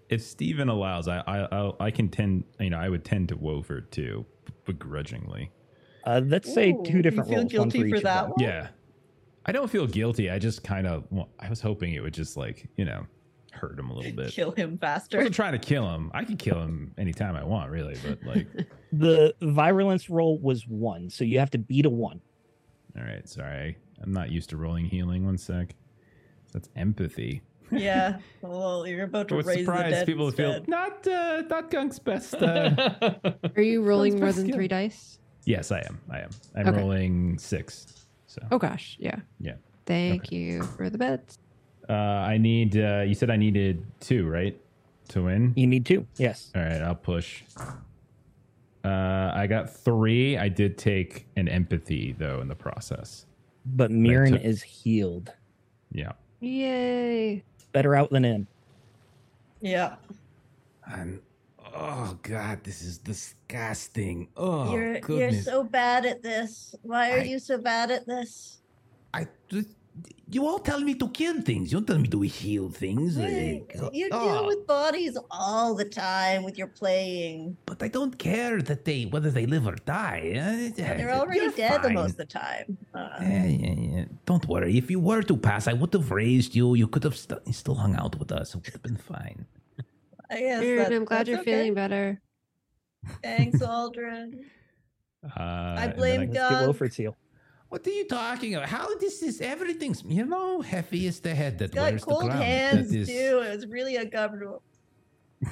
if 0.10 0.22
Steven 0.22 0.70
allows, 0.70 1.08
I 1.08 1.20
I 1.28 1.48
I'll, 1.52 1.76
I 1.80 1.92
can 1.92 2.10
tend. 2.10 2.44
You 2.60 2.70
know, 2.70 2.78
I 2.80 2.90
would 2.90 3.04
tend 3.04 3.30
to 3.30 3.36
Woford 3.38 3.90
too, 3.92 4.26
begrudgingly. 4.66 5.52
Uh, 6.06 6.22
let's 6.24 6.54
say 6.54 6.72
Ooh, 6.72 6.84
two 6.86 7.02
different 7.02 7.30
you 7.30 7.36
feel 7.36 7.44
rolls. 7.44 7.54
one 7.54 7.70
guilty 7.70 7.90
for, 7.90 7.98
for 7.98 8.04
that 8.04 8.30
one? 8.30 8.36
Yeah, 8.40 8.68
I 9.48 9.52
don't 9.52 9.70
feel 9.70 9.88
guilty. 9.88 10.30
I 10.30 10.38
just 10.40 10.64
kind 10.64 10.86
of. 10.86 11.06
Well, 11.10 11.30
I 11.40 11.50
was 11.50 11.62
hoping 11.62 11.94
it 11.94 12.02
would 12.02 12.14
just 12.14 12.38
like 12.38 12.68
you 12.78 12.86
know 12.86 13.06
hurt 13.56 13.78
him 13.80 13.90
a 13.90 13.94
little 13.94 14.12
bit. 14.12 14.32
Kill 14.32 14.52
him 14.52 14.78
I 14.82 14.86
faster. 14.86 15.18
wasn't 15.18 15.36
trying 15.36 15.54
to 15.54 15.60
kill 15.60 15.90
him. 15.94 16.12
I 16.14 16.24
could 16.24 16.40
kill 16.40 16.60
him 16.62 16.94
anytime 16.98 17.36
I 17.36 17.44
want, 17.44 17.72
really. 17.72 17.96
But 18.06 18.24
like, 18.24 18.48
The 18.94 19.34
virulence 19.42 20.10
roll 20.10 20.38
was 20.40 20.68
one, 20.68 21.10
so 21.10 21.24
you 21.24 21.40
have 21.40 21.50
to 21.52 21.58
beat 21.58 21.86
a 21.86 21.90
one. 21.90 22.22
all 22.98 23.04
right, 23.04 23.28
sorry, 23.28 23.78
I'm 24.02 24.14
not 24.14 24.32
used 24.32 24.50
to 24.52 24.58
rolling 24.58 24.86
healing. 24.86 25.26
One 25.26 25.38
sec. 25.38 25.76
That's 26.54 26.70
empathy. 26.76 27.42
yeah. 27.72 28.20
Well, 28.42 28.86
you're 28.88 29.04
about 29.06 29.28
to 29.30 29.36
What 29.36 29.46
raise 29.46 29.58
the 29.58 29.64
surprise 29.66 29.92
dead 29.92 30.06
people 30.06 30.30
feel 30.32 30.52
instead. 30.52 30.68
not 30.70 31.08
uh, 31.08 31.42
not 31.50 31.72
Gunk's 31.72 32.00
best. 32.00 32.36
Uh, 32.36 32.94
Are 33.56 33.62
you 33.62 33.82
rolling 33.82 34.20
more 34.20 34.32
than 34.32 34.46
skill. 34.46 34.56
three 34.56 34.68
dice? 34.68 35.18
yes, 35.46 35.72
I 35.72 35.80
am. 35.80 36.00
I 36.10 36.20
am. 36.20 36.30
I'm 36.56 36.68
Okay. 36.70 36.78
rolling 36.80 37.38
six. 37.40 37.88
So 38.28 38.42
Oh 38.52 38.58
gosh, 38.60 38.96
yeah. 39.00 39.18
Yeah. 39.40 39.56
Thank 39.86 40.32
you 40.32 40.64
for 40.64 40.90
the 40.90 40.98
bets. 40.98 41.38
Uh, 41.90 41.94
I 41.94 42.38
need. 42.38 42.78
Uh, 42.78 43.04
you 43.06 43.14
said 43.16 43.30
I 43.30 43.36
needed 43.38 43.86
two, 44.00 44.28
right, 44.28 44.60
to 45.10 45.24
win. 45.24 45.54
You 45.56 45.68
need 45.68 45.86
two. 45.86 46.06
Yes. 46.18 46.52
All 46.56 46.62
right, 46.62 46.82
I'll 46.82 46.96
push. 46.96 47.44
Uh, 48.84 49.32
I 49.34 49.48
got 49.48 49.70
three. 49.74 50.38
I 50.38 50.48
did 50.48 50.78
take 50.78 51.26
an 51.36 51.48
empathy 51.48 52.16
though 52.18 52.42
in 52.42 52.48
the 52.48 52.56
process. 52.56 53.26
But 53.66 53.90
Mirren 53.92 54.34
took- 54.34 54.44
is 54.44 54.62
healed. 54.62 55.34
Yeah. 55.92 56.12
Yay! 56.40 57.44
Better 57.72 57.96
out 57.96 58.12
than 58.12 58.26
in. 58.26 58.48
Yeah. 59.62 59.96
I'm. 60.88 61.22
Oh 61.74 62.18
God, 62.22 62.64
this 62.64 62.82
is 62.84 63.00
disgusting. 63.00 64.30
Oh 64.38 64.72
you're 64.72 65.00
you're 65.10 65.32
so 65.32 65.64
bad 65.64 66.06
at 66.06 66.22
this. 66.22 66.76
Why 66.84 67.12
are 67.12 67.20
I- 67.20 67.24
you 67.24 67.40
so 67.40 67.58
bad 67.58 67.90
at 67.92 68.06
this? 68.06 68.62
I. 69.14 69.28
You 70.30 70.48
all 70.48 70.58
tell 70.60 70.80
me 70.82 70.96
to 70.96 71.08
kill 71.10 71.40
things. 71.42 71.72
You 71.72 71.78
don't 71.78 71.86
tell 71.88 72.00
me 72.00 72.08
to 72.10 72.20
heal 72.22 72.70
things. 72.70 73.16
Hey, 73.16 73.64
Like, 73.76 73.94
You 73.94 74.10
deal 74.10 74.20
oh, 74.44 74.48
with 74.48 74.66
bodies 74.68 75.18
all 75.30 75.76
the 75.76 75.86
time 75.86 76.44
with 76.44 76.58
your 76.58 76.68
playing. 76.68 77.56
But 77.68 77.82
I 77.84 77.88
don't 77.90 78.18
care 78.18 78.60
that 78.62 78.84
they 78.86 79.04
whether 79.06 79.30
they 79.30 79.46
live 79.46 79.68
or 79.68 79.76
die. 79.86 80.34
Uh, 80.36 80.76
They're 80.76 81.14
already 81.14 81.42
you're 81.42 81.52
dead 81.52 81.84
the 81.84 81.92
most 81.92 82.12
of 82.12 82.18
the 82.18 82.26
time. 82.26 82.78
Uh, 82.94 83.10
Yeah, 83.22 83.46
yeah, 83.46 83.74
yeah. 83.74 84.06
Don't 84.26 84.46
worry. 84.48 84.78
If 84.78 84.90
you 84.90 85.00
were 85.00 85.22
to 85.22 85.38
pass, 85.38 85.68
I 85.68 85.74
would 85.74 85.94
have 85.94 86.10
raised 86.12 86.56
you. 86.56 86.74
You 86.74 86.88
could 86.88 87.04
have 87.04 87.16
st- 87.16 87.54
still 87.54 87.76
hung 87.76 87.96
out 87.96 88.18
with 88.20 88.32
us. 88.32 88.50
It 88.50 88.56
would 88.58 88.74
have 88.74 88.82
been 88.82 88.98
fine. 88.98 89.46
I 90.32 90.40
guess 90.40 90.64
Aaron, 90.64 90.78
that- 90.84 90.92
I'm 90.94 91.06
glad 91.06 91.18
that's 91.20 91.30
you're 91.30 91.40
okay. 91.42 91.52
feeling 91.54 91.74
better. 91.76 92.20
Thanks, 93.22 93.60
Aldrin. 93.76 94.44
Uh, 95.24 95.40
and 95.80 95.92
then 95.92 95.98
blame 95.98 96.20
Let's 96.22 96.34
God. 96.34 96.50
get 96.50 96.56
Gunk. 96.56 96.66
Wilford's 96.66 96.96
heal. 96.96 97.16
What 97.70 97.86
are 97.88 97.92
you 97.92 98.06
talking 98.08 98.56
about? 98.56 98.70
How 98.70 98.96
this 98.98 99.22
is 99.24 99.42
everything's 99.42 100.04
you 100.06 100.26
know 100.26 100.62
heavy 100.62 101.08
is 101.08 101.20
the 101.20 101.34
head 101.36 101.58
that 101.60 101.72
Got 101.74 101.82
wears 101.92 102.02
the 102.02 102.08
cold 102.12 102.26
crown. 102.26 102.42
hands 102.42 102.92
that 102.92 102.98
is, 103.00 103.08
too. 103.08 103.14
It 103.46 103.56
was 103.56 103.68
really 103.68 103.96
uncomfortable. 103.98 104.62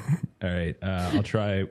All 0.44 0.50
right, 0.50 0.76
uh, 0.82 1.12
I'll 1.14 1.24
try 1.24 1.66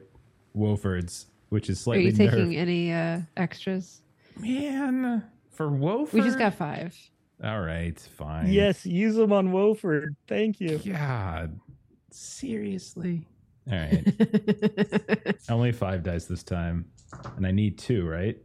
Wolford's, 0.55 1.27
which 1.51 1.70
is 1.70 1.81
slightly. 1.81 2.06
Are 2.06 2.10
you 2.10 2.16
taking 2.16 2.51
nerve- 2.51 2.59
any 2.59 2.93
uh 2.93 3.20
extras? 3.36 4.02
Man, 4.39 5.23
for 5.51 5.69
Wolford. 5.69 6.14
We 6.14 6.20
just 6.27 6.39
got 6.39 6.55
five. 6.55 6.97
All 7.43 7.60
right, 7.60 7.98
fine. 7.98 8.52
Yes, 8.52 8.86
use 8.86 9.16
them 9.16 9.32
on 9.32 9.48
Woford. 9.52 10.09
Thank 10.28 10.60
you. 10.60 10.78
God, 10.78 11.59
seriously. 12.10 13.27
All 13.70 13.78
right, 13.78 15.36
only 15.48 15.73
five 15.73 16.02
dice 16.02 16.24
this 16.27 16.43
time, 16.43 16.86
and 17.36 17.47
I 17.47 17.51
need 17.52 17.78
two, 17.78 18.06
right? 18.06 18.36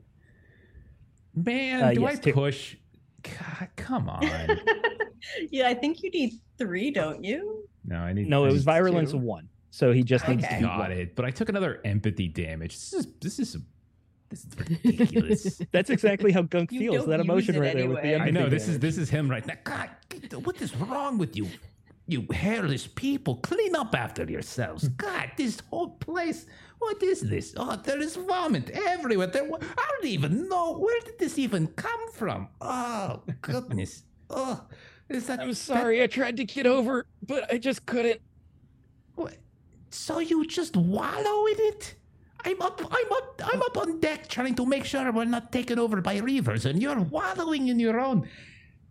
Man, 1.45 1.83
Uh, 1.83 1.93
do 1.93 2.01
yes, 2.01 2.17
I 2.17 2.21
two. 2.21 2.33
push? 2.33 2.75
God, 3.23 3.69
come 3.75 4.09
on. 4.09 4.23
yeah, 5.51 5.67
I 5.67 5.73
think 5.73 6.01
you 6.03 6.09
need 6.09 6.33
three, 6.57 6.91
don't 6.91 7.23
you? 7.23 7.67
no, 7.85 7.97
I 7.97 8.13
need. 8.13 8.27
No, 8.27 8.45
I 8.45 8.49
it 8.49 8.53
was 8.53 8.63
virulence 8.63 9.11
two. 9.11 9.17
one, 9.17 9.49
so 9.69 9.91
he 9.91 10.03
just 10.03 10.27
needs 10.27 10.43
to 10.43 10.49
Okay. 10.49 10.61
Got 10.61 10.79
one. 10.79 10.91
it, 10.91 11.15
but 11.15 11.25
I 11.25 11.31
took 11.31 11.49
another 11.49 11.79
empathy 11.85 12.27
damage. 12.27 12.73
This 12.75 12.93
is 12.93 13.07
this 13.21 13.39
is 13.39 13.57
this 14.29 14.45
is 14.45 14.59
ridiculous. 14.85 15.61
That's 15.71 15.89
exactly 15.89 16.31
how 16.31 16.41
Gunk 16.43 16.71
You 16.71 16.79
feels. 16.79 17.05
That 17.07 17.19
emotion 17.19 17.55
it 17.55 17.59
right 17.59 17.75
there 17.75 17.87
with 17.89 18.01
the 18.01 18.13
anyway. 18.13 18.27
I 18.27 18.31
know 18.31 18.49
this 18.49 18.67
is 18.67 18.79
this 18.79 18.97
is 18.97 19.09
him 19.09 19.29
right 19.29 19.45
now. 19.45 19.55
God, 19.63 19.89
what 20.43 20.61
is 20.61 20.75
wrong 20.75 21.17
with 21.17 21.35
you? 21.35 21.47
You 22.09 22.25
hairless 22.31 22.87
people, 22.87 23.35
clean 23.37 23.75
up 23.75 23.93
after 23.93 24.23
yourselves. 24.23 24.87
God, 24.89 25.29
this 25.37 25.59
whole 25.69 25.89
place. 25.89 26.45
What 26.79 27.01
is 27.01 27.21
this? 27.21 27.53
Oh, 27.57 27.75
there 27.83 27.99
is 27.99 28.15
vomit 28.15 28.69
everywhere. 28.71 29.27
There, 29.27 29.43
I 29.43 29.85
don't 29.91 30.05
even 30.05 30.47
know 30.47 30.77
where 30.77 30.99
did 31.01 31.17
this 31.19 31.37
even 31.39 31.67
come 31.67 32.11
from. 32.13 32.49
Oh 32.61 33.23
goodness. 33.41 34.03
Oh, 34.29 34.63
is 35.09 35.27
that? 35.27 35.39
I'm 35.39 35.53
sorry, 35.53 36.03
I 36.03 36.07
tried 36.07 36.37
to 36.37 36.45
get 36.45 36.65
over, 36.67 37.05
but 37.25 37.51
I 37.51 37.57
just 37.57 37.85
couldn't. 37.85 38.21
What? 39.15 39.37
So 39.89 40.19
you 40.19 40.45
just 40.45 40.75
wallow 40.77 41.45
in 41.47 41.55
it? 41.59 41.95
I'm 42.45 42.61
up. 42.61 42.79
I'm 42.91 43.11
up. 43.11 43.41
I'm 43.43 43.61
up 43.61 43.77
on 43.77 43.99
deck 43.99 44.27
trying 44.27 44.55
to 44.55 44.65
make 44.65 44.85
sure 44.85 45.11
we're 45.11 45.25
not 45.25 45.51
taken 45.51 45.79
over 45.79 46.01
by 46.01 46.17
reavers, 46.19 46.65
and 46.65 46.81
you're 46.81 46.99
wallowing 47.01 47.67
in 47.69 47.79
your 47.79 47.99
own. 47.99 48.29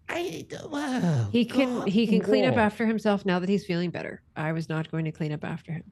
I. 0.08 0.46
Well, 0.68 1.28
He 1.30 1.44
can 1.44 1.78
God, 1.78 1.88
he 1.88 2.06
can 2.06 2.20
clean 2.20 2.44
up 2.44 2.56
after 2.56 2.86
himself 2.86 3.24
now 3.24 3.38
that 3.38 3.48
he's 3.48 3.64
feeling 3.64 3.90
better. 3.90 4.22
I 4.36 4.52
was 4.52 4.68
not 4.68 4.90
going 4.90 5.04
to 5.04 5.12
clean 5.12 5.32
up 5.32 5.44
after 5.44 5.72
him. 5.72 5.84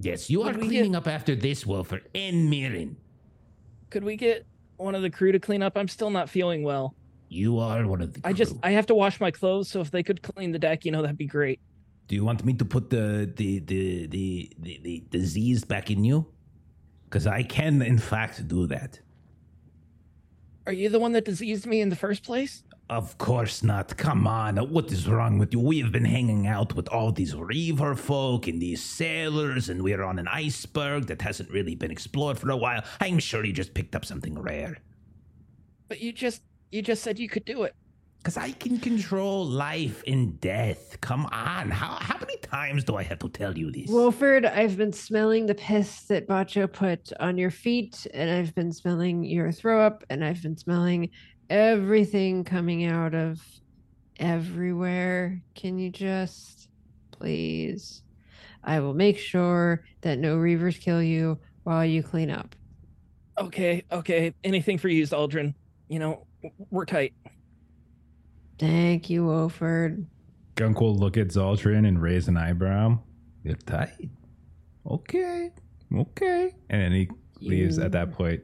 Yes, 0.00 0.30
you 0.30 0.42
are 0.42 0.52
Could 0.52 0.62
we 0.62 0.68
cleaning 0.68 0.94
up 0.94 1.08
after 1.08 1.34
this, 1.34 1.66
Wolfer 1.66 2.00
and 2.14 2.48
Mirren. 2.48 2.96
Could 3.90 4.04
we 4.04 4.16
get 4.16 4.46
one 4.76 4.94
of 4.94 5.02
the 5.02 5.10
crew 5.10 5.32
to 5.32 5.40
clean 5.40 5.62
up? 5.62 5.76
I'm 5.76 5.88
still 5.88 6.10
not 6.10 6.30
feeling 6.30 6.62
well. 6.62 6.94
You 7.28 7.58
are 7.58 7.86
one 7.86 8.00
of 8.00 8.14
the. 8.14 8.20
I 8.24 8.32
just 8.32 8.52
crew. 8.52 8.60
I 8.62 8.70
have 8.70 8.86
to 8.86 8.94
wash 8.94 9.20
my 9.20 9.30
clothes, 9.30 9.68
so 9.68 9.80
if 9.80 9.90
they 9.90 10.02
could 10.02 10.22
clean 10.22 10.52
the 10.52 10.58
deck, 10.58 10.84
you 10.84 10.92
know, 10.92 11.02
that'd 11.02 11.18
be 11.18 11.26
great. 11.26 11.60
Do 12.06 12.14
you 12.14 12.24
want 12.24 12.44
me 12.44 12.54
to 12.54 12.64
put 12.64 12.90
the 12.90 13.30
the 13.36 13.58
the 13.58 14.06
the 14.06 14.52
the, 14.58 14.80
the 14.82 15.04
disease 15.10 15.64
back 15.64 15.90
in 15.90 16.04
you? 16.04 16.26
Because 17.04 17.26
I 17.26 17.42
can, 17.42 17.82
in 17.82 17.98
fact, 17.98 18.46
do 18.48 18.66
that. 18.66 19.00
Are 20.66 20.72
you 20.72 20.90
the 20.90 20.98
one 20.98 21.12
that 21.12 21.24
diseased 21.24 21.66
me 21.66 21.80
in 21.80 21.88
the 21.88 21.96
first 21.96 22.22
place? 22.22 22.62
Of 22.90 23.18
course 23.18 23.62
not. 23.62 23.94
Come 23.98 24.26
on. 24.26 24.56
What 24.56 24.90
is 24.90 25.06
wrong 25.06 25.38
with 25.38 25.52
you? 25.52 25.60
We 25.60 25.80
have 25.80 25.92
been 25.92 26.06
hanging 26.06 26.46
out 26.46 26.74
with 26.74 26.88
all 26.88 27.12
these 27.12 27.34
reaver 27.34 27.94
folk 27.94 28.46
and 28.46 28.62
these 28.62 28.82
sailors, 28.82 29.68
and 29.68 29.82
we're 29.82 30.02
on 30.02 30.18
an 30.18 30.26
iceberg 30.26 31.06
that 31.08 31.20
hasn't 31.20 31.50
really 31.50 31.74
been 31.74 31.90
explored 31.90 32.38
for 32.38 32.50
a 32.50 32.56
while. 32.56 32.82
I'm 33.00 33.18
sure 33.18 33.44
you 33.44 33.52
just 33.52 33.74
picked 33.74 33.94
up 33.94 34.06
something 34.06 34.38
rare. 34.38 34.78
But 35.88 36.00
you 36.00 36.12
just 36.12 36.42
you 36.70 36.80
just 36.80 37.02
said 37.02 37.18
you 37.18 37.28
could 37.28 37.44
do 37.44 37.64
it. 37.64 37.74
Because 38.18 38.36
I 38.36 38.50
can 38.52 38.78
control 38.78 39.44
life 39.44 40.02
and 40.06 40.40
death. 40.40 41.00
Come 41.00 41.26
on. 41.26 41.70
How, 41.70 41.98
how 42.00 42.18
many 42.18 42.36
times 42.38 42.84
do 42.84 42.96
I 42.96 43.02
have 43.04 43.20
to 43.20 43.28
tell 43.28 43.56
you 43.56 43.70
this? 43.70 43.88
Wolford, 43.88 44.44
I've 44.44 44.76
been 44.76 44.92
smelling 44.92 45.46
the 45.46 45.54
piss 45.54 46.02
that 46.06 46.26
Bacho 46.26 46.70
put 46.70 47.12
on 47.20 47.38
your 47.38 47.50
feet, 47.50 48.06
and 48.12 48.28
I've 48.28 48.54
been 48.54 48.72
smelling 48.72 49.24
your 49.24 49.52
throw 49.52 49.80
up, 49.86 50.04
and 50.10 50.24
I've 50.24 50.42
been 50.42 50.56
smelling 50.56 51.10
everything 51.50 52.44
coming 52.44 52.84
out 52.84 53.14
of 53.14 53.40
everywhere. 54.18 55.40
Can 55.54 55.78
you 55.78 55.90
just 55.90 56.68
please? 57.10 58.02
I 58.64 58.80
will 58.80 58.94
make 58.94 59.18
sure 59.18 59.84
that 60.02 60.18
no 60.18 60.36
reavers 60.36 60.80
kill 60.80 61.02
you 61.02 61.38
while 61.64 61.84
you 61.84 62.02
clean 62.02 62.30
up. 62.30 62.54
Okay, 63.38 63.84
okay. 63.92 64.34
Anything 64.44 64.78
for 64.78 64.88
you, 64.88 65.04
Aldrin. 65.04 65.54
You 65.88 66.00
know, 66.00 66.26
w- 66.42 66.66
we're 66.70 66.84
tight. 66.84 67.14
Thank 68.58 69.08
you, 69.08 69.24
Wolford. 69.24 70.06
Gunk 70.56 70.80
will 70.80 70.96
look 70.96 71.16
at 71.16 71.28
Zaldrun 71.28 71.86
and 71.86 72.02
raise 72.02 72.26
an 72.26 72.36
eyebrow. 72.36 72.98
You're 73.44 73.54
tight. 73.54 74.10
Okay, 74.90 75.50
okay. 75.94 76.52
And 76.68 76.82
then 76.82 76.92
he 76.92 77.08
leaves 77.40 77.78
at 77.78 77.92
that 77.92 78.12
point. 78.12 78.40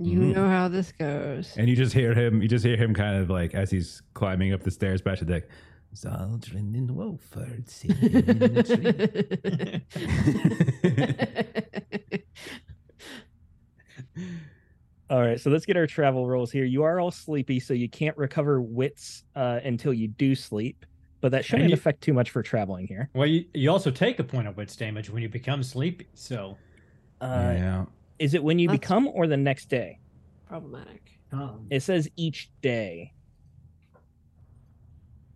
You 0.00 0.20
Mhm. 0.20 0.34
know 0.34 0.48
how 0.48 0.68
this 0.68 0.92
goes. 0.92 1.54
And 1.56 1.68
you 1.68 1.74
just 1.76 1.92
hear 1.92 2.14
him, 2.14 2.40
you 2.40 2.46
just 2.48 2.64
hear 2.64 2.76
him 2.76 2.94
kind 2.94 3.16
of 3.16 3.28
like 3.30 3.54
as 3.54 3.70
he's 3.70 4.00
climbing 4.14 4.52
up 4.52 4.62
the 4.62 4.70
stairs 4.70 5.02
back 5.02 5.18
to 5.18 5.24
the 5.24 5.40
deck. 5.40 5.48
Zaldrun 5.94 6.74
and 6.76 6.90
Wolford 6.92 7.68
singing 7.68 8.12
in 8.12 8.38
the 8.54 9.82
tree. 9.82 9.88
All 15.10 15.20
right, 15.22 15.40
so 15.40 15.48
let's 15.50 15.64
get 15.64 15.76
our 15.78 15.86
travel 15.86 16.28
rolls 16.28 16.52
here. 16.52 16.64
You 16.66 16.82
are 16.82 17.00
all 17.00 17.10
sleepy, 17.10 17.60
so 17.60 17.72
you 17.72 17.88
can't 17.88 18.14
recover 18.18 18.60
wits 18.60 19.24
uh, 19.34 19.60
until 19.64 19.94
you 19.94 20.06
do 20.08 20.34
sleep, 20.34 20.84
but 21.22 21.32
that 21.32 21.46
shouldn't 21.46 21.70
you- 21.70 21.74
affect 21.74 22.02
too 22.02 22.12
much 22.12 22.30
for 22.30 22.42
traveling 22.42 22.86
here. 22.86 23.08
Well, 23.14 23.26
you, 23.26 23.46
you 23.54 23.70
also 23.70 23.90
take 23.90 24.18
a 24.18 24.24
point 24.24 24.48
of 24.48 24.58
wits 24.58 24.76
damage 24.76 25.08
when 25.08 25.22
you 25.22 25.30
become 25.30 25.62
sleepy. 25.62 26.08
So, 26.12 26.58
Uh, 27.22 27.54
yeah. 27.56 27.84
Is 28.18 28.34
it 28.34 28.42
when 28.42 28.58
you 28.58 28.68
That's- 28.68 28.80
become 28.80 29.08
or 29.08 29.26
the 29.26 29.36
next 29.36 29.66
day? 29.68 29.98
Problematic. 30.46 31.02
um, 31.32 31.66
It 31.70 31.80
says 31.82 32.08
each 32.16 32.50
day. 32.62 33.12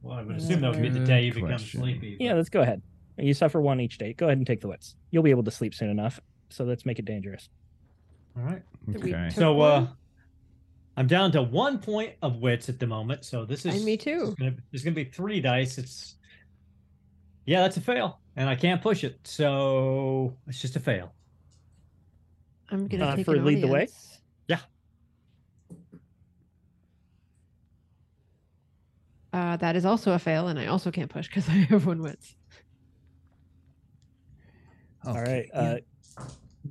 well, 0.02 0.18
I 0.18 0.22
would 0.22 0.36
assume 0.36 0.60
that 0.62 0.72
would 0.72 0.82
be 0.82 0.88
the 0.88 1.04
day 1.04 1.26
you 1.26 1.32
become 1.34 1.48
question. 1.48 1.80
sleepy. 1.80 2.16
Yeah, 2.18 2.34
let's 2.34 2.48
go 2.48 2.60
ahead. 2.62 2.82
You 3.18 3.34
suffer 3.34 3.60
one 3.60 3.78
each 3.80 3.98
day. 3.98 4.14
Go 4.14 4.26
ahead 4.26 4.38
and 4.38 4.46
take 4.46 4.60
the 4.60 4.68
wits. 4.68 4.96
You'll 5.10 5.22
be 5.22 5.30
able 5.30 5.44
to 5.44 5.50
sleep 5.50 5.74
soon 5.74 5.90
enough. 5.90 6.18
So 6.48 6.64
let's 6.64 6.84
make 6.86 6.98
it 6.98 7.04
dangerous. 7.04 7.48
all 8.36 8.42
right. 8.44 8.62
we 8.86 8.96
Okay. 8.96 9.10
took 9.10 9.30
So, 9.32 9.52
uh, 9.60 9.80
one? 9.82 9.88
I'm 10.96 11.06
down 11.06 11.32
to 11.32 11.42
one 11.42 11.78
point 11.78 12.14
of 12.22 12.36
wits 12.38 12.68
at 12.70 12.78
the 12.80 12.86
moment. 12.86 13.24
So 13.26 13.44
this 13.44 13.64
is 13.66 13.74
And 13.76 13.84
me 13.84 13.96
this 13.96 14.04
too. 14.04 14.22
is 14.28 14.34
gonna- 14.34 14.56
There's 14.70 14.82
going 14.82 14.94
to 14.94 15.04
be 15.04 15.10
three 15.10 15.40
dice. 15.40 15.76
It's 15.78 16.16
yeah, 17.44 17.60
that's 17.60 17.76
a 17.76 17.80
fail, 17.82 18.20
and 18.36 18.48
I 18.48 18.56
can't 18.56 18.80
push 18.80 19.04
it. 19.04 19.18
So 19.26 20.36
it's 20.46 20.60
just 20.62 20.76
a 20.76 20.80
fail. 20.80 21.12
I'm 22.73 22.89
gonna 22.89 23.05
Uh, 23.07 23.16
take 23.16 23.27
for 23.27 23.35
an 23.36 23.44
lead 23.44 23.61
the 23.62 23.69
way? 23.69 23.86
Yeah. 24.49 24.59
Uh, 29.32 29.57
that 29.59 29.77
is 29.77 29.85
also 29.85 30.12
a 30.12 30.19
fail, 30.19 30.49
and 30.49 30.59
I 30.59 30.66
also 30.66 30.90
can't 30.90 31.11
push 31.11 31.28
because 31.28 31.49
I 31.49 31.53
have 31.53 31.86
one 31.86 32.03
wits. 32.03 32.35
All 35.05 35.16
Okay, 35.19 35.49
right. 35.55 35.81
Uh, 36.19 36.24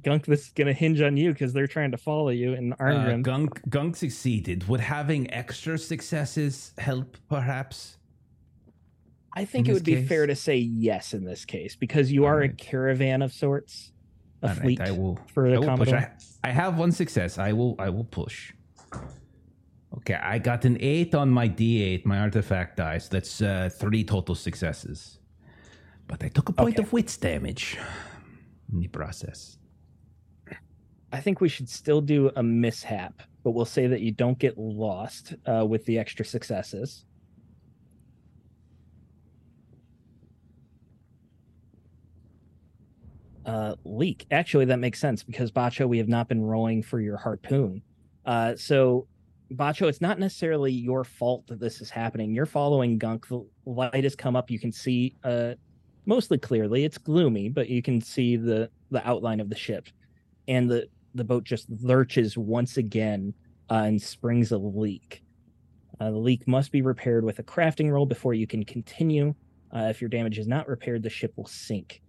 Gunk, 0.03 0.25
this 0.25 0.43
is 0.45 0.49
going 0.51 0.67
to 0.67 0.73
hinge 0.73 1.01
on 1.01 1.17
you 1.17 1.33
because 1.33 1.51
they're 1.51 1.67
trying 1.67 1.91
to 1.91 1.97
follow 1.97 2.29
you. 2.29 2.53
And 2.53 2.73
Uh, 2.73 2.77
Arngrim, 2.77 3.23
Gunk 3.23 3.61
Gunk 3.69 3.95
succeeded. 3.97 4.67
Would 4.69 4.79
having 4.79 5.31
extra 5.33 5.77
successes 5.77 6.73
help, 6.77 7.17
perhaps? 7.29 7.97
I 9.35 9.43
think 9.45 9.67
in 9.67 9.71
it 9.71 9.73
this 9.73 9.81
would 9.81 9.85
be 9.85 10.05
fair 10.07 10.27
to 10.27 10.35
say 10.35 10.57
yes 10.57 11.13
in 11.13 11.25
this 11.25 11.45
case 11.45 11.75
because 11.75 12.11
you 12.11 12.25
are 12.25 12.41
a 12.41 12.49
caravan 12.49 13.21
of 13.21 13.33
sorts, 13.33 13.90
a 14.41 14.47
All 14.47 14.53
right, 14.53 14.61
fleet. 14.61 14.81
I 14.81 14.91
will. 14.91 15.19
for 15.33 15.49
the 15.49 15.55
I 15.55 15.59
will 15.59 15.77
push. 15.77 15.91
I, 15.93 16.11
I 16.43 16.49
have 16.51 16.77
one 16.77 16.91
success. 16.91 17.37
I 17.37 17.53
will. 17.53 17.75
I 17.79 17.89
will 17.89 18.05
push. 18.05 18.53
Okay, 19.97 20.13
I 20.15 20.39
got 20.39 20.63
an 20.65 20.77
eight 20.79 21.13
on 21.13 21.29
my 21.29 21.49
D8, 21.49 22.05
my 22.05 22.19
artifact 22.19 22.77
dice. 22.77 23.07
That's 23.09 23.41
uh, 23.41 23.69
three 23.71 24.03
total 24.05 24.35
successes. 24.35 25.19
But 26.07 26.23
I 26.23 26.29
took 26.29 26.49
a 26.49 26.53
point 26.53 26.75
Okay. 26.75 26.83
of 26.83 26.93
wits 26.93 27.17
damage 27.17 27.77
in 28.71 28.79
the 28.79 28.87
process. 28.87 29.57
I 31.11 31.19
think 31.19 31.41
we 31.41 31.49
should 31.49 31.67
still 31.67 31.99
do 31.99 32.31
a 32.37 32.41
mishap, 32.43 33.21
but 33.43 33.51
we'll 33.51 33.65
say 33.65 33.85
that 33.87 33.99
you 33.99 34.11
don't 34.13 34.39
get 34.39 34.57
lost 34.57 35.33
uh, 35.45 35.65
with 35.65 35.83
the 35.85 35.99
extra 35.99 36.23
successes. 36.23 37.05
Uh, 43.45 43.75
leak. 43.85 44.25
Actually, 44.31 44.65
that 44.65 44.79
makes 44.79 44.99
sense 44.99 45.23
because 45.23 45.51
Bacho, 45.51 45.87
we 45.87 45.97
have 45.97 46.07
not 46.07 46.27
been 46.27 46.41
rolling 46.41 46.83
for 46.83 46.99
your 46.99 47.17
harpoon. 47.17 47.81
Uh, 48.25 48.55
so, 48.55 49.07
Bacho, 49.53 49.89
it's 49.89 50.01
not 50.01 50.19
necessarily 50.19 50.71
your 50.71 51.03
fault 51.03 51.47
that 51.47 51.59
this 51.59 51.81
is 51.81 51.89
happening. 51.89 52.33
You're 52.33 52.45
following 52.45 52.97
Gunk. 52.97 53.27
The 53.27 53.43
light 53.65 54.03
has 54.03 54.15
come 54.15 54.35
up. 54.35 54.51
You 54.51 54.59
can 54.59 54.71
see 54.71 55.15
uh, 55.23 55.55
mostly 56.05 56.37
clearly. 56.37 56.83
It's 56.85 56.97
gloomy, 56.97 57.49
but 57.49 57.67
you 57.69 57.81
can 57.81 57.99
see 57.99 58.35
the 58.35 58.69
the 58.91 59.05
outline 59.07 59.39
of 59.39 59.49
the 59.49 59.55
ship, 59.55 59.87
and 60.47 60.69
the 60.69 60.87
the 61.15 61.23
boat 61.23 61.43
just 61.43 61.67
lurches 61.81 62.37
once 62.37 62.77
again 62.77 63.33
uh, 63.69 63.83
and 63.85 64.01
springs 64.01 64.51
a 64.51 64.57
leak. 64.57 65.23
Uh, 65.99 66.11
the 66.11 66.17
leak 66.17 66.47
must 66.47 66.71
be 66.71 66.81
repaired 66.81 67.23
with 67.23 67.39
a 67.39 67.43
crafting 67.43 67.91
roll 67.91 68.05
before 68.05 68.33
you 68.33 68.47
can 68.47 68.63
continue. 68.65 69.33
Uh, 69.75 69.87
if 69.89 70.01
your 70.01 70.09
damage 70.09 70.39
is 70.39 70.47
not 70.47 70.67
repaired, 70.67 71.03
the 71.03 71.09
ship 71.09 71.33
will 71.37 71.45
sink. 71.45 72.01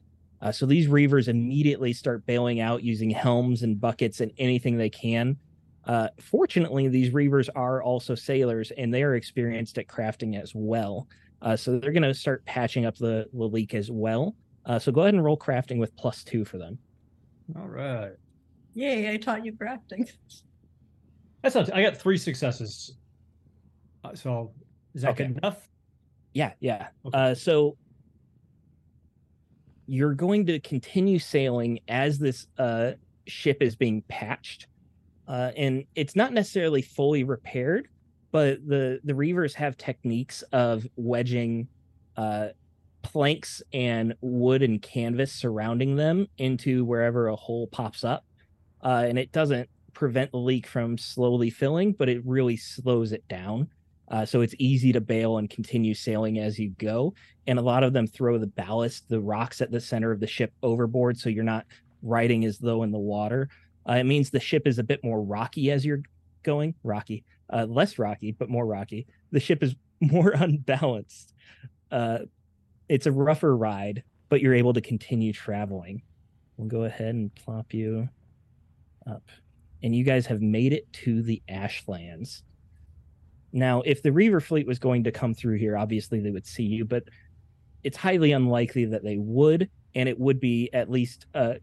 Uh, 0.42 0.50
so 0.52 0.66
these 0.66 0.88
reavers 0.88 1.28
immediately 1.28 1.92
start 1.92 2.26
bailing 2.26 2.58
out 2.60 2.82
using 2.82 3.08
helms 3.08 3.62
and 3.62 3.80
buckets 3.80 4.20
and 4.20 4.32
anything 4.38 4.76
they 4.76 4.90
can. 4.90 5.36
Uh, 5.84 6.08
fortunately, 6.20 6.88
these 6.88 7.10
reavers 7.12 7.48
are 7.54 7.80
also 7.82 8.14
sailors 8.16 8.72
and 8.72 8.92
they 8.92 9.02
are 9.04 9.14
experienced 9.14 9.78
at 9.78 9.86
crafting 9.86 10.40
as 10.40 10.52
well. 10.54 11.06
Uh, 11.42 11.56
so 11.56 11.78
they're 11.78 11.92
going 11.92 12.02
to 12.02 12.12
start 12.14 12.44
patching 12.44 12.84
up 12.86 12.96
the, 12.96 13.26
the 13.32 13.44
leak 13.44 13.72
as 13.74 13.90
well. 13.90 14.34
Uh, 14.66 14.78
so 14.78 14.90
go 14.92 15.02
ahead 15.02 15.14
and 15.14 15.24
roll 15.24 15.38
crafting 15.38 15.78
with 15.78 15.94
plus 15.96 16.22
two 16.24 16.44
for 16.44 16.58
them. 16.58 16.76
All 17.56 17.66
right. 17.68 18.12
Yay, 18.74 19.12
I 19.12 19.16
taught 19.16 19.44
you 19.44 19.52
crafting. 19.52 20.10
That's 21.42 21.54
not. 21.54 21.72
I 21.74 21.82
got 21.82 21.96
three 21.96 22.16
successes. 22.18 22.96
Uh, 24.04 24.14
so 24.14 24.52
is 24.94 25.02
that 25.02 25.10
Okay. 25.10 25.26
good 25.26 25.38
enough? 25.38 25.68
Yeah, 26.34 26.52
yeah. 26.60 26.88
Okay. 27.04 27.18
Uh, 27.18 27.34
so 27.34 27.76
you're 29.86 30.14
going 30.14 30.46
to 30.46 30.60
continue 30.60 31.18
sailing 31.18 31.80
as 31.88 32.18
this 32.18 32.46
uh, 32.58 32.92
ship 33.26 33.58
is 33.60 33.76
being 33.76 34.02
patched, 34.08 34.66
uh, 35.28 35.50
and 35.56 35.84
it's 35.94 36.16
not 36.16 36.32
necessarily 36.32 36.82
fully 36.82 37.24
repaired, 37.24 37.88
but 38.30 38.66
the 38.66 39.00
the 39.04 39.12
reavers 39.12 39.54
have 39.54 39.76
techniques 39.76 40.42
of 40.52 40.86
wedging 40.96 41.68
uh, 42.16 42.48
planks 43.02 43.62
and 43.72 44.14
wood 44.20 44.62
and 44.62 44.80
canvas 44.80 45.32
surrounding 45.32 45.96
them 45.96 46.26
into 46.38 46.84
wherever 46.84 47.28
a 47.28 47.36
hole 47.36 47.66
pops 47.66 48.04
up. 48.04 48.24
Uh, 48.82 49.04
and 49.06 49.18
it 49.18 49.30
doesn't 49.32 49.68
prevent 49.92 50.30
the 50.32 50.38
leak 50.38 50.66
from 50.66 50.96
slowly 50.98 51.50
filling, 51.50 51.92
but 51.92 52.08
it 52.08 52.22
really 52.24 52.56
slows 52.56 53.12
it 53.12 53.26
down. 53.28 53.68
Uh, 54.12 54.26
so 54.26 54.42
it's 54.42 54.54
easy 54.58 54.92
to 54.92 55.00
bail 55.00 55.38
and 55.38 55.48
continue 55.48 55.94
sailing 55.94 56.38
as 56.38 56.58
you 56.58 56.68
go. 56.78 57.14
And 57.46 57.58
a 57.58 57.62
lot 57.62 57.82
of 57.82 57.94
them 57.94 58.06
throw 58.06 58.36
the 58.36 58.46
ballast, 58.46 59.08
the 59.08 59.20
rocks 59.20 59.62
at 59.62 59.70
the 59.72 59.80
center 59.80 60.12
of 60.12 60.20
the 60.20 60.26
ship 60.26 60.52
overboard, 60.62 61.18
so 61.18 61.30
you're 61.30 61.42
not 61.42 61.64
riding 62.02 62.44
as 62.44 62.58
though 62.58 62.82
in 62.82 62.92
the 62.92 62.98
water. 62.98 63.48
Uh, 63.88 63.94
it 63.94 64.04
means 64.04 64.28
the 64.28 64.38
ship 64.38 64.66
is 64.66 64.78
a 64.78 64.84
bit 64.84 65.02
more 65.02 65.22
rocky 65.22 65.70
as 65.70 65.84
you're 65.84 66.02
going, 66.42 66.74
rocky, 66.84 67.24
uh, 67.50 67.64
less 67.68 67.98
rocky, 67.98 68.32
but 68.32 68.50
more 68.50 68.66
rocky. 68.66 69.06
The 69.32 69.40
ship 69.40 69.62
is 69.62 69.74
more 70.00 70.30
unbalanced. 70.30 71.32
Uh, 71.90 72.18
it's 72.90 73.06
a 73.06 73.12
rougher 73.12 73.56
ride, 73.56 74.02
but 74.28 74.42
you're 74.42 74.54
able 74.54 74.74
to 74.74 74.82
continue 74.82 75.32
traveling. 75.32 76.02
We'll 76.58 76.68
go 76.68 76.84
ahead 76.84 77.14
and 77.14 77.34
plop 77.34 77.72
you 77.72 78.10
up. 79.06 79.22
And 79.82 79.96
you 79.96 80.04
guys 80.04 80.26
have 80.26 80.42
made 80.42 80.74
it 80.74 80.92
to 80.92 81.22
the 81.22 81.42
Ashlands. 81.48 82.42
Now, 83.52 83.82
if 83.82 84.02
the 84.02 84.12
Reaver 84.12 84.40
fleet 84.40 84.66
was 84.66 84.78
going 84.78 85.04
to 85.04 85.12
come 85.12 85.34
through 85.34 85.58
here, 85.58 85.76
obviously 85.76 86.20
they 86.20 86.30
would 86.30 86.46
see 86.46 86.64
you, 86.64 86.84
but 86.84 87.04
it's 87.84 87.96
highly 87.96 88.32
unlikely 88.32 88.86
that 88.86 89.04
they 89.04 89.18
would. 89.18 89.68
And 89.94 90.08
it 90.08 90.18
would 90.18 90.40
be 90.40 90.70
at 90.72 90.90
least 90.90 91.26
a 91.34 91.56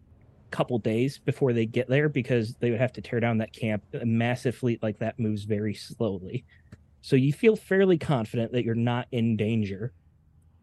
couple 0.52 0.78
days 0.78 1.18
before 1.18 1.54
they 1.54 1.66
get 1.66 1.90
there 1.90 2.10
because 2.10 2.54
they 2.56 2.70
would 2.70 2.80
have 2.80 2.94
to 2.94 3.02
tear 3.02 3.20
down 3.20 3.40
that 3.40 3.54
camp. 3.54 3.84
A 4.00 4.06
massive 4.06 4.56
fleet 4.56 4.84
like 4.84 5.00
that 5.00 5.20
moves 5.20 5.44
very 5.44 5.74
slowly. 5.74 6.46
So 7.02 7.16
you 7.16 7.34
feel 7.34 7.56
fairly 7.56 7.98
confident 7.98 8.52
that 8.52 8.64
you're 8.64 8.76
not 8.76 9.08
in 9.12 9.38
danger, 9.38 9.94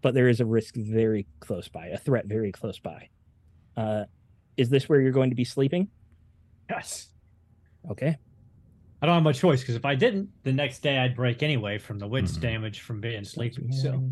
but 0.02 0.14
there 0.14 0.28
is 0.28 0.40
a 0.40 0.46
risk 0.46 0.74
very 0.76 1.26
close 1.40 1.66
by, 1.68 1.86
a 1.86 1.98
threat 1.98 2.26
very 2.26 2.52
close 2.52 2.78
by. 2.78 3.08
Uh, 3.76 4.04
is 4.56 4.68
this 4.68 4.88
where 4.88 5.00
you're 5.00 5.12
going 5.12 5.30
to 5.30 5.36
be 5.36 5.44
sleeping? 5.44 5.88
Yes. 6.70 7.08
Okay. 7.90 8.16
I 9.06 9.10
don't 9.10 9.14
have 9.18 9.22
much 9.22 9.38
choice 9.38 9.60
because 9.60 9.76
if 9.76 9.84
I 9.84 9.94
didn't, 9.94 10.28
the 10.42 10.52
next 10.52 10.80
day 10.80 10.98
I'd 10.98 11.14
break 11.14 11.44
anyway 11.44 11.78
from 11.78 12.00
the 12.00 12.08
wits 12.08 12.36
Mhm. 12.36 12.40
damage 12.40 12.80
from 12.80 13.00
being 13.00 13.22
sleepy. 13.22 13.70
So. 13.70 14.10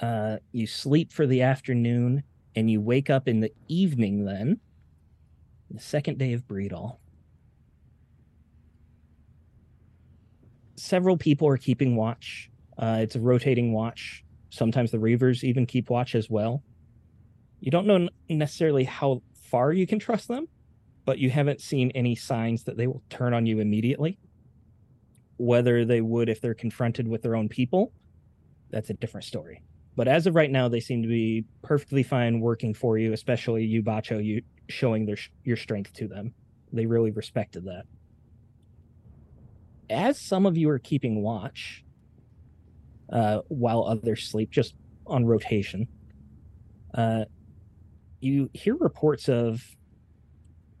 Uh, 0.00 0.38
you 0.50 0.66
sleep 0.66 1.12
for 1.12 1.24
the 1.24 1.42
afternoon 1.42 2.24
and 2.56 2.68
you 2.68 2.80
wake 2.80 3.10
up 3.10 3.28
in 3.28 3.38
the 3.38 3.52
evening 3.68 4.24
then 4.24 4.58
the 5.70 5.78
second 5.78 6.18
day 6.18 6.32
of 6.32 6.48
breedall. 6.48 6.98
Several 10.74 11.16
people 11.16 11.46
are 11.46 11.56
keeping 11.56 11.94
watch. 11.94 12.50
Uh, 12.76 12.98
it's 13.02 13.14
a 13.14 13.20
rotating 13.20 13.72
watch. 13.72 14.24
Sometimes 14.50 14.90
the 14.90 14.98
reavers 14.98 15.44
even 15.44 15.64
keep 15.64 15.90
watch 15.90 16.16
as 16.16 16.28
well. 16.28 16.64
You 17.60 17.70
don't 17.70 17.86
know 17.86 18.08
necessarily 18.28 18.82
how 18.82 19.22
far 19.32 19.72
you 19.72 19.86
can 19.86 20.00
trust 20.00 20.26
them 20.26 20.48
but 21.04 21.18
you 21.18 21.30
haven't 21.30 21.60
seen 21.60 21.90
any 21.94 22.14
signs 22.14 22.64
that 22.64 22.76
they 22.76 22.86
will 22.86 23.02
turn 23.10 23.34
on 23.34 23.46
you 23.46 23.60
immediately 23.60 24.18
whether 25.36 25.84
they 25.84 26.00
would 26.00 26.28
if 26.28 26.40
they're 26.40 26.54
confronted 26.54 27.08
with 27.08 27.22
their 27.22 27.34
own 27.34 27.48
people 27.48 27.92
that's 28.70 28.90
a 28.90 28.94
different 28.94 29.24
story 29.24 29.62
but 29.96 30.08
as 30.08 30.26
of 30.26 30.34
right 30.34 30.50
now, 30.50 30.68
they 30.68 30.80
seem 30.80 31.02
to 31.02 31.08
be 31.08 31.44
perfectly 31.62 32.02
fine 32.02 32.40
working 32.40 32.74
for 32.74 32.98
you, 32.98 33.12
especially 33.12 33.64
you, 33.64 33.82
Bacho, 33.82 34.24
you 34.24 34.42
showing 34.68 35.06
their 35.06 35.16
your 35.44 35.56
strength 35.56 35.92
to 35.94 36.08
them. 36.08 36.34
They 36.72 36.86
really 36.86 37.12
respected 37.12 37.64
that. 37.64 37.84
As 39.88 40.20
some 40.20 40.46
of 40.46 40.56
you 40.56 40.68
are 40.70 40.78
keeping 40.78 41.22
watch, 41.22 41.84
uh, 43.12 43.40
while 43.48 43.84
others 43.84 44.28
sleep, 44.28 44.50
just 44.50 44.74
on 45.06 45.26
rotation, 45.26 45.86
uh, 46.94 47.26
you 48.20 48.50
hear 48.54 48.74
reports 48.76 49.28
of 49.28 49.62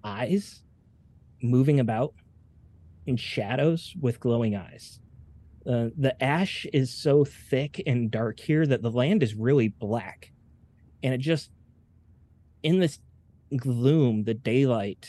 eyes 0.04 0.62
moving 1.42 1.80
about 1.80 2.14
in 3.06 3.16
shadows 3.16 3.94
with 4.00 4.20
glowing 4.20 4.56
eyes. 4.56 5.00
Uh, 5.66 5.88
the 5.96 6.14
ash 6.22 6.66
is 6.72 6.92
so 6.92 7.24
thick 7.24 7.82
and 7.86 8.10
dark 8.10 8.38
here 8.38 8.66
that 8.66 8.82
the 8.82 8.90
land 8.90 9.22
is 9.22 9.34
really 9.34 9.68
black. 9.68 10.30
And 11.02 11.14
it 11.14 11.18
just 11.18 11.50
in 12.62 12.78
this 12.78 12.98
gloom 13.56 14.24
the 14.24 14.34
daylight 14.34 15.08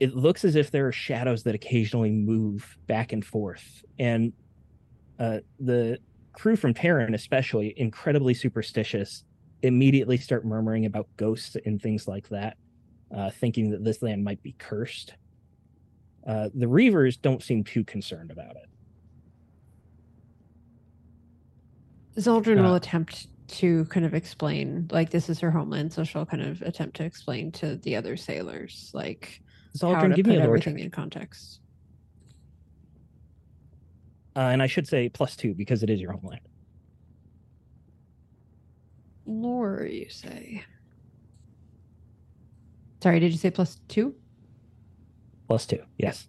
it 0.00 0.14
looks 0.14 0.44
as 0.44 0.56
if 0.56 0.70
there 0.70 0.86
are 0.86 0.92
shadows 0.92 1.42
that 1.42 1.54
occasionally 1.54 2.10
move 2.10 2.78
back 2.86 3.12
and 3.12 3.24
forth. 3.24 3.82
And 3.98 4.32
uh, 5.18 5.38
the 5.58 5.98
crew 6.32 6.56
from 6.56 6.72
Terran 6.72 7.14
especially 7.14 7.74
incredibly 7.76 8.32
superstitious 8.32 9.24
immediately 9.62 10.16
start 10.16 10.46
murmuring 10.46 10.86
about 10.86 11.08
ghosts 11.16 11.56
and 11.66 11.82
things 11.82 12.06
like 12.06 12.28
that 12.28 12.56
uh, 13.14 13.30
thinking 13.30 13.70
that 13.70 13.84
this 13.84 14.02
land 14.02 14.22
might 14.22 14.42
be 14.42 14.54
cursed 14.58 15.14
uh, 16.26 16.48
the 16.54 16.66
reavers 16.66 17.20
don't 17.20 17.42
seem 17.42 17.64
too 17.64 17.84
concerned 17.84 18.30
about 18.30 18.56
it 18.56 18.68
Zaldrun 22.20 22.58
Uh, 22.58 22.62
will 22.62 22.74
attempt 22.74 23.28
to 23.48 23.84
kind 23.86 24.04
of 24.04 24.14
explain, 24.14 24.86
like 24.90 25.10
this 25.10 25.28
is 25.28 25.40
her 25.40 25.50
homeland, 25.50 25.92
so 25.92 26.04
she'll 26.04 26.26
kind 26.26 26.42
of 26.42 26.60
attempt 26.62 26.96
to 26.96 27.04
explain 27.04 27.50
to 27.52 27.76
the 27.76 27.96
other 27.96 28.16
sailors, 28.16 28.90
like 28.92 29.40
Zaldrun, 29.76 30.14
give 30.14 30.26
me 30.26 30.36
a 30.36 30.42
everything 30.42 30.76
check. 30.76 30.84
in 30.84 30.90
context. 30.90 31.60
Uh, 34.36 34.40
and 34.40 34.62
I 34.62 34.66
should 34.66 34.86
say 34.86 35.08
plus 35.08 35.34
two 35.36 35.54
because 35.54 35.82
it 35.82 35.90
is 35.90 36.00
your 36.00 36.12
homeland. 36.12 36.42
Lore, 39.26 39.86
you 39.90 40.08
say? 40.08 40.62
Sorry, 43.02 43.20
did 43.20 43.32
you 43.32 43.38
say 43.38 43.50
plus 43.50 43.78
two? 43.88 44.14
Plus 45.46 45.66
two, 45.66 45.82
yes. 45.96 46.28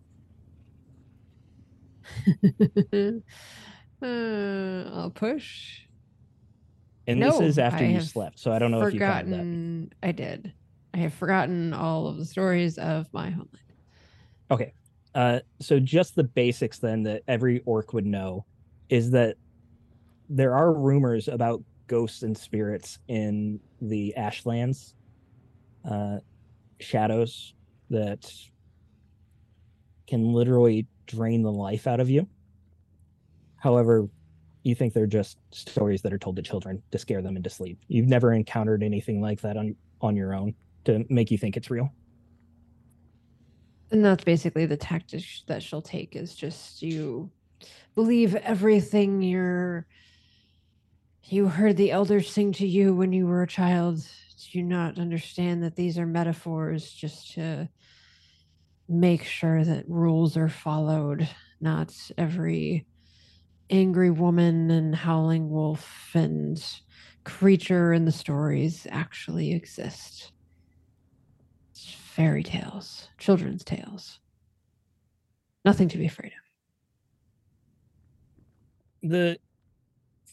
uh, 2.93 3.11
I'll 4.01 5.11
push. 5.13 5.81
And 7.07 7.21
this 7.21 7.39
is 7.39 7.57
after 7.57 7.83
I 7.83 7.87
you 7.87 8.01
slept, 8.01 8.39
so 8.39 8.51
I 8.51 8.59
don't 8.59 8.69
know 8.69 8.83
if 8.83 8.93
you 8.93 8.99
counted 8.99 9.31
that. 9.31 9.37
forgotten. 9.37 9.93
I 10.03 10.11
did. 10.11 10.53
I 10.93 10.97
have 10.97 11.13
forgotten 11.13 11.73
all 11.73 12.07
of 12.07 12.17
the 12.17 12.25
stories 12.25 12.77
of 12.77 13.11
my 13.13 13.29
homeland. 13.29 13.57
Okay. 14.51 14.73
Uh, 15.15 15.39
so 15.59 15.79
just 15.79 16.15
the 16.15 16.23
basics 16.23 16.77
then 16.77 17.03
that 17.03 17.23
every 17.27 17.61
orc 17.65 17.93
would 17.93 18.05
know 18.05 18.45
is 18.89 19.09
that 19.11 19.37
there 20.29 20.53
are 20.53 20.71
rumors 20.71 21.27
about 21.27 21.63
ghosts 21.87 22.21
and 22.21 22.37
spirits 22.37 22.99
in 23.07 23.59
the 23.81 24.15
Ashlands, 24.15 24.93
uh, 25.89 26.19
shadows 26.79 27.53
that 27.89 28.31
can 30.07 30.33
literally 30.33 30.87
drain 31.05 31.43
the 31.43 31.51
life 31.51 31.87
out 31.87 31.99
of 31.99 32.09
you. 32.09 32.27
However, 33.57 34.09
you 34.63 34.75
think 34.75 34.93
they're 34.93 35.07
just 35.07 35.37
stories 35.51 36.01
that 36.01 36.13
are 36.13 36.17
told 36.17 36.35
to 36.35 36.41
children 36.41 36.81
to 36.91 36.97
scare 36.97 37.21
them 37.21 37.37
into 37.37 37.49
sleep. 37.49 37.79
You've 37.87 38.07
never 38.07 38.33
encountered 38.33 38.83
anything 38.83 39.21
like 39.21 39.41
that 39.41 39.57
on 39.57 39.75
on 40.01 40.15
your 40.15 40.33
own 40.33 40.55
to 40.85 41.05
make 41.09 41.29
you 41.29 41.37
think 41.37 41.57
it's 41.57 41.69
real. 41.69 41.91
And 43.91 44.05
that's 44.05 44.23
basically 44.23 44.65
the 44.65 44.77
tactic 44.77 45.23
that 45.47 45.63
she'll 45.63 45.81
take 45.81 46.15
is 46.15 46.35
just 46.35 46.81
you 46.81 47.29
believe 47.95 48.35
everything 48.35 49.21
you're 49.21 49.85
you 51.25 51.47
heard 51.47 51.77
the 51.77 51.91
elders 51.91 52.31
sing 52.31 52.51
to 52.53 52.67
you 52.67 52.93
when 52.93 53.13
you 53.13 53.27
were 53.27 53.43
a 53.43 53.47
child. 53.47 54.03
Do 54.39 54.57
you 54.57 54.63
not 54.63 54.99
understand 54.99 55.63
that 55.63 55.75
these 55.75 55.97
are 55.97 56.05
metaphors 56.05 56.91
just 56.91 57.33
to 57.33 57.69
make 58.87 59.23
sure 59.23 59.63
that 59.63 59.87
rules 59.87 60.37
are 60.37 60.49
followed? 60.49 61.27
Not 61.61 61.93
every 62.17 62.85
angry 63.69 64.09
woman 64.09 64.71
and 64.71 64.95
howling 64.95 65.49
wolf 65.49 66.11
and 66.13 66.63
creature 67.23 67.93
in 67.93 68.05
the 68.05 68.11
stories 68.11 68.87
actually 68.89 69.53
exist 69.53 70.31
fairy 71.75 72.43
tales, 72.43 73.09
children's 73.17 73.63
tales. 73.63 74.19
Nothing 75.63 75.87
to 75.89 75.97
be 75.97 76.05
afraid 76.05 76.33
of. 76.33 76.49
the 79.01 79.39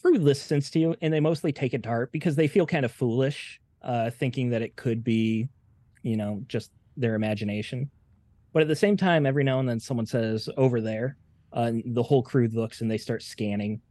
crew 0.01 0.17
listens 0.17 0.69
to 0.71 0.79
you 0.79 0.95
and 1.01 1.13
they 1.13 1.19
mostly 1.19 1.51
take 1.51 1.73
it 1.73 1.83
to 1.83 1.89
heart 1.89 2.11
because 2.11 2.35
they 2.35 2.47
feel 2.47 2.65
kind 2.65 2.85
of 2.85 2.91
foolish 2.91 3.59
uh 3.87 4.11
thinking 4.11 4.49
that 4.51 4.61
it 4.61 4.75
could 4.75 5.03
be 5.03 5.47
you 6.03 6.15
know 6.15 6.43
just 6.47 6.69
their 6.95 7.15
imagination 7.15 7.89
but 8.53 8.61
at 8.61 8.67
the 8.67 8.75
same 8.75 8.95
time 8.95 9.25
every 9.25 9.43
now 9.43 9.59
and 9.59 9.67
then 9.67 9.79
someone 9.79 10.05
says 10.05 10.47
over 10.57 10.79
there 10.81 11.17
uh, 11.55 11.61
and 11.61 11.83
the 11.95 12.03
whole 12.03 12.21
crew 12.21 12.47
looks 12.49 12.81
and 12.81 12.91
they 12.91 12.97
start 12.97 13.23
scanning 13.23 13.81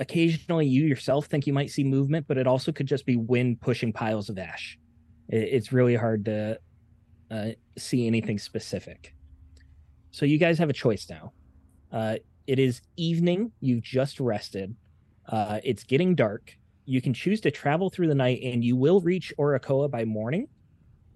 occasionally 0.00 0.66
you 0.66 0.84
yourself 0.84 1.26
think 1.26 1.46
you 1.46 1.52
might 1.52 1.70
see 1.70 1.84
movement 1.84 2.24
but 2.28 2.38
it 2.38 2.46
also 2.46 2.70
could 2.72 2.86
just 2.86 3.04
be 3.06 3.16
wind 3.16 3.60
pushing 3.60 3.92
piles 3.92 4.28
of 4.28 4.38
ash 4.38 4.78
It- 5.28 5.48
it's 5.52 5.72
really 5.72 5.94
hard 5.96 6.24
to 6.26 6.58
uh, 7.30 7.48
see 7.76 8.06
anything 8.06 8.38
specific 8.38 9.14
so 10.12 10.24
you 10.24 10.38
guys 10.38 10.58
have 10.58 10.70
a 10.70 10.74
choice 10.74 11.06
now 11.10 11.32
uh, 11.92 12.16
it 12.46 12.58
is 12.58 12.80
evening. 12.96 13.50
You've 13.60 13.82
just 13.82 14.20
rested. 14.20 14.74
Uh, 15.26 15.60
it's 15.64 15.84
getting 15.84 16.14
dark. 16.14 16.54
You 16.88 17.02
can 17.02 17.12
choose 17.12 17.42
to 17.42 17.50
travel 17.50 17.90
through 17.90 18.08
the 18.08 18.14
night, 18.14 18.40
and 18.42 18.64
you 18.64 18.74
will 18.74 19.02
reach 19.02 19.30
Oracoa 19.38 19.90
by 19.90 20.06
morning, 20.06 20.48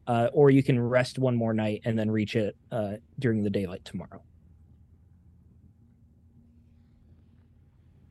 uh, 0.06 0.28
or 0.34 0.50
you 0.50 0.62
can 0.62 0.78
rest 0.78 1.18
one 1.18 1.34
more 1.34 1.54
night 1.54 1.80
and 1.86 1.98
then 1.98 2.10
reach 2.10 2.36
it 2.36 2.54
uh, 2.70 2.96
during 3.18 3.42
the 3.42 3.48
daylight 3.48 3.82
tomorrow. 3.82 4.22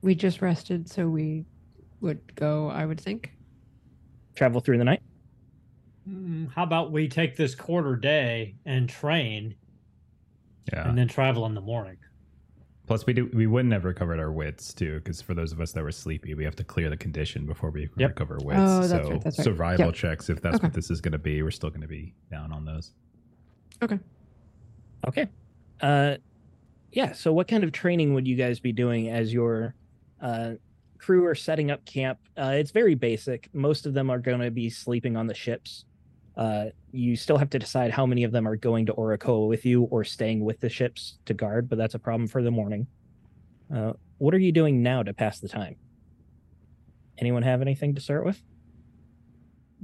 We 0.02 0.16
just 0.16 0.42
rested, 0.42 0.90
so 0.90 1.08
we 1.08 1.46
would 2.00 2.34
go, 2.36 2.68
I 2.72 2.84
would 2.88 3.00
think. 3.00 3.32
Travel 4.34 4.60
through 4.60 4.80
the 4.80 4.84
night. 4.84 5.04
Mm, 6.10 6.52
How 6.52 6.64
about 6.64 6.92
we 6.92 7.08
take 7.08 7.36
this 7.38 7.54
quarter 7.54 7.96
day 7.96 8.56
and 8.66 8.90
train 8.90 9.54
Yeah. 10.74 10.90
and 10.90 10.98
then 10.98 11.08
travel 11.08 11.46
in 11.46 11.54
the 11.54 11.62
morning? 11.62 11.98
Plus, 12.92 13.06
we 13.06 13.14
do 13.14 13.30
we 13.34 13.48
wouldn't 13.48 13.74
have 13.74 13.86
recovered 13.86 14.20
our 14.20 14.34
wits 14.34 14.74
too, 14.74 14.96
because 15.00 15.22
for 15.22 15.34
those 15.34 15.54
of 15.54 15.62
us 15.62 15.72
that 15.72 15.82
were 15.82 15.94
sleepy, 15.94 16.34
we 16.34 16.44
have 16.44 16.58
to 16.58 16.64
clear 16.66 16.90
the 16.90 16.98
condition 16.98 17.46
before 17.46 17.70
we 17.72 17.88
Yep. 17.96 18.10
recover 18.10 18.38
wits. 18.44 18.60
Oh, 18.62 18.80
that's 18.86 18.90
so 18.90 19.12
right, 19.12 19.22
that's 19.24 19.38
right. 19.40 19.44
survival 19.46 19.86
Yep. 19.86 19.96
checks, 19.96 20.30
if 20.30 20.42
that's 20.42 20.58
Okay. 20.58 20.68
what 20.68 20.74
this 20.74 20.92
is 20.92 21.00
going 21.00 21.14
to 21.14 21.18
be, 21.18 21.42
we're 21.42 21.52
still 21.52 21.70
going 21.70 21.84
to 21.84 21.88
be 21.88 22.14
down 22.30 22.52
on 22.52 22.66
those. 22.66 22.92
Okay. 23.82 23.98
Okay. 25.08 25.30
Uh, 25.80 26.18
yeah. 26.92 27.14
So, 27.14 27.32
what 27.32 27.48
kind 27.48 27.64
of 27.64 27.72
training 27.72 28.14
would 28.14 28.28
you 28.28 28.36
guys 28.36 28.60
be 28.60 28.74
doing 28.74 29.08
as 29.08 29.34
your 29.34 29.74
uh, 30.20 30.56
crew 31.00 31.26
are 31.28 31.34
setting 31.36 31.72
up 31.72 31.86
camp? 31.86 32.20
Uh, 32.38 32.56
it's 32.58 32.72
very 32.72 32.96
basic. 32.96 33.48
Most 33.54 33.86
of 33.86 33.94
them 33.94 34.10
are 34.10 34.20
going 34.20 34.42
to 34.42 34.52
be 34.52 34.70
sleeping 34.70 35.16
on 35.16 35.28
the 35.28 35.34
ships. 35.34 35.86
Uh, 36.38 36.66
you 36.92 37.16
still 37.16 37.38
have 37.38 37.50
to 37.50 37.60
decide 37.60 37.92
how 37.92 38.06
many 38.06 38.24
of 38.24 38.32
them 38.32 38.48
are 38.48 38.56
going 38.56 38.86
to 38.86 38.94
Oracoa 38.94 39.48
with 39.48 39.66
you 39.66 39.84
or 39.84 40.04
staying 40.04 40.44
with 40.44 40.60
the 40.60 40.70
ships 40.70 41.18
to 41.26 41.34
guard, 41.34 41.70
but 41.70 41.78
that's 41.78 41.96
a 41.96 42.00
problem 42.00 42.28
for 42.28 42.42
the 42.42 42.52
morning. 42.52 42.88
Uh, 43.74 43.94
what 44.18 44.34
are 44.34 44.40
you 44.40 44.52
doing 44.52 44.82
now 44.82 45.04
to 45.04 45.14
pass 45.14 45.40
the 45.40 45.50
time? 45.50 45.76
Anyone 47.18 47.44
have 47.44 47.62
anything 47.62 47.96
to 47.96 48.02
start 48.02 48.26
with? 48.26 48.42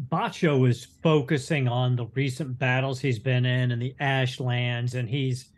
Bacho 0.10 0.69
is 0.69 0.86
focusing 1.02 1.68
on 1.68 1.95
the 1.95 2.06
recent 2.14 2.57
battles 2.60 2.99
he's 2.99 3.19
been 3.19 3.45
in 3.45 3.72
and 3.72 3.82
the 3.82 3.95
Ashlands, 3.99 4.94
and 4.94 5.10
he's 5.10 5.49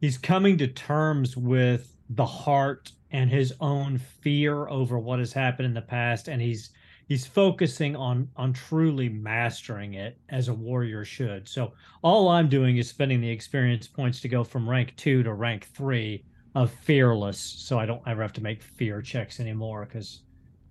he's 0.00 0.18
coming 0.18 0.58
to 0.58 0.68
terms 0.68 1.36
with 1.36 1.94
the 2.10 2.26
heart 2.26 2.92
and 3.10 3.30
his 3.30 3.54
own 3.60 3.98
fear 3.98 4.68
over 4.68 4.98
what 4.98 5.18
has 5.18 5.32
happened 5.32 5.66
in 5.66 5.74
the 5.74 5.80
past, 5.80 6.28
and 6.28 6.40
he's 6.42 6.70
he's 7.08 7.26
focusing 7.26 7.96
on 7.96 8.28
on 8.36 8.52
truly 8.52 9.08
mastering 9.08 9.94
it 9.94 10.18
as 10.28 10.48
a 10.48 10.54
warrior 10.54 11.04
should. 11.04 11.48
So 11.48 11.72
all 12.02 12.28
I'm 12.28 12.48
doing 12.48 12.76
is 12.76 12.88
spending 12.88 13.20
the 13.20 13.30
experience 13.30 13.88
points 13.88 14.20
to 14.20 14.28
go 14.28 14.44
from 14.44 14.68
rank 14.68 14.94
two 14.96 15.22
to 15.24 15.32
rank 15.32 15.66
three 15.74 16.24
of 16.54 16.70
fearless, 16.70 17.38
so 17.38 17.78
I 17.78 17.86
don't 17.86 18.02
ever 18.06 18.22
have 18.22 18.32
to 18.34 18.42
make 18.42 18.62
fear 18.62 19.02
checks 19.02 19.40
anymore 19.40 19.86
because 19.86 20.22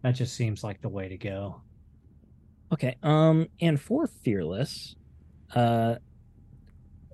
that 0.04 0.12
just 0.12 0.36
seems 0.36 0.64
like 0.64 0.82
the 0.82 0.90
way 0.90 1.10
to 1.10 1.18
go. 1.18 1.62
Okay. 2.72 2.96
Um, 3.04 3.48
and 3.62 3.80
for 3.80 4.08
fearless, 4.08 4.96
uh, 5.56 5.96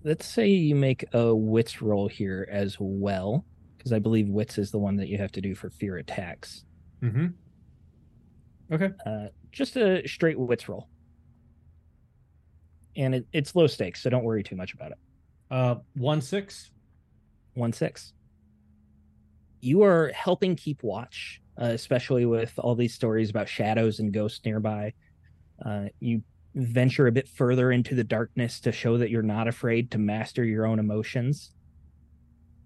let's 0.03 0.25
say 0.25 0.47
you 0.47 0.75
make 0.75 1.05
a 1.13 1.33
wits 1.33 1.81
roll 1.81 2.07
here 2.07 2.47
as 2.51 2.77
well, 2.79 3.45
because 3.77 3.93
I 3.93 3.99
believe 3.99 4.27
wits 4.27 4.57
is 4.57 4.71
the 4.71 4.79
one 4.79 4.95
that 4.97 5.07
you 5.07 5.17
have 5.17 5.31
to 5.33 5.41
do 5.41 5.53
for 5.55 5.69
fear 5.69 5.97
attacks. 5.97 6.65
Mm-hmm. 7.03 7.27
Okay. 8.73 8.89
Uh, 9.05 9.27
just 9.51 9.77
a 9.77 10.05
straight 10.07 10.39
wits 10.39 10.67
roll, 10.67 10.89
and 12.95 13.15
it, 13.15 13.27
it's 13.31 13.55
low 13.55 13.67
stakes, 13.67 14.01
so 14.01 14.09
don't 14.09 14.23
worry 14.23 14.43
too 14.43 14.55
much 14.55 14.73
about 14.73 14.91
it. 14.91 14.97
Uh, 15.51 15.75
one 15.95 16.21
six. 16.21 16.71
One 17.53 17.71
six. 17.71 18.13
You 19.61 19.83
are 19.83 20.11
helping 20.15 20.55
keep 20.55 20.81
watch, 20.81 21.39
uh, 21.61 21.65
especially 21.65 22.25
with 22.25 22.51
all 22.57 22.73
these 22.73 22.95
stories 22.95 23.29
about 23.29 23.47
shadows 23.47 23.99
and 23.99 24.11
ghosts 24.11 24.43
nearby. 24.43 24.93
Uh, 25.63 25.85
you 25.99 26.23
venture 26.55 27.07
a 27.07 27.11
bit 27.11 27.27
further 27.27 27.71
into 27.71 27.93
the 27.93 28.03
darkness 28.03 28.59
to 28.61 28.71
show 28.71 28.97
that 28.97 29.11
you're 29.11 29.21
not 29.21 29.47
afraid 29.47 29.91
to 29.91 29.99
master 29.99 30.43
your 30.43 30.65
own 30.65 30.79
emotions. 30.79 31.51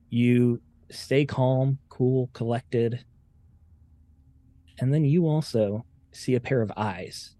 You 0.10 0.62
stay 0.90 1.26
calm, 1.26 1.80
cool, 1.90 2.30
collected. 2.34 3.04
And 4.80 4.94
then 4.94 5.04
you 5.04 5.28
also 5.28 5.86
see 6.18 6.36
a 6.36 6.40
pair 6.40 6.62
of 6.62 6.72
eyes 6.76 7.36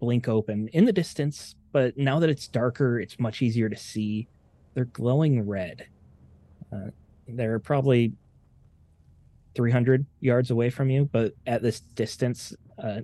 blink 0.00 0.28
open 0.28 0.68
in 0.72 0.84
the 0.84 0.92
distance, 0.92 1.54
but 1.70 1.96
now 1.96 2.18
that 2.18 2.28
it's 2.28 2.48
darker, 2.48 2.98
it's 2.98 3.20
much 3.20 3.40
easier 3.40 3.68
to 3.68 3.76
see. 3.76 4.26
They're 4.74 4.86
glowing 4.86 5.46
red. 5.46 5.86
Uh, 6.72 6.90
they're 7.28 7.58
probably 7.58 8.12
300 9.54 10.04
yards 10.20 10.50
away 10.50 10.70
from 10.70 10.90
you, 10.90 11.08
but 11.12 11.34
at 11.46 11.62
this 11.62 11.80
distance, 11.80 12.54
uh, 12.82 13.00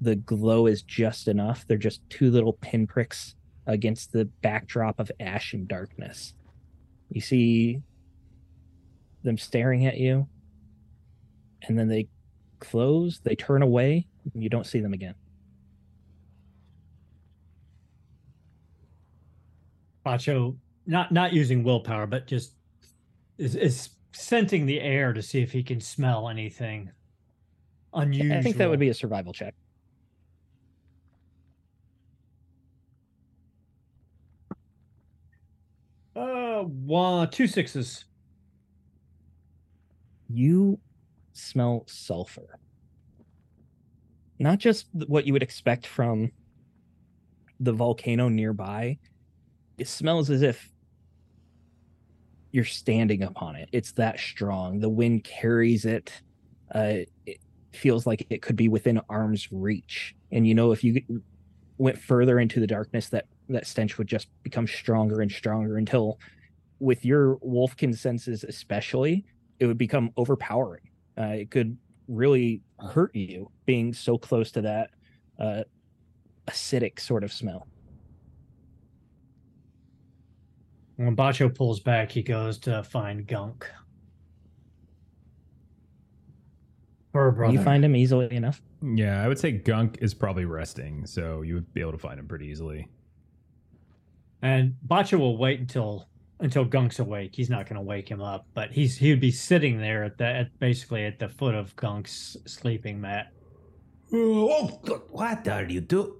the 0.00 0.16
glow 0.16 0.66
is 0.66 0.82
just 0.82 1.28
enough. 1.28 1.66
They're 1.66 1.76
just 1.76 2.00
two 2.08 2.30
little 2.30 2.54
pinpricks 2.54 3.34
against 3.66 4.12
the 4.12 4.24
backdrop 4.24 4.98
of 4.98 5.12
ash 5.20 5.52
and 5.52 5.68
darkness. 5.68 6.32
You 7.10 7.20
see 7.20 7.82
them 9.22 9.36
staring 9.36 9.86
at 9.86 9.98
you, 9.98 10.26
and 11.62 11.78
then 11.78 11.88
they 11.88 12.08
close, 12.60 13.20
they 13.22 13.34
turn 13.34 13.62
away, 13.62 14.06
you 14.34 14.48
don't 14.48 14.66
see 14.66 14.80
them 14.80 14.92
again. 14.92 15.14
Bacho 20.04 20.56
not 20.86 21.12
not 21.12 21.32
using 21.32 21.62
willpower, 21.62 22.06
but 22.06 22.26
just 22.26 22.54
is 23.38 23.54
is 23.54 23.90
scenting 24.12 24.66
the 24.66 24.80
air 24.80 25.12
to 25.12 25.22
see 25.22 25.40
if 25.40 25.52
he 25.52 25.62
can 25.62 25.80
smell 25.80 26.28
anything 26.28 26.90
unusual. 27.94 28.36
I 28.36 28.42
think 28.42 28.56
that 28.56 28.68
would 28.68 28.80
be 28.80 28.88
a 28.88 28.94
survival 28.94 29.32
check. 29.32 29.54
uh 36.16 36.62
one 36.62 37.30
two 37.30 37.46
sixes. 37.46 38.04
you 40.28 40.78
smell 41.32 41.84
sulfur. 41.86 42.59
Not 44.40 44.58
just 44.58 44.86
what 45.06 45.26
you 45.26 45.34
would 45.34 45.42
expect 45.42 45.86
from 45.86 46.32
the 47.60 47.72
volcano 47.72 48.28
nearby. 48.28 48.98
It 49.76 49.86
smells 49.86 50.30
as 50.30 50.40
if 50.40 50.70
you're 52.50 52.64
standing 52.64 53.22
upon 53.22 53.54
it. 53.56 53.68
It's 53.70 53.92
that 53.92 54.18
strong. 54.18 54.80
The 54.80 54.88
wind 54.88 55.24
carries 55.24 55.84
it. 55.84 56.22
Uh, 56.74 57.04
it 57.26 57.38
feels 57.72 58.06
like 58.06 58.26
it 58.30 58.40
could 58.40 58.56
be 58.56 58.68
within 58.68 59.00
arm's 59.10 59.52
reach. 59.52 60.16
And 60.32 60.46
you 60.46 60.54
know, 60.54 60.72
if 60.72 60.82
you 60.82 61.02
went 61.76 61.98
further 61.98 62.40
into 62.40 62.60
the 62.60 62.66
darkness, 62.66 63.10
that 63.10 63.26
that 63.50 63.66
stench 63.66 63.98
would 63.98 64.06
just 64.06 64.28
become 64.42 64.66
stronger 64.66 65.20
and 65.20 65.30
stronger 65.30 65.76
until, 65.76 66.18
with 66.78 67.04
your 67.04 67.36
Wolfkin 67.38 67.96
senses 67.96 68.42
especially, 68.42 69.26
it 69.58 69.66
would 69.66 69.78
become 69.78 70.10
overpowering. 70.16 70.88
Uh, 71.18 71.24
it 71.24 71.50
could 71.50 71.76
really 72.08 72.62
hurt 72.82 73.14
you 73.14 73.50
being 73.66 73.92
so 73.92 74.18
close 74.18 74.50
to 74.52 74.62
that 74.62 74.90
uh, 75.38 75.62
acidic 76.46 77.00
sort 77.00 77.24
of 77.24 77.32
smell. 77.32 77.66
When 80.96 81.16
Bacho 81.16 81.54
pulls 81.54 81.80
back, 81.80 82.12
he 82.12 82.22
goes 82.22 82.58
to 82.58 82.82
find 82.82 83.26
Gunk. 83.26 83.66
Her 87.14 87.30
brother. 87.32 87.54
You 87.54 87.62
find 87.62 87.84
him 87.84 87.96
easily 87.96 88.30
enough. 88.32 88.60
Yeah, 88.82 89.24
I 89.24 89.28
would 89.28 89.38
say 89.38 89.50
Gunk 89.50 89.98
is 90.00 90.14
probably 90.14 90.44
resting, 90.44 91.06
so 91.06 91.42
you 91.42 91.54
would 91.54 91.72
be 91.72 91.80
able 91.80 91.92
to 91.92 91.98
find 91.98 92.20
him 92.20 92.28
pretty 92.28 92.46
easily. 92.46 92.88
And 94.42 94.76
Bacho 94.86 95.18
will 95.18 95.36
wait 95.36 95.60
until 95.60 96.08
until 96.40 96.64
Gunk's 96.64 96.98
awake. 96.98 97.32
He's 97.34 97.50
not 97.50 97.66
going 97.66 97.76
to 97.76 97.82
wake 97.82 98.08
him 98.08 98.20
up, 98.20 98.46
but 98.54 98.72
he's 98.72 98.96
he 98.96 99.10
would 99.10 99.20
be 99.20 99.30
sitting 99.30 99.78
there 99.78 100.04
at 100.04 100.18
the 100.18 100.26
at 100.26 100.58
basically 100.58 101.04
at 101.04 101.18
the 101.18 101.28
foot 101.28 101.54
of 101.54 101.76
Gunk's 101.76 102.36
sleeping 102.46 103.00
mat. 103.00 103.32
Oh, 104.12 104.80
oh 104.88 105.02
what 105.10 105.46
are 105.48 105.64
you 105.64 105.80
doing? 105.80 106.14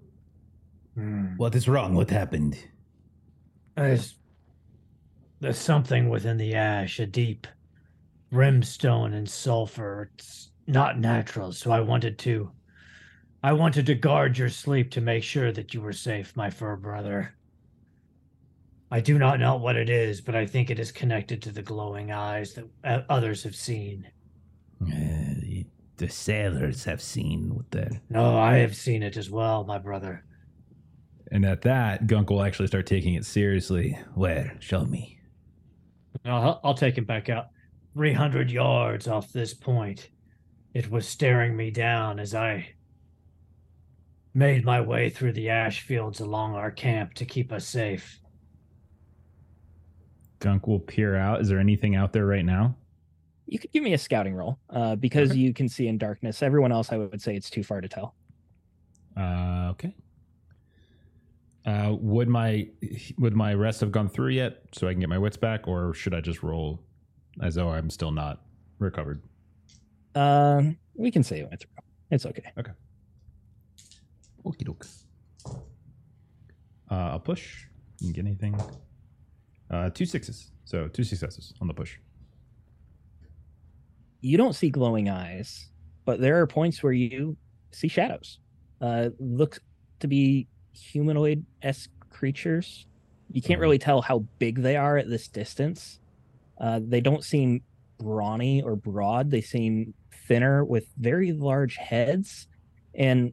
Hmm. 0.95 1.37
What 1.37 1.55
is 1.55 1.69
wrong? 1.69 1.95
What 1.95 2.11
happened? 2.11 2.59
There's 3.77 4.17
there's 5.41 5.59
something 5.59 6.09
within 6.09 6.37
the 6.37 6.55
ash, 6.55 7.01
a 7.01 7.07
deep 7.07 7.47
brimstone 8.31 9.15
and 9.15 9.29
sulfur. 9.29 10.11
It's 10.15 10.51
not 10.67 10.99
natural, 10.99 11.53
so 11.53 11.71
I 11.73 11.81
wanted 11.81 12.19
to 12.21 12.53
I 13.43 13.55
wanted 13.55 13.87
to 13.87 13.95
guard 13.95 14.37
your 14.37 14.51
sleep 14.51 14.91
to 14.93 15.01
make 15.01 15.23
sure 15.23 15.51
that 15.51 15.73
you 15.73 15.81
were 15.81 15.95
safe, 15.95 16.37
my 16.37 16.51
fur 16.51 16.77
brother. 16.77 17.35
I 18.91 19.01
do 19.01 19.19
not 19.19 19.39
know 19.39 19.57
what 19.57 19.77
it 19.77 19.89
is, 19.89 20.21
but 20.21 20.35
I 20.35 20.47
think 20.47 20.71
it 20.71 20.79
is 20.79 20.91
connected 20.91 21.41
to 21.43 21.53
the 21.53 21.63
glowing 21.63 22.11
eyes 22.11 22.55
that 22.55 22.65
uh, 22.85 23.03
others 23.09 23.43
have 23.45 23.55
seen. 23.55 24.09
Uh, 24.85 25.65
the 25.97 26.09
sailors 26.09 26.83
have 26.85 27.01
seen 27.01 27.55
what 27.55 27.71
they're. 27.71 28.01
No, 28.09 28.39
I 28.39 28.57
have 28.57 28.75
seen 28.75 29.03
it 29.03 29.17
as 29.17 29.31
well, 29.31 29.65
my 29.65 29.79
brother. 29.79 30.25
And 31.31 31.45
at 31.45 31.63
that, 31.63 32.07
Gunk 32.07 32.31
will 32.31 32.43
actually 32.43 32.67
start 32.67 32.87
taking 32.87 33.15
it 33.15 33.25
seriously. 33.25 33.97
Where? 34.15 34.57
Show 34.61 34.85
me. 34.85 35.19
I'll, 36.25 36.61
I'll 36.65 36.75
take 36.75 36.99
him 36.99 37.05
back 37.05 37.29
out. 37.29 37.47
300 37.95 38.51
yards 38.51 39.07
off 39.09 39.33
this 39.33 39.55
point. 39.55 40.09
it 40.75 40.91
was 40.91 41.07
staring 41.07 41.57
me 41.57 41.71
down 41.71 42.19
as 42.19 42.35
I 42.35 42.75
made 44.33 44.65
my 44.65 44.81
way 44.81 45.11
through 45.11 45.33
the 45.33 45.49
ash 45.49 45.81
fields 45.81 46.21
along 46.21 46.55
our 46.55 46.71
camp 46.71 47.15
to 47.15 47.25
keep 47.25 47.53
us 47.53 47.67
safe. 47.67 48.19
Gunk 50.41 50.67
will 50.67 50.81
peer 50.81 51.17
out. 51.17 51.41
Is 51.41 51.49
there 51.49 51.59
anything 51.59 51.95
out 51.97 52.13
there 52.13 52.27
right 52.27 52.45
now? 52.45 52.75
You 53.47 53.59
could 53.59 53.73
give 53.73 53.83
me 53.83 53.93
a 53.95 53.99
scouting 53.99 54.35
roll 54.35 54.59
uh, 54.71 54.97
because 54.97 55.31
Okay. 55.31 55.39
you 55.41 55.53
can 55.55 55.69
see 55.69 55.87
in 55.89 55.99
darkness. 55.99 56.43
Everyone 56.43 56.73
else, 56.73 56.93
I 56.93 56.97
would 56.99 57.21
say 57.21 57.35
it's 57.37 57.51
too 57.51 57.63
far 57.63 57.81
to 57.81 57.89
tell. 57.89 58.15
Uh, 59.17 59.69
okay. 59.71 59.95
Uh, 61.67 61.95
would 62.01 62.29
my 62.29 62.67
would 63.19 63.35
my 63.37 63.53
rest 63.53 63.81
have 63.81 63.93
gone 63.93 64.09
through 64.09 64.31
yet, 64.31 64.63
so 64.73 64.89
I 64.89 64.93
can 64.93 65.01
get 65.01 65.09
my 65.11 65.19
wits 65.19 65.37
back, 65.37 65.69
or 65.69 65.93
should 65.93 66.15
I 66.15 66.21
just 66.23 66.43
roll 66.43 66.81
as 67.43 67.55
though 67.55 67.69
I'm 67.69 67.91
still 67.91 68.11
not 68.13 68.41
recovered? 68.79 69.21
Um, 70.15 70.79
we 70.95 71.11
can 71.11 71.23
say 71.23 71.41
it 71.41 71.49
went 71.49 71.61
through. 71.61 71.71
It's 72.11 72.25
okay. 72.25 72.51
Okay. 72.59 72.73
Okie 74.45 74.65
doke. 74.65 74.87
Uh, 76.91 76.95
I'll 76.95 77.21
push. 77.21 77.65
You 78.01 78.07
can 78.07 78.25
get 78.25 78.27
anything. 78.27 78.59
Uh, 79.71 79.89
two 79.91 80.05
sixes, 80.07 80.51
so 80.65 80.89
two 80.89 81.05
successes 81.05 81.55
on 81.61 81.69
the 81.69 81.75
push. 81.75 81.97
You 84.21 84.37
don't 84.37 84.55
see 84.55 84.69
glowing 84.71 85.09
eyes, 85.09 85.71
but 86.05 86.21
there 86.21 86.41
are 86.41 86.47
points 86.47 86.83
where 86.83 86.93
you 86.93 87.37
see 87.71 87.89
shadows. 87.89 88.39
Uh, 88.81 89.11
look 89.19 89.61
to 90.01 90.09
be 90.09 90.49
humanoid 90.73 91.45
esque 91.63 91.91
creatures. 92.11 92.87
You 93.33 93.41
can't 93.41 93.59
Mhm. 93.59 93.63
really 93.63 93.79
tell 93.79 94.03
how 94.03 94.21
big 94.39 94.57
they 94.61 94.77
are 94.77 94.97
at 94.97 95.09
this 95.09 95.29
distance. 95.29 96.01
Uh, 96.59 96.81
they 96.83 97.01
don't 97.01 97.25
seem 97.25 97.63
brawny 97.99 98.61
or 98.63 98.77
broad. 98.77 99.31
They 99.31 99.41
seem 99.41 99.95
thinner 100.27 100.65
with 100.65 100.89
very 100.99 101.33
large 101.33 101.77
heads. 101.77 102.49
And 102.95 103.33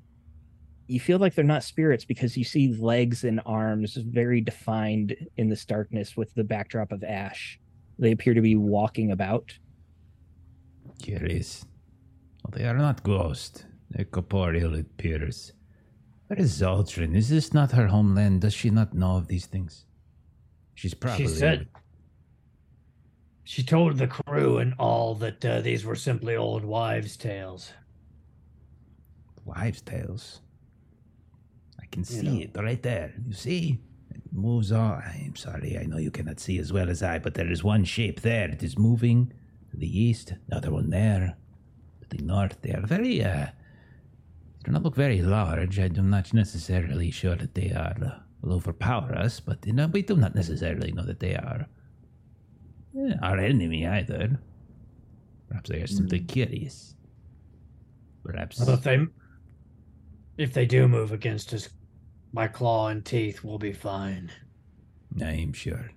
you 0.87 0.99
feel 0.99 1.19
like 1.19 1.35
they're 1.35 1.43
not 1.43 1.63
spirits 1.63 2.05
because 2.05 2.37
you 2.37 2.43
see 2.43 2.73
legs 2.75 3.23
and 3.23 3.41
arms 3.45 3.95
very 3.95 4.41
defined 4.41 5.15
in 5.35 5.49
this 5.49 5.65
darkness 5.65 6.15
with 6.15 6.33
the 6.33 6.43
backdrop 6.43 6.91
of 6.91 7.03
ash. 7.03 7.59
They 7.99 8.11
appear 8.11 8.33
to 8.33 8.41
be 8.41 8.55
walking 8.55 9.11
about. 9.11 9.57
Curious. 11.01 11.65
Well, 12.43 12.53
they 12.57 12.65
are 12.65 12.77
not 12.77 13.03
ghosts. 13.03 13.65
They're 13.89 14.05
corporeal, 14.05 14.75
it 14.75 14.85
appears. 14.85 15.53
Where 16.27 16.39
is 16.39 16.61
Zaldrun? 16.61 17.15
Is 17.15 17.29
this 17.29 17.53
not 17.53 17.71
her 17.71 17.87
homeland? 17.87 18.41
Does 18.41 18.53
she 18.53 18.69
not 18.69 18.93
know 18.93 19.17
of 19.17 19.27
these 19.27 19.45
things? 19.45 19.85
She's 20.75 20.93
probably. 20.93 21.27
She 21.27 21.33
said 21.33 21.67
she 23.47 23.63
told 23.63 23.97
the 23.97 24.07
crew 24.07 24.57
and 24.57 24.73
all 24.77 25.15
that 25.15 25.43
uh, 25.45 25.61
these 25.61 25.85
were 25.85 25.95
simply 25.95 26.35
old 26.35 26.65
wives' 26.65 27.15
tales. 27.15 27.71
Wives' 29.45 29.81
tales. 29.81 30.41
I 31.97 31.99
can 31.99 32.03
see 32.03 32.21
know. 32.21 32.41
it 32.41 32.51
right 32.55 32.83
there. 32.83 33.13
You 33.27 33.33
see? 33.33 33.79
It 34.11 34.21
moves 34.31 34.71
on. 34.71 35.01
I'm 35.01 35.35
sorry, 35.35 35.79
I 35.79 35.85
know 35.85 35.97
you 35.97 36.11
cannot 36.11 36.39
see 36.39 36.59
as 36.59 36.71
well 36.71 36.89
as 36.91 37.01
I, 37.01 37.17
but 37.17 37.33
there 37.33 37.51
is 37.51 37.63
one 37.63 37.85
shape 37.85 38.21
there. 38.21 38.49
It 38.49 38.61
is 38.61 38.77
moving 38.77 39.33
to 39.71 39.77
the 39.77 39.99
east, 39.99 40.33
another 40.51 40.71
one 40.71 40.91
there, 40.91 41.35
to 42.01 42.17
the 42.17 42.23
north. 42.23 42.61
They 42.61 42.71
are 42.71 42.85
very, 42.85 43.23
uh, 43.23 43.47
do 44.63 44.71
not 44.71 44.83
look 44.83 44.95
very 44.95 45.23
large. 45.23 45.79
I'm 45.79 46.09
not 46.11 46.33
necessarily 46.33 47.09
sure 47.09 47.35
that 47.35 47.55
they 47.55 47.71
are, 47.71 47.95
uh, 48.05 48.19
will 48.41 48.53
overpower 48.53 49.15
us, 49.15 49.39
but 49.39 49.65
you 49.65 49.73
know, 49.73 49.87
we 49.87 50.03
do 50.03 50.15
not 50.15 50.35
necessarily 50.35 50.91
know 50.91 51.03
that 51.03 51.19
they 51.19 51.35
are 51.35 51.67
eh, 52.95 53.15
our 53.23 53.39
enemy 53.39 53.87
either. 53.87 54.39
Perhaps 55.47 55.69
they 55.71 55.81
are 55.81 55.87
simply 55.87 56.19
curious. 56.19 56.93
Perhaps. 58.23 58.59
Well, 58.59 58.75
if 58.75 58.83
they 58.83 59.07
if 60.37 60.53
they 60.53 60.65
do 60.65 60.87
move 60.87 61.11
against 61.11 61.53
us, 61.53 61.69
my 62.31 62.47
claw 62.47 62.87
and 62.89 63.03
teeth 63.05 63.43
will 63.43 63.59
be 63.59 63.73
fine. 63.73 64.31
I'm 65.21 65.53
sure. 65.53 65.91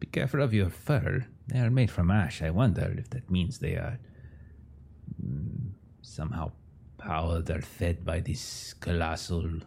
Be 0.00 0.06
careful 0.06 0.42
of 0.42 0.54
your 0.54 0.70
fur. 0.70 1.26
They 1.48 1.58
are 1.60 1.70
made 1.70 1.90
from 1.90 2.10
ash. 2.10 2.42
I 2.42 2.50
wonder 2.50 2.94
if 2.98 3.10
that 3.10 3.30
means 3.30 3.58
they 3.58 3.74
are 3.74 3.98
mm, 5.22 5.70
somehow 6.02 6.52
powered 6.98 7.50
or 7.50 7.60
fed 7.62 8.04
by 8.04 8.20
this 8.20 8.74
colossal. 8.74 9.60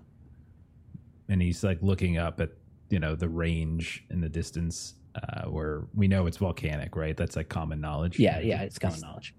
and 1.28 1.42
he's 1.42 1.64
like 1.64 1.82
looking 1.82 2.18
up 2.18 2.42
at 2.42 2.50
you 2.90 3.00
know 3.00 3.16
the 3.16 3.30
range 3.30 4.04
in 4.10 4.20
the 4.22 4.30
distance 4.30 4.96
uh, 5.16 5.44
where 5.50 5.84
we 5.94 6.08
know 6.08 6.26
it's 6.28 6.38
volcanic, 6.38 6.96
right? 6.96 7.16
That's 7.18 7.36
like 7.36 7.50
common 7.50 7.82
knowledge. 7.82 8.20
Yeah, 8.20 8.40
yeah, 8.40 8.62
it's 8.62 8.80
common 8.80 9.00
knowledge. 9.02 9.36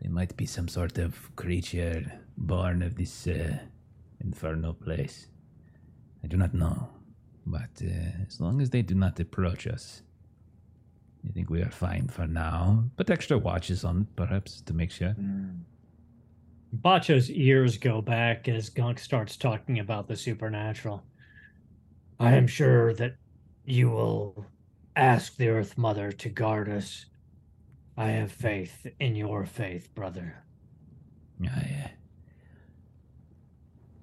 They 0.00 0.08
might 0.08 0.36
be 0.36 0.46
some 0.46 0.68
sort 0.68 0.98
of 0.98 1.34
creature 1.36 2.12
born 2.36 2.82
of 2.82 2.96
this 2.96 3.26
uh, 3.26 3.58
infernal 4.20 4.74
place. 4.74 5.26
I 6.22 6.26
do 6.26 6.36
not 6.36 6.54
know. 6.54 6.88
But 7.46 7.82
uh, 7.82 8.24
as 8.26 8.40
long 8.40 8.60
as 8.60 8.70
they 8.70 8.82
do 8.82 8.94
not 8.94 9.18
approach 9.20 9.66
us, 9.66 10.02
I 11.26 11.32
think 11.32 11.50
we 11.50 11.62
are 11.62 11.70
fine 11.70 12.08
for 12.08 12.26
now. 12.26 12.84
Put 12.96 13.10
extra 13.10 13.38
watches 13.38 13.84
on 13.84 14.06
perhaps, 14.16 14.60
to 14.62 14.74
make 14.74 14.90
sure. 14.90 15.14
Bacho's 16.72 17.30
ears 17.30 17.78
go 17.78 18.02
back 18.02 18.48
as 18.48 18.68
Gunk 18.68 18.98
starts 18.98 19.36
talking 19.36 19.78
about 19.78 20.08
the 20.08 20.16
supernatural. 20.16 21.02
I 22.20 22.34
am 22.34 22.46
sure 22.46 22.92
that 22.94 23.16
you 23.64 23.90
will 23.90 24.46
ask 24.96 25.36
the 25.36 25.48
Earth 25.48 25.78
Mother 25.78 26.12
to 26.12 26.28
guard 26.28 26.68
us. 26.68 27.06
I 27.96 28.08
have 28.08 28.30
faith 28.30 28.86
in 29.00 29.14
your 29.14 29.46
faith, 29.46 29.94
brother. 29.94 30.42
I, 31.42 31.84
uh, 31.84 31.88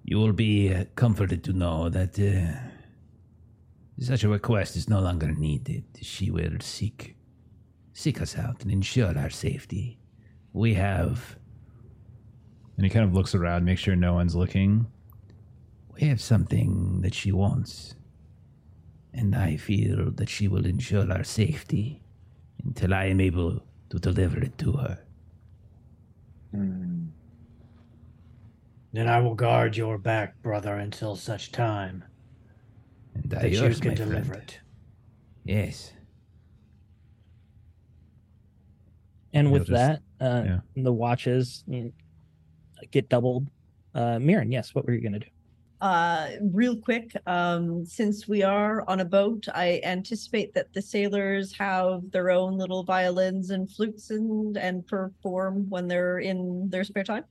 you 0.08 0.20
will 0.20 0.34
be 0.34 0.74
uh, 0.74 0.86
comforted 0.96 1.44
to 1.44 1.52
know 1.54 1.90
that 1.90 2.20
uh, 2.20 2.58
such 4.00 4.24
a 4.24 4.30
request 4.30 4.76
is 4.76 4.88
no 4.88 5.00
longer 5.00 5.32
needed. 5.32 5.84
She 6.02 6.30
will 6.32 6.60
seek 6.62 7.16
seek 7.94 8.22
us 8.22 8.38
out 8.38 8.62
and 8.62 8.72
ensure 8.72 9.18
our 9.18 9.30
safety. 9.32 9.98
We 10.54 10.76
have 10.76 11.38
And 12.78 12.86
he 12.86 12.90
kind 12.90 13.06
of 13.06 13.14
looks 13.16 13.34
around, 13.36 13.66
make 13.66 13.80
sure 13.80 13.96
no 13.96 14.14
one's 14.14 14.36
looking. 14.36 14.88
we 15.96 16.08
have 16.08 16.20
something 16.22 17.02
that 17.02 17.14
she 17.14 17.32
wants, 17.32 17.96
and 19.14 19.34
I 19.36 19.56
feel 19.58 20.12
that 20.12 20.30
she 20.30 20.48
will 20.48 20.66
ensure 20.66 21.10
our 21.12 21.24
safety 21.24 22.04
until 22.64 22.94
I 22.94 23.06
am 23.06 23.22
able 23.22 23.64
to 23.90 24.00
deliver 24.00 24.40
it 24.44 24.58
to 24.60 24.74
her. 24.74 25.00
Then 28.96 29.10
I 29.10 29.20
will 29.20 29.36
guard 29.36 29.76
your 29.76 29.98
back, 29.98 30.42
brother, 30.42 30.76
until 30.76 31.18
such 31.18 31.52
time 31.52 32.06
And 33.14 33.34
I 33.34 33.40
that 33.42 33.52
you 33.52 33.60
yours, 33.62 33.82
can 33.82 33.94
deliver 33.94 34.24
friend. 34.36 34.44
it. 34.44 34.60
Yes. 35.44 35.92
And 39.34 39.52
with 39.52 39.68
just- 39.68 39.72
that, 39.72 40.02
uh, 40.22 40.44
yeah. 40.46 40.60
the 40.82 40.94
watches 40.94 41.66
you 41.68 41.84
know, 41.84 41.92
get 42.92 43.10
doubled. 43.10 43.48
Uh, 43.94 44.18
Mirren, 44.18 44.50
yes, 44.50 44.74
what 44.74 44.86
were 44.86 44.94
you 44.94 45.02
going 45.02 45.12
to 45.14 45.20
do? 45.20 45.28
Uh, 45.82 46.30
real 46.54 46.78
quick, 46.78 47.12
um, 47.28 47.86
since 47.86 48.30
we 48.30 48.44
are 48.44 48.88
on 48.90 49.02
a 49.02 49.06
boat, 49.06 49.46
I 49.54 49.82
anticipate 49.84 50.54
that 50.54 50.72
the 50.72 50.82
sailors 50.82 51.52
have 51.58 52.10
their 52.12 52.30
own 52.32 52.58
little 52.58 52.84
violins 52.86 53.50
and 53.50 53.70
flutes 53.70 54.10
and 54.10 54.56
and 54.56 54.88
perform 54.88 55.70
when 55.70 55.90
they're 55.90 56.20
in 56.20 56.70
their 56.70 56.86
spare 56.86 57.04
time. 57.04 57.26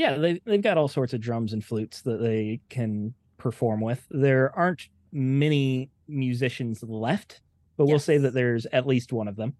Yeah, 0.00 0.16
they, 0.16 0.40
they've 0.46 0.62
got 0.62 0.78
all 0.78 0.88
sorts 0.88 1.12
of 1.12 1.20
drums 1.20 1.52
and 1.52 1.62
flutes 1.62 2.00
that 2.02 2.22
they 2.22 2.58
can 2.70 3.12
perform 3.36 3.82
with. 3.82 4.06
There 4.10 4.50
aren't 4.58 4.88
many 5.12 5.90
musicians 6.08 6.82
left, 6.82 7.42
but 7.76 7.84
we'll 7.84 7.98
say 7.98 8.16
that 8.16 8.32
there's 8.32 8.64
at 8.72 8.86
least 8.86 9.12
one 9.12 9.28
of 9.28 9.36
them. 9.36 9.54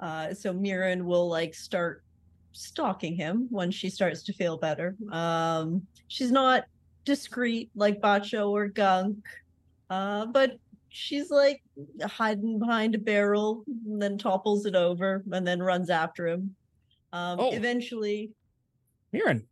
Uh, 0.00 0.32
so 0.32 0.54
Mirren 0.54 1.04
will 1.04 1.28
like 1.28 1.52
start 1.52 2.02
stalking 2.52 3.14
him 3.14 3.46
when 3.50 3.70
she 3.70 3.90
starts 3.90 4.22
to 4.22 4.32
feel 4.32 4.56
better. 4.56 4.96
Um, 5.12 5.86
she's 6.08 6.32
not 6.32 6.64
discreet 7.04 7.68
like 7.74 8.00
Bacho 8.00 8.48
or 8.48 8.68
Gunk, 8.68 9.18
uh, 9.90 10.24
but 10.24 10.56
she's 10.88 11.30
like 11.30 11.62
hiding 12.02 12.58
behind 12.58 12.94
a 12.94 12.98
barrel 12.98 13.64
and 13.84 14.00
then 14.00 14.16
topples 14.16 14.64
it 14.64 14.74
over 14.74 15.22
and 15.30 15.46
then 15.46 15.62
runs 15.62 15.90
after 15.90 16.26
him. 16.26 16.56
Um, 17.12 17.38
Oh. 17.38 17.52
Eventually, 17.52 18.30
Mirren, 19.12 19.46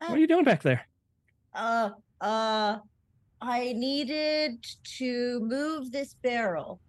what 0.00 0.12
are 0.12 0.18
you 0.18 0.26
doing 0.26 0.44
back 0.44 0.62
there? 0.62 0.86
uh, 1.54 1.90
uh, 2.20 2.78
I 3.40 3.72
needed 3.72 4.64
to 4.98 5.40
move 5.40 5.92
this 5.92 6.14
barrel. 6.22 6.80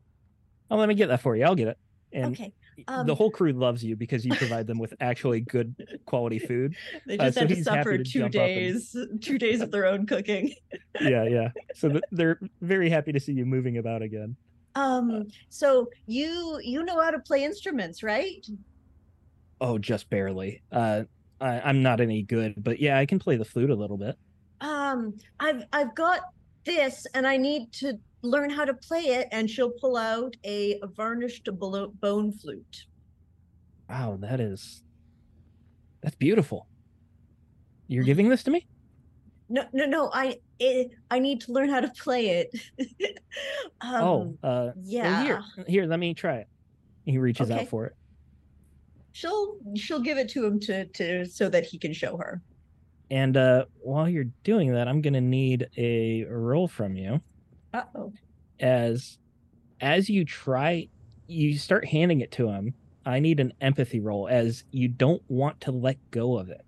Oh, 0.72 0.78
let 0.78 0.90
me 0.90 0.96
get 0.96 1.08
that 1.08 1.22
for 1.22 1.36
you. 1.36 1.44
I'll 1.46 1.56
get 1.56 1.68
it. 1.68 1.78
And 2.12 2.34
okay. 2.34 2.52
the 2.88 2.94
um, 2.94 3.10
whole 3.10 3.30
crew 3.30 3.54
loves 3.54 3.84
you 3.84 3.96
because 3.96 4.26
you 4.26 4.34
provide 4.34 4.66
them 4.66 4.80
with 4.80 4.94
actually 5.00 5.42
good 5.42 5.76
quality 6.06 6.40
food. 6.48 6.76
They 7.06 7.18
uh, 7.18 7.26
just 7.26 7.36
so 7.36 7.42
had 7.42 7.50
to 7.50 7.64
suffer 7.64 7.98
to 7.98 8.04
two 8.04 8.22
up 8.22 8.26
and- 8.26 8.34
days, 8.34 8.96
two 9.22 9.38
days 9.38 9.62
of 9.62 9.72
their 9.72 9.86
own 9.86 10.06
cooking. 10.06 10.54
Yeah, 11.00 11.24
yeah. 11.24 11.50
So 11.76 11.88
th- 11.88 12.04
they're 12.12 12.40
very 12.62 12.90
happy 12.90 13.14
to 13.14 13.20
see 13.22 13.32
you 13.32 13.46
moving 13.46 13.78
about 13.78 14.02
again. 14.02 14.36
Um, 14.76 15.28
so 15.48 15.88
you 16.08 16.60
you 16.62 16.84
know 16.84 17.00
how 17.00 17.12
to 17.12 17.20
play 17.20 17.46
instruments, 17.46 18.04
right? 18.04 18.46
Oh, 19.62 19.78
just 19.78 20.10
barely. 20.10 20.62
Uh, 20.74 21.04
I, 21.42 21.60
I'm 21.62 21.82
not 21.84 22.02
any 22.02 22.24
good, 22.24 22.56
but 22.64 22.80
yeah, 22.80 22.98
I 22.98 23.06
can 23.06 23.20
play 23.20 23.38
the 23.38 23.46
flute 23.46 23.70
a 23.70 23.76
little 23.76 23.98
bit. 23.98 24.16
Um, 24.62 25.16
I've 25.40 25.64
I've 25.72 25.96
got 25.96 26.22
this, 26.66 27.06
and 27.14 27.26
I 27.26 27.38
need 27.38 27.72
to 27.74 27.94
learn 28.24 28.50
how 28.50 28.66
to 28.66 28.74
play 28.74 29.02
it. 29.02 29.28
And 29.32 29.50
she'll 29.50 29.72
pull 29.80 29.96
out 29.96 30.36
a 30.46 30.80
varnished 30.96 31.48
bone 31.54 32.32
flute. 32.34 32.78
Wow, 33.88 34.18
that 34.22 34.40
is 34.40 34.84
that's 36.02 36.16
beautiful. 36.16 36.68
You're 37.88 38.04
Mm. 38.04 38.08
giving 38.08 38.30
this 38.30 38.44
to 38.44 38.52
me? 38.52 38.68
No, 39.50 39.66
no, 39.74 39.86
no. 39.86 40.12
I 40.14 40.38
it, 40.60 40.92
I 41.10 41.20
need 41.20 41.42
to 41.42 41.52
learn 41.54 41.70
how 41.70 41.80
to 41.80 41.92
play 42.04 42.46
it. 42.46 42.50
um, 43.82 44.04
oh, 44.04 44.38
uh, 44.44 44.72
well, 44.76 44.76
yeah. 44.84 45.24
here, 45.24 45.66
here, 45.68 45.86
let 45.86 46.00
me 46.00 46.14
try 46.14 46.38
it. 46.38 46.48
He 47.06 47.18
reaches 47.18 47.50
Okay. 47.50 47.62
out 47.62 47.70
for 47.70 47.86
it. 47.88 47.94
She'll 49.12 49.58
she'll 49.76 50.02
give 50.02 50.18
it 50.18 50.30
to 50.30 50.46
him 50.46 50.60
to 50.62 50.86
to 50.86 51.26
so 51.26 51.50
that 51.50 51.66
he 51.66 51.78
can 51.78 51.94
show 51.94 52.18
her. 52.18 52.42
And 53.12 53.38
uh, 53.38 53.66
while 53.80 54.08
you're 54.08 54.32
doing 54.44 54.72
that, 54.74 54.88
I'm 54.88 55.02
gonna 55.02 55.22
need 55.22 55.68
a 55.78 56.26
roll 56.26 56.68
from 56.68 56.96
you 56.96 57.22
Uh 57.74 57.84
oh. 57.96 58.14
as 58.60 59.18
as 59.82 60.10
you 60.10 60.26
try 60.26 60.88
you 61.28 61.58
start 61.58 61.86
handing 61.86 62.22
it 62.22 62.32
to 62.34 62.50
him. 62.50 62.74
I 63.06 63.20
need 63.20 63.40
an 63.40 63.54
empathy 63.62 64.00
roll 64.00 64.28
as 64.28 64.64
you 64.72 64.88
don't 64.88 65.22
want 65.30 65.62
to 65.62 65.72
let 65.72 65.98
go 66.12 66.38
of 66.38 66.50
it. 66.50 66.62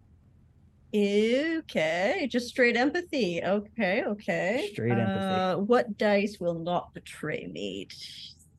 Okay, 0.94 2.28
just 2.30 2.50
straight 2.50 2.76
empathy. 2.76 3.42
Okay, 3.44 4.04
okay. 4.04 4.70
Straight 4.74 4.92
empathy. 4.92 5.08
Uh, 5.10 5.58
what 5.58 5.98
dice 5.98 6.38
will 6.40 6.60
not 6.60 6.94
betray 6.94 7.48
me 7.52 7.88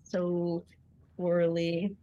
so 0.05 0.65
poorly? 1.17 1.95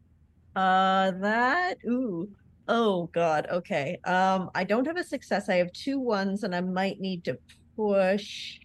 Uh, 0.56 1.12
that. 1.22 1.78
Ooh. 1.88 2.30
Oh 2.68 3.10
God. 3.14 3.48
Okay. 3.52 4.00
Um, 4.06 4.50
I 4.54 4.64
don't 4.64 4.86
have 4.86 4.98
a 4.98 5.04
success. 5.04 5.50
I 5.50 5.56
have 5.56 5.72
two 5.74 6.00
ones, 6.00 6.44
and 6.44 6.56
I 6.56 6.62
might 6.62 7.00
need 7.00 7.24
to 7.26 7.38
push. 7.76 8.60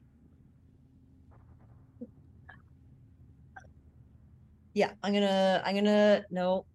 Yeah, 4.74 4.92
I'm 5.02 5.12
gonna. 5.12 5.62
I'm 5.64 5.74
gonna. 5.74 6.24
No. 6.30 6.66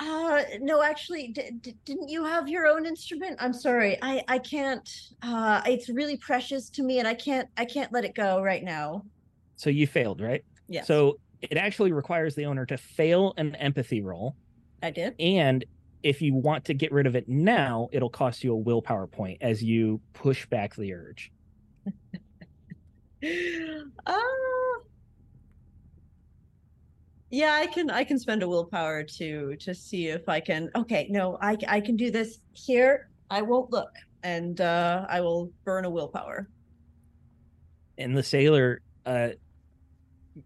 Uh, 0.00 0.42
no, 0.60 0.80
actually, 0.82 1.28
d- 1.28 1.50
d- 1.60 1.76
didn't 1.84 2.08
you 2.08 2.24
have 2.24 2.48
your 2.48 2.66
own 2.66 2.86
instrument? 2.86 3.36
I'm 3.40 3.52
sorry. 3.52 3.98
I 4.00 4.22
I 4.28 4.38
can't. 4.38 4.88
Uh, 5.22 5.60
it's 5.66 5.88
really 5.88 6.16
precious 6.16 6.70
to 6.70 6.82
me, 6.82 6.98
and 6.98 7.08
I 7.08 7.14
can't. 7.14 7.48
I 7.56 7.64
can't 7.64 7.92
let 7.92 8.04
it 8.04 8.14
go 8.14 8.40
right 8.40 8.62
now. 8.62 9.02
So 9.56 9.70
you 9.70 9.86
failed, 9.86 10.20
right? 10.20 10.42
Yeah. 10.68 10.84
So 10.84 11.18
it 11.42 11.56
actually 11.56 11.92
requires 11.92 12.34
the 12.34 12.46
owner 12.46 12.66
to 12.66 12.76
fail 12.76 13.34
an 13.36 13.54
empathy 13.56 14.02
roll. 14.02 14.36
I 14.82 14.90
did. 14.90 15.14
And 15.18 15.64
if 16.02 16.22
you 16.22 16.34
want 16.34 16.64
to 16.66 16.74
get 16.74 16.92
rid 16.92 17.06
of 17.06 17.16
it 17.16 17.28
now, 17.28 17.88
it'll 17.92 18.10
cost 18.10 18.44
you 18.44 18.52
a 18.52 18.56
willpower 18.56 19.06
point 19.06 19.38
as 19.40 19.62
you 19.62 20.00
push 20.12 20.46
back 20.46 20.74
the 20.74 20.94
urge. 20.94 21.32
Uh, 24.06 24.14
yeah, 27.30 27.54
I 27.54 27.66
can. 27.66 27.90
I 27.90 28.04
can 28.04 28.18
spend 28.18 28.44
a 28.44 28.48
willpower 28.48 29.02
to 29.02 29.56
to 29.56 29.74
see 29.74 30.06
if 30.06 30.28
I 30.28 30.40
can. 30.40 30.70
Okay, 30.76 31.08
no, 31.10 31.36
I 31.42 31.56
I 31.66 31.80
can 31.80 31.96
do 31.96 32.10
this 32.10 32.38
here. 32.52 33.10
I 33.28 33.42
won't 33.42 33.70
look, 33.70 33.90
and 34.22 34.60
uh, 34.60 35.04
I 35.08 35.20
will 35.20 35.52
burn 35.64 35.84
a 35.84 35.90
willpower. 35.90 36.48
And 37.98 38.16
the 38.16 38.22
sailor 38.22 38.80
uh, 39.04 39.30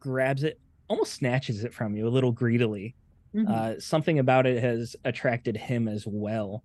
grabs 0.01 0.43
it, 0.43 0.59
almost 0.93 1.14
snatches 1.14 1.64
it 1.64 1.74
from 1.74 1.97
you 1.97 2.06
a 2.06 2.10
little 2.10 2.32
greedily. 2.32 2.94
Mhm. 3.35 3.48
Uh, 3.48 3.81
something 3.81 4.19
about 4.19 4.47
it 4.47 4.62
has 4.62 4.94
attracted 5.05 5.56
him 5.56 5.89
as 5.89 6.05
well. 6.06 6.64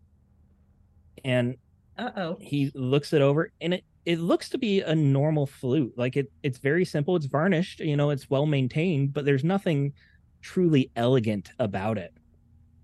And 1.23 1.55
Uh 1.97 2.11
oh. 2.15 2.37
he 2.41 2.71
looks 2.75 3.13
it 3.13 3.21
over 3.21 3.51
and 3.61 3.73
it 3.73 3.83
it 4.05 4.19
looks 4.19 4.49
to 4.49 4.57
be 4.57 4.81
a 4.81 4.95
normal 4.95 5.45
flute 5.47 5.93
like 5.97 6.15
it 6.15 6.31
it's 6.43 6.59
very 6.59 6.85
simple 6.85 7.15
it's 7.15 7.25
varnished 7.25 7.79
you 7.79 7.97
know 7.97 8.09
it's 8.11 8.29
well 8.29 8.45
maintained 8.45 9.13
but 9.13 9.25
there's 9.25 9.43
nothing 9.43 9.93
truly 10.41 10.91
elegant 10.95 11.49
about 11.59 11.97
it 11.97 12.13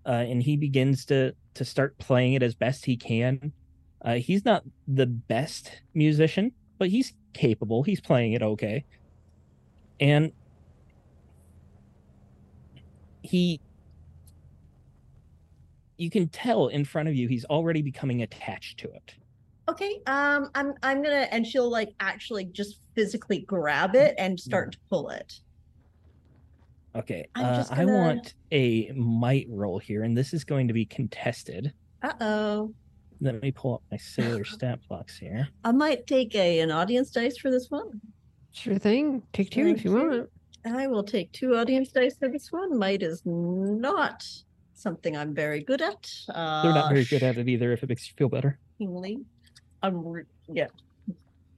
uh, 0.07 0.25
and 0.27 0.41
he 0.43 0.57
begins 0.57 1.05
to 1.05 1.33
to 1.53 1.63
start 1.63 1.97
playing 1.99 2.33
it 2.33 2.43
as 2.43 2.55
best 2.55 2.85
he 2.85 2.97
can 2.97 3.53
uh, 4.03 4.15
he's 4.15 4.43
not 4.45 4.63
the 4.87 5.05
best 5.05 5.71
musician 5.93 6.51
but 6.79 6.89
he's 6.89 7.13
capable 7.33 7.83
he's 7.83 8.01
playing 8.01 8.33
it 8.33 8.41
okay 8.43 8.83
and 9.99 10.31
he 13.23 13.59
you 15.97 16.09
can 16.09 16.27
tell 16.27 16.67
in 16.67 16.85
front 16.85 17.09
of 17.09 17.15
you 17.15 17.27
he's 17.27 17.45
already 17.45 17.81
becoming 17.81 18.21
attached 18.21 18.77
to 18.79 18.87
it 18.91 19.15
Okay. 19.69 20.01
Um, 20.07 20.49
I'm 20.55 20.73
I'm 20.83 21.01
gonna 21.01 21.27
and 21.31 21.45
she'll 21.45 21.69
like 21.69 21.93
actually 21.99 22.45
just 22.45 22.79
physically 22.95 23.39
grab 23.39 23.95
it 23.95 24.15
and 24.17 24.39
start 24.39 24.73
to 24.73 24.77
pull 24.89 25.09
it. 25.09 25.39
Okay, 26.95 27.27
I'm 27.33 27.45
uh, 27.45 27.55
just 27.55 27.73
gonna- 27.73 27.91
want 27.91 28.33
a 28.51 28.91
might 28.91 29.47
roll 29.49 29.79
here, 29.79 30.03
and 30.03 30.15
this 30.15 30.33
is 30.33 30.43
going 30.43 30.67
to 30.67 30.73
be 30.73 30.85
contested. 30.85 31.73
Uh 32.01 32.13
oh. 32.21 32.73
Let 33.21 33.41
me 33.41 33.51
pull 33.51 33.75
up 33.75 33.83
my 33.89 33.97
sailor 33.97 34.43
stat 34.43 34.79
blocks 34.89 35.17
here. 35.17 35.47
I 35.63 35.71
might 35.71 36.05
take 36.07 36.35
a 36.35 36.59
an 36.59 36.69
audience 36.69 37.09
dice 37.09 37.37
for 37.37 37.49
this 37.49 37.71
one. 37.71 38.01
Sure 38.51 38.77
thing. 38.77 39.23
Take 39.31 39.49
two 39.49 39.67
if 39.67 39.85
you 39.85 39.97
you. 39.97 40.09
want. 40.09 40.29
I 40.65 40.87
will 40.87 41.03
take 41.03 41.31
two 41.31 41.55
audience 41.55 41.91
dice 41.91 42.17
for 42.17 42.29
this 42.29 42.51
one. 42.51 42.77
Might 42.77 43.03
is 43.03 43.21
not 43.25 44.25
something 44.73 45.15
I'm 45.17 45.33
very 45.33 45.61
good 45.61 45.81
at. 45.81 46.09
Uh, 46.29 46.63
They're 46.63 46.73
not 46.73 46.89
very 46.89 47.05
good 47.05 47.23
at 47.23 47.37
it 47.37 47.47
either. 47.47 47.73
If 47.73 47.83
it 47.83 47.89
makes 47.89 48.07
you 48.07 48.13
feel 48.17 48.29
better. 48.29 48.57
I'm 49.81 50.05
re- 50.05 50.23
yeah. 50.47 50.67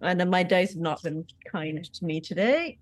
And 0.02 0.19
then 0.19 0.30
my 0.30 0.44
dice 0.44 0.73
have 0.73 0.82
not 0.82 1.02
been 1.03 1.26
kind 1.52 1.84
to 1.84 2.06
me 2.06 2.19
today. 2.19 2.77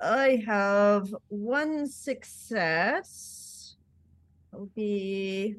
I 0.00 0.42
have 0.46 1.14
one 1.28 1.86
success. 1.88 3.76
Will 4.52 4.70
be. 4.74 5.56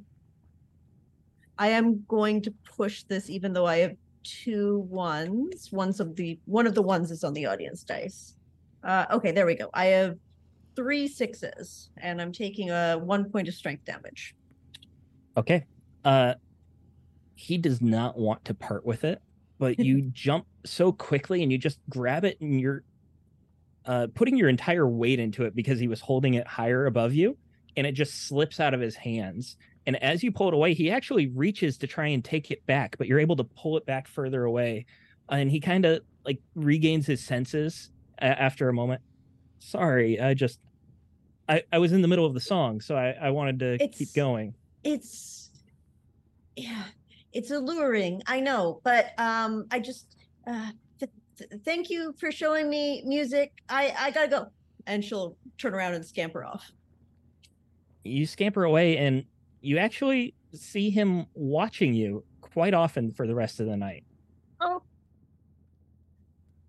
I 1.57 1.69
am 1.69 2.03
going 2.07 2.41
to 2.43 2.51
push 2.77 3.03
this, 3.03 3.29
even 3.29 3.53
though 3.53 3.65
I 3.65 3.77
have 3.77 3.95
two 4.23 4.79
ones. 4.89 5.71
One's 5.71 5.99
of 5.99 6.15
the 6.15 6.39
one 6.45 6.67
of 6.67 6.75
the 6.75 6.81
ones 6.81 7.11
is 7.11 7.23
on 7.23 7.33
the 7.33 7.45
audience 7.45 7.83
dice. 7.83 8.34
Uh, 8.85 9.05
okay, 9.13 9.31
there 9.31 9.47
we 9.47 9.55
go. 9.55 9.69
I 9.73 9.87
have 9.87 10.17
three 10.75 11.07
sixes, 11.07 11.89
and 11.97 12.21
I'm 12.21 12.31
taking 12.31 12.69
a 12.69 12.99
one 13.01 13.29
point 13.31 13.47
of 13.47 13.55
strength 13.55 13.83
damage. 13.83 14.35
okay. 15.35 15.65
Uh, 16.03 16.35
he 17.33 17.57
does 17.57 17.81
not 17.81 18.15
want 18.15 18.45
to 18.45 18.53
part 18.53 18.85
with 18.85 19.03
it, 19.03 19.19
but 19.57 19.79
you 19.79 20.01
jump 20.13 20.45
so 20.65 20.91
quickly 20.91 21.41
and 21.41 21.51
you 21.51 21.57
just 21.57 21.79
grab 21.89 22.23
it, 22.23 22.39
and 22.39 22.61
you're 22.61 22.83
uh, 23.85 24.07
putting 24.13 24.37
your 24.37 24.49
entire 24.49 24.87
weight 24.87 25.19
into 25.19 25.45
it 25.45 25.55
because 25.55 25.79
he 25.79 25.87
was 25.87 25.99
holding 25.99 26.35
it 26.35 26.45
higher 26.45 26.85
above 26.85 27.13
you, 27.13 27.37
and 27.75 27.87
it 27.87 27.93
just 27.93 28.27
slips 28.27 28.59
out 28.59 28.75
of 28.75 28.79
his 28.79 28.95
hands. 28.95 29.57
And 29.87 30.01
as 30.03 30.23
you 30.23 30.31
pull 30.31 30.47
it 30.47 30.53
away, 30.53 30.75
he 30.75 30.91
actually 30.91 31.27
reaches 31.27 31.79
to 31.79 31.87
try 31.87 32.07
and 32.07 32.23
take 32.23 32.51
it 32.51 32.65
back, 32.67 32.97
but 32.97 33.07
you're 33.07 33.19
able 33.19 33.35
to 33.35 33.43
pull 33.43 33.77
it 33.77 33.85
back 33.85 34.07
further 34.07 34.43
away. 34.43 34.85
And 35.29 35.49
he 35.49 35.59
kind 35.59 35.85
of 35.85 36.01
like 36.23 36.39
regains 36.55 37.07
his 37.07 37.23
senses 37.23 37.91
after 38.19 38.69
a 38.69 38.73
moment. 38.73 39.01
Sorry, 39.59 40.19
I 40.19 40.33
just 40.33 40.59
I, 41.47 41.63
I 41.71 41.77
was 41.79 41.91
in 41.91 42.01
the 42.01 42.07
middle 42.07 42.25
of 42.25 42.33
the 42.33 42.39
song, 42.39 42.81
so 42.81 42.95
I, 42.95 43.11
I 43.21 43.29
wanted 43.31 43.59
to 43.59 43.87
keep 43.89 44.13
going. 44.13 44.53
it's 44.83 45.51
yeah 46.57 46.83
it's 47.33 47.51
alluring 47.51 48.21
i 48.27 48.39
know 48.39 48.79
but 48.85 49.07
um 49.17 49.65
i 49.71 49.77
just 49.77 50.15
uh 50.47 50.71
th- 50.99 51.11
th- 51.37 51.49
thank 51.65 51.89
you 51.89 52.13
for 52.17 52.31
showing 52.31 52.69
me 52.69 53.03
music 53.05 53.51
i 53.67 53.93
i 53.99 54.09
gotta 54.09 54.29
go 54.29 54.47
and 54.87 55.03
she'll 55.03 55.35
turn 55.57 55.73
around 55.73 55.93
and 55.95 56.05
scamper 56.05 56.45
off 56.45 56.71
You 58.05 58.25
scamper 58.25 58.63
away 58.63 58.97
and 58.97 59.25
you 59.61 59.77
actually 59.79 60.33
see 60.53 60.89
him 60.89 61.25
watching 61.33 61.93
you 61.93 62.23
quite 62.39 62.73
often 62.73 63.11
for 63.11 63.27
the 63.27 63.35
rest 63.35 63.59
of 63.59 63.65
the 63.65 63.75
night. 63.75 64.05
oh 64.61 64.81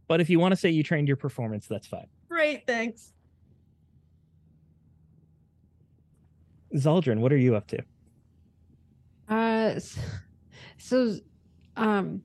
But 0.08 0.20
if 0.20 0.30
you 0.30 0.38
want 0.38 0.52
to 0.52 0.56
say 0.56 0.70
you 0.70 0.82
trained 0.82 1.08
your 1.08 1.16
performance, 1.16 1.66
that's 1.66 1.86
fine. 1.86 2.06
great 2.28 2.66
thanks 2.66 3.12
Zaldrun, 6.74 7.20
what 7.20 7.32
are 7.32 7.36
you 7.36 7.56
up 7.56 7.66
to? 7.68 7.82
Uh, 9.28 9.78
so, 10.78 11.16
um, 11.76 12.22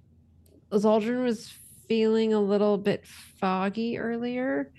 Zaldrun 0.71 1.23
was 1.23 1.51
feeling 1.87 2.33
a 2.33 2.39
little 2.39 2.77
bit 2.77 3.05
foggy 3.05 3.97
earlier 3.97 4.71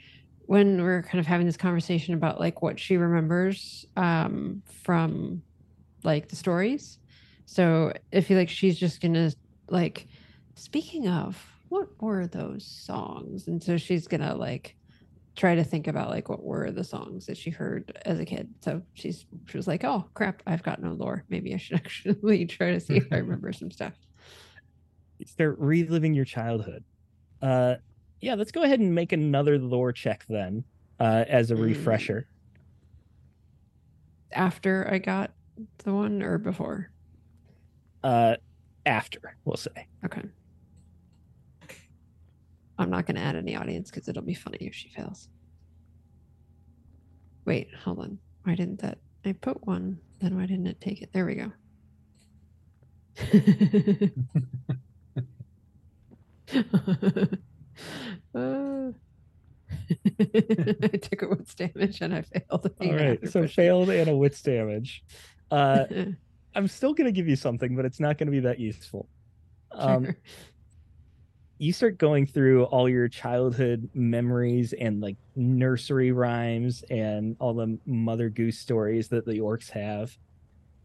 when 0.46 0.82
we 0.82 0.88
are 0.88 1.02
kind 1.02 1.20
of 1.20 1.26
having 1.26 1.46
this 1.46 1.56
conversation 1.56 2.14
about 2.14 2.40
like 2.40 2.62
what 2.62 2.78
she 2.78 2.96
remembers 2.96 3.84
um 3.96 4.62
from 4.82 5.42
like 6.04 6.28
the 6.28 6.36
stories. 6.36 6.98
So 7.44 7.92
I 8.12 8.22
feel 8.22 8.38
like 8.38 8.48
she's 8.48 8.78
just 8.78 9.00
gonna 9.00 9.30
like 9.68 10.06
speaking 10.54 11.08
of 11.08 11.40
what 11.72 11.88
were 12.00 12.26
those 12.26 12.66
songs? 12.66 13.48
And 13.48 13.62
so 13.62 13.76
she's 13.78 14.06
gonna 14.06 14.34
like 14.34 14.76
try 15.36 15.54
to 15.54 15.64
think 15.64 15.86
about 15.86 16.10
like 16.10 16.28
what 16.28 16.42
were 16.42 16.70
the 16.70 16.84
songs 16.84 17.24
that 17.26 17.38
she 17.38 17.48
heard 17.50 17.96
as 18.04 18.20
a 18.20 18.26
kid. 18.26 18.54
So 18.62 18.82
she's 18.92 19.24
she 19.46 19.56
was 19.56 19.66
like, 19.66 19.82
"Oh 19.84 20.08
crap, 20.14 20.42
I've 20.46 20.62
got 20.62 20.82
no 20.82 20.92
lore. 20.92 21.24
Maybe 21.30 21.54
I 21.54 21.56
should 21.56 21.76
actually 21.84 22.46
try 22.46 22.72
to 22.72 22.80
see 22.80 22.96
if 22.96 23.06
I 23.12 23.16
remember 23.16 23.52
some 23.52 23.70
stuff." 23.70 23.94
Start 25.24 25.56
reliving 25.58 26.14
your 26.14 26.24
childhood. 26.24 26.84
Uh, 27.40 27.76
yeah, 28.20 28.34
let's 28.34 28.52
go 28.52 28.62
ahead 28.62 28.80
and 28.80 28.94
make 28.94 29.12
another 29.12 29.58
lore 29.58 29.92
check 29.92 30.24
then, 30.28 30.64
uh, 31.00 31.24
as 31.28 31.50
a 31.50 31.54
Mm. 31.54 31.62
refresher. 31.62 32.28
After 34.32 34.88
I 34.90 34.98
got 34.98 35.32
the 35.84 35.94
one 35.94 36.22
or 36.22 36.38
before? 36.38 36.90
Uh, 38.02 38.36
after 38.84 39.36
we'll 39.44 39.56
say. 39.56 39.86
Okay. 40.04 40.22
I'm 42.82 42.90
not 42.90 43.06
going 43.06 43.16
to 43.16 43.22
add 43.22 43.36
any 43.36 43.56
audience 43.56 43.90
because 43.90 44.08
it'll 44.08 44.22
be 44.22 44.34
funny 44.34 44.58
if 44.60 44.74
she 44.74 44.88
fails. 44.90 45.28
Wait, 47.44 47.68
hold 47.74 48.00
on. 48.00 48.18
Why 48.44 48.54
didn't 48.54 48.80
that? 48.80 48.98
I 49.24 49.32
put 49.32 49.66
one. 49.66 49.98
Then 50.20 50.36
why 50.36 50.46
didn't 50.46 50.66
it 50.66 50.80
take 50.80 51.02
it? 51.02 51.12
There 51.12 51.26
we 51.26 51.34
go. 51.36 51.52
Uh, 58.34 58.92
I 60.20 60.96
took 60.96 61.22
a 61.22 61.28
wits 61.28 61.54
damage 61.54 62.00
and 62.00 62.14
I 62.14 62.22
failed. 62.22 62.70
All 62.80 62.94
right, 62.94 63.20
so 63.28 63.42
pushing. 63.42 63.48
failed 63.48 63.90
and 63.90 64.08
a 64.08 64.16
wits 64.16 64.42
damage. 64.42 65.04
Uh, 65.50 65.84
I'm 66.54 66.68
still 66.68 66.94
gonna 66.94 67.12
give 67.12 67.28
you 67.28 67.36
something, 67.36 67.76
but 67.76 67.84
it's 67.84 68.00
not 68.00 68.18
gonna 68.18 68.30
be 68.30 68.40
that 68.40 68.58
useful. 68.58 69.08
Um, 69.72 70.04
Sure. 70.04 70.16
You 71.62 71.72
start 71.72 71.96
going 71.96 72.26
through 72.26 72.64
all 72.64 72.88
your 72.88 73.06
childhood 73.06 73.88
memories 73.94 74.72
and 74.72 75.00
like 75.00 75.16
nursery 75.36 76.10
rhymes 76.10 76.82
and 76.90 77.36
all 77.38 77.54
the 77.54 77.78
mother 77.86 78.28
goose 78.28 78.58
stories 78.58 79.06
that 79.06 79.24
the 79.26 79.38
orcs 79.38 79.70
have 79.70 80.18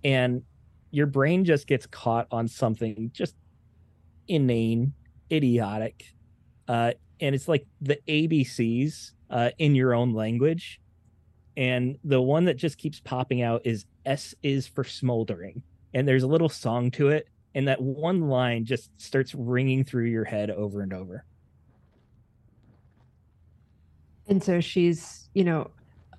and 0.04 0.44
your 0.92 1.08
brain 1.08 1.44
just 1.44 1.66
gets 1.66 1.88
caught 1.88 2.28
on 2.30 2.48
something 2.48 3.10
just 3.12 3.34
inane 4.28 4.94
idiotic 5.32 6.14
uh, 6.68 6.92
and 7.22 7.34
it's 7.34 7.48
like 7.48 7.66
the 7.82 7.98
abcs 8.08 9.14
uh, 9.32 9.50
in 9.58 9.74
your 9.74 9.96
own 9.96 10.14
language 10.14 10.80
and 11.56 11.98
the 12.04 12.22
one 12.22 12.46
that 12.46 12.56
just 12.56 12.78
keeps 12.78 13.00
popping 13.00 13.42
out 13.42 13.64
is 13.66 13.88
s 14.06 14.36
is 14.44 14.68
for 14.68 14.84
smoldering 14.84 15.64
and 15.96 16.08
there's 16.08 16.22
a 16.22 16.28
little 16.28 16.50
song 16.50 16.92
to 16.92 17.10
it 17.10 17.28
and 17.58 17.68
that 17.68 17.82
one 17.82 18.30
line 18.30 18.66
just 18.66 18.92
starts 19.02 19.34
ringing 19.34 19.84
through 19.84 20.06
your 20.06 20.24
head 20.24 20.52
over 20.52 20.82
and 20.82 20.94
over. 20.94 21.26
And 24.28 24.44
so 24.44 24.62
she's, 24.62 25.28
you 25.34 25.44
know, 25.44 25.72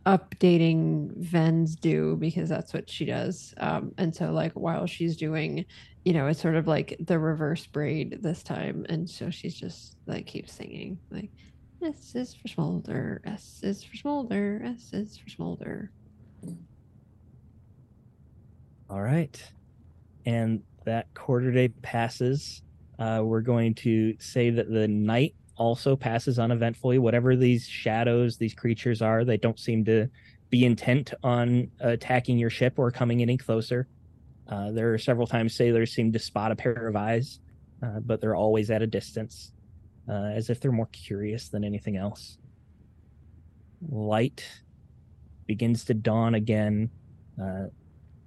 updating 0.04 1.16
Ven's 1.16 1.76
do 1.76 2.16
because 2.16 2.48
that's 2.48 2.74
what 2.74 2.90
she 2.90 3.04
does. 3.04 3.54
Um, 3.58 3.92
and 3.98 4.12
so 4.12 4.32
like 4.32 4.52
while 4.54 4.86
she's 4.86 5.16
doing, 5.16 5.64
you 6.04 6.12
know, 6.12 6.26
it's 6.26 6.42
sort 6.42 6.56
of 6.56 6.66
like 6.66 6.96
the 6.98 7.20
reverse 7.20 7.64
braid 7.66 8.18
this 8.20 8.42
time. 8.42 8.84
And 8.88 9.08
so 9.08 9.30
she's 9.30 9.54
just 9.54 9.96
like 10.08 10.26
keeps 10.26 10.52
singing 10.52 10.98
like 11.12 11.30
S 11.84 12.16
is 12.16 12.34
for 12.34 12.48
smolder, 12.48 13.22
S 13.24 13.60
is 13.62 13.84
for 13.84 13.94
smolder, 13.94 14.60
S 14.64 14.90
is 14.92 15.16
for 15.16 15.28
smolder. 15.28 15.92
All 18.90 19.02
right. 19.02 19.40
And 20.26 20.62
that 20.84 21.12
quarter 21.14 21.52
day 21.52 21.68
passes. 21.68 22.62
Uh, 22.98 23.22
we're 23.24 23.40
going 23.40 23.74
to 23.74 24.14
say 24.18 24.50
that 24.50 24.70
the 24.70 24.88
night 24.88 25.34
also 25.56 25.96
passes 25.96 26.38
uneventfully. 26.38 26.98
Whatever 26.98 27.36
these 27.36 27.66
shadows, 27.66 28.36
these 28.36 28.54
creatures 28.54 29.02
are, 29.02 29.24
they 29.24 29.36
don't 29.36 29.58
seem 29.58 29.84
to 29.84 30.08
be 30.50 30.64
intent 30.64 31.12
on 31.22 31.70
attacking 31.80 32.38
your 32.38 32.50
ship 32.50 32.78
or 32.78 32.90
coming 32.90 33.20
any 33.22 33.36
closer. 33.36 33.86
Uh, 34.48 34.70
there 34.70 34.94
are 34.94 34.98
several 34.98 35.26
times 35.26 35.54
sailors 35.54 35.92
seem 35.92 36.12
to 36.12 36.18
spot 36.18 36.50
a 36.50 36.56
pair 36.56 36.88
of 36.88 36.96
eyes, 36.96 37.40
uh, 37.82 38.00
but 38.00 38.20
they're 38.20 38.34
always 38.36 38.70
at 38.70 38.80
a 38.80 38.86
distance, 38.86 39.52
uh, 40.08 40.30
as 40.34 40.48
if 40.48 40.60
they're 40.60 40.72
more 40.72 40.88
curious 40.92 41.48
than 41.48 41.64
anything 41.64 41.96
else. 41.96 42.38
Light 43.90 44.44
begins 45.46 45.84
to 45.84 45.94
dawn 45.94 46.34
again, 46.34 46.90
uh, 47.40 47.66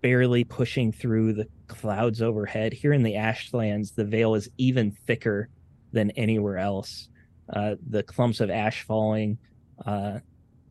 barely 0.02 0.44
pushing 0.44 0.92
through 0.92 1.34
the 1.34 1.48
clouds 1.72 2.22
overhead. 2.22 2.74
Here 2.74 2.94
in 2.94 3.02
the 3.02 3.16
Ashlands, 3.16 3.92
the 3.92 4.06
veil 4.06 4.36
is 4.36 4.50
even 4.58 4.92
thicker 4.92 5.50
than 5.94 6.12
anywhere 6.12 6.58
else. 6.58 7.08
Uh, 7.52 7.76
the 7.90 8.04
clumps 8.04 8.40
of 8.42 8.50
ash 8.50 8.84
falling 8.84 9.38
uh, 9.86 10.20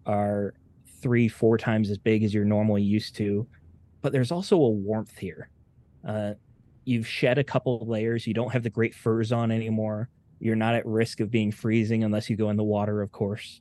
are 0.06 0.54
three, 1.00 1.28
four 1.28 1.56
times 1.56 1.90
as 1.90 1.98
big 1.98 2.22
as 2.22 2.32
you're 2.34 2.44
normally 2.44 2.82
used 2.82 3.16
to. 3.16 3.46
But 4.02 4.12
there's 4.12 4.30
also 4.30 4.56
a 4.56 4.70
warmth 4.70 5.16
here. 5.18 5.50
Uh, 6.06 6.34
you've 6.84 7.06
shed 7.06 7.38
a 7.38 7.44
couple 7.44 7.80
of 7.80 7.88
layers. 7.88 8.26
You 8.26 8.34
don't 8.34 8.52
have 8.52 8.62
the 8.62 8.70
great 8.70 8.94
furs 8.94 9.32
on 9.32 9.50
anymore. 9.50 10.08
You're 10.38 10.56
not 10.56 10.74
at 10.74 10.86
risk 10.86 11.20
of 11.20 11.30
being 11.30 11.50
freezing 11.50 12.04
unless 12.04 12.30
you 12.30 12.36
go 12.36 12.50
in 12.50 12.56
the 12.56 12.64
water, 12.64 13.02
of 13.02 13.12
course. 13.12 13.60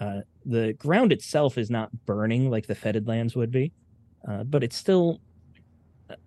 Uh, 0.00 0.20
the 0.44 0.74
ground 0.74 1.12
itself 1.12 1.58
is 1.58 1.70
not 1.70 1.90
burning 2.06 2.50
like 2.50 2.66
the 2.66 2.74
fetid 2.74 3.08
lands 3.08 3.34
would 3.34 3.50
be, 3.50 3.72
uh, 4.28 4.44
but 4.44 4.62
it's 4.62 4.76
still 4.76 5.20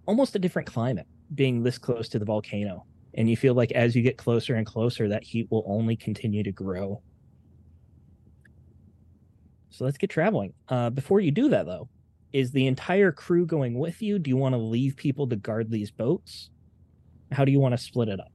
almost 0.06 0.35
a 0.35 0.39
different 0.39 0.68
climate 0.68 1.07
being 1.35 1.64
this 1.64 1.77
close 1.77 2.10
to 2.10 2.19
the 2.19 2.26
volcano. 2.26 2.85
And 3.14 3.30
you 3.30 3.38
feel 3.38 3.53
like 3.53 3.72
as 3.72 3.95
you 3.95 4.01
get 4.01 4.18
closer 4.18 4.56
and 4.56 4.65
closer, 4.65 5.07
that 5.07 5.23
heat 5.23 5.47
will 5.49 5.64
only 5.68 5.95
continue 5.95 6.43
to 6.43 6.51
grow. 6.51 7.01
So 9.69 9.85
let's 9.85 9.97
get 9.97 10.10
traveling. 10.10 10.53
Uh, 10.68 10.89
before 10.89 11.19
you 11.19 11.31
do 11.31 11.49
that, 11.49 11.65
though, 11.65 11.89
is 12.34 12.51
the 12.51 12.68
entire 12.68 13.11
crew 13.11 13.45
going 13.45 13.77
with 13.77 14.01
you? 14.01 14.19
Do 14.19 14.30
you 14.30 14.38
want 14.38 14.53
to 14.53 14.60
leave 14.60 14.95
people 14.95 15.27
to 15.27 15.35
guard 15.35 15.72
these 15.72 15.91
boats? 15.91 16.49
How 17.31 17.45
do 17.45 17.51
you 17.51 17.60
want 17.60 17.73
to 17.73 17.77
split 17.77 18.10
it 18.10 18.19
up? 18.19 18.31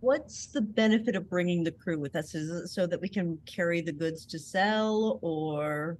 What's 0.00 0.46
the 0.46 0.60
benefit 0.60 1.14
of 1.14 1.30
bringing 1.30 1.62
the 1.62 1.70
crew 1.70 1.98
with 1.98 2.16
us? 2.16 2.34
Is 2.34 2.50
it 2.50 2.68
so 2.68 2.86
that 2.86 3.00
we 3.00 3.08
can 3.08 3.38
carry 3.46 3.80
the 3.80 3.92
goods 3.92 4.26
to 4.26 4.38
sell 4.38 5.20
or? 5.22 5.98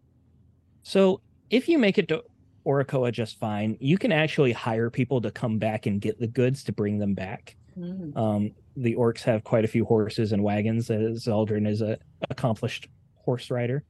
So 0.83 1.21
if 1.51 1.69
you 1.69 1.79
make 1.79 1.99
it 1.99 2.09
to 2.09 2.25
Oracoa 2.67 3.13
just 3.13 3.39
fine, 3.39 3.77
you 3.81 3.99
can 3.99 4.13
actually 4.13 4.53
hire 4.53 4.91
people 4.91 5.21
to 5.21 5.31
come 5.31 5.59
back 5.59 5.87
and 5.87 6.01
get 6.01 6.19
the 6.21 6.27
goods 6.27 6.63
to 6.65 6.73
bring 6.73 6.99
them 6.99 7.15
back. 7.15 7.57
Hmm, 7.75 8.17
Um, 8.17 8.51
the 8.77 8.95
orcs 8.95 9.23
have 9.23 9.45
quite 9.45 9.65
a 9.65 9.69
few 9.69 9.85
horses 9.85 10.33
and 10.33 10.43
wagons, 10.43 10.91
as 10.91 11.25
Aldrin 11.27 11.67
is 11.67 11.83
a 11.83 11.99
accomplished 12.31 12.89
horse 13.17 13.51
rider. 13.51 13.85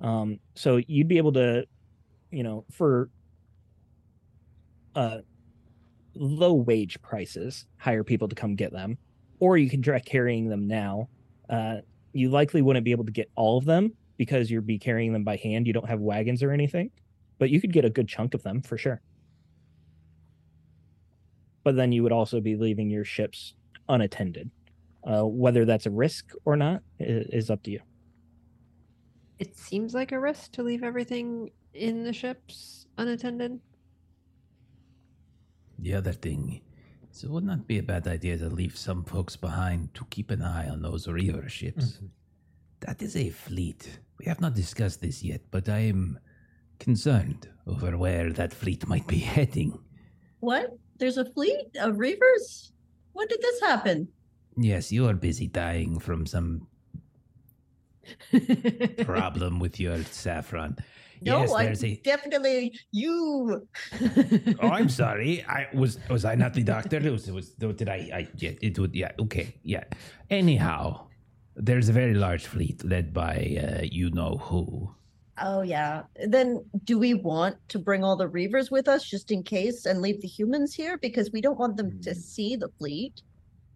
Um, 0.00 0.38
so 0.54 0.80
you'd 0.86 1.08
be 1.08 1.18
able 1.18 1.32
to, 1.32 1.66
you 2.30 2.42
know, 2.42 2.64
for 2.70 3.10
uh, 4.94 5.18
low 6.14 6.54
wage 6.54 7.00
prices, 7.02 7.66
hire 7.78 8.04
people 8.04 8.28
to 8.28 8.34
come 8.34 8.54
get 8.56 8.72
them, 8.72 8.98
or 9.38 9.56
you 9.56 9.70
can 9.70 9.80
direct 9.80 10.06
carrying 10.06 10.48
them 10.48 10.66
now. 10.66 11.08
Uh, 11.48 11.76
you 12.12 12.30
likely 12.30 12.62
wouldn't 12.62 12.84
be 12.84 12.90
able 12.92 13.04
to 13.04 13.12
get 13.12 13.30
all 13.36 13.56
of 13.58 13.64
them 13.64 13.92
because 14.16 14.50
you'd 14.50 14.66
be 14.66 14.78
carrying 14.78 15.12
them 15.12 15.24
by 15.24 15.36
hand. 15.36 15.66
You 15.66 15.72
don't 15.72 15.88
have 15.88 16.00
wagons 16.00 16.42
or 16.42 16.50
anything, 16.50 16.90
but 17.40 17.50
you 17.50 17.60
could 17.60 17.72
get 17.72 17.84
a 17.86 17.90
good 17.90 18.06
chunk 18.06 18.34
of 18.34 18.42
them 18.44 18.60
for 18.62 18.76
sure. 18.78 19.00
But 21.64 21.74
then 21.74 21.90
you 21.90 22.02
would 22.04 22.12
also 22.12 22.40
be 22.40 22.54
leaving 22.54 22.90
your 22.90 23.04
ships 23.04 23.54
unattended. 23.88 24.50
Uh, 25.02 25.24
whether 25.24 25.64
that's 25.64 25.86
a 25.86 25.90
risk 25.90 26.32
or 26.44 26.54
not 26.56 26.82
i- 27.00 27.04
is 27.32 27.48
up 27.50 27.62
to 27.64 27.70
you. 27.70 27.80
It 29.38 29.56
seems 29.56 29.94
like 29.94 30.12
a 30.12 30.20
risk 30.20 30.52
to 30.52 30.62
leave 30.62 30.82
everything 30.84 31.50
in 31.72 32.04
the 32.04 32.12
ships 32.12 32.86
unattended. 32.98 33.58
The 35.78 35.94
other 35.94 36.12
thing 36.12 36.60
is 37.10 37.24
it 37.24 37.30
would 37.30 37.44
not 37.44 37.66
be 37.66 37.78
a 37.78 37.82
bad 37.82 38.06
idea 38.06 38.36
to 38.36 38.50
leave 38.50 38.76
some 38.76 39.02
folks 39.02 39.34
behind 39.36 39.94
to 39.94 40.04
keep 40.10 40.30
an 40.30 40.42
eye 40.42 40.68
on 40.68 40.82
those 40.82 41.08
river 41.08 41.48
ships. 41.48 42.00
That 42.80 43.00
is 43.00 43.16
a 43.16 43.30
fleet. 43.30 44.00
We 44.18 44.26
have 44.26 44.42
not 44.42 44.54
discussed 44.54 45.00
this 45.00 45.22
yet, 45.22 45.40
but 45.50 45.70
I 45.70 45.78
am 45.88 46.18
concerned 46.80 47.48
over 47.66 47.96
where 47.96 48.32
that 48.32 48.52
fleet 48.52 48.88
might 48.88 49.06
be 49.06 49.18
heading. 49.18 49.78
What? 50.40 50.70
There's 50.98 51.18
a 51.18 51.24
fleet 51.24 51.76
of 51.80 51.96
reavers? 51.96 52.72
When 53.12 53.28
did 53.28 53.40
this 53.40 53.60
happen? 53.60 54.08
Yes, 54.56 54.90
you 54.90 55.06
are 55.06 55.14
busy 55.14 55.46
dying 55.46 55.98
from 55.98 56.26
some 56.26 56.66
problem 59.04 59.60
with 59.60 59.78
your 59.78 60.02
saffron. 60.04 60.76
No, 61.22 61.40
yes, 61.40 61.52
I 61.52 61.64
there's 61.64 61.84
a. 61.84 61.96
definitely 61.96 62.78
you. 62.92 63.68
Oh, 64.62 64.68
I'm 64.68 64.88
sorry. 64.88 65.44
I 65.46 65.68
was 65.74 65.98
was 66.08 66.24
I 66.24 66.34
not 66.34 66.54
the 66.54 66.62
doctor? 66.62 66.96
It 66.96 67.10
was, 67.10 67.28
it 67.28 67.34
was 67.34 67.50
did 67.50 67.88
I? 67.88 68.10
I 68.12 68.28
yeah, 68.36 68.52
it 68.62 68.78
would 68.78 68.94
yeah. 68.94 69.12
Okay, 69.20 69.54
yeah. 69.62 69.84
Anyhow, 70.30 71.08
there's 71.56 71.88
a 71.90 71.92
very 71.92 72.14
large 72.14 72.46
fleet 72.46 72.82
led 72.84 73.12
by 73.12 73.58
uh, 73.62 73.82
you 73.82 74.10
know 74.10 74.38
who. 74.38 74.94
Oh 75.40 75.62
yeah. 75.62 76.02
Then 76.26 76.64
do 76.84 76.98
we 76.98 77.14
want 77.14 77.56
to 77.68 77.78
bring 77.78 78.04
all 78.04 78.16
the 78.16 78.28
reavers 78.28 78.70
with 78.70 78.88
us 78.88 79.04
just 79.04 79.30
in 79.30 79.42
case 79.42 79.86
and 79.86 80.02
leave 80.02 80.20
the 80.20 80.28
humans 80.28 80.74
here 80.74 80.98
because 80.98 81.30
we 81.32 81.40
don't 81.40 81.58
want 81.58 81.76
them 81.76 82.00
to 82.02 82.12
Hmm. 82.12 82.18
see 82.18 82.56
the 82.56 82.68
fleet 82.78 83.22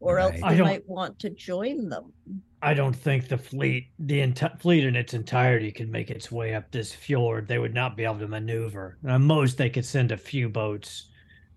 or 0.01 0.19
else 0.19 0.35
they 0.35 0.43
I 0.43 0.61
might 0.61 0.87
want 0.89 1.19
to 1.21 1.31
join 1.31 1.89
them. 1.89 2.13
I 2.61 2.75
don't 2.75 2.97
think 2.97 3.29
the 3.29 3.39
fleet, 3.39 3.89
the 3.99 4.21
enti- 4.21 4.61
fleet 4.61 4.85
in 4.85 4.97
its 4.97 5.15
entirety, 5.15 5.71
could 5.73 5.91
make 5.91 6.11
its 6.11 6.31
way 6.33 6.55
up 6.55 6.71
this 6.71 6.93
fjord. 6.93 7.47
They 7.49 7.59
would 7.59 7.75
not 7.75 7.97
be 7.97 8.05
able 8.05 8.19
to 8.19 8.29
maneuver. 8.29 8.99
At 9.07 9.21
most, 9.21 9.57
they 9.59 9.71
could 9.71 9.85
send 9.85 10.13
a 10.13 10.17
few 10.17 10.49
boats 10.49 11.09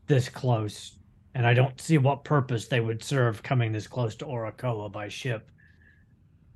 this 0.08 0.28
close, 0.30 0.98
and 1.34 1.46
I 1.48 1.54
don't 1.54 1.80
see 1.80 1.98
what 1.98 2.24
purpose 2.26 2.68
they 2.68 2.80
would 2.82 3.04
serve 3.04 3.42
coming 3.44 3.72
this 3.72 3.88
close 3.88 4.16
to 4.18 4.26
Oracoa 4.26 4.92
by 4.92 5.08
ship. 5.08 5.50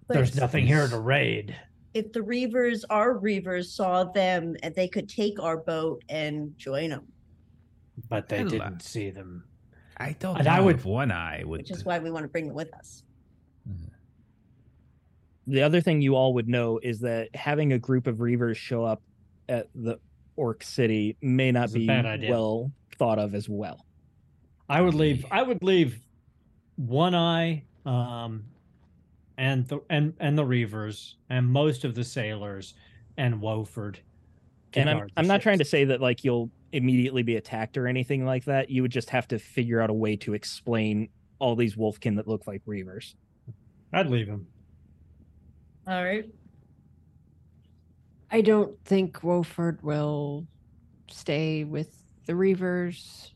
There's 0.10 0.36
nothing 0.36 0.68
here 0.68 0.88
to 0.88 1.00
raid. 1.00 1.56
If 1.94 2.14
the 2.14 2.22
Reavers, 2.22 2.84
our 2.90 3.16
Reavers 3.20 3.66
saw 3.66 4.06
them, 4.06 4.56
and 4.64 4.74
they 4.76 4.88
could 4.88 5.10
take 5.10 5.42
our 5.42 5.58
boat 5.58 6.04
and 6.10 6.58
join 6.58 6.90
them, 6.92 7.08
but 8.10 8.30
they 8.30 8.38
Hella. 8.38 8.50
didn't 8.50 8.82
see 8.82 9.10
them. 9.10 9.44
I 9.98 10.14
don't 10.14 10.38
And 10.38 10.46
know 10.46 10.52
I 10.52 10.60
would- 10.62 10.78
if 10.78 10.86
one 10.86 11.12
eye 11.12 11.44
would. 11.44 11.62
which 11.62 11.72
is 11.72 11.84
why 11.86 12.00
we 12.00 12.10
want 12.10 12.24
to 12.24 12.30
bring 12.30 12.48
them 12.48 12.56
with 12.56 12.74
us. 12.74 13.04
the 15.48 15.62
other 15.64 15.82
thing 15.82 16.02
you 16.02 16.16
all 16.16 16.34
would 16.36 16.48
know 16.48 16.80
is 16.84 17.00
that 17.00 17.36
having 17.36 17.74
a 17.74 17.80
group 17.80 18.06
of 18.08 18.18
reavers 18.18 18.56
show 18.56 18.86
up 18.86 19.02
at 19.50 19.68
the 19.76 20.00
orc 20.36 20.64
city 20.64 21.18
may 21.22 21.52
not 21.52 21.66
It's 21.66 21.74
be 21.74 21.88
well 22.30 22.72
thought 22.98 23.18
of 23.20 23.34
as 23.36 23.50
well 23.50 23.84
I 24.70 24.82
would 24.82 24.94
leave. 24.94 25.26
I 25.30 25.44
would 25.44 25.62
leave 25.64 26.00
one 26.78 27.14
eye, 27.16 27.64
um, 27.86 28.46
and 29.42 29.68
the 29.68 29.80
and 29.90 30.14
and 30.20 30.38
the 30.38 30.44
reavers 30.46 31.16
and 31.30 31.48
most 31.48 31.84
of 31.84 31.96
the 31.96 32.04
sailors 32.04 32.76
and 33.18 33.42
Woford. 33.42 33.98
and 34.76 34.90
i'm, 34.90 35.08
I'm 35.18 35.28
not 35.28 35.42
trying 35.42 35.58
to 35.58 35.66
say 35.66 35.84
that 35.86 36.00
like 36.00 36.24
you'll 36.24 36.52
immediately 36.72 37.24
be 37.24 37.36
attacked 37.36 37.76
or 37.76 37.88
anything 37.88 38.24
like 38.24 38.46
that 38.46 38.70
you 38.70 38.84
would 38.84 38.92
just 38.92 39.10
have 39.10 39.28
to 39.30 39.40
figure 39.40 39.82
out 39.82 39.90
a 39.90 39.94
way 39.94 40.16
to 40.18 40.34
explain 40.36 41.10
all 41.40 41.56
these 41.56 41.76
wolfkin 41.76 42.16
that 42.18 42.28
look 42.28 42.46
like 42.48 42.64
reavers 42.66 43.16
I'd 43.94 44.10
leave 44.10 44.28
him. 44.28 44.48
All 45.86 46.02
right. 46.02 46.26
I 48.32 48.40
don't 48.40 48.82
think 48.86 49.20
Woford 49.20 49.84
will 49.84 50.48
stay 51.10 51.66
with 51.66 51.94
the 52.26 52.32
Reavers. 52.32 53.32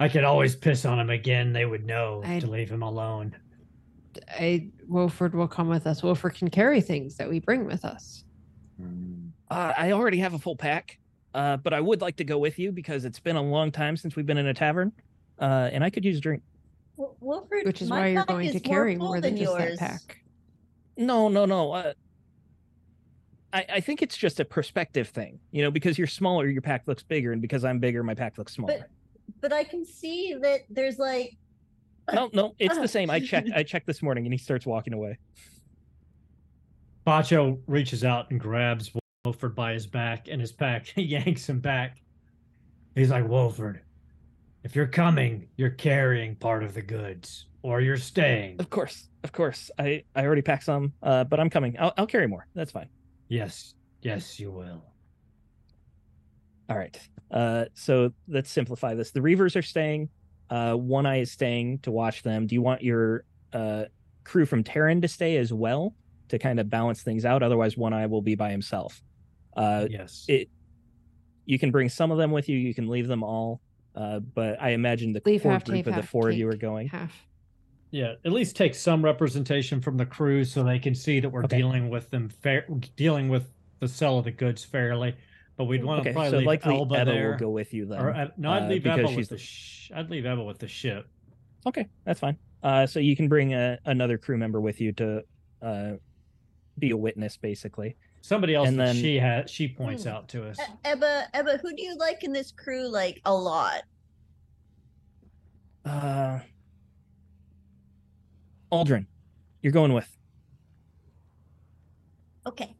I 0.00 0.08
could 0.08 0.24
always 0.24 0.56
piss 0.56 0.86
on 0.86 0.98
him 0.98 1.10
again. 1.10 1.52
They 1.52 1.66
would 1.66 1.84
know 1.84 2.22
I- 2.24 2.40
to 2.40 2.46
leave 2.46 2.70
him 2.70 2.82
alone. 2.82 3.36
I 4.28 4.68
Woford 4.90 5.32
will 5.34 5.48
come 5.48 5.68
with 5.68 5.86
us. 5.86 6.00
Woford 6.02 6.34
can 6.34 6.48
carry 6.50 6.80
things 6.80 7.16
that 7.16 7.28
we 7.28 7.40
bring 7.40 7.64
with 7.66 7.84
us. 7.84 8.24
uh, 9.50 9.72
i 9.78 9.92
already 9.92 10.18
have 10.18 10.34
a 10.34 10.38
full 10.38 10.56
pack 10.56 10.98
uh, 11.34 11.56
but 11.56 11.72
i 11.72 11.80
would 11.80 12.00
like 12.02 12.16
to 12.16 12.24
go 12.24 12.36
with 12.36 12.58
you 12.58 12.70
because 12.72 13.04
it's 13.06 13.18
been 13.20 13.36
a 13.36 13.42
long 13.42 13.70
time 13.72 13.96
since 13.96 14.16
we've 14.16 14.26
been 14.26 14.36
in 14.38 14.48
a 14.48 14.54
tavern 14.54 14.92
uh, 15.40 15.70
and 15.72 15.82
i 15.82 15.88
could 15.88 16.04
use 16.04 16.18
a 16.18 16.20
drink 16.20 16.42
Well, 16.96 17.16
Wilfred, 17.20 17.64
Which 17.66 17.80
is 17.80 17.88
my 17.88 18.00
why 18.00 18.06
you're 18.08 18.24
going 18.24 18.46
is 18.48 18.52
to 18.54 18.60
carry 18.60 18.96
full 18.96 19.06
more 19.06 19.20
than 19.20 19.36
just 19.36 19.50
yours. 19.50 19.78
that 19.78 19.90
pack. 19.90 20.22
No, 20.98 21.28
no, 21.28 21.44
no. 21.46 21.72
Uh, 21.72 21.92
I, 23.52 23.64
I 23.74 23.80
think 23.80 24.02
it's 24.02 24.16
just 24.16 24.40
a 24.40 24.44
perspective 24.44 25.08
thing, 25.08 25.38
you 25.52 25.62
know, 25.62 25.70
because 25.70 25.96
you're 25.98 26.06
smaller, 26.06 26.48
your 26.48 26.62
pack 26.62 26.82
looks 26.86 27.02
bigger, 27.02 27.32
and 27.32 27.40
because 27.42 27.64
I'm 27.64 27.78
bigger, 27.78 28.02
my 28.02 28.14
pack 28.14 28.38
looks 28.38 28.54
smaller. 28.54 28.78
But, 28.78 28.88
But 29.42 29.52
I 29.52 29.64
can 29.64 29.84
see 29.84 30.34
that 30.42 30.60
there's 30.70 30.98
like 30.98 31.36
no, 32.12 32.30
no, 32.32 32.54
it's 32.58 32.78
the 32.78 32.88
same. 32.88 33.10
I 33.10 33.20
checked. 33.26 33.50
I 33.54 33.62
checked 33.62 33.86
this 33.86 34.02
morning, 34.02 34.24
and 34.24 34.32
he 34.32 34.38
starts 34.38 34.66
walking 34.66 34.92
away. 34.92 35.18
Bacho 37.06 37.60
reaches 37.66 38.04
out 38.04 38.30
and 38.30 38.40
grabs 38.40 38.90
Wolford 39.24 39.54
by 39.54 39.72
his 39.72 39.86
back 39.86 40.28
and 40.28 40.40
his 40.40 40.52
pack. 40.52 40.86
He 40.86 41.02
yanks 41.02 41.48
him 41.48 41.60
back. 41.60 41.98
He's 42.94 43.10
like, 43.10 43.28
Wolford, 43.28 43.80
if 44.64 44.74
you're 44.74 44.86
coming, 44.86 45.48
you're 45.56 45.70
carrying 45.70 46.34
part 46.34 46.64
of 46.64 46.74
the 46.74 46.82
goods, 46.82 47.46
or 47.62 47.80
you're 47.80 47.96
staying. 47.96 48.56
Of 48.58 48.70
course, 48.70 49.08
of 49.22 49.32
course. 49.32 49.70
I 49.78 50.04
I 50.14 50.24
already 50.24 50.42
packed 50.42 50.64
some, 50.64 50.92
uh, 51.02 51.24
but 51.24 51.38
I'm 51.38 51.50
coming. 51.50 51.76
I'll 51.78 51.92
I'll 51.96 52.06
carry 52.06 52.26
more. 52.26 52.46
That's 52.54 52.72
fine. 52.72 52.88
Yes, 53.28 53.74
yes, 54.02 54.40
you 54.40 54.50
will. 54.50 54.82
All 56.68 56.76
right. 56.76 56.98
Uh, 57.30 57.66
so 57.74 58.12
let's 58.28 58.50
simplify 58.50 58.94
this. 58.94 59.10
The 59.10 59.20
Reavers 59.20 59.56
are 59.56 59.62
staying. 59.62 60.08
Uh, 60.50 60.74
One 60.74 61.06
Eye 61.06 61.20
is 61.20 61.30
staying 61.32 61.80
to 61.80 61.90
watch 61.90 62.22
them. 62.22 62.46
Do 62.46 62.54
you 62.54 62.62
want 62.62 62.82
your 62.82 63.24
uh 63.52 63.84
crew 64.24 64.44
from 64.46 64.64
Terran 64.64 65.00
to 65.02 65.08
stay 65.08 65.36
as 65.36 65.52
well 65.52 65.94
to 66.28 66.38
kind 66.38 66.58
of 66.60 66.68
balance 66.68 67.02
things 67.02 67.24
out? 67.24 67.42
Otherwise, 67.42 67.76
One 67.76 67.92
Eye 67.92 68.06
will 68.06 68.22
be 68.22 68.34
by 68.34 68.50
himself. 68.50 69.02
Uh, 69.56 69.86
yes. 69.90 70.24
it 70.28 70.50
you 71.46 71.58
can 71.58 71.70
bring 71.70 71.88
some 71.88 72.10
of 72.10 72.18
them 72.18 72.30
with 72.30 72.46
you 72.48 72.58
you 72.58 72.74
can 72.74 72.88
leave 72.88 73.08
them 73.08 73.22
all 73.22 73.60
uh, 73.94 74.18
but 74.18 74.60
i 74.60 74.70
imagine 74.70 75.14
the 75.14 75.22
Leave 75.24 75.42
core 75.44 75.52
half, 75.52 75.64
group 75.64 75.86
of 75.86 75.94
the 75.94 76.02
four 76.02 76.28
of 76.28 76.36
you 76.36 76.46
are 76.48 76.56
going 76.56 76.88
Half. 76.88 77.14
Yeah, 77.92 78.14
at 78.24 78.32
least 78.32 78.54
take 78.56 78.74
some 78.74 79.02
representation 79.02 79.80
from 79.80 79.96
the 79.96 80.04
crew 80.04 80.44
so 80.44 80.62
they 80.62 80.78
can 80.78 80.94
see 80.94 81.20
that 81.20 81.30
we're 81.30 81.44
Okay. 81.44 81.56
dealing 81.56 81.88
with 81.88 82.10
them 82.10 82.28
fair, 82.28 82.66
dealing 82.96 83.28
with 83.30 83.48
the 83.78 83.88
sell 83.88 84.18
of 84.18 84.24
the 84.24 84.32
goods 84.32 84.62
fairly. 84.64 85.14
But 85.56 85.64
we'd 85.64 85.82
want 85.84 86.02
to 86.04 86.10
okay 86.10 86.14
probably 86.14 86.30
so 86.32 86.36
leave 86.38 86.46
likely 86.46 86.74
Elba 86.74 86.94
Eva 87.00 87.04
there. 87.10 87.30
will 87.30 87.38
go 87.38 87.50
with 87.50 87.72
you 87.72 87.86
then 87.86 88.00
or 88.00 88.10
uh, 88.14 88.28
no, 88.36 88.50
I'd 88.52 88.64
uh, 88.64 88.68
leave 88.68 88.82
because 88.82 88.98
Eva 89.00 89.16
with 89.16 89.28
the- 89.30 89.34
the. 89.36 89.40
Sh- 89.40 89.90
I'd 89.94 90.10
leave 90.10 90.26
Eva 90.26 90.42
with 90.44 90.58
the 90.58 90.68
ship. 90.68 91.06
okay 91.66 91.88
that's 92.04 92.20
fine 92.20 92.36
uh, 92.62 92.86
so 92.86 92.98
you 93.00 93.16
can 93.16 93.28
bring 93.28 93.54
a, 93.54 93.78
another 93.86 94.18
crew 94.18 94.36
member 94.36 94.60
with 94.60 94.80
you 94.80 94.92
to 94.92 95.22
uh, 95.62 95.92
be 96.78 96.90
a 96.90 96.96
witness 96.96 97.36
basically 97.36 97.96
Somebody 98.22 98.56
else 98.56 98.66
And 98.68 98.80
that 98.80 98.86
then- 98.86 98.96
she 98.96 99.16
has 99.20 99.48
she 99.50 99.68
points 99.68 100.02
Hmm. 100.02 100.08
out 100.08 100.28
to 100.30 100.48
us. 100.48 100.58
E- 100.58 100.62
Ebba. 100.84 101.28
Ebba, 101.32 101.58
who 101.58 101.72
do 101.76 101.80
you 101.80 101.96
like 101.96 102.24
in 102.24 102.32
this 102.32 102.50
crew? 102.50 102.88
Like 102.88 103.20
a 103.24 103.32
lot. 103.32 103.82
uh 105.84 106.40
aldrin 108.72 109.06
you're 109.62 109.72
going 109.72 109.92
with 109.92 110.08
Okay. 112.46 112.74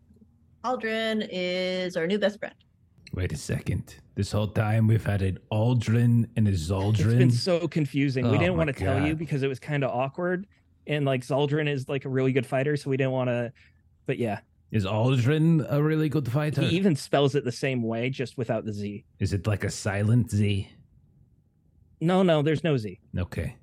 Aldrin 0.64 1.26
is 1.30 1.96
our 1.96 2.06
new 2.06 2.18
best 2.20 2.38
friend. 2.38 2.54
Wait 3.16 3.32
a 3.32 3.36
second. 3.36 3.96
This 4.14 4.30
whole 4.30 4.46
time 4.46 4.86
we've 4.86 5.04
had 5.04 5.22
an 5.22 5.38
Aldrin 5.50 6.28
and 6.36 6.46
a 6.46 6.52
Zaldrun. 6.52 7.06
it's 7.06 7.14
been 7.14 7.30
so 7.30 7.66
confusing 7.66 8.26
Oh 8.26 8.30
we 8.30 8.36
didn't 8.38 8.58
want 8.58 8.68
to 8.68 8.74
tell 8.74 9.04
you 9.06 9.16
because 9.16 9.42
it 9.42 9.48
was 9.48 9.58
kind 9.58 9.82
of 9.82 9.90
awkward 9.90 10.46
and 10.86 11.06
like 11.06 11.22
Zaldrun 11.22 11.66
is 11.66 11.88
like 11.88 12.04
a 12.04 12.10
really 12.10 12.32
good 12.32 12.46
fighter 12.46 12.76
so 12.76 12.90
we 12.90 12.98
didn't 12.98 13.12
want 13.12 13.28
to 13.28 13.52
but 14.04 14.18
yeah 14.18 14.40
Is 14.70 14.84
Aldrin 14.84 15.66
a 15.70 15.82
really 15.82 16.10
good 16.10 16.30
fighter? 16.30 16.60
he 16.60 16.76
even 16.76 16.94
spells 16.94 17.34
it 17.34 17.44
the 17.44 17.52
same 17.52 17.82
way 17.82 18.10
just 18.10 18.36
without 18.36 18.66
the 18.66 18.72
z 18.74 19.04
Is 19.18 19.32
it 19.32 19.46
like 19.46 19.64
a 19.64 19.70
silent 19.70 20.30
Z? 20.30 20.68
no 22.02 22.22
no 22.22 22.42
there's 22.42 22.62
no 22.64 22.76
z 22.76 23.00
Okay. 23.18 23.56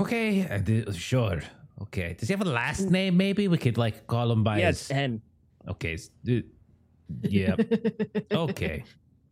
Okay, 0.00 0.48
I 0.48 0.56
did, 0.56 0.96
sure. 0.96 1.42
Okay. 1.82 2.16
Does 2.18 2.28
he 2.28 2.32
have 2.32 2.40
a 2.40 2.50
last 2.50 2.86
mm. 2.86 2.90
name? 2.92 3.16
Maybe 3.18 3.46
we 3.46 3.58
could 3.58 3.76
like 3.76 4.06
call 4.06 4.32
him 4.32 4.42
by 4.42 4.58
yeah 4.60 4.68
his. 4.68 4.90
n 4.90 5.20
Okay. 5.68 5.98
S- 7.24 7.26
uh, 7.26 7.28
Yep. 7.30 8.32
okay. 8.32 8.84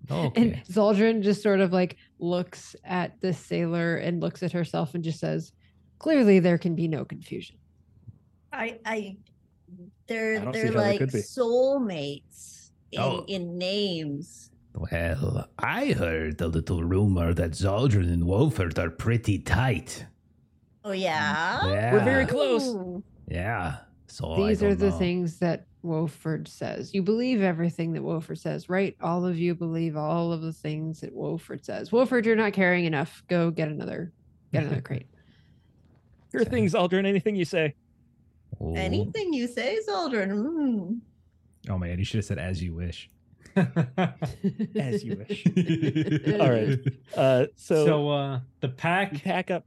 And 0.09 0.27
Okay. 0.36 0.62
Zaldrun 0.69 1.23
just 1.23 1.43
sort 1.43 1.61
of 1.61 1.73
like 1.73 1.97
looks 2.19 2.74
at 2.85 3.20
the 3.20 3.32
sailor 3.32 3.97
and 3.97 4.20
looks 4.20 4.43
at 4.43 4.51
herself 4.51 4.94
and 4.94 5.05
just 5.05 5.20
says, 5.20 5.52
"Clearly, 5.98 6.40
there 6.40 6.59
can 6.59 6.74
be 6.74 6.89
no 6.89 7.05
confusion." 7.05 7.57
I, 8.52 8.78
I, 8.85 9.16
they're 10.09 10.40
don't 10.40 10.52
they're 10.52 10.73
like 10.73 11.01
soulmates 11.01 12.70
in, 12.93 13.01
Oh. 13.01 13.24
in 13.28 13.59
names. 13.59 14.51
Well, 14.74 15.48
I 15.59 15.93
heard 15.93 16.40
a 16.40 16.47
little 16.48 16.82
rumor 16.85 17.35
that 17.35 17.52
Zaldrun 17.52 18.12
and 18.12 18.23
Wolfert 18.24 18.78
are 18.78 18.90
pretty 18.90 19.39
tight. 19.39 20.07
Oh 20.85 20.93
yeah. 20.93 21.66
Yeah. 21.69 21.93
We're 21.93 22.05
very 22.05 22.27
close. 22.27 22.66
Ooh. 22.69 23.02
Yeah. 23.28 23.78
So 24.07 24.35
These 24.47 24.62
are 24.62 24.70
don't 24.70 24.78
the 24.78 24.90
know. 24.90 24.98
things 24.98 25.39
that 25.39 25.66
Woford 25.85 26.48
says. 26.48 26.93
You 26.94 27.02
believe 27.02 27.43
everything 27.43 27.93
that 27.93 28.02
Woford 28.02 28.39
says, 28.39 28.69
right? 28.69 28.97
All 29.01 29.24
of 29.27 29.39
you 29.39 29.55
believe 29.55 29.97
all 29.97 30.32
of 30.32 30.43
the 30.43 30.52
things 30.52 31.01
that 31.01 31.16
Woford 31.16 31.65
says. 31.65 31.93
Wolford, 31.93 32.27
you're 32.27 32.36
not 32.36 32.52
carrying 32.52 32.85
enough. 32.85 33.23
Go 33.28 33.51
get 33.51 33.69
another, 33.69 34.12
get 34.52 34.65
another 34.65 34.82
crate. 34.82 35.07
Sure 36.32 36.44
things, 36.44 36.74
Aldrin. 36.74 37.07
Anything 37.07 37.35
you 37.35 37.44
say. 37.44 37.74
Oh. 38.61 38.73
Anything 38.74 39.32
you 39.32 39.48
say, 39.48 39.81
Aldrin. 39.89 40.31
Mm. 40.31 41.01
Oh 41.69 41.77
man, 41.77 41.98
you 41.98 42.05
should 42.05 42.19
have 42.19 42.24
said 42.24 42.39
as 42.39 42.62
you 42.62 42.73
wish. 42.73 43.11
As 44.77 45.02
you 45.02 45.24
wish. 45.28 45.44
All 46.40 46.51
right. 46.51 46.78
Uh, 47.16 47.47
so, 47.57 47.85
so 47.85 48.09
uh, 48.09 48.40
the 48.61 48.69
pack 48.69 49.12
you 49.12 49.19
pack 49.19 49.51
up 49.51 49.65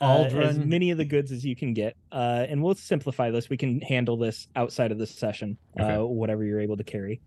uh, 0.00 0.24
as 0.24 0.58
many 0.58 0.90
of 0.90 0.98
the 0.98 1.04
goods 1.04 1.32
as 1.32 1.44
you 1.44 1.54
can 1.56 1.72
get, 1.74 1.94
uh, 2.12 2.46
and 2.48 2.62
we'll 2.62 2.74
simplify 2.74 3.30
this. 3.30 3.48
We 3.48 3.56
can 3.56 3.80
handle 3.80 4.16
this 4.16 4.46
outside 4.56 4.92
of 4.92 4.98
this 4.98 5.16
session, 5.16 5.56
Okay. 5.80 5.94
uh, 5.94 6.04
whatever 6.04 6.44
you're 6.44 6.60
able 6.60 6.76
to 6.76 6.84
carry. 6.84 7.20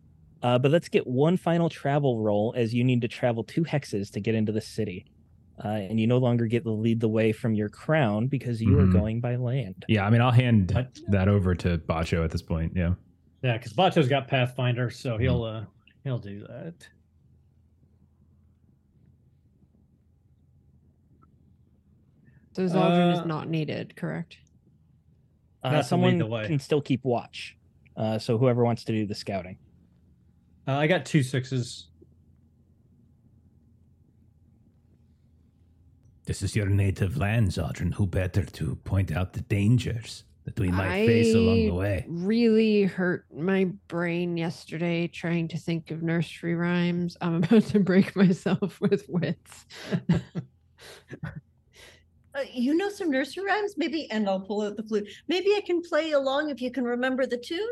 Uh, 0.44 0.60
but 0.60 0.70
let's 0.72 0.88
get 0.90 1.08
one 1.08 1.38
final 1.38 1.70
travel 1.70 2.20
roll, 2.20 2.54
as 2.56 2.74
you 2.74 2.84
need 2.84 3.02
to 3.02 3.08
travel 3.08 3.44
two 3.44 3.64
hexes 3.64 4.12
to 4.12 4.20
get 4.20 4.36
into 4.36 4.52
the 4.52 4.62
city, 4.62 5.06
uh, 5.66 5.70
and 5.70 6.00
you 6.00 6.06
no 6.06 6.20
longer 6.20 6.46
get 6.46 6.64
to 6.64 6.72
lead 6.72 7.00
the 7.00 7.08
way 7.08 7.32
from 7.32 7.56
your 7.56 7.70
crown 7.70 8.28
because 8.28 8.62
you 8.62 8.74
Mhm. 8.76 8.84
are 8.84 8.92
going 8.92 9.20
by 9.22 9.36
land. 9.38 9.84
Yeah, 9.88 10.06
I 10.06 10.12
mean, 10.12 10.22
I'll 10.22 10.30
hand 10.32 10.72
What? 10.76 11.00
that 11.10 11.28
over 11.28 11.56
to 11.56 11.80
Bacho 11.80 12.24
at 12.24 12.30
this 12.32 12.44
point. 12.44 12.74
Yeah. 12.76 12.94
Yeah, 13.44 13.58
because 13.58 13.74
Bacho's 13.74 14.08
got 14.08 14.28
Pathfinder, 14.28 14.88
Mm-hmm. 14.88 14.94
so 15.10 15.18
he'll 15.18 15.44
uh 15.44 15.66
he'll 16.04 16.20
do 16.20 16.42
that. 16.48 16.76
So 22.58 22.64
Zaldrun 22.64 23.14
Uh, 23.16 23.20
is 23.20 23.26
not 23.28 23.48
needed, 23.50 23.96
correct? 23.96 24.38
Uh, 25.64 25.70
Not 25.70 25.72
to 25.74 25.78
lead 25.78 25.86
someone 25.86 26.18
the 26.18 26.26
way. 26.26 26.48
can 26.48 26.58
still 26.58 26.82
keep 26.82 27.04
watch. 27.06 27.56
Uh, 27.96 28.18
so 28.18 28.36
whoever 28.40 28.64
wants 28.66 28.84
to 28.86 28.92
do 28.94 29.06
the 29.06 29.14
scouting. 29.14 29.60
Uh, 30.68 30.72
I 30.72 30.88
got 30.88 31.06
two 31.06 31.22
sixes. 31.22 31.90
This 36.26 36.42
is 36.42 36.56
your 36.56 36.66
native 36.66 37.16
land, 37.18 37.50
Zaldrun. 37.50 37.94
Who 37.94 38.08
better 38.08 38.44
to 38.44 38.76
point 38.78 39.12
out 39.12 39.34
the 39.34 39.42
dangers 39.42 40.24
that 40.46 40.60
we 40.60 40.70
might 40.70 41.06
face 41.06 41.36
along 41.36 41.56
the 41.58 41.70
I 41.70 41.74
way? 41.74 42.06
Really 42.08 42.84
hurt 42.86 43.28
my 43.32 43.66
brain 43.88 44.36
yesterday 44.36 45.08
trying 45.08 45.48
to 45.50 45.60
think 45.60 45.92
of 45.92 46.02
nursery 46.02 46.56
rhymes. 46.56 47.18
I'm 47.22 47.36
about 47.36 47.66
to 47.66 47.80
break 47.80 48.16
myself 48.24 48.82
with 48.82 49.08
wits. 49.08 49.68
Uh, 52.38 52.42
you 52.54 52.76
know 52.76 52.90
some 52.90 53.10
nursery 53.10 53.44
rhymes, 53.46 53.74
maybe, 53.78 54.10
and 54.12 54.28
I'll 54.30 54.40
pull 54.40 54.62
out 54.62 54.76
the 54.76 54.84
flute. 54.84 55.08
Maybe 55.28 55.56
I 55.56 55.62
can 55.62 55.82
play 55.82 56.12
along 56.12 56.50
if 56.50 56.62
you 56.62 56.70
can 56.72 56.84
remember 56.84 57.26
the 57.26 57.38
tune. 57.38 57.68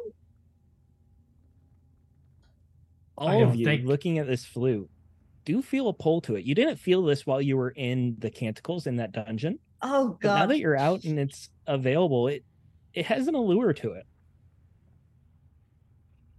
All 3.18 3.44
of 3.44 3.56
you 3.56 3.66
think- 3.66 3.86
looking 3.86 4.18
at 4.18 4.28
this 4.28 4.44
flute 4.46 4.90
do 5.46 5.62
feel 5.62 5.88
a 5.90 5.94
pull 5.94 6.22
to 6.22 6.36
it. 6.36 6.44
You 6.46 6.56
didn't 6.56 6.78
feel 6.78 7.04
this 7.04 7.26
while 7.28 7.42
you 7.42 7.56
were 7.58 7.70
in 7.70 8.16
the 8.18 8.32
canticles 8.32 8.88
in 8.88 8.96
that 8.96 9.12
dungeon. 9.12 9.60
Oh 9.84 10.18
But 10.22 10.36
now 10.36 10.46
that 10.48 10.58
you're 10.58 10.76
out 10.76 11.04
and 11.04 11.20
it's 11.20 11.50
available, 11.68 12.28
it 12.28 12.44
it 12.94 13.06
has 13.06 13.28
an 13.28 13.36
allure 13.36 13.74
to 13.74 13.92
it. 13.92 14.08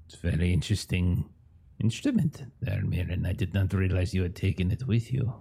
It's 0.06 0.14
a 0.16 0.30
very 0.30 0.52
interesting 0.52 1.28
instrument 1.78 2.42
there, 2.60 2.82
Mirren. 2.82 3.24
I 3.26 3.32
did 3.32 3.54
not 3.54 3.72
realize 3.72 4.12
you 4.14 4.22
had 4.22 4.34
taken 4.34 4.70
it 4.72 4.86
with 4.86 5.12
you. 5.12 5.32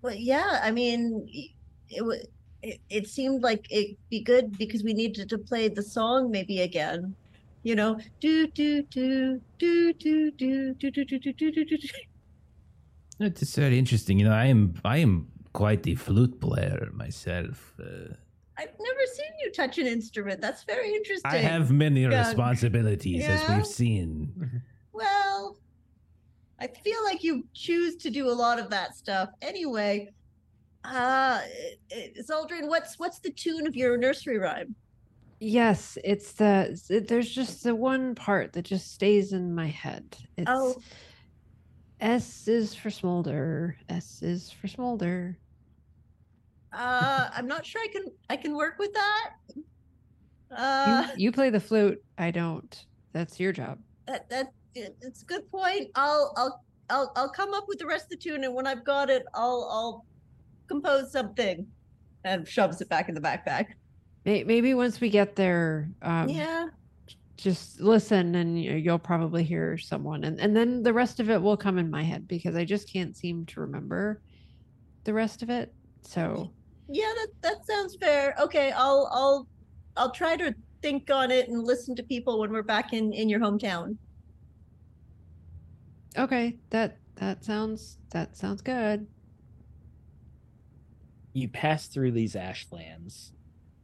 Well, 0.00 0.14
yeah, 0.14 0.60
I 0.62 0.70
mean, 0.70 1.26
y- 1.34 1.54
it 1.90 2.04
was. 2.04 2.26
It, 2.60 2.80
it 2.90 3.08
seemed 3.08 3.42
like 3.42 3.66
it'd 3.70 3.96
be 4.10 4.20
good 4.20 4.58
because 4.58 4.82
we 4.82 4.92
needed 4.92 5.28
to 5.28 5.38
play 5.38 5.68
the 5.68 5.82
song 5.82 6.30
maybe 6.30 6.62
again. 6.62 7.14
You 7.62 7.76
know, 7.76 8.00
do 8.20 8.48
do 8.48 8.82
do 8.82 9.40
do 9.58 9.92
do 9.92 10.30
do 10.32 10.72
do 10.72 10.72
do 10.72 10.92
do 10.92 11.18
do 11.18 11.32
do 11.32 11.64
do 11.64 11.76
do. 11.76 11.88
It 13.20 13.40
is 13.42 13.54
very 13.54 13.78
interesting. 13.78 14.18
You 14.18 14.26
know, 14.26 14.32
I 14.34 14.46
am 14.46 14.74
I 14.84 14.98
am 14.98 15.28
quite 15.52 15.82
the 15.84 15.94
flute 15.94 16.40
player 16.40 16.88
myself. 16.92 17.74
Uh, 17.80 18.14
I've 18.56 18.74
never 18.80 19.04
seen 19.14 19.32
you 19.44 19.52
touch 19.52 19.78
an 19.78 19.86
instrument. 19.86 20.40
That's 20.40 20.64
very 20.64 20.92
interesting. 20.94 21.30
I 21.30 21.36
have 21.38 21.70
many 21.70 22.02
Yeah. 22.02 22.26
responsibilities, 22.26 23.24
as 23.24 23.48
we've 23.48 23.66
seen. 23.66 24.62
Well, 24.92 25.56
I 26.58 26.66
feel 26.66 27.04
like 27.04 27.22
you 27.22 27.44
choose 27.54 27.94
to 27.98 28.10
do 28.10 28.28
a 28.28 28.34
lot 28.44 28.58
of 28.58 28.68
that 28.70 28.96
stuff 28.96 29.28
anyway. 29.42 30.10
Uh, 30.84 31.40
uh, 31.92 31.96
Zaldrun, 32.22 32.68
what's 32.68 32.98
what's 32.98 33.18
the 33.20 33.30
tune 33.30 33.66
of 33.66 33.76
your 33.76 33.96
nursery 33.96 34.38
rhyme? 34.38 34.74
Yes, 35.40 35.98
it's 36.04 36.32
the 36.32 36.80
it- 36.90 37.08
there's 37.08 37.30
just 37.30 37.62
the 37.62 37.74
one 37.74 38.14
part 38.14 38.52
that 38.54 38.62
just 38.62 38.92
stays 38.92 39.32
in 39.32 39.54
my 39.54 39.68
head. 39.68 40.16
It's 40.36 40.50
Oh. 40.50 40.76
S 42.00 42.46
is 42.46 42.74
for 42.74 42.90
smolder. 42.90 43.76
S 43.88 44.22
is 44.22 44.50
for 44.50 44.68
smolder. 44.68 45.38
Uh, 46.72 47.28
I'm 47.32 47.46
not 47.48 47.66
sure 47.66 47.80
I 47.82 47.88
can 47.92 48.04
I 48.30 48.36
can 48.36 48.54
work 48.56 48.78
with 48.78 48.92
that. 48.94 49.30
You, 49.56 49.64
Uh, 50.56 51.08
you 51.16 51.32
play 51.32 51.50
the 51.50 51.60
flute. 51.60 51.98
I 52.16 52.30
don't. 52.30 52.86
That's 53.12 53.38
your 53.40 53.52
job. 53.52 53.78
that 54.06 54.28
that 54.30 54.46
it's 54.74 55.22
a 55.22 55.26
good 55.26 55.50
point. 55.50 55.90
I'll 55.94 56.32
I'll 56.36 56.64
I'll 56.88 57.12
I'll 57.16 57.30
come 57.30 57.52
up 57.52 57.64
with 57.68 57.78
the 57.78 57.86
rest 57.86 58.04
of 58.04 58.10
the 58.10 58.16
tune, 58.16 58.44
and 58.44 58.54
when 58.54 58.66
I've 58.66 58.84
got 58.84 59.10
it, 59.10 59.24
I'll 59.34 59.68
I'll 59.70 60.06
compose 60.68 61.10
something. 61.12 61.66
And 62.24 62.46
shoves 62.46 62.80
it 62.80 62.88
back 62.88 63.08
in 63.08 63.14
the 63.14 63.20
backpack. 63.20 63.66
Maybe 64.24 64.74
once 64.74 65.00
we 65.00 65.08
get 65.08 65.36
there, 65.36 65.90
um, 66.02 66.28
yeah. 66.28 66.66
just 67.36 67.80
listen 67.80 68.34
and 68.34 68.60
you- 68.62 68.72
you'll 68.74 68.98
probably 68.98 69.44
hear 69.44 69.78
someone 69.78 70.24
and, 70.24 70.38
and 70.40 70.54
then 70.56 70.82
the 70.82 70.92
rest 70.92 71.20
of 71.20 71.30
it 71.30 71.40
will 71.40 71.56
come 71.56 71.78
in 71.78 71.88
my 71.88 72.02
head 72.02 72.26
because 72.26 72.56
i 72.56 72.64
just 72.64 72.92
can't 72.92 73.16
seem 73.16 73.46
to 73.46 73.60
remember 73.60 74.20
the 75.04 75.14
rest 75.14 75.42
of 75.44 75.48
it 75.48 75.72
so 76.02 76.50
Yeah, 76.88 77.12
that 77.16 77.28
that 77.42 77.66
sounds 77.66 77.96
fair. 77.96 78.34
Okay, 78.40 78.72
I'll 78.72 79.08
I'll 79.12 79.48
I'll 79.96 80.10
try 80.10 80.36
to 80.36 80.52
think 80.82 81.08
on 81.10 81.30
it 81.30 81.48
and 81.48 81.64
listen 81.64 81.94
to 81.96 82.02
people 82.02 82.40
when 82.40 82.50
we're 82.50 82.62
back 82.64 82.92
in 82.92 83.12
in 83.12 83.28
your 83.28 83.40
hometown. 83.40 83.96
okay 86.18 86.56
that 86.70 86.98
that 87.16 87.44
sounds 87.44 87.98
that 88.10 88.36
sounds 88.36 88.62
good 88.62 89.06
you 91.32 91.48
pass 91.48 91.86
through 91.86 92.12
these 92.12 92.36
ashlands 92.36 93.32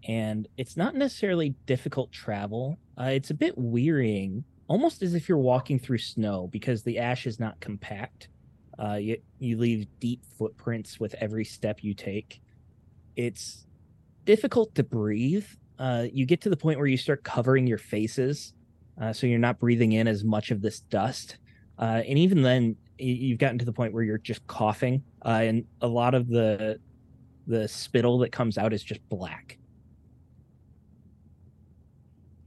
and 0.06 0.48
it's 0.56 0.76
not 0.76 0.94
necessarily 0.94 1.54
difficult 1.66 2.12
travel. 2.12 2.78
Uh, 2.98 3.04
it's 3.04 3.30
a 3.30 3.34
bit 3.34 3.54
wearying 3.56 4.44
almost 4.68 5.02
as 5.02 5.14
if 5.14 5.28
you're 5.28 5.38
walking 5.38 5.78
through 5.78 5.98
snow 5.98 6.48
because 6.50 6.82
the 6.82 6.98
ash 6.98 7.26
is 7.26 7.38
not 7.38 7.58
compact. 7.60 8.28
Uh, 8.78 8.94
you, 8.94 9.16
you 9.38 9.56
leave 9.56 9.86
deep 10.00 10.22
footprints 10.38 10.98
with 10.98 11.14
every 11.20 11.44
step 11.44 11.82
you 11.82 11.94
take. 11.94 12.40
It's 13.16 13.66
difficult 14.24 14.74
to 14.74 14.82
breathe. 14.82 15.46
Uh, 15.78 16.06
you 16.12 16.26
get 16.26 16.40
to 16.42 16.50
the 16.50 16.56
point 16.56 16.78
where 16.78 16.88
you 16.88 16.96
start 16.96 17.24
covering 17.24 17.66
your 17.66 17.78
faces 17.78 18.52
uh, 19.00 19.12
so 19.12 19.26
you're 19.26 19.38
not 19.38 19.58
breathing 19.58 19.92
in 19.92 20.06
as 20.06 20.24
much 20.24 20.50
of 20.50 20.62
this 20.62 20.80
dust. 20.80 21.38
Uh, 21.78 22.02
and 22.06 22.18
even 22.18 22.42
then 22.42 22.76
you've 22.98 23.38
gotten 23.38 23.58
to 23.58 23.64
the 23.64 23.72
point 23.72 23.92
where 23.92 24.02
you're 24.02 24.18
just 24.18 24.46
coughing. 24.46 25.02
Uh, 25.24 25.40
and 25.42 25.64
a 25.80 25.88
lot 25.88 26.14
of 26.14 26.28
the 26.28 26.78
the 27.46 27.68
spittle 27.68 28.18
that 28.18 28.32
comes 28.32 28.58
out 28.58 28.72
is 28.72 28.82
just 28.82 29.06
black. 29.08 29.58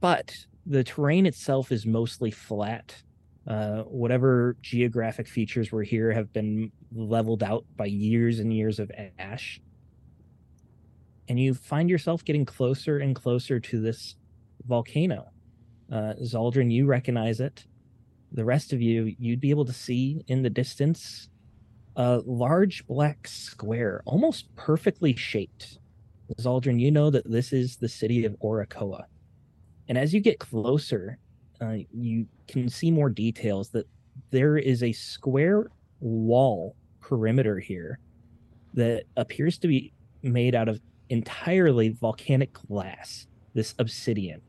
But 0.00 0.34
the 0.66 0.84
terrain 0.84 1.26
itself 1.26 1.72
is 1.72 1.86
mostly 1.86 2.30
flat. 2.30 3.02
Uh, 3.46 3.82
whatever 3.82 4.56
geographic 4.60 5.26
features 5.26 5.72
were 5.72 5.82
here 5.82 6.12
have 6.12 6.32
been 6.32 6.70
leveled 6.94 7.42
out 7.42 7.64
by 7.76 7.86
years 7.86 8.38
and 8.38 8.52
years 8.52 8.78
of 8.78 8.90
ash. 9.18 9.60
And 11.28 11.38
you 11.38 11.54
find 11.54 11.88
yourself 11.88 12.24
getting 12.24 12.44
closer 12.44 12.98
and 12.98 13.14
closer 13.14 13.60
to 13.60 13.80
this 13.80 14.16
volcano. 14.66 15.30
Uh, 15.90 16.14
Zaldrun, 16.22 16.70
you 16.70 16.86
recognize 16.86 17.40
it. 17.40 17.66
The 18.32 18.44
rest 18.44 18.72
of 18.72 18.82
you, 18.82 19.14
you'd 19.18 19.40
be 19.40 19.50
able 19.50 19.64
to 19.64 19.72
see 19.72 20.22
in 20.28 20.42
the 20.42 20.50
distance 20.50 21.30
a 21.98 22.22
large 22.24 22.86
black 22.86 23.26
square, 23.26 24.02
almost 24.06 24.54
perfectly 24.54 25.14
shaped. 25.16 25.78
Zaldrun, 26.40 26.80
you 26.80 26.92
know 26.92 27.10
that 27.10 27.28
this 27.28 27.52
is 27.52 27.76
the 27.76 27.88
city 27.88 28.24
of 28.24 28.36
Oracoa. 28.38 29.02
And 29.88 29.98
as 29.98 30.14
you 30.14 30.20
get 30.20 30.38
closer, 30.38 31.18
uh, 31.60 31.78
you 31.92 32.26
can 32.46 32.68
see 32.68 32.92
more 32.92 33.10
details 33.10 33.70
that 33.70 33.88
there 34.30 34.56
is 34.56 34.84
a 34.84 34.92
square 34.92 35.70
wall 36.00 36.76
perimeter 37.00 37.58
here 37.58 37.98
that 38.74 39.02
appears 39.16 39.58
to 39.58 39.66
be 39.66 39.92
made 40.22 40.54
out 40.54 40.68
of 40.68 40.80
entirely 41.08 41.88
volcanic 41.88 42.52
glass, 42.52 43.26
this 43.54 43.74
obsidian. 43.80 44.40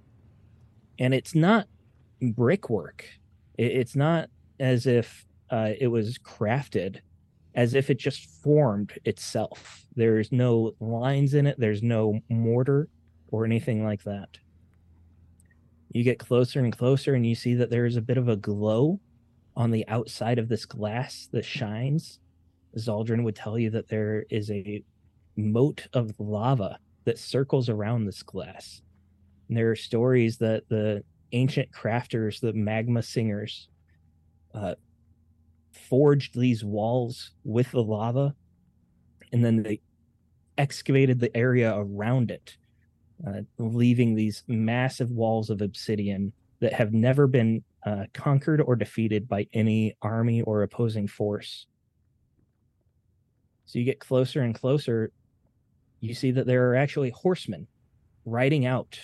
And 1.00 1.16
it's 1.16 1.34
not 1.34 1.66
brickwork, 2.22 3.06
it's 3.58 3.96
not 3.96 4.30
as 4.60 4.86
if 4.86 5.26
uh, 5.50 5.72
it 5.80 5.88
was 5.88 6.20
crafted 6.20 7.00
as 7.60 7.74
if 7.74 7.90
it 7.90 8.00
just 8.00 8.30
formed 8.42 8.98
itself. 9.04 9.84
There's 9.94 10.32
no 10.32 10.76
lines 10.80 11.34
in 11.34 11.46
it, 11.46 11.60
there's 11.60 11.84
no 11.84 12.22
mortar 12.30 12.88
or 13.28 13.44
anything 13.44 13.84
like 13.84 14.02
that. 14.06 14.30
You 15.92 16.06
get 16.06 16.20
closer 16.20 16.62
and 16.62 16.72
closer, 16.72 17.16
and 17.16 17.26
you 17.26 17.36
see 17.36 17.56
that 17.56 17.70
there 17.70 17.86
is 17.86 17.98
a 17.98 18.02
bit 18.02 18.18
of 18.18 18.30
a 18.30 18.38
glow 18.38 19.02
on 19.58 19.72
the 19.72 19.86
outside 19.90 20.40
of 20.40 20.48
this 20.48 20.66
glass 20.66 21.28
that 21.34 21.44
shines. 21.44 22.22
Zaldrun 22.78 23.26
would 23.26 23.36
tell 23.36 23.60
you 23.60 23.70
that 23.72 23.90
there 23.90 24.24
is 24.30 24.50
a 24.50 24.82
moat 25.36 25.86
of 25.92 26.14
lava 26.18 26.80
that 27.04 27.20
circles 27.20 27.68
around 27.68 28.06
this 28.06 28.24
glass. 28.24 28.82
And 29.50 29.58
there 29.58 29.70
are 29.70 29.76
stories 29.76 30.38
that 30.38 30.70
the 30.70 31.04
ancient 31.34 31.74
crafters, 31.74 32.40
the 32.40 32.54
magma 32.54 33.04
singers, 33.04 33.68
uh, 34.54 34.76
forged 35.88 36.38
these 36.38 36.64
walls 36.64 37.32
with 37.44 37.72
the 37.72 37.84
lava 37.84 38.36
and 39.32 39.44
then 39.44 39.64
they 39.64 39.82
excavated 40.58 41.20
the 41.20 41.36
area 41.36 41.74
around 41.76 42.32
it 42.32 42.58
uh, 43.28 43.42
leaving 43.58 44.16
these 44.16 44.44
massive 44.48 45.12
walls 45.12 45.50
of 45.50 45.62
obsidian 45.62 46.32
that 46.60 46.74
have 46.74 46.94
never 46.94 47.28
been 47.28 47.64
uh, 47.86 48.04
conquered 48.14 48.62
or 48.62 48.76
defeated 48.76 49.28
by 49.28 49.48
any 49.54 49.96
army 50.02 50.42
or 50.42 50.64
opposing 50.64 51.08
force. 51.08 51.66
So 53.66 53.80
you 53.80 53.86
get 53.86 54.00
closer 54.00 54.42
and 54.42 54.54
closer 54.54 55.12
you 56.02 56.14
see 56.14 56.32
that 56.32 56.48
there 56.48 56.70
are 56.70 56.76
actually 56.76 57.10
horsemen 57.10 57.68
riding 58.26 58.66
out. 58.66 59.00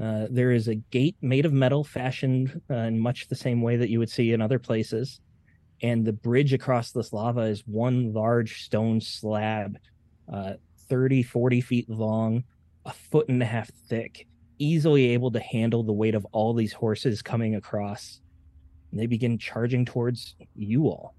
Uh, 0.00 0.26
there 0.30 0.50
is 0.50 0.68
a 0.68 0.76
gate 0.76 1.16
made 1.20 1.44
of 1.44 1.52
metal 1.52 1.84
fashioned 1.84 2.60
uh, 2.70 2.74
in 2.74 2.98
much 2.98 3.28
the 3.28 3.34
same 3.34 3.60
way 3.60 3.76
that 3.76 3.90
you 3.90 3.98
would 3.98 4.10
see 4.10 4.32
in 4.32 4.40
other 4.40 4.58
places 4.58 5.20
and 5.82 6.04
the 6.04 6.12
bridge 6.12 6.52
across 6.52 6.92
this 6.92 7.12
lava 7.12 7.42
is 7.42 7.62
one 7.66 8.12
large 8.12 8.64
stone 8.64 9.00
slab 9.00 9.78
uh, 10.32 10.54
30 10.88 11.22
40 11.22 11.60
feet 11.60 11.90
long 11.90 12.44
a 12.84 12.92
foot 12.92 13.28
and 13.28 13.42
a 13.42 13.46
half 13.46 13.70
thick, 13.88 14.26
easily 14.58 15.08
able 15.08 15.30
to 15.30 15.40
handle 15.40 15.82
the 15.82 15.92
weight 15.92 16.14
of 16.14 16.26
all 16.32 16.54
these 16.54 16.72
horses 16.72 17.22
coming 17.22 17.54
across. 17.54 18.20
And 18.90 19.00
they 19.00 19.06
begin 19.06 19.38
charging 19.38 19.84
towards 19.84 20.34
you 20.54 20.86
all. 20.86 21.14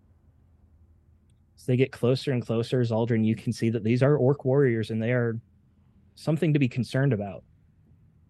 As 1.58 1.66
they 1.66 1.78
get 1.78 1.92
closer 1.92 2.32
and 2.32 2.46
closer, 2.46 2.82
Zaldrun, 2.82 3.26
you 3.26 3.36
can 3.36 3.54
see 3.54 3.70
that 3.70 3.84
these 3.84 4.04
are 4.04 4.18
orc 4.18 4.46
warriors 4.46 4.90
and 4.90 5.02
they 5.02 5.12
are 5.12 5.40
something 6.16 6.54
to 6.54 6.60
be 6.60 6.68
concerned 6.68 7.14
about. 7.14 7.44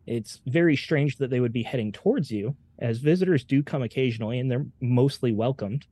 It's 0.05 0.41
very 0.45 0.75
strange 0.75 1.17
that 1.17 1.29
they 1.29 1.39
would 1.39 1.53
be 1.53 1.63
heading 1.63 1.91
towards 1.91 2.31
you, 2.31 2.55
as 2.79 2.97
visitors 2.97 3.43
do 3.43 3.63
come 3.63 3.83
occasionally 3.83 4.39
and 4.39 4.51
they're 4.51 4.65
mostly 4.81 5.31
welcomed. 5.31 5.85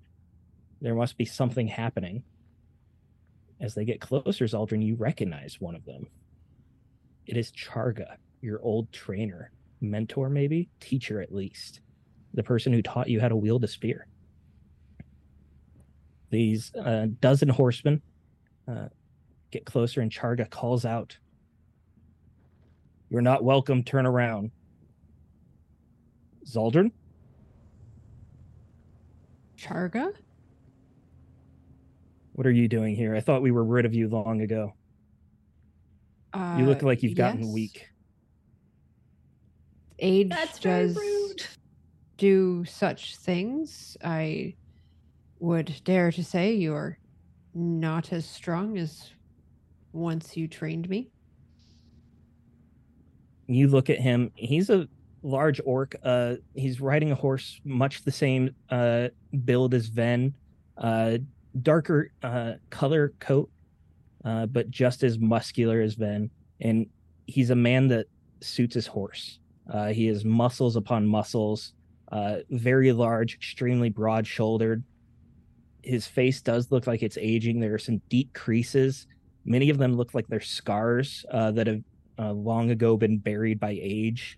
There 0.81 0.95
must 0.95 1.18
be 1.18 1.26
something 1.26 1.68
happening. 1.68 2.23
As 3.60 3.76
they 3.76 3.84
get 3.84 3.99
closer, 3.99 4.45
Zaldrun, 4.45 4.85
you 4.85 4.95
recognize 4.95 5.60
one 5.60 5.76
of 5.76 5.85
them. 5.85 6.07
It 7.26 7.35
is 7.35 7.51
Charga, 7.51 8.15
your 8.41 8.61
old 8.61 8.91
trainer, 8.91 9.51
mentor, 9.81 10.30
maybe, 10.30 10.69
teacher 10.80 11.22
at 11.22 11.34
least, 11.34 11.81
the 12.34 12.43
person 12.43 12.72
who 12.72 12.81
taught 12.81 13.10
you 13.10 13.19
how 13.19 13.27
to 13.27 13.35
wield 13.35 13.64
a 13.64 13.68
spear. 13.68 14.07
These 16.30 16.73
uh, 16.76 17.07
dozen 17.19 17.49
horsemen 17.49 18.01
uh, 18.68 18.88
get 19.51 19.65
closer, 19.65 20.01
and 20.01 20.11
Charga 20.11 20.49
calls 20.49 20.85
out, 20.85 21.18
You're 23.10 23.22
not 23.22 23.43
welcome, 23.43 23.84
turn 23.84 24.06
around. 24.06 24.51
Zaldrun? 26.45 26.91
Charga? 29.57 30.14
What 32.39 32.47
are 32.47 32.51
you 32.51 32.69
doing 32.69 32.95
here? 32.95 33.17
I 33.17 33.19
thought 33.19 33.41
we 33.41 33.51
were 33.51 33.65
rid 33.65 33.85
of 33.85 33.93
you 33.93 34.07
long 34.07 34.39
ago. 34.39 34.73
Uh, 36.31 36.55
You 36.57 36.67
look 36.67 36.83
like 36.83 37.03
you've 37.03 37.17
gotten 37.17 37.43
yes. 37.43 37.53
weak. 37.53 37.89
Age 39.99 40.29
That's 40.29 40.57
does 40.57 40.97
do 42.15 42.63
such 42.63 43.17
things. 43.17 43.97
I 44.05 44.55
would 45.41 45.81
dare 45.83 46.13
to 46.13 46.23
say 46.23 46.53
you're 46.53 46.97
not 47.53 48.13
as 48.13 48.25
strong 48.25 48.77
as 48.77 49.11
once 49.91 50.37
you 50.37 50.47
trained 50.47 50.87
me. 50.87 51.11
you 53.47 53.67
look 53.67 53.89
at 53.89 53.99
him 53.99 54.31
he's 54.35 54.69
a 54.69 54.87
large 55.23 55.59
orc 55.65 55.93
uh 56.03 56.35
he's 56.55 56.79
riding 56.79 57.11
a 57.11 57.15
horse 57.15 57.59
much 57.65 58.03
the 58.03 58.11
same 58.11 58.55
uh 58.69 59.09
build 59.43 59.73
as 59.73 59.87
ven 59.87 60.33
uh 60.77 61.17
darker 61.61 62.11
uh 62.23 62.53
color 62.69 63.13
coat 63.19 63.49
uh 64.23 64.45
but 64.45 64.69
just 64.69 65.03
as 65.03 65.17
muscular 65.17 65.81
as 65.81 65.95
ven 65.95 66.30
and 66.61 66.85
he's 67.26 67.49
a 67.49 67.55
man 67.55 67.88
that 67.88 68.05
suits 68.41 68.76
his 68.76 68.88
horse. 68.88 69.39
Uh 69.71 69.88
he 69.88 70.07
has 70.07 70.23
muscles 70.23 70.76
upon 70.76 71.07
muscles 71.07 71.73
uh 72.11 72.38
very 72.51 72.91
large 72.91 73.35
extremely 73.35 73.89
broad 73.89 74.26
shouldered 74.26 74.84
his 75.84 76.05
face 76.05 76.41
does 76.41 76.71
look 76.71 76.88
like 76.88 77.01
it's 77.01 77.17
aging. 77.17 77.59
There 77.59 77.73
are 77.73 77.80
some 77.80 78.01
deep 78.09 78.34
creases. 78.34 79.07
Many 79.45 79.69
of 79.69 79.77
them 79.77 79.95
look 79.95 80.13
like 80.13 80.27
they're 80.27 80.41
scars 80.41 81.26
uh 81.31 81.51
that 81.51 81.67
have 81.67 81.81
uh, 82.19 82.34
long 82.34 82.69
ago 82.69 82.97
been 82.97 83.17
buried 83.17 83.59
by 83.59 83.80
age. 83.81 84.38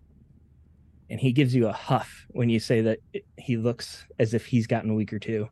And 1.10 1.20
he 1.20 1.34
gives 1.34 1.54
you 1.54 1.68
a 1.68 1.74
huff 1.74 2.26
when 2.30 2.50
you 2.50 2.60
say 2.60 2.82
that 2.82 3.00
he 3.38 3.58
looks 3.58 4.06
as 4.20 4.34
if 4.34 4.46
he's 4.46 4.68
gotten 4.68 4.96
weaker 4.96 5.20
too. 5.20 5.50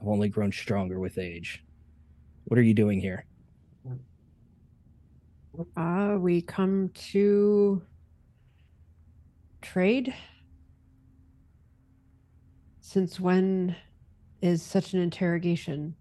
I've 0.00 0.08
only 0.08 0.28
grown 0.28 0.52
stronger 0.52 1.00
with 1.00 1.18
age. 1.18 1.64
What 2.44 2.58
are 2.58 2.62
you 2.62 2.74
doing 2.74 3.00
here? 3.00 3.24
Uh, 5.76 6.16
we 6.18 6.40
come 6.40 6.90
to 6.94 7.82
trade. 9.60 10.14
Since 12.80 13.18
when 13.18 13.74
is 14.40 14.62
such 14.62 14.94
an 14.94 15.00
interrogation 15.00 15.94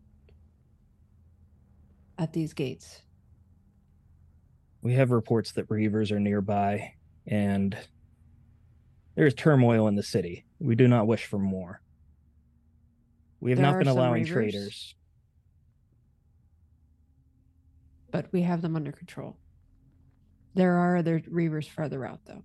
at 2.19 2.33
these 2.33 2.53
gates? 2.53 3.01
We 4.81 4.93
have 4.93 5.09
reports 5.11 5.51
that 5.53 5.67
Reavers 5.69 6.11
are 6.11 6.19
nearby, 6.19 6.93
and 7.25 7.75
there 9.15 9.25
is 9.25 9.33
turmoil 9.33 9.87
in 9.87 9.95
the 9.95 10.03
city. 10.03 10.45
We 10.59 10.75
do 10.75 10.87
not 10.87 11.07
wish 11.07 11.25
for 11.25 11.39
more. 11.39 11.81
We 13.47 13.51
have 13.51 13.59
There 13.59 13.71
not 13.71 13.79
been 13.79 13.87
allowing 13.87 14.25
Reavers? 14.25 14.33
traders. 14.33 14.95
But 18.11 18.25
we 18.33 18.41
have 18.41 18.61
them 18.61 18.75
under 18.75 18.91
control. 18.91 19.37
There 20.53 20.73
are 20.73 20.97
other 20.97 21.21
reavers 21.21 21.65
further 21.65 22.05
out, 22.05 22.19
though. 22.25 22.43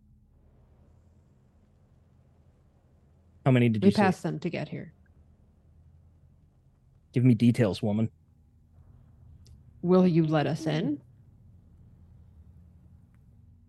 How 3.45 3.51
many 3.51 3.69
did 3.69 3.83
We 3.83 3.89
you 3.89 3.93
pass 3.93 4.15
passed 4.15 4.23
them 4.23 4.39
to 4.39 4.49
get 4.49 4.69
here. 4.69 4.93
Give 7.13 7.25
me 7.25 7.35
details, 7.35 7.83
woman. 7.83 8.09
Will 9.83 10.07
you 10.07 10.25
let 10.25 10.47
us 10.47 10.67
in? 10.67 11.01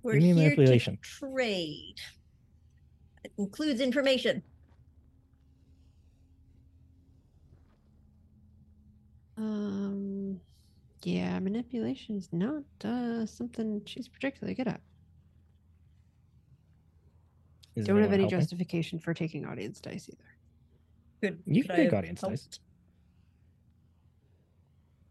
We're 0.04 0.20
Give 0.20 0.22
me 0.22 0.30
a 0.30 0.36
here 0.36 0.44
manipulation. 0.52 0.98
to 0.98 1.02
trade. 1.02 1.96
It 3.24 3.32
includes 3.40 3.82
information. 3.82 4.44
Um, 9.44 10.40
yeah, 11.04 11.38
manipulation 11.40 12.16
is 12.16 12.30
not 12.32 12.64
uh, 12.86 13.26
something 13.26 13.82
she's 13.86 14.08
particularly 14.08 14.54
good 14.56 14.68
at. 14.68 14.80
Is 17.76 17.88
Don't 17.88 18.02
have 18.02 18.14
any 18.14 18.24
helping? 18.24 18.40
justification 18.40 19.00
for 19.00 19.14
taking 19.14 19.46
audience 19.46 19.82
dice 19.82 20.08
either. 20.10 20.30
Could, 21.22 21.44
You 21.46 21.64
could 21.64 21.70
can 21.72 21.76
take 21.76 21.86
have 21.92 22.00
audience 22.00 22.22
dice. 22.22 22.48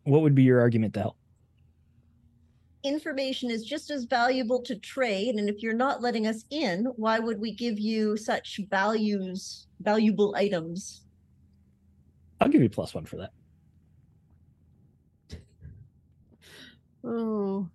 What 0.05 0.23
would 0.23 0.35
be 0.35 0.45
your 0.45 0.61
argument 0.61 0.95
to 0.95 1.01
help? 1.01 1.17
Information 2.85 3.51
is 3.51 3.65
just 3.65 3.91
as 3.91 4.05
valuable 4.05 4.61
to 4.63 4.75
trade, 4.77 5.35
and 5.37 5.49
if 5.49 5.63
you're 5.63 5.75
not 5.75 6.01
letting 6.01 6.27
us 6.27 6.45
in, 6.51 6.87
why 6.97 7.19
would 7.19 7.39
we 7.39 7.53
give 7.53 7.79
you 7.79 8.17
such 8.17 8.61
values, 8.71 9.67
valuable 9.81 10.35
items? 10.37 11.03
I'll 12.41 12.49
give 12.49 12.63
you 12.63 12.71
plus 12.71 12.95
one 12.95 13.05
for 13.05 13.19
that. 13.19 13.31
Oh, 17.05 17.69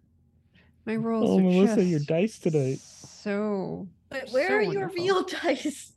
my 0.85 0.95
oh, 0.95 0.99
rolls 0.99 1.29
Oh, 1.31 1.39
are 1.39 1.41
Melissa, 1.41 1.75
just 1.77 1.87
your 1.87 1.99
dice 1.99 2.39
tonight. 2.39 2.79
So 2.79 3.87
But 4.09 4.29
where 4.31 4.47
So 4.47 4.53
are 4.55 4.61
your 4.61 4.89
wonderful. 4.89 5.03
real 5.03 5.23
dice? 5.43 5.93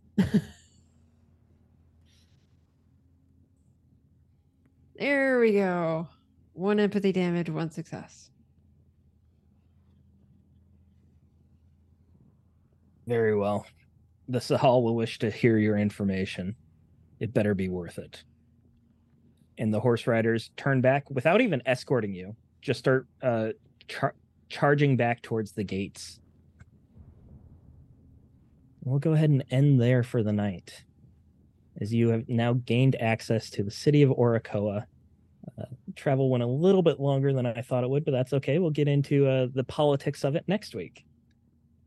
there 4.96 5.40
we 5.40 5.52
go. 5.52 6.08
One 6.52 6.80
empathy 6.80 7.12
damage, 7.12 7.48
one 7.48 7.70
success. 7.70 8.30
Very 13.06 13.34
well. 13.36 13.66
The 14.28 14.38
Sahal 14.38 14.82
will 14.82 14.94
wish 14.94 15.18
to 15.20 15.30
hear 15.30 15.58
your 15.58 15.76
information. 15.76 16.54
It 17.18 17.34
better 17.34 17.54
be 17.54 17.68
worth 17.68 17.98
it. 17.98 18.22
And 19.58 19.74
the 19.74 19.80
horse 19.80 20.06
riders 20.06 20.50
turn 20.56 20.80
back 20.80 21.10
without 21.10 21.40
even 21.40 21.62
escorting 21.66 22.14
you, 22.14 22.36
just 22.60 22.80
start 22.80 23.06
uh, 23.22 23.48
char- 23.88 24.14
charging 24.48 24.96
back 24.96 25.22
towards 25.22 25.52
the 25.52 25.64
gates. 25.64 26.20
We'll 28.82 28.98
go 28.98 29.12
ahead 29.12 29.30
and 29.30 29.44
end 29.50 29.80
there 29.80 30.02
for 30.02 30.22
the 30.22 30.32
night. 30.32 30.84
As 31.80 31.92
you 31.94 32.08
have 32.08 32.28
now 32.28 32.54
gained 32.54 32.96
access 32.96 33.50
to 33.50 33.62
the 33.62 33.70
city 33.70 34.02
of 34.02 34.10
Oracoa. 34.10 34.84
Uh, 35.58 35.64
travel 35.96 36.28
went 36.28 36.42
a 36.42 36.46
little 36.46 36.82
bit 36.82 37.00
longer 37.00 37.32
than 37.32 37.46
I 37.46 37.62
thought 37.62 37.84
it 37.84 37.90
would, 37.90 38.04
but 38.04 38.12
that's 38.12 38.32
okay. 38.34 38.58
We'll 38.58 38.70
get 38.70 38.88
into 38.88 39.26
uh, 39.26 39.46
the 39.52 39.64
politics 39.64 40.24
of 40.24 40.34
it 40.34 40.44
next 40.46 40.74
week. 40.74 41.04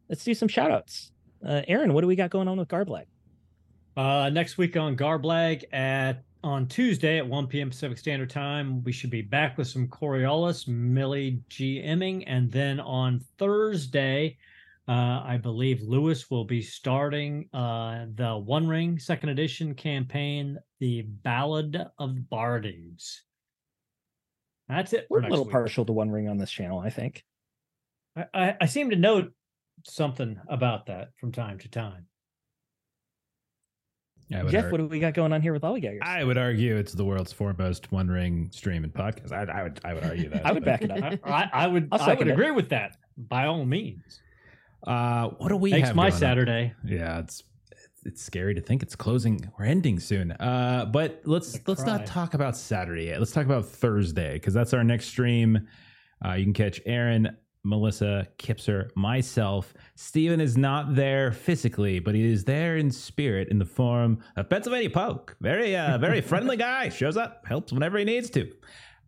Let's 0.10 0.24
do 0.24 0.34
some 0.34 0.48
shout 0.48 0.72
outs. 0.72 1.12
Uh, 1.46 1.62
Aaron, 1.68 1.94
what 1.94 2.02
do 2.02 2.08
we 2.08 2.16
got 2.16 2.30
going 2.30 2.48
on 2.48 2.58
with 2.58 2.68
Garblag? 2.68 3.06
Uh, 3.96 4.30
next 4.30 4.58
week 4.58 4.76
on 4.76 4.98
Garblag 4.98 5.64
at 5.72 6.24
on 6.44 6.68
Tuesday 6.68 7.18
at 7.18 7.28
1 7.28 7.48
p.m. 7.48 7.70
Pacific 7.70 7.98
Standard 7.98 8.30
Time, 8.30 8.84
we 8.84 8.92
should 8.92 9.10
be 9.10 9.22
back 9.22 9.58
with 9.58 9.68
some 9.68 9.88
Coriolis, 9.88 10.68
Millie 10.68 11.42
GMing, 11.50 12.24
and 12.28 12.52
then 12.52 12.80
on 12.80 13.22
Thursday, 13.38 14.38
uh, 14.88 15.24
I 15.24 15.40
believe 15.42 15.82
Lewis 15.82 16.30
will 16.30 16.44
be 16.44 16.62
starting 16.62 17.48
uh, 17.54 18.06
the 18.16 18.36
One 18.38 18.68
Ring 18.68 19.00
Second 19.00 19.30
Edition 19.30 19.74
campaign, 19.74 20.60
the 20.80 21.04
Ballad 21.04 21.86
of 21.98 22.16
Bardings. 22.30 23.22
That's 24.68 24.92
it. 24.92 25.08
We're 25.10 25.22
a 25.22 25.30
little 25.30 25.46
week. 25.46 25.54
partial 25.54 25.86
to 25.86 25.94
One 25.94 26.12
Ring 26.12 26.28
on 26.28 26.38
this 26.38 26.52
channel, 26.52 26.80
I 26.80 26.90
think. 26.90 27.24
I, 28.16 28.26
I, 28.34 28.56
I 28.62 28.66
seem 28.66 28.90
to 28.90 28.96
note 28.98 29.32
something 29.86 30.40
about 30.50 30.88
that 30.88 31.10
from 31.18 31.32
time 31.32 31.60
to 31.60 31.70
time. 31.70 32.08
I 34.34 34.44
Jeff, 34.50 34.66
ar- 34.66 34.72
what 34.72 34.78
do 34.78 34.88
we 34.88 35.00
got 35.00 35.14
going 35.14 35.34
on 35.34 35.42
here 35.42 35.54
with 35.54 35.62
Lollygaggers? 35.64 36.02
I 36.02 36.24
would 36.24 36.38
argue 36.38 36.76
it's 36.78 36.94
the 36.94 37.06
world's 37.06 37.32
foremost 37.34 37.92
One 37.92 38.08
Ring 38.08 38.50
stream 38.52 38.84
and 38.84 38.94
podcast. 38.94 39.32
I, 39.32 39.60
I 39.60 39.64
would 39.64 39.80
I 39.84 39.94
would 39.94 40.04
argue 40.04 40.30
that. 40.30 40.46
I 40.46 40.52
would 40.52 40.66
back 40.66 40.82
it 40.82 40.92
up. 40.92 41.20
I, 41.24 41.32
I, 41.32 41.50
I 41.66 41.68
would 41.68 41.90
I'll 41.92 42.02
I 42.02 42.06
would 42.08 42.12
second 42.12 42.30
it. 42.30 42.32
agree 42.34 42.52
with 42.52 42.70
that. 42.70 42.98
by 43.18 43.46
all 43.46 43.66
means. 43.66 44.22
Uh, 44.86 45.30
what 45.38 45.50
do 45.50 45.56
we 45.56 45.72
Makes 45.72 45.88
have 45.88 45.96
my 45.96 46.04
going 46.10 46.14
on? 46.14 46.20
Saturday. 46.20 46.74
Yeah, 46.86 47.20
it's 47.20 47.44
it's 48.06 48.22
scary 48.22 48.54
to 48.56 48.62
think 48.62 48.84
it's 48.84 48.96
closing. 48.96 49.50
We're 49.58 49.66
ending 49.66 50.00
soon. 50.00 50.32
Uh, 50.34 50.90
but 50.92 51.22
let's 51.26 51.58
let's 51.68 51.84
cry. 51.84 51.98
not 51.98 52.06
talk 52.06 52.34
about 52.34 52.58
Saturday 52.58 53.06
yet. 53.06 53.20
Let's 53.20 53.32
talk 53.32 53.46
about 53.46 53.66
Thursday 53.66 54.34
because 54.34 54.54
that's 54.54 54.74
our 54.74 54.84
next 54.84 55.08
stream. 55.08 55.68
Uh, 56.26 56.34
you 56.34 56.44
can 56.46 56.54
catch 56.54 56.82
Aaron, 56.86 57.36
Melissa, 57.64 58.28
Kipser, 58.38 58.90
myself. 58.96 59.74
Steven 59.96 60.42
is 60.42 60.58
not 60.58 60.96
there 60.96 61.32
physically, 61.32 62.00
but 62.00 62.14
he 62.14 62.26
is 62.32 62.44
there 62.44 62.78
in 62.78 62.92
spirit 62.92 63.48
in 63.50 63.58
the 63.58 63.66
form 63.66 64.20
of 64.36 64.50
Pennsylvania 64.50 64.90
Poke. 64.90 65.36
Very 65.40 65.76
uh, 65.76 65.98
very 65.98 66.22
friendly 66.32 66.58
guy. 66.58 66.90
Shows 66.90 67.18
up, 67.18 67.46
helps 67.48 67.72
whenever 67.72 67.98
he 67.98 68.04
needs 68.06 68.30
to. 68.32 68.52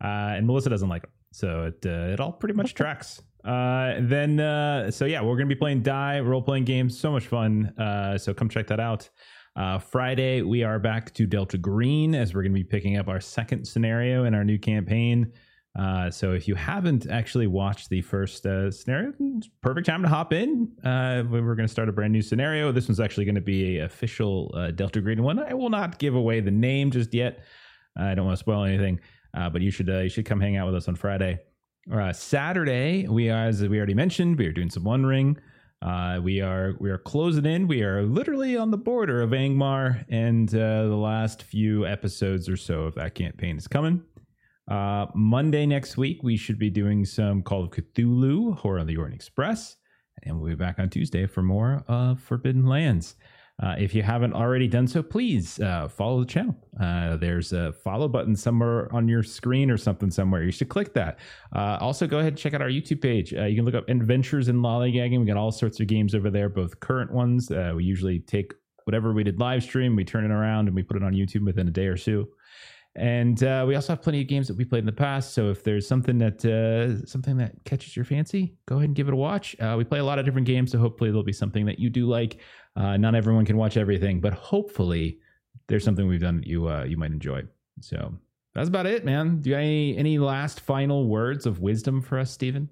Uh, 0.03 0.35
and 0.35 0.47
Melissa 0.47 0.69
doesn't 0.69 0.89
like 0.89 1.03
him, 1.03 1.09
so 1.31 1.63
it 1.63 1.85
uh, 1.85 2.13
it 2.13 2.19
all 2.19 2.31
pretty 2.31 2.55
much 2.55 2.73
tracks. 2.75 3.21
Uh, 3.43 3.95
then 3.99 4.39
uh, 4.39 4.89
so 4.89 5.05
yeah, 5.05 5.21
we're 5.21 5.35
gonna 5.35 5.47
be 5.47 5.55
playing 5.55 5.83
die 5.83 6.19
role 6.19 6.41
playing 6.41 6.65
games. 6.65 6.97
So 6.97 7.11
much 7.11 7.27
fun. 7.27 7.67
Uh, 7.77 8.17
so 8.17 8.33
come 8.33 8.49
check 8.49 8.67
that 8.67 8.79
out. 8.79 9.09
Uh, 9.55 9.79
Friday 9.79 10.41
we 10.41 10.63
are 10.63 10.79
back 10.79 11.13
to 11.13 11.25
Delta 11.25 11.57
Green 11.57 12.15
as 12.15 12.33
we're 12.33 12.43
gonna 12.43 12.53
be 12.53 12.63
picking 12.63 12.97
up 12.97 13.07
our 13.07 13.21
second 13.21 13.65
scenario 13.65 14.23
in 14.25 14.33
our 14.33 14.43
new 14.43 14.57
campaign. 14.57 15.31
Uh, 15.77 16.09
so 16.09 16.31
if 16.31 16.47
you 16.47 16.55
haven't 16.55 17.05
actually 17.09 17.47
watched 17.47 17.89
the 17.89 18.01
first 18.01 18.45
uh, 18.45 18.71
scenario, 18.71 19.11
perfect 19.61 19.85
time 19.85 20.01
to 20.01 20.07
hop 20.07 20.31
in. 20.31 20.69
Uh, 20.83 21.21
we- 21.29 21.41
we're 21.41 21.55
going 21.55 21.67
to 21.67 21.71
start 21.71 21.89
a 21.89 21.91
brand 21.91 22.13
new 22.13 22.21
scenario. 22.21 22.71
This 22.71 22.87
one's 22.87 23.01
actually 23.01 23.25
going 23.25 23.35
to 23.35 23.41
be 23.41 23.77
a 23.79 23.85
official 23.85 24.53
uh, 24.55 24.71
Delta 24.71 25.01
Green 25.01 25.21
one. 25.21 25.37
I 25.39 25.53
will 25.53 25.69
not 25.69 25.99
give 25.99 26.15
away 26.15 26.39
the 26.39 26.51
name 26.51 26.91
just 26.91 27.13
yet. 27.13 27.43
I 27.97 28.15
don't 28.15 28.25
want 28.25 28.37
to 28.37 28.39
spoil 28.39 28.63
anything, 28.63 28.99
uh, 29.37 29.49
but 29.49 29.61
you 29.61 29.71
should 29.71 29.89
uh, 29.89 29.99
you 29.99 30.09
should 30.09 30.25
come 30.25 30.39
hang 30.39 30.55
out 30.57 30.65
with 30.65 30.75
us 30.75 30.87
on 30.87 30.95
Friday. 30.95 31.39
Saturday, 32.13 33.07
we 33.07 33.29
are, 33.29 33.45
as 33.47 33.61
we 33.61 33.77
already 33.77 33.93
mentioned, 33.93 34.37
we 34.39 34.47
are 34.47 34.51
doing 34.51 34.69
some 34.69 34.83
One 34.83 35.05
Ring. 35.05 35.37
We 36.21 36.41
are 36.41 36.73
we 36.79 36.89
are 36.89 36.97
closing 36.97 37.45
in. 37.45 37.67
We 37.67 37.83
are 37.83 38.01
literally 38.03 38.57
on 38.57 38.71
the 38.71 38.77
border 38.77 39.21
of 39.21 39.31
Angmar, 39.31 40.05
and 40.09 40.47
the 40.49 40.87
last 40.95 41.43
few 41.43 41.85
episodes 41.85 42.49
or 42.49 42.57
so 42.57 42.81
of 42.83 42.95
that 42.95 43.13
campaign 43.15 43.57
is 43.57 43.67
coming. 43.67 44.03
Uh, 44.69 45.05
Monday 45.13 45.65
next 45.65 45.97
week, 45.97 46.23
we 46.23 46.37
should 46.37 46.57
be 46.57 46.69
doing 46.69 47.05
some 47.05 47.43
Call 47.43 47.63
of 47.63 47.71
Cthulhu, 47.71 48.57
Horror 48.57 48.79
on 48.79 48.87
the 48.87 48.97
Orient 48.97 49.15
Express, 49.15 49.77
and 50.23 50.39
we'll 50.39 50.49
be 50.49 50.55
back 50.55 50.79
on 50.79 50.89
Tuesday 50.89 51.25
for 51.27 51.43
more 51.43 51.83
of 51.87 52.19
Forbidden 52.19 52.65
Lands. 52.65 53.15
Uh, 53.63 53.75
if 53.79 53.95
you 53.95 54.03
haven't 54.03 54.33
already 54.33 54.67
done 54.67 54.85
so, 54.85 55.01
please 55.01 55.61
uh, 55.61 55.87
follow 55.87 56.19
the 56.19 56.25
channel. 56.25 56.55
Uh, 56.81 57.15
there's 57.15 57.53
a 57.53 57.71
follow 57.71 58.07
button 58.07 58.35
somewhere 58.35 58.93
on 58.93 59.07
your 59.07 59.23
screen 59.23 59.71
or 59.71 59.77
something 59.77 60.11
somewhere. 60.11 60.43
You 60.43 60.51
should 60.51 60.67
click 60.67 60.93
that. 60.95 61.19
Uh, 61.55 61.77
also, 61.79 62.05
go 62.05 62.19
ahead 62.19 62.33
and 62.33 62.37
check 62.37 62.53
out 62.53 62.61
our 62.61 62.69
YouTube 62.69 63.01
page. 63.01 63.33
Uh, 63.33 63.45
you 63.45 63.55
can 63.55 63.63
look 63.63 63.75
up 63.75 63.87
Adventures 63.87 64.49
in 64.49 64.57
Lollygagging. 64.57 65.19
We 65.19 65.25
got 65.25 65.37
all 65.37 65.53
sorts 65.53 65.79
of 65.79 65.87
games 65.87 66.13
over 66.13 66.29
there, 66.29 66.49
both 66.49 66.81
current 66.81 67.11
ones. 67.13 67.49
Uh, 67.49 67.71
we 67.75 67.85
usually 67.85 68.19
take 68.19 68.53
whatever 68.83 69.13
we 69.13 69.23
did 69.23 69.39
live 69.39 69.63
stream, 69.63 69.95
we 69.95 70.03
turn 70.03 70.25
it 70.25 70.31
around, 70.31 70.67
and 70.67 70.75
we 70.75 70.83
put 70.83 70.97
it 70.97 71.03
on 71.03 71.13
YouTube 71.13 71.45
within 71.45 71.67
a 71.67 71.71
day 71.71 71.87
or 71.87 71.97
two. 71.97 72.27
And 72.95 73.43
uh, 73.43 73.65
we 73.67 73.75
also 73.75 73.93
have 73.93 74.01
plenty 74.01 74.21
of 74.21 74.27
games 74.27 74.47
that 74.47 74.55
we 74.55 74.63
played 74.63 74.79
in 74.79 74.85
the 74.85 74.91
past. 74.91 75.33
So 75.33 75.49
if 75.49 75.63
there's 75.63 75.85
something 75.85 76.17
that 76.19 76.45
uh, 76.45 77.05
something 77.05 77.35
that 77.37 77.51
catches 77.65 77.95
your 77.95 78.05
fancy, 78.05 78.55
go 78.67 78.77
ahead 78.77 78.89
and 78.89 78.95
give 78.95 79.09
it 79.09 79.13
a 79.13 79.17
watch. 79.17 79.55
Uh, 79.59 79.75
we 79.77 79.83
play 79.83 79.99
a 79.99 80.03
lot 80.03 80.17
of 80.17 80.25
different 80.25 80.47
games, 80.47 80.71
so 80.71 80.77
hopefully 80.77 81.09
there'll 81.09 81.23
be 81.23 81.33
something 81.33 81.65
that 81.65 81.77
you 81.77 81.89
do 81.89 82.07
like. 82.07 82.39
Uh, 82.77 82.95
not 82.95 83.13
everyone 83.13 83.45
can 83.45 83.57
watch 83.57 83.75
everything, 83.75 84.21
but 84.21 84.33
hopefully 84.33 85.19
there's 85.67 85.83
something 85.83 86.07
we've 86.07 86.21
done 86.21 86.37
that 86.37 86.47
you 86.47 86.69
uh, 86.69 86.83
you 86.83 86.95
might 86.95 87.11
enjoy. 87.11 87.43
So 87.81 88.13
that's 88.53 88.69
about 88.69 88.85
it, 88.85 89.03
man. 89.03 89.41
Do 89.41 89.49
you 89.49 89.55
have 89.55 89.63
any 89.63 89.97
any 89.97 90.17
last 90.17 90.61
final 90.61 91.07
words 91.07 91.45
of 91.45 91.59
wisdom 91.59 92.01
for 92.01 92.17
us, 92.17 92.31
Steven? 92.31 92.69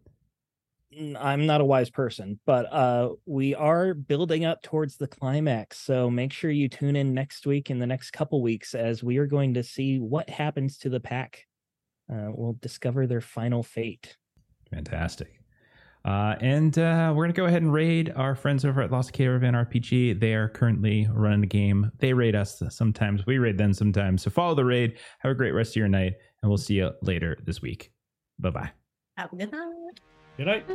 N- 0.98 1.18
I'm 1.20 1.45
not 1.45 1.61
a 1.61 1.65
wise 1.65 1.90
person, 1.90 2.40
but 2.45 2.72
uh 2.72 3.10
we 3.26 3.56
are 3.56 3.94
building 3.94 4.45
up 4.45 4.61
towards 4.61 4.98
the 4.98 5.07
climax. 5.07 5.80
So 5.80 6.10
make 6.10 6.34
sure 6.34 6.52
you 6.52 6.70
tune 6.70 6.95
in 6.95 7.14
next 7.14 7.45
week 7.45 7.70
in 7.70 7.80
the 7.80 7.88
next 7.88 8.11
couple 8.11 8.41
weeks 8.41 8.74
as 8.76 9.03
we 9.03 9.18
are 9.18 9.28
going 9.28 9.53
to 9.56 9.64
see 9.64 9.99
what 9.99 10.30
happens 10.30 10.78
to 10.80 10.90
the 10.90 10.99
pack. 10.99 11.45
Uh, 12.11 12.30
we'll 12.30 12.57
discover 12.61 13.07
their 13.07 13.22
final 13.22 13.64
fate. 13.64 14.18
Fantastic. 14.72 15.40
Uh, 16.06 16.36
and 16.41 16.78
uh, 16.78 17.14
we're 17.15 17.24
going 17.24 17.34
to 17.34 17.38
go 17.38 17.45
ahead 17.45 17.61
and 17.61 17.72
raid 17.72 18.11
our 18.15 18.36
friends 18.36 18.65
over 18.65 18.82
at 18.82 18.91
Lost 18.91 19.14
Caravan 19.14 19.53
RPG. 19.53 20.20
They 20.20 20.34
are 20.34 20.49
currently 20.49 21.07
running 21.14 21.41
the 21.41 21.48
game. 21.48 21.91
They 21.99 22.11
raid 22.11 22.36
us 22.36 22.61
sometimes. 22.70 23.26
We 23.26 23.38
raid 23.38 23.57
them 23.57 23.74
sometimes. 23.74 24.24
So 24.24 24.30
follow 24.30 24.53
the 24.53 24.65
raid. 24.65 24.98
Have 25.20 25.32
a 25.32 25.36
great 25.36 25.52
rest 25.52 25.72
of 25.72 25.76
your 25.78 25.88
night, 25.88 26.14
and 26.41 26.49
we'll 26.49 26.57
see 26.57 26.76
you 26.76 26.91
later 27.02 27.38
this 27.45 27.61
week. 27.61 27.91
Bye 28.38 28.49
bye. 28.49 28.72
Have 29.15 29.32
a 29.32 29.36
good 29.38 29.52
night. 29.52 29.73
Good 30.35 30.47
night. 30.47 30.65